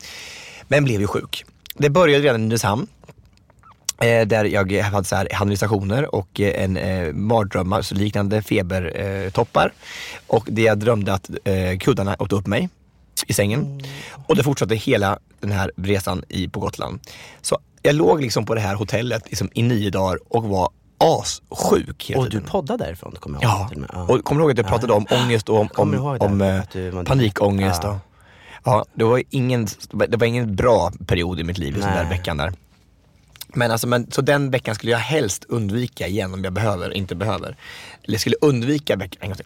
Men 0.67 0.83
blev 0.83 1.01
ju 1.01 1.07
sjuk. 1.07 1.45
Det 1.77 1.89
började 1.89 2.23
redan 2.23 2.41
i 2.41 2.43
Nynäshamn. 2.43 2.87
Eh, 4.01 4.27
där 4.27 4.45
jag 4.45 4.71
hade 4.81 5.03
så 5.07 5.15
här 5.15 5.27
hallucinationer 5.33 6.15
och 6.15 6.39
eh, 6.41 6.63
en 6.63 6.77
eh, 6.77 7.13
mardrömmar, 7.13 7.81
så 7.81 7.95
liknande 7.95 8.41
febertoppar. 8.41 9.65
Eh, 9.65 9.71
och 10.27 10.47
det 10.51 10.61
jag 10.61 10.77
drömde 10.79 11.13
att 11.13 11.29
eh, 11.43 11.77
kuddarna 11.79 12.15
åt 12.19 12.33
upp 12.33 12.47
mig 12.47 12.69
i 13.27 13.33
sängen. 13.33 13.81
Och 14.27 14.35
det 14.35 14.43
fortsatte 14.43 14.75
hela 14.75 15.19
den 15.39 15.51
här 15.51 15.71
resan 15.77 16.23
i, 16.29 16.47
på 16.47 16.59
Gotland. 16.59 16.99
Så 17.41 17.57
jag 17.81 17.95
låg 17.95 18.21
liksom 18.21 18.45
på 18.45 18.55
det 18.55 18.61
här 18.61 18.75
hotellet 18.75 19.23
liksom, 19.25 19.49
i 19.53 19.61
nio 19.61 19.89
dagar 19.89 20.19
och 20.29 20.43
var 20.43 20.69
assjuk 20.97 22.11
Och 22.15 22.29
du 22.29 22.41
poddade 22.41 22.83
därifrån, 22.85 23.15
kommer 23.19 23.39
jag 23.41 23.51
ihåg. 23.51 23.85
Ja, 23.93 24.01
och 24.03 24.23
kommer 24.23 24.39
du 24.39 24.43
ihåg 24.43 24.51
att 24.51 24.57
jag 24.57 24.67
pratade 24.67 24.93
om 24.93 25.05
ångest 25.11 25.49
och 25.49 25.59
om, 25.59 25.69
om, 25.75 26.17
om 26.19 26.37
mådde- 26.37 27.03
panikångest. 27.05 27.81
Ja. 27.83 27.99
Ja, 28.67 28.85
det 28.93 29.03
var, 29.03 29.23
ingen, 29.29 29.67
det 30.07 30.17
var 30.17 30.27
ingen 30.27 30.55
bra 30.55 30.91
period 31.07 31.39
i 31.39 31.43
mitt 31.43 31.57
liv, 31.57 31.73
den 31.73 31.81
där 31.81 32.09
veckan 32.09 32.37
där. 32.37 32.53
Men 33.47 33.71
alltså, 33.71 33.87
men, 33.87 34.11
så 34.11 34.21
den 34.21 34.51
veckan 34.51 34.75
skulle 34.75 34.91
jag 34.91 34.99
helst 34.99 35.45
undvika 35.49 36.07
igen 36.07 36.33
om 36.33 36.43
jag 36.43 36.53
behöver, 36.53 36.93
inte 36.93 37.15
behöver. 37.15 37.47
Eller 38.03 38.13
jag 38.13 38.21
skulle 38.21 38.35
undvika 38.41 38.95
veckan, 38.95 39.19
en 39.21 39.29
gång 39.29 39.35
till. 39.35 39.45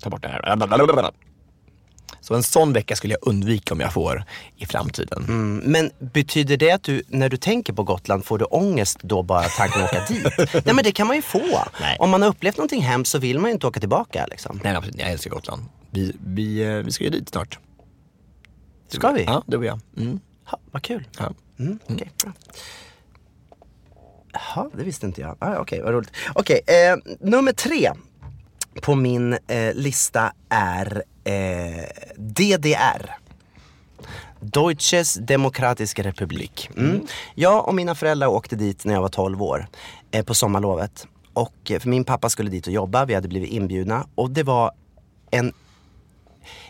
Ta 0.00 0.10
bort 0.10 0.22
det 0.22 0.28
här. 0.28 1.12
Så 2.20 2.34
en 2.34 2.42
sån 2.42 2.72
vecka 2.72 2.96
skulle 2.96 3.14
jag 3.14 3.28
undvika 3.28 3.74
om 3.74 3.80
jag 3.80 3.92
får 3.92 4.24
i 4.56 4.66
framtiden. 4.66 5.24
Mm, 5.24 5.56
men 5.56 5.90
betyder 5.98 6.56
det 6.56 6.70
att 6.70 6.82
du, 6.82 7.02
när 7.08 7.28
du 7.28 7.36
tänker 7.36 7.72
på 7.72 7.82
Gotland, 7.82 8.24
får 8.24 8.38
du 8.38 8.44
ångest 8.44 8.98
då 9.02 9.22
bara 9.22 9.42
tanken 9.44 9.82
att 9.82 9.92
åka 9.92 10.04
dit? 10.08 10.24
Nej 10.64 10.74
men 10.74 10.84
det 10.84 10.92
kan 10.92 11.06
man 11.06 11.16
ju 11.16 11.22
få. 11.22 11.64
Nej. 11.80 11.96
Om 12.00 12.10
man 12.10 12.22
har 12.22 12.28
upplevt 12.28 12.56
någonting 12.56 12.82
hemskt 12.82 13.10
så 13.10 13.18
vill 13.18 13.38
man 13.38 13.50
ju 13.50 13.52
inte 13.54 13.66
åka 13.66 13.80
tillbaka 13.80 14.26
liksom. 14.30 14.60
Nej, 14.64 14.76
absolut, 14.76 15.00
jag 15.00 15.10
älskar 15.10 15.30
Gotland. 15.30 15.62
Vi, 15.90 16.16
vi, 16.26 16.62
eh, 16.62 16.74
vi 16.74 16.92
ska 16.92 17.04
ju 17.04 17.10
dit 17.10 17.28
snart. 17.28 17.58
Ska 18.88 19.12
vi? 19.12 19.24
Ja, 19.24 19.42
det 19.46 19.56
och 19.56 19.64
jag. 19.64 19.80
Mm. 19.96 20.20
Ha, 20.44 20.58
vad 20.70 20.82
kul. 20.82 21.08
Ja. 21.18 21.32
Mm, 21.58 21.78
Okej, 21.88 22.12
bra. 22.24 22.32
Jaha, 24.32 24.70
det 24.76 24.84
visste 24.84 25.06
inte 25.06 25.20
jag. 25.20 25.36
Ah, 25.38 25.56
Okej, 25.58 25.82
vad 25.82 25.92
roligt. 25.92 26.10
Okej, 26.34 26.60
eh, 26.66 26.96
nummer 27.20 27.52
tre 27.52 27.92
på 28.82 28.94
min 28.94 29.32
eh, 29.32 29.74
lista 29.74 30.32
är 30.48 31.02
eh, 31.24 31.84
DDR. 32.16 33.10
Deutsches 34.40 35.14
Demokratische 35.14 36.02
Republik. 36.02 36.70
Mm. 36.76 37.06
Jag 37.34 37.68
och 37.68 37.74
mina 37.74 37.94
föräldrar 37.94 38.26
åkte 38.28 38.56
dit 38.56 38.84
när 38.84 38.94
jag 38.94 39.00
var 39.00 39.08
12 39.08 39.42
år 39.42 39.66
eh, 40.10 40.24
på 40.24 40.34
sommarlovet. 40.34 41.06
Och, 41.32 41.70
eh, 41.70 41.78
för 41.80 41.88
min 41.88 42.04
pappa 42.04 42.28
skulle 42.30 42.50
dit 42.50 42.66
och 42.66 42.72
jobba, 42.72 43.04
vi 43.04 43.14
hade 43.14 43.28
blivit 43.28 43.50
inbjudna 43.50 44.06
och 44.14 44.30
det 44.30 44.42
var 44.42 44.72
en 45.30 45.52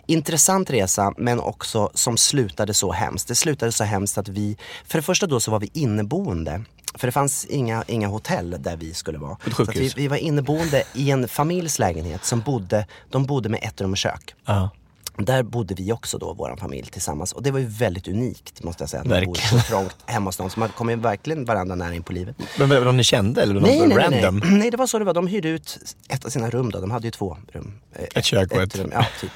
intressant 0.07 0.71
resa 0.71 1.15
men 1.17 1.41
också 1.41 1.91
som 1.95 2.17
slutade 2.17 2.75
så 2.75 2.93
hemskt. 2.93 3.29
Det 3.29 3.35
slutade 3.35 3.73
så 3.73 3.85
hemskt 3.85 4.19
att 4.19 4.29
vi, 4.29 4.57
för 4.87 4.99
det 4.99 5.03
första 5.03 5.27
då 5.27 5.41
så 5.41 5.51
var 5.51 5.61
vi 5.61 5.71
inneboende. 5.73 6.63
För 6.95 7.09
det 7.09 7.13
fanns 7.13 7.45
inga, 7.45 7.85
inga 7.87 8.09
hotell 8.09 8.57
där 8.59 8.77
vi 8.77 8.95
skulle 8.95 9.19
vara. 9.19 9.37
Så 9.57 9.65
vi, 9.65 9.93
vi 9.97 10.09
var 10.09 10.17
inneboende 10.17 10.83
i 10.95 11.11
en 11.11 11.29
familjs 11.29 11.79
lägenhet 11.79 12.25
som 12.25 12.41
bodde, 12.41 12.87
de 13.11 13.27
bodde 13.27 13.49
med 13.49 13.61
ett 13.63 13.81
rum 13.81 13.91
och 13.91 13.97
kök. 13.97 14.35
Ja. 14.45 14.71
Där 15.17 15.43
bodde 15.43 15.75
vi 15.75 15.93
också 15.93 16.19
då, 16.19 16.33
vår 16.35 16.57
familj 16.57 16.87
tillsammans. 16.93 17.33
Och 17.33 17.43
det 17.43 17.51
var 17.51 17.59
ju 17.59 17.67
väldigt 17.67 18.09
unikt 18.09 18.63
måste 18.63 18.83
jag 18.83 18.91
säga. 18.91 19.01
Att 19.01 19.07
man 19.09 19.25
bodde 19.25 19.41
så 19.41 19.59
trångt 19.59 19.97
hemma 20.07 20.29
hos 20.29 20.39
någon. 20.39 20.51
Så 20.51 20.61
man 20.61 20.69
kom 20.69 20.91
ju 20.91 20.97
verkligen 20.97 21.45
varandra 21.45 21.75
nära 21.75 21.95
in 21.95 22.03
på 22.03 22.13
livet. 22.13 22.37
Men 22.59 22.69
var 22.69 22.77
det 22.77 22.85
någon 22.85 22.97
ni 22.97 23.05
kände 23.05 23.43
eller 23.43 23.55
någon 23.55 23.63
Nej, 23.63 23.79
nej, 23.79 23.89
nej, 23.89 24.23
random? 24.23 24.39
nej. 24.51 24.51
nej, 24.59 24.71
det 24.71 24.77
var 24.77 24.87
så 24.87 24.99
det 24.99 25.05
var. 25.05 25.15
De 25.15 25.27
hyrde 25.27 25.49
ut 25.49 25.79
ett 26.09 26.25
av 26.25 26.29
sina 26.29 26.51
rum 26.51 26.71
då. 26.71 26.81
De 26.81 26.91
hade 26.91 27.07
ju 27.07 27.11
två 27.11 27.37
rum. 27.53 27.73
Eh, 27.93 28.05
Ett 28.15 28.25
kök 28.25 28.53
och 28.53 28.63
ett- 28.63 28.77
rum. 28.77 28.91
Ja, 28.95 29.07
typ. 29.21 29.31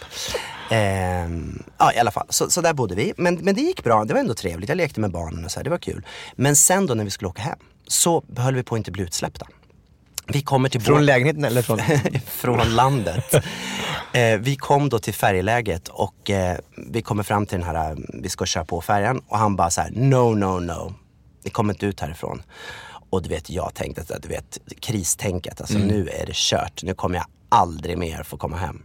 Ehm, 0.70 1.62
ja, 1.78 1.92
i 1.92 1.98
alla 1.98 2.10
fall. 2.10 2.26
Så, 2.28 2.50
så 2.50 2.60
där 2.60 2.72
bodde 2.72 2.94
vi. 2.94 3.12
Men, 3.16 3.34
men 3.34 3.54
det 3.54 3.60
gick 3.60 3.84
bra. 3.84 4.04
Det 4.04 4.14
var 4.14 4.20
ändå 4.20 4.34
trevligt. 4.34 4.68
Jag 4.68 4.76
lekte 4.76 5.00
med 5.00 5.10
barnen 5.10 5.44
och 5.44 5.50
så 5.50 5.58
här. 5.60 5.64
Det 5.64 5.70
var 5.70 5.78
kul. 5.78 6.06
Men 6.34 6.56
sen 6.56 6.86
då 6.86 6.94
när 6.94 7.04
vi 7.04 7.10
skulle 7.10 7.28
åka 7.28 7.42
hem 7.42 7.58
så 7.86 8.24
höll 8.36 8.54
vi 8.54 8.62
på 8.62 8.74
att 8.74 8.78
inte 8.78 8.90
bli 8.90 9.02
utsläppta. 9.02 9.46
Vi 10.28 10.42
kommer 10.42 10.68
till 10.68 10.80
Från 10.80 11.06
lägenheten 11.06 11.44
eller 11.44 11.62
från... 11.62 11.80
från 12.26 12.74
landet. 12.74 13.34
Eh, 14.12 14.38
vi 14.38 14.56
kom 14.56 14.88
då 14.88 14.98
till 14.98 15.14
färjeläget 15.14 15.88
och 15.88 16.30
eh, 16.30 16.58
vi 16.76 17.02
kommer 17.02 17.22
fram 17.22 17.46
till 17.46 17.58
den 17.58 17.66
här, 17.66 17.90
eh, 17.90 17.96
vi 18.08 18.28
ska 18.28 18.46
köra 18.46 18.64
på 18.64 18.80
färjan 18.80 19.22
och 19.28 19.38
han 19.38 19.56
bara 19.56 19.70
så 19.70 19.80
här: 19.80 19.90
no, 19.90 20.34
no, 20.34 20.60
no. 20.60 20.94
Ni 21.44 21.50
kommer 21.50 21.74
inte 21.74 21.86
ut 21.86 22.00
härifrån. 22.00 22.42
Och 23.10 23.22
du 23.22 23.28
vet, 23.28 23.50
jag 23.50 23.74
tänkte 23.74 24.00
att 24.00 24.22
du 24.22 24.28
vet, 24.28 24.58
kristänket, 24.80 25.60
alltså 25.60 25.78
nu 25.78 26.08
är 26.08 26.26
det 26.26 26.34
kört. 26.34 26.82
Nu 26.82 26.94
kommer 26.94 27.16
jag 27.16 27.26
aldrig 27.48 27.98
mer 27.98 28.22
få 28.22 28.36
komma 28.36 28.56
hem. 28.56 28.82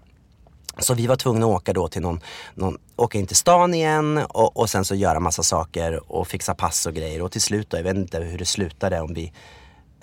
Så 0.80 0.94
vi 0.94 1.08
var 1.08 1.16
tvungna 1.16 1.46
att 1.46 1.52
åka 1.52 1.74
då 1.74 1.88
till 1.88 2.02
någon, 2.02 2.20
någon 2.56 2.78
åka 2.96 3.18
in 3.18 3.28
till 3.28 3.36
stan 3.36 3.74
igen 3.74 4.18
och, 4.18 4.58
och 4.58 4.70
sen 4.70 4.86
så 4.86 4.96
göra 4.96 5.20
massa 5.20 5.44
saker 5.44 6.12
och 6.12 6.28
fixa 6.28 6.56
pass 6.56 6.86
och 6.86 6.94
grejer. 6.94 7.22
Och 7.22 7.32
till 7.32 7.42
slut 7.42 7.70
då, 7.70 7.78
jag 7.78 7.84
vet 7.84 7.96
inte 7.96 8.20
hur 8.20 8.38
det 8.38 8.46
slutade 8.46 9.02
om 9.02 9.14
vi 9.14 9.34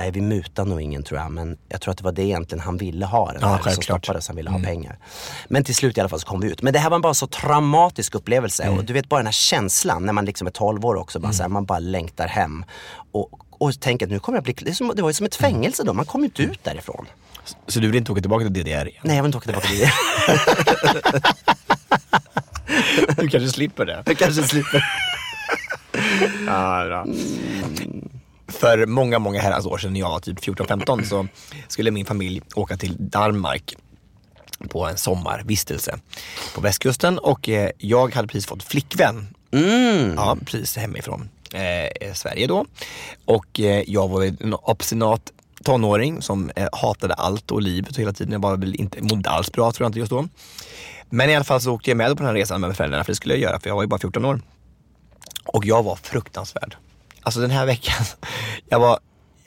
Nej, 0.01 0.11
vi 0.11 0.21
mutade 0.21 0.71
nog 0.71 0.81
ingen 0.83 1.03
tror 1.03 1.21
jag, 1.21 1.31
men 1.33 1.57
jag 1.69 1.81
tror 1.81 1.93
att 1.93 1.99
det 1.99 2.05
var 2.05 2.13
det 2.13 2.23
egentligen 2.23 2.65
han 2.65 2.77
ville 2.77 3.07
ha. 3.07 3.33
Den 3.33 3.41
Ja, 3.43 3.61
här, 3.65 3.73
som 3.73 3.83
stoppades, 3.83 4.27
han 4.29 4.37
ville 4.37 4.51
ha 4.51 4.59
pengar. 4.59 4.99
Men 5.49 5.65
till 5.65 5.75
slut 5.75 5.97
i 5.97 6.01
alla 6.01 6.09
fall 6.09 6.21
så 6.21 6.27
kom 6.27 6.41
vi 6.41 6.51
ut. 6.51 6.63
Men 6.63 6.73
det 6.73 6.79
här 6.79 6.91
var 6.91 6.99
bara 6.99 7.15
så 7.15 7.27
traumatisk 7.27 8.15
upplevelse. 8.15 8.69
Och 8.69 8.85
du 8.85 8.93
vet 8.93 9.09
bara 9.09 9.17
den 9.21 9.27
här 9.27 9.33
känslan 9.33 10.07
när 10.07 10.13
man 10.13 10.25
liksom 10.25 10.47
är 10.47 10.51
12 10.51 10.85
år 10.85 10.95
också, 10.95 11.21
bara 11.21 11.33
så 11.33 11.43
här, 11.43 11.49
man 11.49 11.65
bara 11.65 11.79
längtar 11.79 12.29
hem. 12.29 12.65
Och, 13.13 13.29
och 13.51 13.81
tänker 13.81 14.07
att 14.07 14.13
nu 14.13 14.19
kommer 14.19 14.37
jag 14.37 14.45
bli, 14.45 14.53
det, 14.53 14.75
som, 14.75 14.93
det 14.97 15.03
var 15.03 15.09
ju 15.11 15.15
som 15.15 15.27
ett 15.27 15.35
fängelse 15.35 15.83
då, 15.85 15.93
man 15.93 16.05
kom 16.05 16.21
ju 16.21 16.25
inte 16.27 16.43
ut 16.43 16.65
därifrån. 16.65 17.07
Så 17.67 17.81
du 17.81 17.87
vill 17.87 17.97
inte 17.97 18.13
åka 18.13 18.21
tillbaka 18.21 18.45
till 18.45 18.53
DDR 18.53 18.69
igen? 18.89 19.03
Nej, 19.03 19.17
jag 19.17 19.23
vill 19.23 19.29
inte 19.29 19.39
åka 19.39 19.45
tillbaka 19.47 19.69
till 19.69 19.79
det. 19.79 19.93
Du 23.17 23.29
kanske 23.29 23.49
slipper 23.49 23.87
det? 23.87 24.03
Jag 24.07 24.19
kanske 24.19 24.43
slipper. 24.43 24.85
Ja, 26.47 26.85
bra. 26.87 27.07
För 28.51 28.87
många, 28.87 29.19
många 29.19 29.41
herrans 29.41 29.67
år 29.67 29.79
sedan 29.79 29.93
när 29.93 30.01
jag 30.01 30.11
var 30.11 30.21
typ 30.21 30.39
14-15 30.39 31.05
så 31.05 31.27
skulle 31.69 31.91
min 31.91 32.07
familj 32.07 32.43
åka 32.55 32.77
till 32.77 32.97
Danmark 32.99 33.75
på 34.69 34.87
en 34.87 34.97
sommarvistelse 34.97 35.99
på 36.55 36.61
västkusten 36.61 37.19
och 37.19 37.49
eh, 37.49 37.71
jag 37.79 38.15
hade 38.15 38.29
precis 38.29 38.47
fått 38.47 38.63
flickvän. 38.63 39.35
Ja, 40.17 40.37
precis 40.47 40.77
hemifrån 40.77 41.29
eh, 41.53 42.13
Sverige 42.15 42.47
då. 42.47 42.67
Och 43.25 43.61
eh, 43.61 43.85
jag 43.87 44.09
var 44.09 44.25
en 44.25 44.55
obstinat 44.55 45.33
tonåring 45.65 46.23
som 46.23 46.51
eh, 46.57 46.69
hatade 46.73 47.15
allt 47.15 47.51
och 47.51 47.63
livet 47.63 47.97
hela 47.97 48.13
tiden. 48.13 48.33
Jag 48.33 48.43
var 48.43 48.57
väl 48.57 48.75
inte, 48.75 49.03
mådde 49.03 49.31
alls 49.31 49.53
bra 49.53 49.73
tror 49.73 49.85
jag 49.85 49.89
inte 49.89 49.99
just 49.99 50.11
då. 50.11 50.29
Men 51.11 51.31
i 51.31 51.35
alla 51.35 51.45
fall 51.45 51.61
så 51.61 51.73
åkte 51.73 51.91
jag 51.91 51.97
med 51.97 52.09
på 52.09 52.15
den 52.15 52.27
här 52.27 52.35
resan 52.35 52.61
med 52.61 52.77
föräldrarna 52.77 53.05
för 53.05 53.13
det 53.13 53.17
skulle 53.17 53.35
jag 53.35 53.41
göra 53.41 53.61
för 53.61 53.69
jag 53.69 53.75
var 53.75 53.83
ju 53.83 53.89
bara 53.89 54.01
14 54.01 54.25
år. 54.25 54.41
Och 55.45 55.65
jag 55.65 55.83
var 55.83 55.97
fruktansvärd. 55.97 56.77
Alltså 57.23 57.41
den 57.41 57.51
här 57.51 57.67
veckan, 57.67 58.05
jag 58.69 58.81
var, 58.81 58.99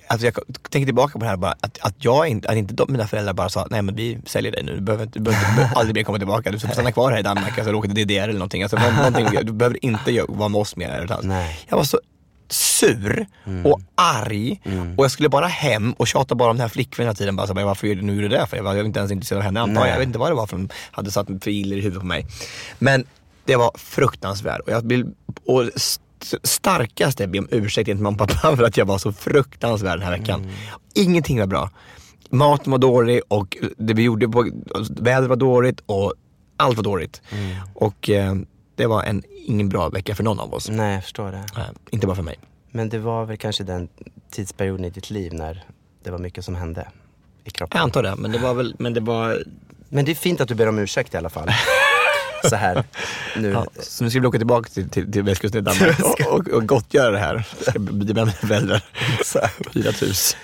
alltså 0.07 0.26
jag 0.28 0.34
tänker 0.69 0.86
tillbaka 0.86 1.11
på 1.13 1.19
det 1.19 1.26
här 1.30 1.38
bara, 1.38 1.51
att, 1.61 1.78
att 1.82 1.95
jag 1.97 2.28
inte, 2.28 2.49
att 2.49 2.55
inte 2.55 2.74
de, 2.74 2.91
mina 2.91 3.07
föräldrar 3.07 3.34
bara 3.34 3.49
sa, 3.49 3.67
nej 3.71 3.82
men 3.82 3.95
vi 3.95 4.19
säljer 4.26 4.51
dig 4.51 4.63
nu, 4.63 4.76
du 4.76 4.82
behöver, 4.82 5.03
inte, 5.03 5.19
du 5.19 5.24
behöver, 5.24 5.41
inte- 5.45 5.51
du 5.51 5.55
behöver 5.57 5.80
aldrig 5.80 5.95
mer 5.95 6.03
komma 6.03 6.17
tillbaka, 6.17 6.51
du 6.51 6.59
får 6.59 6.67
stanna 6.67 6.91
kvar 6.91 7.11
här 7.11 7.19
i 7.19 7.24
Danmark, 7.24 7.57
alltså 7.57 7.74
åka 7.74 7.88
till 7.89 8.07
DDR 8.07 8.13
eller 8.24 8.34
någonting. 8.34 8.63
Alltså, 8.63 8.78
nå- 8.78 8.91
någonting 8.97 9.26
du 9.43 9.51
behöver 9.53 9.86
inte 9.86 10.26
vara 10.30 10.49
med 10.49 10.61
oss 10.61 10.76
mer. 10.76 10.86
överhuvudtaget. 10.88 11.26
Nej. 11.26 11.59
Jag 11.67 11.78
var 11.78 11.84
så 11.84 11.99
sur 12.49 13.26
och 13.65 13.82
arg 13.95 14.61
och 14.97 15.03
jag 15.03 15.11
skulle 15.11 15.30
bara 15.30 15.47
hem 15.47 15.93
och 15.93 16.07
tjata 16.07 16.36
bara 16.36 16.49
om 16.49 16.55
den 16.57 16.61
här 16.61 16.69
flickvännen 16.69 17.07
hela 17.07 17.15
tiden. 17.15 17.36
Bara, 17.36 17.47
så, 17.47 17.53
varför 17.53 17.88
gör 17.88 17.95
du 17.95 18.01
nu 18.01 18.21
det 18.21 18.28
där 18.38 18.45
för? 18.45 18.57
Jag 18.57 18.63
var, 18.63 18.71
jag 18.74 18.78
var 18.80 18.86
inte 18.86 18.99
ens 18.99 19.11
intresserad 19.11 19.38
av 19.38 19.43
henne 19.43 19.61
antar 19.61 19.82
jag. 19.86 19.93
Jag 19.93 19.99
vet 19.99 20.07
inte 20.07 20.19
vad 20.19 20.32
det 20.32 20.36
var 20.36 20.47
för 20.47 20.57
de 20.57 20.69
hade 20.91 21.11
satt 21.11 21.28
filer 21.41 21.78
i 21.78 21.82
huvudet 21.82 21.99
på 21.99 22.05
mig. 22.05 22.26
Men 22.80 23.05
det 23.45 23.55
var 23.55 23.71
fruktansvärt 23.76 24.59
och 24.59 24.71
jag 24.71 24.88
vill, 24.88 25.05
och 25.45 25.63
st- 26.24 26.47
starkaste 26.47 27.28
be 27.28 27.39
om 27.39 27.47
ursäkt 27.51 27.86
till 27.86 27.95
mamma 27.97 28.24
och 28.24 28.30
pappa 28.30 28.57
för 28.57 28.63
att 28.63 28.78
jag 28.78 28.86
var 28.86 28.97
så 28.97 29.11
fruktansvärd 29.13 29.99
den 29.99 30.07
här 30.07 30.17
veckan. 30.17 30.49
Ingenting 30.93 31.39
var 31.39 31.47
bra. 31.47 31.69
Maten 32.30 32.71
var 32.71 32.78
dålig 32.78 33.21
och 33.28 33.57
det 33.78 33.93
vi 33.93 34.03
gjorde 34.03 34.28
på, 34.30 34.49
vädret 34.89 35.30
var 35.30 35.36
dåligt 35.36 35.80
och 35.86 36.13
allt 36.57 36.78
var 36.78 36.84
dåligt. 36.84 37.21
Och 37.74 38.09
eh, 38.09 38.36
det 38.76 38.86
var 38.86 39.03
en, 39.03 39.24
ingen 39.45 39.69
bra 39.69 39.89
vecka 39.89 40.15
för 40.15 40.24
någon 40.24 40.39
av 40.39 40.53
oss. 40.53 40.69
Nej, 40.69 40.93
jag 40.93 41.03
förstår 41.03 41.32
det. 41.32 41.45
Nej, 41.57 41.65
inte 41.91 42.07
bara 42.07 42.15
för 42.15 42.24
mig. 42.24 42.36
Men 42.71 42.89
det 42.89 42.99
var 42.99 43.26
väl 43.26 43.38
kanske 43.38 43.63
den 43.63 43.89
tidsperioden 44.32 44.86
i 44.86 44.89
ditt 44.89 45.09
liv 45.09 45.34
när 45.34 45.63
det 46.03 46.11
var 46.11 46.17
mycket 46.19 46.45
som 46.45 46.55
hände 46.55 46.88
i 47.43 47.49
kroppen. 47.49 47.78
Jag 47.78 47.84
antar 47.84 48.03
det, 48.03 48.15
men 48.15 48.32
det 48.32 48.39
var 48.39 48.53
väl, 48.53 48.76
men 48.80 48.93
det 48.93 48.99
var, 48.99 49.43
Men 49.89 50.05
det 50.05 50.11
är 50.11 50.15
fint 50.15 50.41
att 50.41 50.47
du 50.47 50.55
ber 50.55 50.67
om 50.69 50.80
ursäkt 50.80 51.13
i 51.13 51.17
alla 51.17 51.30
fall. 51.30 51.47
Så 52.50 52.56
här 52.56 52.84
nu. 53.36 53.52
ja, 53.52 53.66
så 53.80 54.04
nu 54.04 54.10
ska 54.10 54.20
vi 54.20 54.28
åka 54.28 54.38
tillbaka 54.38 54.70
till, 54.70 54.89
till, 54.89 55.12
till 55.12 55.24
västkusten 55.24 55.60
i 55.60 55.64
Danmark 55.64 56.00
och, 56.04 56.34
och, 56.34 56.48
och 56.48 56.68
gottgöra 56.68 57.12
det 57.12 57.20
här. 57.20 57.48
Ska 57.62 57.80
bli 57.80 58.14
med 58.14 58.26
mina 58.26 58.32
föräldrar. 58.32 58.84
Hyra 59.74 59.89
ett 59.89 60.02
hus. 60.02 60.38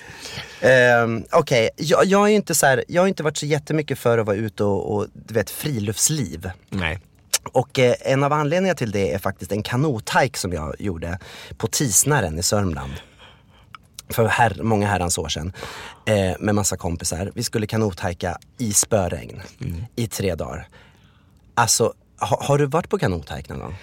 Ehm, 0.62 1.24
Okej, 1.32 1.70
jag, 1.76 2.06
jag, 2.06 2.26
är 2.26 2.30
ju 2.30 2.36
inte 2.36 2.56
så 2.56 2.66
här, 2.66 2.84
jag 2.88 3.02
har 3.02 3.08
inte 3.08 3.24
varit 3.24 3.38
så 3.38 3.46
jättemycket 3.46 4.00
för 4.00 4.18
att 4.18 4.26
vara 4.26 4.36
ute 4.36 4.64
och, 4.64 4.96
och 4.96 5.08
du 5.14 5.34
vet, 5.34 5.50
friluftsliv. 5.50 6.50
Nej. 6.70 7.00
Och 7.52 7.80
eh, 7.80 7.96
en 8.02 8.24
av 8.24 8.34
anledningarna 8.34 8.78
till 8.78 8.92
det 8.92 9.14
är 9.14 9.20
faktiskt 9.20 9.52
en 9.52 9.64
kanothajk 9.64 10.38
som 10.38 10.54
jag 10.54 10.76
gjorde 10.80 11.20
på 11.58 11.68
Tisnaren 11.68 12.40
i 12.40 12.44
Sörmland. 12.44 12.92
För 14.10 14.28
her, 14.28 14.58
många 14.64 14.88
herrans 14.88 15.18
år 15.18 15.28
sedan. 15.28 15.54
Eh, 16.06 16.36
med 16.40 16.56
massa 16.56 16.78
kompisar. 16.78 17.32
Vi 17.36 17.44
skulle 17.44 17.68
kanothajka 17.68 18.38
i 18.58 18.74
spöregn 18.74 19.42
i 19.96 20.08
tre 20.08 20.36
dagar. 20.36 20.68
Alltså, 21.60 21.94
har, 22.18 22.38
har 22.42 22.58
du 22.58 22.66
varit 22.66 22.90
på 22.90 22.98
kanothajk 22.98 23.50
någon 23.50 23.60
gång? 23.60 23.76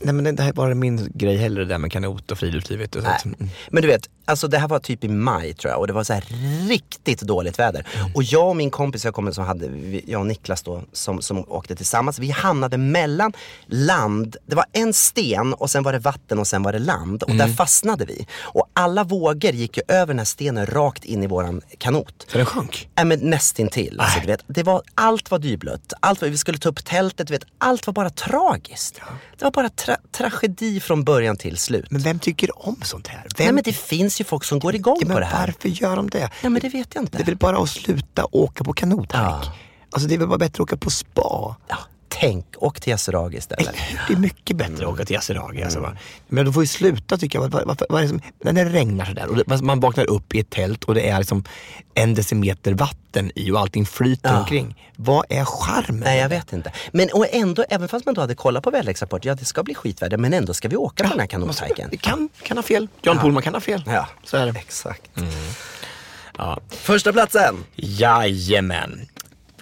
Nej 0.00 0.14
men 0.14 0.36
det, 0.36 0.42
här 0.42 0.48
är 0.48 0.52
bara 0.52 0.74
min 0.74 1.12
grej 1.14 1.36
heller 1.36 1.60
det 1.60 1.66
där 1.66 1.78
med 1.78 1.92
kanot 1.92 2.30
och 2.30 2.38
friluftslivet. 2.38 2.94
Och 2.94 3.02
sånt. 3.02 3.38
Nej. 3.38 3.50
Men 3.70 3.82
du 3.82 3.88
vet, 3.88 4.08
alltså 4.24 4.48
det 4.48 4.58
här 4.58 4.68
var 4.68 4.78
typ 4.78 5.04
i 5.04 5.08
maj 5.08 5.54
tror 5.54 5.72
jag 5.72 5.80
och 5.80 5.86
det 5.86 5.92
var 5.92 6.04
så 6.04 6.12
här 6.12 6.24
riktigt 6.68 7.20
dåligt 7.20 7.58
väder. 7.58 7.86
Och 8.14 8.22
jag 8.22 8.48
och 8.48 8.56
min 8.56 8.70
kompis 8.70 9.04
jag, 9.04 9.14
kommer, 9.14 9.32
som 9.32 9.44
hade, 9.44 9.66
jag 10.06 10.20
och 10.20 10.26
Niklas 10.26 10.62
då, 10.62 10.82
som, 10.92 11.22
som 11.22 11.44
åkte 11.48 11.76
tillsammans, 11.76 12.18
vi 12.18 12.30
hamnade 12.30 12.78
mellan 12.78 13.32
land, 13.66 14.36
det 14.46 14.56
var 14.56 14.64
en 14.72 14.92
sten 14.94 15.54
och 15.54 15.70
sen 15.70 15.82
var 15.82 15.92
det 15.92 15.98
vatten 15.98 16.38
och 16.38 16.46
sen 16.46 16.62
var 16.62 16.72
det 16.72 16.78
land 16.78 17.22
och 17.22 17.34
där 17.34 17.48
fastnade 17.48 18.04
vi. 18.04 18.26
Och 18.40 18.68
alla 18.72 19.04
vågor 19.04 19.52
gick 19.52 19.76
ju 19.76 19.82
över 19.88 20.06
den 20.06 20.18
här 20.18 20.24
stenen 20.24 20.66
rakt 20.66 21.04
in 21.04 21.22
i 21.22 21.26
våran 21.26 21.60
kanot. 21.78 22.26
Så 22.28 22.36
den 22.36 22.46
sjönk? 22.46 22.88
Nej 22.94 23.04
men 23.04 23.18
nästintill. 23.18 24.00
Alltså, 24.00 24.20
du 24.20 24.26
vet, 24.26 24.44
det 24.46 24.62
var, 24.62 24.82
allt 24.94 25.30
var 25.30 25.38
dyblött. 25.38 25.92
Allt 26.00 26.22
var, 26.22 26.28
vi 26.28 26.38
skulle 26.38 26.58
ta 26.58 26.68
upp 26.68 26.84
tältet, 26.84 27.26
du 27.26 27.32
vet, 27.32 27.44
allt 27.58 27.86
var 27.86 27.94
bara 27.94 28.10
tragiskt. 28.10 29.00
Det 29.38 29.44
var 29.44 29.50
bara 29.50 29.68
tra- 29.88 29.96
tragedi 30.12 30.80
från 30.80 31.04
början 31.04 31.36
till 31.36 31.56
slut. 31.56 31.90
Men 31.90 32.00
vem 32.00 32.18
tycker 32.18 32.68
om 32.68 32.76
sånt 32.82 33.06
här? 33.06 33.26
Vem, 33.36 33.44
Nej 33.44 33.52
men 33.52 33.62
det 33.64 33.72
finns 33.72 34.20
ju 34.20 34.24
folk 34.24 34.44
som 34.44 34.58
går 34.58 34.74
igång 34.74 34.98
ja, 35.00 35.14
på 35.14 35.20
det 35.20 35.26
här. 35.26 35.46
Varför 35.46 35.68
gör 35.68 35.96
de 35.96 36.10
det? 36.10 36.30
Ja 36.42 36.48
men 36.48 36.62
det 36.62 36.68
vet 36.68 36.94
jag 36.94 37.02
inte. 37.02 37.16
Det 37.18 37.22
är 37.22 37.26
väl 37.26 37.36
bara 37.36 37.58
att 37.58 37.70
sluta 37.70 38.26
åka 38.32 38.64
på 38.64 38.72
kanothajk? 38.72 39.44
Ja. 39.44 39.54
Alltså 39.90 40.08
det 40.08 40.14
är 40.14 40.18
väl 40.18 40.28
bara 40.28 40.38
bättre 40.38 40.62
att 40.62 40.68
åka 40.68 40.76
på 40.76 40.90
spa? 40.90 41.56
Ja, 41.68 41.78
tänk, 42.20 42.46
åk 42.56 42.80
till 42.80 42.90
Yasuragi 42.90 43.36
istället. 43.38 43.74
Det 44.08 44.12
är 44.12 44.16
mycket 44.18 44.56
bättre 44.56 44.86
att 44.86 44.92
åka 44.92 45.04
till 45.04 45.14
Yasuragi. 45.14 45.62
Alltså, 45.62 45.80
va? 45.80 45.96
Men 46.28 46.44
de 46.44 46.54
får 46.54 46.62
ju 46.62 46.66
sluta 46.66 47.16
tycker 47.18 47.38
jag. 47.38 47.48
Var, 47.48 47.76
var 47.88 47.98
är 47.98 48.02
det 48.02 48.08
som, 48.08 48.20
när 48.42 48.52
det 48.52 48.64
regnar 48.64 49.04
sådär 49.04 49.26
och 49.26 49.36
det, 49.36 49.62
man 49.62 49.80
vaknar 49.80 50.10
upp 50.10 50.34
i 50.34 50.40
ett 50.40 50.50
tält 50.50 50.84
och 50.84 50.94
det 50.94 51.08
är 51.08 51.18
liksom 51.18 51.44
en 51.94 52.14
decimeter 52.14 52.72
vatten 52.74 53.32
i 53.34 53.50
och 53.50 53.60
allting 53.60 53.86
flyter 53.86 54.30
Ja. 54.32 54.38
omkring. 54.40 54.90
Vad 54.96 55.24
är 55.28 55.44
charmen? 55.44 56.00
Nej 56.00 56.18
jag 56.20 56.28
vet 56.28 56.52
inte. 56.52 56.72
Men 56.92 57.08
och 57.12 57.26
ändå, 57.30 57.64
även 57.70 57.88
fast 57.88 58.06
man 58.06 58.14
då 58.14 58.20
hade 58.20 58.34
kollat 58.34 58.64
på 58.64 58.70
väderleksrapport, 58.70 59.24
ja 59.24 59.34
det 59.34 59.44
ska 59.44 59.62
bli 59.62 59.74
skitväder 59.74 60.16
men 60.16 60.34
ändå 60.34 60.54
ska 60.54 60.68
vi 60.68 60.76
åka 60.76 61.04
på 61.04 61.10
den 61.10 61.20
här 61.20 61.26
kanothajken. 61.26 61.88
Det 61.90 61.96
kan, 61.96 62.28
kan 62.42 62.56
ha 62.58 62.62
fel. 62.62 62.88
John 63.02 63.18
Pohlman 63.18 63.42
kan 63.42 63.54
ha 63.54 63.60
fel. 63.60 63.82
Ja, 63.86 64.08
Så 64.24 64.36
är 64.36 64.46
det. 64.52 64.58
exakt. 64.58 65.02
Ja. 66.38 66.58
Första 66.70 67.12
platsen. 67.12 67.54
Jajamän. 67.76 69.08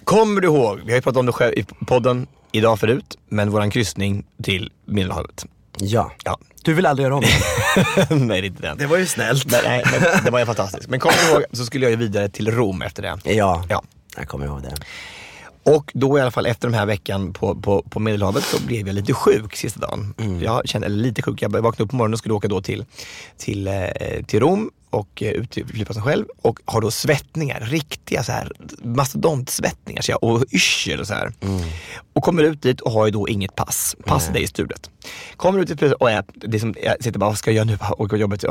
Kommer 0.03 0.41
du 0.41 0.47
ihåg, 0.47 0.79
vi 0.85 0.91
har 0.91 0.95
ju 0.97 1.01
pratat 1.01 1.17
om 1.19 1.25
det 1.25 1.31
själv 1.31 1.53
i 1.53 1.63
podden 1.63 2.27
idag 2.51 2.79
förut, 2.79 3.17
men 3.29 3.51
våran 3.51 3.69
kryssning 3.69 4.25
till 4.43 4.71
Medelhavet. 4.85 5.45
Ja. 5.79 6.11
Ja. 6.23 6.37
Du 6.63 6.73
vill 6.73 6.85
aldrig 6.85 7.03
göra 7.03 7.15
om 7.15 7.21
det? 7.21 8.15
nej, 8.15 8.41
det 8.41 8.47
är 8.47 8.49
inte 8.49 8.61
den. 8.61 8.77
Det 8.77 8.85
var 8.85 8.97
ju 8.97 9.05
snällt. 9.05 9.45
Men, 9.51 9.59
nej, 9.63 9.83
men 9.91 10.23
det 10.25 10.31
var 10.31 10.39
ju 10.39 10.45
fantastiskt. 10.45 10.89
Men 10.89 10.99
kommer 10.99 11.15
du 11.25 11.31
ihåg 11.31 11.43
så 11.51 11.65
skulle 11.65 11.85
jag 11.85 11.91
ju 11.91 11.95
vidare 11.97 12.29
till 12.29 12.51
Rom 12.51 12.81
efter 12.81 13.01
det. 13.03 13.33
Ja, 13.33 13.63
Ja. 13.69 13.83
jag 14.17 14.27
kommer 14.27 14.45
ihåg 14.45 14.61
det. 14.61 14.73
Och 15.71 15.91
då 15.93 16.17
i 16.17 16.21
alla 16.21 16.31
fall 16.31 16.45
efter 16.45 16.67
den 16.67 16.79
här 16.79 16.85
veckan 16.85 17.33
på, 17.33 17.55
på, 17.55 17.81
på 17.81 17.99
Medelhavet 17.99 18.43
så 18.43 18.61
blev 18.65 18.87
jag 18.87 18.93
lite 18.93 19.13
sjuk 19.13 19.55
sista 19.55 19.79
dagen. 19.79 20.13
Jag 20.41 20.67
kände, 20.67 20.85
eller 20.85 20.97
lite 20.97 21.21
sjuk, 21.21 21.41
jag 21.41 21.49
vaknade 21.49 21.83
upp 21.83 21.89
på 21.89 21.95
morgonen 21.95 22.13
och 22.13 22.19
skulle 22.19 22.33
åka 22.33 22.47
då 22.47 22.61
till, 22.61 22.85
till, 23.37 23.67
eh, 23.67 23.73
till 24.27 24.39
Rom 24.39 24.69
och 24.89 25.23
eh, 25.23 25.31
ut 25.31 25.51
till 25.51 25.65
flygplatsen 25.65 26.03
själv 26.03 26.25
och 26.41 26.59
har 26.65 26.81
då 26.81 26.91
svettningar, 26.91 27.59
riktiga 27.59 28.23
så 28.23 28.31
här 28.31 28.51
mastodontsvettningar 28.83 30.01
så 30.01 30.11
jag, 30.11 30.23
och 30.23 30.43
yrsel 30.51 30.99
och 30.99 31.07
så 31.07 31.13
här. 31.13 31.33
Och 32.13 32.23
kommer 32.23 32.43
ut 32.43 32.61
dit 32.61 32.81
och 32.81 32.91
har 32.91 33.05
ju 33.05 33.11
då 33.11 33.27
inget 33.27 33.55
pass. 33.55 33.95
Passet 34.05 34.35
är 34.35 34.39
ju 34.39 34.47
stulet. 34.47 34.89
Kommer 35.35 35.59
ut 35.59 35.79
till 35.79 35.93
och 35.93 36.11
jag, 36.11 36.23
det 36.33 36.59
som, 36.59 36.75
jag 36.83 37.03
sitter 37.03 37.19
bara, 37.19 37.29
vad 37.29 37.37
ska 37.37 37.51
jag 37.51 37.55
göra 37.55 37.65
nu? 37.65 37.77
Och 37.97 38.17
jobbet, 38.17 38.43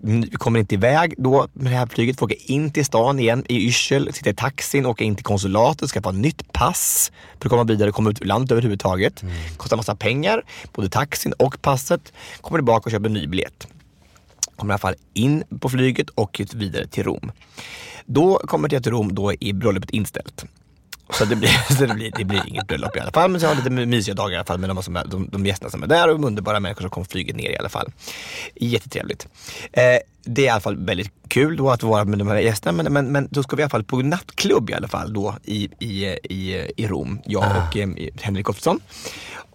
vi 0.00 0.30
kommer 0.30 0.60
inte 0.60 0.74
iväg 0.74 1.14
då 1.18 1.48
med 1.52 1.72
det 1.72 1.76
här 1.76 1.86
flyget, 1.86 2.18
får 2.18 2.26
åka 2.26 2.34
in 2.38 2.72
till 2.72 2.84
stan 2.84 3.18
igen 3.18 3.44
i 3.48 3.66
yrsel, 3.66 4.12
sitta 4.12 4.30
i 4.30 4.34
taxin, 4.34 4.86
åka 4.86 5.04
in 5.04 5.16
till 5.16 5.24
konsulatet, 5.24 5.90
skaffa 5.90 6.10
nytt 6.10 6.52
pass 6.52 7.12
för 7.38 7.46
att 7.46 7.50
komma 7.50 7.64
vidare 7.64 7.92
komma 7.92 8.10
ut 8.10 8.22
ur 8.22 8.26
landet 8.26 8.52
överhuvudtaget. 8.52 9.24
Kostar 9.56 9.76
massa 9.76 9.94
pengar, 9.94 10.42
både 10.72 10.88
taxin 10.88 11.32
och 11.32 11.62
passet. 11.62 12.12
Kommer 12.40 12.58
tillbaka 12.58 12.84
och 12.84 12.90
köper 12.90 13.06
en 13.06 13.12
ny 13.12 13.26
biljett 13.26 13.68
kommer 14.58 14.72
i 14.72 14.74
alla 14.74 14.78
fall 14.78 14.94
in 15.14 15.44
på 15.60 15.68
flyget 15.68 16.10
och 16.10 16.40
vidare 16.54 16.86
till 16.86 17.04
Rom. 17.04 17.32
Då 18.06 18.38
kommer 18.38 18.72
jag 18.72 18.82
till 18.82 18.92
Rom, 18.92 19.14
då 19.14 19.32
är 19.40 19.52
bröllopet 19.52 19.90
inställt. 19.90 20.44
Så 21.10 21.24
det 21.24 21.36
blir, 21.36 21.48
så 21.74 21.86
det 21.86 21.94
blir, 21.94 22.12
det 22.16 22.24
blir 22.24 22.48
inget 22.48 22.66
bröllop 22.66 22.96
i 22.96 23.00
alla 23.00 23.10
fall. 23.10 23.30
Men 23.30 23.40
så 23.40 23.46
har 23.46 23.54
jag 23.54 23.64
lite 23.64 23.86
mysiga 23.86 24.14
dagar 24.14 24.32
i 24.32 24.36
alla 24.36 24.44
fall 24.44 24.58
med 24.58 24.70
de, 24.70 24.82
som 24.82 24.96
är, 24.96 25.04
de, 25.04 25.28
de 25.32 25.46
gästerna 25.46 25.70
som 25.70 25.82
är 25.82 25.86
där 25.86 26.08
och 26.08 26.14
de 26.14 26.24
underbara 26.24 26.60
människor 26.60 26.80
som 26.80 26.90
kom 26.90 27.04
flyget 27.04 27.36
ner 27.36 27.50
i 27.50 27.58
alla 27.58 27.68
fall. 27.68 27.92
Jättetrevligt. 28.54 29.28
Eh, 29.72 29.82
det 30.24 30.42
är 30.42 30.46
i 30.46 30.48
alla 30.48 30.60
fall 30.60 30.76
väldigt 30.76 31.12
kul 31.28 31.56
då 31.56 31.70
att 31.70 31.82
vara 31.82 32.04
med 32.04 32.18
de 32.18 32.28
här 32.28 32.36
gästerna 32.36 32.82
men, 32.82 32.92
men, 32.92 33.12
men 33.12 33.28
då 33.30 33.42
ska 33.42 33.56
vi 33.56 33.60
i 33.60 33.64
alla 33.64 33.70
fall 33.70 33.84
på 33.84 33.96
nattklubb 33.96 34.70
i 34.70 34.74
alla 34.74 34.88
fall 34.88 35.12
då 35.12 35.34
i, 35.44 35.70
i, 35.78 36.04
i, 36.06 36.72
i 36.76 36.86
Rom, 36.86 37.20
jag 37.24 37.44
och 37.56 37.76
eh, 37.76 37.88
Henrik 38.20 38.50
Ottosson. 38.50 38.80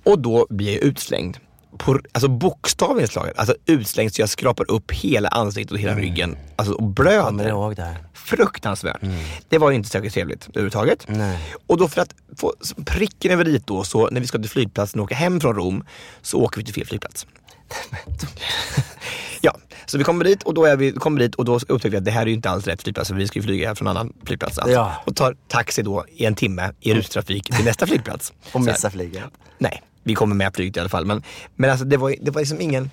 Och 0.04 0.20
då 0.20 0.48
blir 0.50 0.74
jag 0.74 0.82
utslängd. 0.82 1.38
På, 1.78 2.00
alltså 2.12 2.28
bokstavligen 2.28 3.08
slaget, 3.08 3.40
alltså 3.40 3.56
utslängd 3.66 4.14
så 4.14 4.22
jag 4.22 4.30
skrapar 4.30 4.72
upp 4.72 4.92
hela 4.92 5.30
ansiktet 5.30 5.72
och 5.72 5.80
hela 5.80 5.96
ryggen. 5.96 6.38
Alltså 6.56 6.74
och 6.74 6.84
blöder. 6.84 7.48
Ihåg 7.48 7.76
det. 7.76 7.98
Fruktansvärt. 8.14 9.02
Det 9.50 9.58
var 9.58 9.72
inte 9.72 9.90
särskilt 9.90 10.14
trevligt 10.14 10.48
överhuvudtaget. 10.50 11.06
Nej. 11.08 11.40
Och 11.68 11.78
då 11.78 11.88
för 11.88 12.02
att 12.02 12.16
få 12.38 12.54
pricken 12.86 13.32
över 13.32 13.44
dit 13.44 13.68
då, 13.68 13.84
så 13.84 14.10
när 14.10 14.22
vi 14.22 14.28
ska 14.28 14.38
till 14.38 14.50
flygplatsen 14.50 15.00
och 15.00 15.04
åka 15.04 15.16
hem 15.16 15.42
från 15.42 15.56
Rom, 15.56 15.86
så 16.22 16.42
åker 16.42 16.58
vi 16.58 16.66
till 16.66 16.74
fel 16.74 16.86
flygplats. 16.86 17.28
ja, 19.42 19.58
så 19.86 19.98
vi 19.98 20.04
kommer 20.04 20.26
dit 20.26 20.44
och 20.44 20.54
då, 20.54 20.66
är 20.66 20.76
vi, 20.78 20.92
kommer 20.92 21.20
dit 21.20 21.36
och 21.36 21.46
då 21.46 21.56
upptäcker 21.56 21.90
vi 21.90 21.98
att 21.98 22.06
det 22.06 22.12
här 22.12 22.22
är 22.22 22.26
ju 22.26 22.34
inte 22.34 22.50
alls 22.50 22.68
rätt 22.68 22.84
flygplats, 22.84 23.10
för 23.10 23.16
vi 23.16 23.28
ska 23.28 23.40
ju 23.40 23.44
flyga 23.44 23.68
här 23.68 23.76
från 23.76 23.88
en 23.88 23.98
annan 23.98 24.14
flygplats. 24.26 24.58
Alltså. 24.58 24.74
Ja. 24.74 24.94
Och 25.06 25.16
tar 25.16 25.36
taxi 25.48 25.82
då 25.82 26.06
i 26.10 26.26
en 26.26 26.36
timme 26.36 26.72
i 26.80 26.94
rutrafik 26.94 27.56
till 27.56 27.66
nästa 27.66 27.88
flygplats. 27.88 28.34
Och 28.46 28.52
Så 28.52 28.60
här. 28.60 28.66
missa 28.66 28.90
flyget. 28.90 29.24
Nej, 29.58 29.82
vi 30.04 30.16
kommer 30.16 30.36
med 30.36 30.56
flyget 30.56 30.78
i 30.78 30.80
alla 30.80 30.90
fall. 30.90 31.06
Men, 31.06 31.24
men 31.56 31.70
alltså 31.70 31.86
det 31.86 31.98
var, 31.98 32.16
det 32.22 32.32
var 32.32 32.42
liksom 32.42 32.62
ingen, 32.62 32.84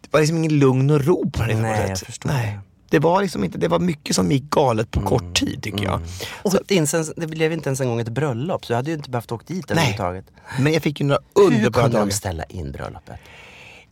det 0.00 0.08
var 0.10 0.20
liksom 0.20 0.36
ingen 0.36 0.58
lugn 0.58 0.90
och 0.90 1.04
ro 1.04 1.30
på 1.30 1.42
det 1.42 1.54
Nej, 1.60 1.88
jag 1.88 1.98
förstår 1.98 2.28
Nej. 2.30 2.58
det. 2.90 2.98
Var 2.98 3.22
liksom 3.22 3.44
inte, 3.44 3.58
det 3.58 3.68
var 3.68 3.78
mycket 3.78 4.16
som 4.16 4.30
gick 4.32 4.50
galet 4.50 4.90
på 4.90 5.00
kort 5.00 5.34
tid 5.34 5.62
tycker 5.62 5.84
jag. 5.84 6.00
Och 6.42 6.54
inte 6.54 6.74
ens, 6.74 7.12
det 7.16 7.26
blev 7.26 7.52
inte 7.52 7.68
ens 7.68 7.80
en 7.80 7.88
gång 7.88 8.00
ett 8.00 8.08
bröllop, 8.08 8.64
så 8.66 8.72
jag 8.72 8.76
hade 8.76 8.90
ju 8.90 8.96
inte 8.96 9.10
behövt 9.10 9.32
åka 9.32 9.44
dit 9.46 9.70
överhuvudtaget. 9.70 10.24
Men 10.58 10.72
jag 10.72 10.82
fick 10.82 11.00
ju 11.00 11.06
några 11.06 11.20
Hur 11.34 11.42
underbara 11.42 11.82
kunde 11.82 11.96
de 11.96 12.00
dagar. 12.00 12.10
ställa 12.10 12.44
in 12.44 12.72
bröllopet? 12.72 13.16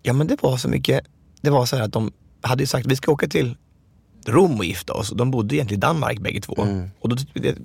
Ja 0.03 0.12
men 0.12 0.26
det 0.26 0.42
var 0.42 0.57
så 0.57 0.68
mycket, 0.68 1.05
det 1.40 1.51
var 1.51 1.66
så 1.66 1.76
här 1.76 1.82
att 1.82 1.92
de 1.92 2.12
hade 2.40 2.62
ju 2.62 2.66
sagt 2.66 2.86
vi 2.86 2.97
ska 2.97 3.12
åka 3.12 3.28
till 3.28 3.57
Rom 4.29 4.59
och 4.59 4.64
gifta 4.64 4.93
oss. 4.93 5.11
De 5.11 5.31
bodde 5.31 5.57
egentligen 5.57 5.79
i 5.79 5.81
Danmark 5.81 6.18
bägge 6.20 6.41
två. 6.41 6.62
Mm. 6.62 6.91
Och, 7.01 7.09
då, 7.09 7.16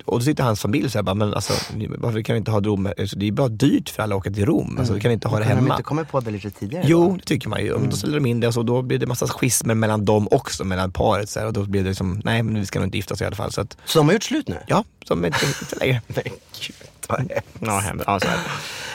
och 0.04 0.18
då 0.18 0.24
sitter 0.24 0.44
hans 0.44 0.60
familj 0.60 0.88
här, 0.94 1.02
bara, 1.02 1.14
men 1.14 1.34
alltså, 1.34 1.52
varför 1.98 2.22
kan 2.22 2.34
vi 2.34 2.38
inte 2.38 2.50
ha 2.50 2.60
Rom? 2.60 2.88
Alltså, 2.98 3.16
det 3.18 3.28
är 3.28 3.32
bara 3.32 3.48
dyrt 3.48 3.88
för 3.88 4.02
alla 4.02 4.14
att 4.14 4.18
åka 4.18 4.30
till 4.30 4.46
Rom. 4.46 4.76
Alltså, 4.78 4.94
vi 4.94 5.00
kan 5.00 5.12
inte 5.12 5.28
ha 5.28 5.36
det 5.38 5.42
Kunde 5.44 5.54
de 5.54 5.60
hemma. 5.60 5.74
inte 5.74 5.82
kommit 5.82 6.08
på 6.10 6.20
det 6.20 6.30
lite 6.30 6.50
tidigare? 6.50 6.84
Jo, 6.86 7.08
då? 7.10 7.16
det 7.16 7.22
tycker 7.24 7.48
man 7.48 7.60
ju. 7.60 7.68
Mm. 7.70 7.82
Och 7.82 7.88
Då 7.88 7.96
ställer 7.96 8.14
de 8.14 8.26
in 8.26 8.40
det 8.40 8.46
och 8.48 8.54
så 8.54 8.62
då 8.62 8.82
blir 8.82 8.98
det 8.98 9.06
massa 9.06 9.26
schismer 9.28 9.74
mellan 9.74 10.04
dem 10.04 10.28
också, 10.30 10.64
mellan 10.64 10.92
paret. 10.92 11.28
Så 11.30 11.40
här, 11.40 11.46
och 11.46 11.52
då 11.52 11.64
blir 11.64 11.82
det 11.82 11.88
liksom, 11.88 12.20
nej 12.24 12.42
men 12.42 12.60
vi 12.60 12.66
ska 12.66 12.78
nog 12.78 12.86
inte 12.86 12.96
gifta 12.98 13.14
oss 13.14 13.20
i 13.20 13.24
alla 13.24 13.36
fall. 13.36 13.52
Så 13.52 13.60
att, 13.60 13.76
Så 13.84 13.98
de 13.98 14.06
har 14.06 14.12
gjort 14.12 14.22
slut 14.22 14.48
nu? 14.48 14.56
ja, 14.66 14.84
som 15.04 15.24
inte, 15.24 15.38
inte 15.62 15.76
längre. 15.76 16.00
Ja, 17.60 17.78
hemskt. 17.78 18.04
ja, 18.06 18.20
så 18.20 18.26
är 18.26 18.32
det. 18.32 18.38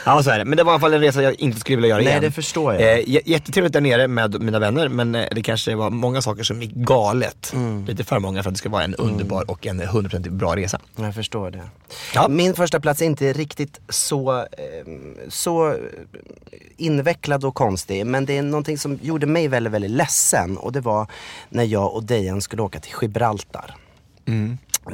Ja, 0.06 0.24
så 0.24 0.30
är 0.32 0.40
det. 0.40 0.46
Men 0.46 0.58
det 0.58 0.64
var 0.64 0.72
i 0.72 0.74
alla 0.74 0.80
fall 0.80 0.94
en 0.94 1.00
resa 1.02 1.22
jag 1.24 1.34
inte 1.40 1.60
skulle 1.60 1.76
vilja 1.76 1.90
göra 1.90 1.98
Nej, 1.98 2.08
igen. 2.08 2.22
det 2.22 2.32
förstår 2.32 2.74
jag. 2.74 2.82
Eh, 2.94 3.10
j- 3.10 3.22
jättetrevligt 3.26 3.74
där 3.74 3.82
nere 3.82 4.08
med 4.08 4.42
mina 4.42 4.60
vänner, 4.60 4.88
men 4.90 5.16
eh, 5.16 5.26
det 5.32 5.42
kanske 5.44 5.76
var 5.76 5.90
många 5.90 6.22
saker 6.22 6.44
som 6.44 6.62
gick 6.62 6.74
galet. 6.74 7.52
Mm. 7.54 7.86
Lite 7.86 8.04
för 8.04 8.20
många 8.20 8.44
för 8.44 8.50
att 8.50 8.54
det 8.56 8.60
ska 8.60 8.70
vara 8.70 8.84
en 8.84 8.96
underbar 8.96 9.52
och 9.52 9.68
en 9.68 9.82
100% 9.82 10.30
bra 10.30 10.56
resa. 10.56 10.80
Jag 10.96 11.16
förstår 11.16 11.52
det. 11.52 11.62
Ja. 12.14 12.28
Min 12.28 12.54
första 12.54 12.80
plats 12.80 13.02
är 13.02 13.06
inte 13.06 13.34
riktigt 13.34 13.80
så, 13.90 14.38
eh, 14.40 14.46
så 15.30 15.76
invecklad 16.78 17.46
och 17.46 17.56
konstig. 17.56 18.06
Men 18.06 18.26
det 18.26 18.38
är 18.38 18.42
någonting 18.42 18.78
som 18.78 19.00
gjorde 19.02 19.26
mig 19.26 19.48
väldigt, 19.48 19.74
väldigt 19.74 19.92
ledsen. 19.92 20.58
Och 20.58 20.72
det 20.72 20.82
var 20.82 21.08
när 21.50 21.64
jag 21.64 21.94
och 21.96 22.04
Dejan 22.04 22.42
skulle 22.42 22.62
åka 22.62 22.80
till 22.80 22.94
Gibraltar. 23.02 23.76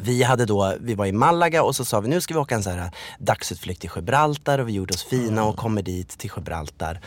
Vi, 0.02 0.24
hade 0.24 0.46
då, 0.46 0.74
vi 0.80 0.96
var 0.96 1.06
i 1.06 1.12
Malaga 1.12 1.64
och 1.64 1.76
så 1.76 1.86
sa 1.86 2.00
vi 2.00 2.10
nu 2.10 2.22
ska 2.22 2.34
vi 2.34 2.40
åka 2.40 2.56
en 2.56 2.64
så 2.64 2.70
här 2.70 2.92
dagsutflykt 3.20 3.82
till 3.82 3.90
Gibraltar 3.96 4.60
och 4.60 4.68
vi 4.68 4.74
gjorde 4.74 4.94
oss 4.94 5.04
fina 5.04 5.44
och 5.44 5.58
kommer 5.58 5.82
dit 5.82 6.10
till 6.10 6.32
Gibraltar. 6.36 7.02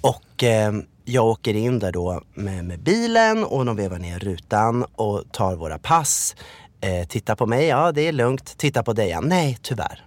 Och 0.00 0.42
eh, 0.42 0.72
jag 1.04 1.26
åker 1.26 1.54
in 1.54 1.78
där 1.78 1.92
då 1.92 2.22
med, 2.34 2.64
med 2.64 2.82
bilen 2.82 3.44
och 3.44 3.64
de 3.64 3.76
vevar 3.76 3.98
ner 3.98 4.18
rutan 4.18 4.84
och 4.84 5.22
tar 5.32 5.56
våra 5.56 5.78
pass. 5.78 6.36
Eh, 6.80 7.06
titta 7.06 7.36
på 7.36 7.46
mig, 7.46 7.66
ja 7.66 7.92
det 7.92 8.08
är 8.08 8.12
lugnt. 8.12 8.58
Titta 8.58 8.82
på 8.82 8.92
dig, 8.92 9.08
ja. 9.08 9.20
nej 9.20 9.58
tyvärr. 9.62 10.04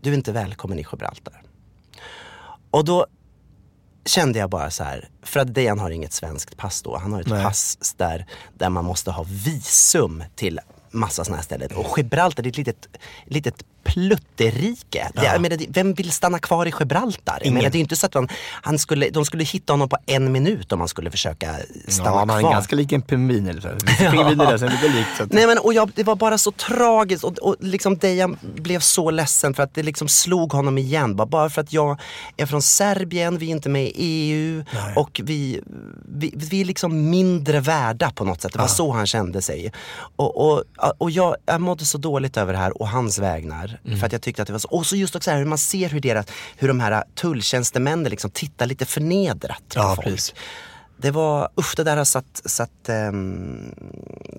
Du 0.00 0.10
är 0.10 0.14
inte 0.14 0.32
välkommen 0.32 0.78
i 0.78 0.86
Gibraltar. 0.92 1.42
Och 2.70 2.84
då 2.84 3.06
kände 4.04 4.38
jag 4.38 4.50
bara 4.50 4.70
så 4.70 4.84
här, 4.84 5.08
för 5.22 5.40
att 5.40 5.54
Dejan 5.54 5.78
har 5.78 5.90
inget 5.90 6.12
svenskt 6.12 6.56
pass 6.56 6.82
då. 6.82 6.98
Han 6.98 7.12
har 7.12 7.20
ett 7.20 7.26
Nej. 7.26 7.44
pass 7.44 7.94
där, 7.96 8.26
där 8.54 8.70
man 8.70 8.84
måste 8.84 9.10
ha 9.10 9.24
visum 9.28 10.24
till 10.34 10.60
massa 10.90 11.24
sådana 11.24 11.36
här 11.36 11.44
ställen. 11.44 11.68
Och 11.74 11.98
Gibraltar 11.98 12.42
det 12.42 12.48
är 12.48 12.50
ett 12.50 12.56
litet, 12.56 12.88
litet 13.24 13.64
plutterike. 13.84 15.10
Det, 15.14 15.24
jag 15.24 15.40
menar, 15.40 15.58
vem 15.68 15.94
vill 15.94 16.12
stanna 16.12 16.38
kvar 16.38 16.66
i 16.66 16.72
Gibraltar? 16.78 17.34
Jag 17.38 17.46
Ingen. 17.46 17.54
menar, 17.54 17.70
det 17.70 17.78
är 17.78 17.80
inte 17.80 17.96
så 17.96 18.06
att 18.06 18.14
man, 18.14 18.28
han 18.62 18.78
skulle, 18.78 19.10
de 19.10 19.24
skulle 19.24 19.44
hitta 19.44 19.72
honom 19.72 19.88
på 19.88 19.96
en 20.06 20.32
minut 20.32 20.72
om 20.72 20.78
man 20.78 20.88
skulle 20.88 21.10
försöka 21.10 21.54
stanna 21.88 22.32
ja, 22.32 22.36
är 22.36 22.40
kvar. 22.40 22.52
ganska 22.52 22.76
lik 22.76 22.92
en 22.92 23.02
pingvin 23.02 23.48
eller 23.48 23.60
så. 23.60 23.68
här. 23.68 23.74
Lite 23.74 24.10
pingviner 24.10 24.46
där, 24.46 24.58
sen 24.58 24.68
lite 24.70 24.88
likt. 24.88 25.08
Så 25.16 25.22
att, 25.22 25.32
Nej 25.32 25.46
men 25.46 25.58
och 25.58 25.74
jag, 25.74 25.90
det 25.94 26.04
var 26.04 26.16
bara 26.16 26.38
så 26.38 26.52
tragiskt 26.52 27.24
och, 27.24 27.38
och 27.38 27.56
liksom 27.60 27.98
Dejan 27.98 28.36
blev 28.54 28.80
så 28.80 29.10
ledsen 29.10 29.54
för 29.54 29.62
att 29.62 29.74
det 29.74 29.82
liksom 29.82 30.08
slog 30.08 30.52
honom 30.52 30.78
igen. 30.78 31.16
Bara, 31.16 31.26
bara 31.26 31.50
för 31.50 31.60
att 31.60 31.72
jag 31.72 32.00
är 32.36 32.46
från 32.46 32.62
Serbien, 32.62 33.38
vi 33.38 33.46
är 33.46 33.50
inte 33.50 33.68
med 33.68 33.84
i 33.84 33.92
EU 33.96 34.64
och 34.96 35.20
vi, 35.24 35.60
vi, 36.04 36.32
vi 36.36 36.60
är 36.60 36.64
liksom 36.64 37.10
mindre 37.10 37.60
värda 37.60 38.10
på 38.10 38.24
något 38.24 38.40
sätt. 38.42 38.52
Det 38.52 38.58
var 38.58 38.66
så 38.66 38.92
han 38.92 39.06
kände 39.06 39.42
sig. 39.42 39.72
Och, 40.16 40.52
och, 40.52 40.64
och 40.98 41.10
jag, 41.10 41.36
jag 41.46 41.60
mådde 41.60 41.84
så 41.84 41.98
dåligt 41.98 42.36
över 42.36 42.52
det 42.52 42.58
här 42.58 42.82
och 42.82 42.88
hans 42.88 43.18
vägnar. 43.18 43.69
För 43.98 44.06
att 44.06 44.12
jag 44.12 44.22
tyckte 44.22 44.42
att 44.42 44.46
det 44.46 44.52
var 44.52 44.60
så. 44.60 44.68
Och 44.68 44.86
så 44.86 44.96
just 44.96 45.16
också 45.16 45.30
här, 45.30 45.38
hur 45.38 45.44
man 45.46 45.58
ser 45.58 45.88
hur, 45.88 46.00
deras, 46.00 46.26
hur 46.56 46.68
de 46.68 46.80
här 46.80 47.04
tulltjänstemännen 47.14 48.10
liksom 48.10 48.30
tittar 48.30 48.66
lite 48.66 48.86
förnedrat 48.86 49.58
på 49.68 49.74
Ja, 49.80 49.94
folk. 49.96 50.06
precis. 50.08 50.34
Det 50.96 51.10
var, 51.10 51.48
usch 51.60 51.72
det 51.76 51.84
där 51.84 51.96
har 51.96 52.04
satt, 52.04 52.40
satt, 52.44 52.88
ehm, 52.88 53.74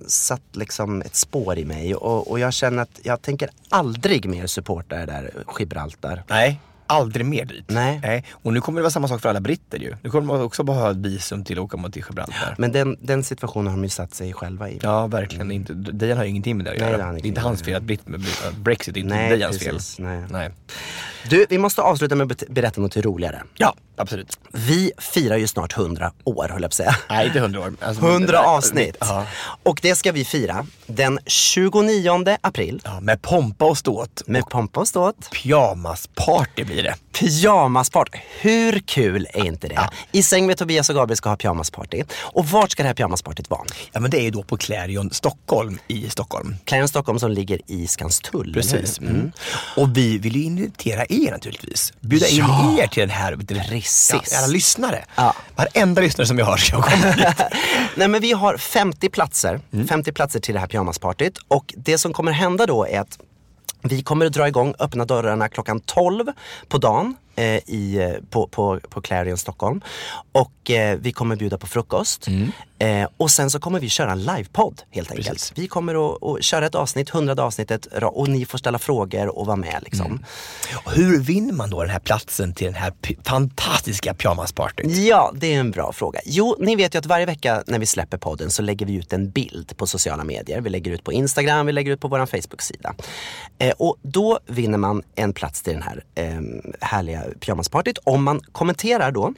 satt 0.06 0.42
liksom 0.52 1.02
ett 1.02 1.16
spår 1.16 1.58
i 1.58 1.64
mig 1.64 1.94
och, 1.94 2.30
och 2.30 2.38
jag 2.38 2.52
känner 2.52 2.82
att 2.82 3.00
jag 3.02 3.22
tänker 3.22 3.50
aldrig 3.68 4.26
mer 4.28 4.46
supporta 4.46 4.96
det 4.96 5.06
där 5.06 5.44
Gibraltar. 5.58 6.22
nej, 6.28 6.60
aldrig 6.92 7.26
mer 7.26 7.44
dit. 7.44 7.64
Nej. 7.68 8.24
Och 8.32 8.52
nu 8.52 8.60
kommer 8.60 8.78
det 8.78 8.82
vara 8.82 8.90
samma 8.90 9.08
sak 9.08 9.20
för 9.20 9.28
alla 9.28 9.40
britter 9.40 9.78
ju. 9.78 9.94
Nu 10.02 10.10
kommer 10.10 10.26
man 10.26 10.40
också 10.40 10.62
behöva 10.62 10.90
ett 10.90 10.96
visum 10.96 11.44
till 11.44 11.58
att 11.58 11.64
åka 11.64 11.76
mot 11.76 11.92
till 11.92 12.02
Gibraltar. 12.08 12.54
Men 12.58 12.72
den, 12.72 12.96
den 13.00 13.24
situationen 13.24 13.66
har 13.66 13.74
de 13.76 13.82
ju 13.82 13.88
satt 13.88 14.14
sig 14.14 14.32
själva 14.32 14.70
i. 14.70 14.78
Ja, 14.82 15.06
verkligen 15.06 15.50
inte. 15.50 15.72
Dejan 15.74 16.16
har 16.18 16.24
ju 16.24 16.30
ingenting 16.30 16.56
med 16.56 16.66
det 16.66 16.70
att 16.72 16.78
Nej, 16.78 16.86
göra. 16.88 16.96
det 16.96 17.02
har 17.02 17.06
han 17.12 17.14
det 17.20 17.26
är 17.26 17.28
inte 17.28 17.40
hans 17.40 17.58
det. 17.58 17.64
fel 17.64 17.74
att 17.76 17.82
Brit- 17.82 18.56
Brexit 18.56 18.96
är 18.96 19.00
inte 19.00 19.14
Nej, 19.14 19.30
Dejans 19.30 19.58
fel. 19.58 19.78
Nej. 19.98 20.22
Nej. 20.30 20.50
Du, 21.30 21.46
vi 21.50 21.58
måste 21.58 21.82
avsluta 21.82 22.14
med 22.14 22.32
att 22.32 22.42
berätta 22.48 22.80
något 22.80 22.96
roligare. 22.96 23.42
Ja, 23.56 23.74
absolut. 23.96 24.38
Vi 24.52 24.92
firar 24.98 25.36
ju 25.36 25.46
snart 25.46 25.76
100 25.76 26.12
år, 26.24 26.48
höll 26.48 26.52
jag 26.52 26.60
på 26.60 26.66
att 26.66 26.74
säga. 26.74 26.96
Nej, 27.08 27.26
inte 27.26 27.40
hundra 27.40 27.60
år. 27.60 27.72
Alltså, 27.80 28.06
100 28.06 28.40
avsnitt. 28.40 28.96
Ja. 29.00 29.26
Och 29.62 29.78
det 29.82 29.94
ska 29.94 30.12
vi 30.12 30.24
fira 30.24 30.66
den 30.86 31.18
29 31.26 32.36
april 32.40 32.80
ja, 32.84 33.00
med 33.00 33.22
pompa 33.22 33.64
och 33.64 33.78
ståt. 33.78 34.22
med 34.26 34.48
pompa 34.48 34.80
och 34.80 34.88
ståt. 34.88 35.30
Pyjamasparty 35.42 36.64
blir 36.64 36.82
det. 36.82 36.94
Pyjamaspart. 37.18 38.08
Hur 38.40 38.78
kul 38.78 39.26
är 39.32 39.44
inte 39.44 39.68
det? 39.68 39.90
I 40.12 40.22
säng 40.22 40.46
med 40.46 40.56
Tobias 40.58 40.88
och 40.90 40.96
Gabriel 40.96 41.16
ska 41.16 41.28
ha 41.28 41.36
pyjamasparty. 41.36 42.02
Och 42.20 42.46
vart 42.46 42.70
ska 42.70 42.82
det 42.82 42.86
här 42.86 42.94
pyjamaspartyt 42.94 43.50
vara? 43.50 43.60
Ja, 43.92 44.00
men 44.00 44.10
det 44.10 44.18
är 44.18 44.22
ju 44.22 44.30
då 44.30 44.42
på 44.42 44.56
Clarion 44.56 45.10
Stockholm 45.12 45.78
i 45.88 46.10
Stockholm. 46.10 46.56
Clarion 46.64 46.88
Stockholm 46.88 47.18
som 47.18 47.30
ligger 47.30 47.60
i 47.66 47.86
Skanstull. 47.86 48.54
Precis. 48.54 48.98
Mm. 48.98 49.32
Och 49.76 49.96
vi 49.96 50.18
vill 50.18 50.36
ju 50.36 50.42
invitera 50.42 51.04
er 51.08 51.30
naturligtvis. 51.30 51.92
Bjuda 52.00 52.26
in 52.26 52.36
Ja. 52.38 52.76
er 52.82 52.86
till 52.86 53.00
den 53.00 53.10
här. 53.10 53.36
Till, 53.36 53.60
Precis. 53.92 54.38
Alla 54.38 54.46
lyssnare. 54.46 55.04
Ja. 55.14 55.34
Varenda 55.56 56.00
lyssnare 56.00 56.26
som 56.26 56.38
jag 56.38 56.46
har 56.46 56.56
ska 56.56 56.82
komma 56.82 57.12
dit. 57.12 57.26
Nej 57.94 58.08
men 58.08 58.20
vi 58.20 58.32
har 58.32 58.56
50 58.56 59.08
platser. 59.08 59.60
Mm. 59.72 59.88
50 59.88 60.12
platser 60.12 60.40
till 60.40 60.54
det 60.54 60.60
här 60.60 60.66
pyjamaspartyt. 60.66 61.38
Och 61.48 61.74
det 61.76 61.98
som 61.98 62.12
kommer 62.12 62.32
hända 62.32 62.66
då 62.66 62.86
är 62.86 63.00
att 63.00 63.18
Vi 63.82 64.02
kommer 64.02 64.26
att 64.26 64.32
dra 64.32 64.48
igång 64.48 64.74
öppna 64.78 65.04
dörrarna 65.04 65.48
klockan 65.48 65.80
12 65.80 66.26
på 66.68 66.78
dagen 66.78 67.16
i, 67.36 67.96
eh, 67.96 68.10
på, 68.30 68.46
på, 68.46 68.80
på 68.88 69.00
Clarion 69.00 69.38
Stockholm. 69.38 69.80
Och 70.32 70.70
eh, 70.70 70.98
vi 71.00 71.12
kommer 71.12 71.36
bjuda 71.36 71.58
på 71.58 71.66
frukost. 71.66 72.28
Eh, 72.82 73.08
och 73.16 73.30
sen 73.30 73.50
så 73.50 73.60
kommer 73.60 73.80
vi 73.80 73.88
köra 73.88 74.12
en 74.12 74.22
livepodd 74.22 74.82
helt 74.90 75.10
enkelt. 75.10 75.28
Precis. 75.28 75.52
Vi 75.54 75.68
kommer 75.68 76.14
att, 76.14 76.22
att 76.22 76.44
köra 76.44 76.66
ett 76.66 76.74
avsnitt, 76.74 77.10
hundrade 77.10 77.42
avsnittet 77.42 77.86
och 78.02 78.28
ni 78.28 78.44
får 78.44 78.58
ställa 78.58 78.78
frågor 78.78 79.38
och 79.38 79.46
vara 79.46 79.56
med 79.56 79.78
liksom. 79.82 80.24
Och 80.84 80.92
hur 80.92 81.20
vinner 81.20 81.52
man 81.52 81.70
då 81.70 81.80
den 81.80 81.90
här 81.90 81.98
platsen 81.98 82.54
till 82.54 82.66
den 82.66 82.74
här 82.74 82.92
fantastiska 83.24 84.14
pyjamaspartyt? 84.14 84.96
Ja, 84.96 85.32
det 85.34 85.54
är 85.54 85.60
en 85.60 85.70
bra 85.70 85.92
fråga. 85.92 86.20
Jo, 86.24 86.56
ni 86.58 86.76
vet 86.76 86.94
ju 86.94 86.98
att 86.98 87.06
varje 87.06 87.26
vecka 87.26 87.62
när 87.66 87.78
vi 87.78 87.86
släpper 87.86 88.18
podden 88.18 88.50
så 88.50 88.62
lägger 88.62 88.86
vi 88.86 88.94
ut 88.94 89.12
en 89.12 89.30
bild 89.30 89.76
på 89.76 89.86
sociala 89.86 90.24
medier. 90.24 90.60
Vi 90.60 90.70
lägger 90.70 90.90
ut 90.90 91.04
på 91.04 91.12
Instagram, 91.12 91.66
vi 91.66 91.72
lägger 91.72 91.92
ut 91.92 92.00
på 92.00 92.08
vår 92.08 92.26
Facebook-sida. 92.26 92.94
Eh, 93.58 93.74
och 93.78 93.96
då 94.02 94.38
vinner 94.46 94.78
man 94.78 95.02
en 95.14 95.32
plats 95.32 95.62
till 95.62 95.72
den 95.72 95.82
här 95.82 96.04
eh, 96.14 96.40
härliga 96.80 97.21
pyjamaspartyt 97.40 97.98
om 98.04 98.24
man 98.24 98.40
kommenterar 98.52 99.12
då 99.12 99.34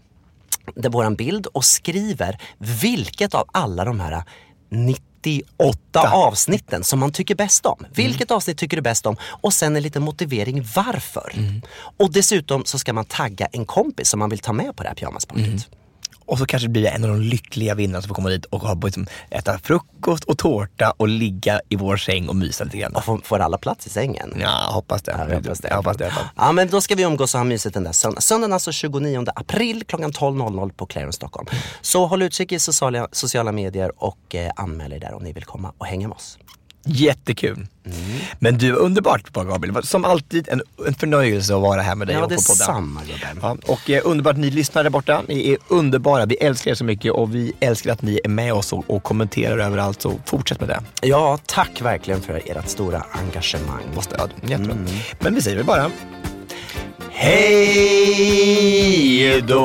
det 0.75 0.89
våran 0.89 1.15
bild 1.15 1.47
och 1.47 1.65
skriver 1.65 2.41
vilket 2.59 3.35
av 3.35 3.49
alla 3.53 3.85
de 3.85 4.01
här 4.01 4.23
98 4.71 6.11
avsnitten 6.13 6.85
som 6.85 6.99
man 6.99 7.13
tycker 7.13 7.35
bäst 7.35 7.67
om. 7.67 7.87
Vilket 7.95 8.31
avsnitt 8.31 8.59
tycker 8.59 8.77
du 8.77 8.83
bäst 8.83 9.07
om? 9.07 9.17
Och 9.23 9.53
sen 9.53 9.77
en 9.77 9.83
liten 9.83 10.03
motivering 10.03 10.67
varför. 10.77 11.33
Och 11.99 12.13
dessutom 12.13 12.65
så 12.65 12.79
ska 12.79 12.93
man 12.93 13.05
tagga 13.05 13.47
en 13.47 13.65
kompis 13.65 14.09
som 14.09 14.19
man 14.19 14.31
vill 14.31 14.39
ta 14.39 14.53
med 14.53 14.77
på 14.77 14.83
det 14.83 14.89
här 14.89 14.97
pyjamaspartyt. 14.97 15.69
Och 16.27 16.39
så 16.39 16.47
kanske 16.47 16.69
blir 16.69 16.87
en 16.87 17.05
av 17.05 17.11
de 17.11 17.21
lyckliga 17.21 17.75
vinnarna 17.75 18.03
som 18.03 18.09
får 18.09 18.15
komma 18.15 18.29
dit 18.29 18.45
och 18.45 18.61
ha, 18.61 18.81
liksom, 18.85 19.07
äta 19.31 19.59
frukost 19.59 20.25
och 20.25 20.39
tårta 20.39 20.91
och 20.97 21.09
ligga 21.09 21.61
i 21.69 21.77
vår 21.77 21.97
säng 21.97 22.29
och 22.29 22.37
mysa 22.37 22.65
lite 22.65 22.79
grann. 22.79 22.95
Och 22.95 23.05
får, 23.05 23.19
får 23.19 23.39
alla 23.39 23.59
plats 23.59 23.87
i 23.87 23.91
sängen? 23.91 24.35
Ja, 24.41 24.71
hoppas 24.73 25.03
det. 25.03 25.13
Ja, 25.13 25.29
jag 25.29 25.37
hoppas 25.37 25.59
det. 25.61 25.69
Jag 25.69 25.77
hoppas 25.77 25.97
det. 25.97 26.13
Ja 26.37 26.53
men 26.53 26.69
då 26.69 26.81
ska 26.81 26.95
vi 26.95 27.03
umgås 27.03 27.35
och 27.35 27.41
ha 27.41 27.45
mysigt 27.45 27.75
den 27.75 27.85
där 27.85 27.93
söndagen. 27.93 28.23
Söndagen 28.23 28.53
alltså 28.53 28.73
29 28.73 29.25
april 29.35 29.85
klockan 29.87 30.13
12.00 30.13 30.73
på 30.73 30.87
Clarion 30.87 31.13
Stockholm. 31.13 31.47
Så 31.81 32.07
håll 32.07 32.23
utkik 32.23 32.53
i 32.53 32.59
sociala, 32.59 33.09
sociala 33.13 33.53
medier 33.53 33.93
och 33.97 34.35
eh, 34.35 34.51
anmäl 34.57 34.93
er 34.93 35.01
där 35.01 35.15
om 35.15 35.23
ni 35.23 35.33
vill 35.33 35.45
komma 35.45 35.73
och 35.79 35.87
hänga 35.87 36.09
med 36.09 36.17
oss. 36.17 36.39
Jättekul. 36.87 37.67
Men 38.39 38.59
du, 38.59 38.73
underbart 38.73 39.33
Gabriel. 39.33 39.83
Som 39.83 40.05
alltid 40.05 40.49
en, 40.49 40.63
en 40.87 40.95
förnöjelse 40.95 41.55
att 41.55 41.61
vara 41.61 41.83
här 41.83 41.95
med 41.95 42.07
dig 42.09 42.17
Ja, 42.17 42.25
och 42.25 42.31
få 42.33 42.37
podda. 42.37 42.59
detsamma 42.59 43.01
gubben. 43.01 43.39
Ja, 43.43 43.57
och 43.73 43.91
eh, 43.91 44.01
underbart 44.05 44.37
ni 44.37 44.51
lyssnar 44.51 44.83
där 44.83 44.91
borta. 44.91 45.23
Ni 45.29 45.51
är 45.51 45.57
underbara. 45.69 46.27
Vi 46.27 46.35
älskar 46.37 46.71
er 46.71 46.75
så 46.75 46.85
mycket 46.85 47.13
och 47.13 47.35
vi 47.35 47.53
älskar 47.61 47.93
att 47.93 48.03
ni 48.03 48.21
är 48.25 48.29
med 48.29 48.53
oss 48.55 48.73
och, 48.73 48.85
och 48.91 49.03
kommenterar 49.03 49.59
överallt. 49.59 50.03
Så 50.03 50.15
fortsätt 50.27 50.61
med 50.61 50.69
det. 50.69 50.81
Ja, 51.03 51.39
tack 51.47 51.81
verkligen 51.83 52.21
för 52.23 52.43
ert 52.47 52.69
stora 52.69 53.03
engagemang 53.13 53.83
Och 53.97 54.05
stöd. 54.05 54.31
Jättebra. 54.47 54.77
Men 55.21 55.35
vi 55.35 55.43
säger 55.43 55.57
väl 55.57 55.67
bara 55.67 55.91
Hej 57.97 59.43
då! 59.49 59.65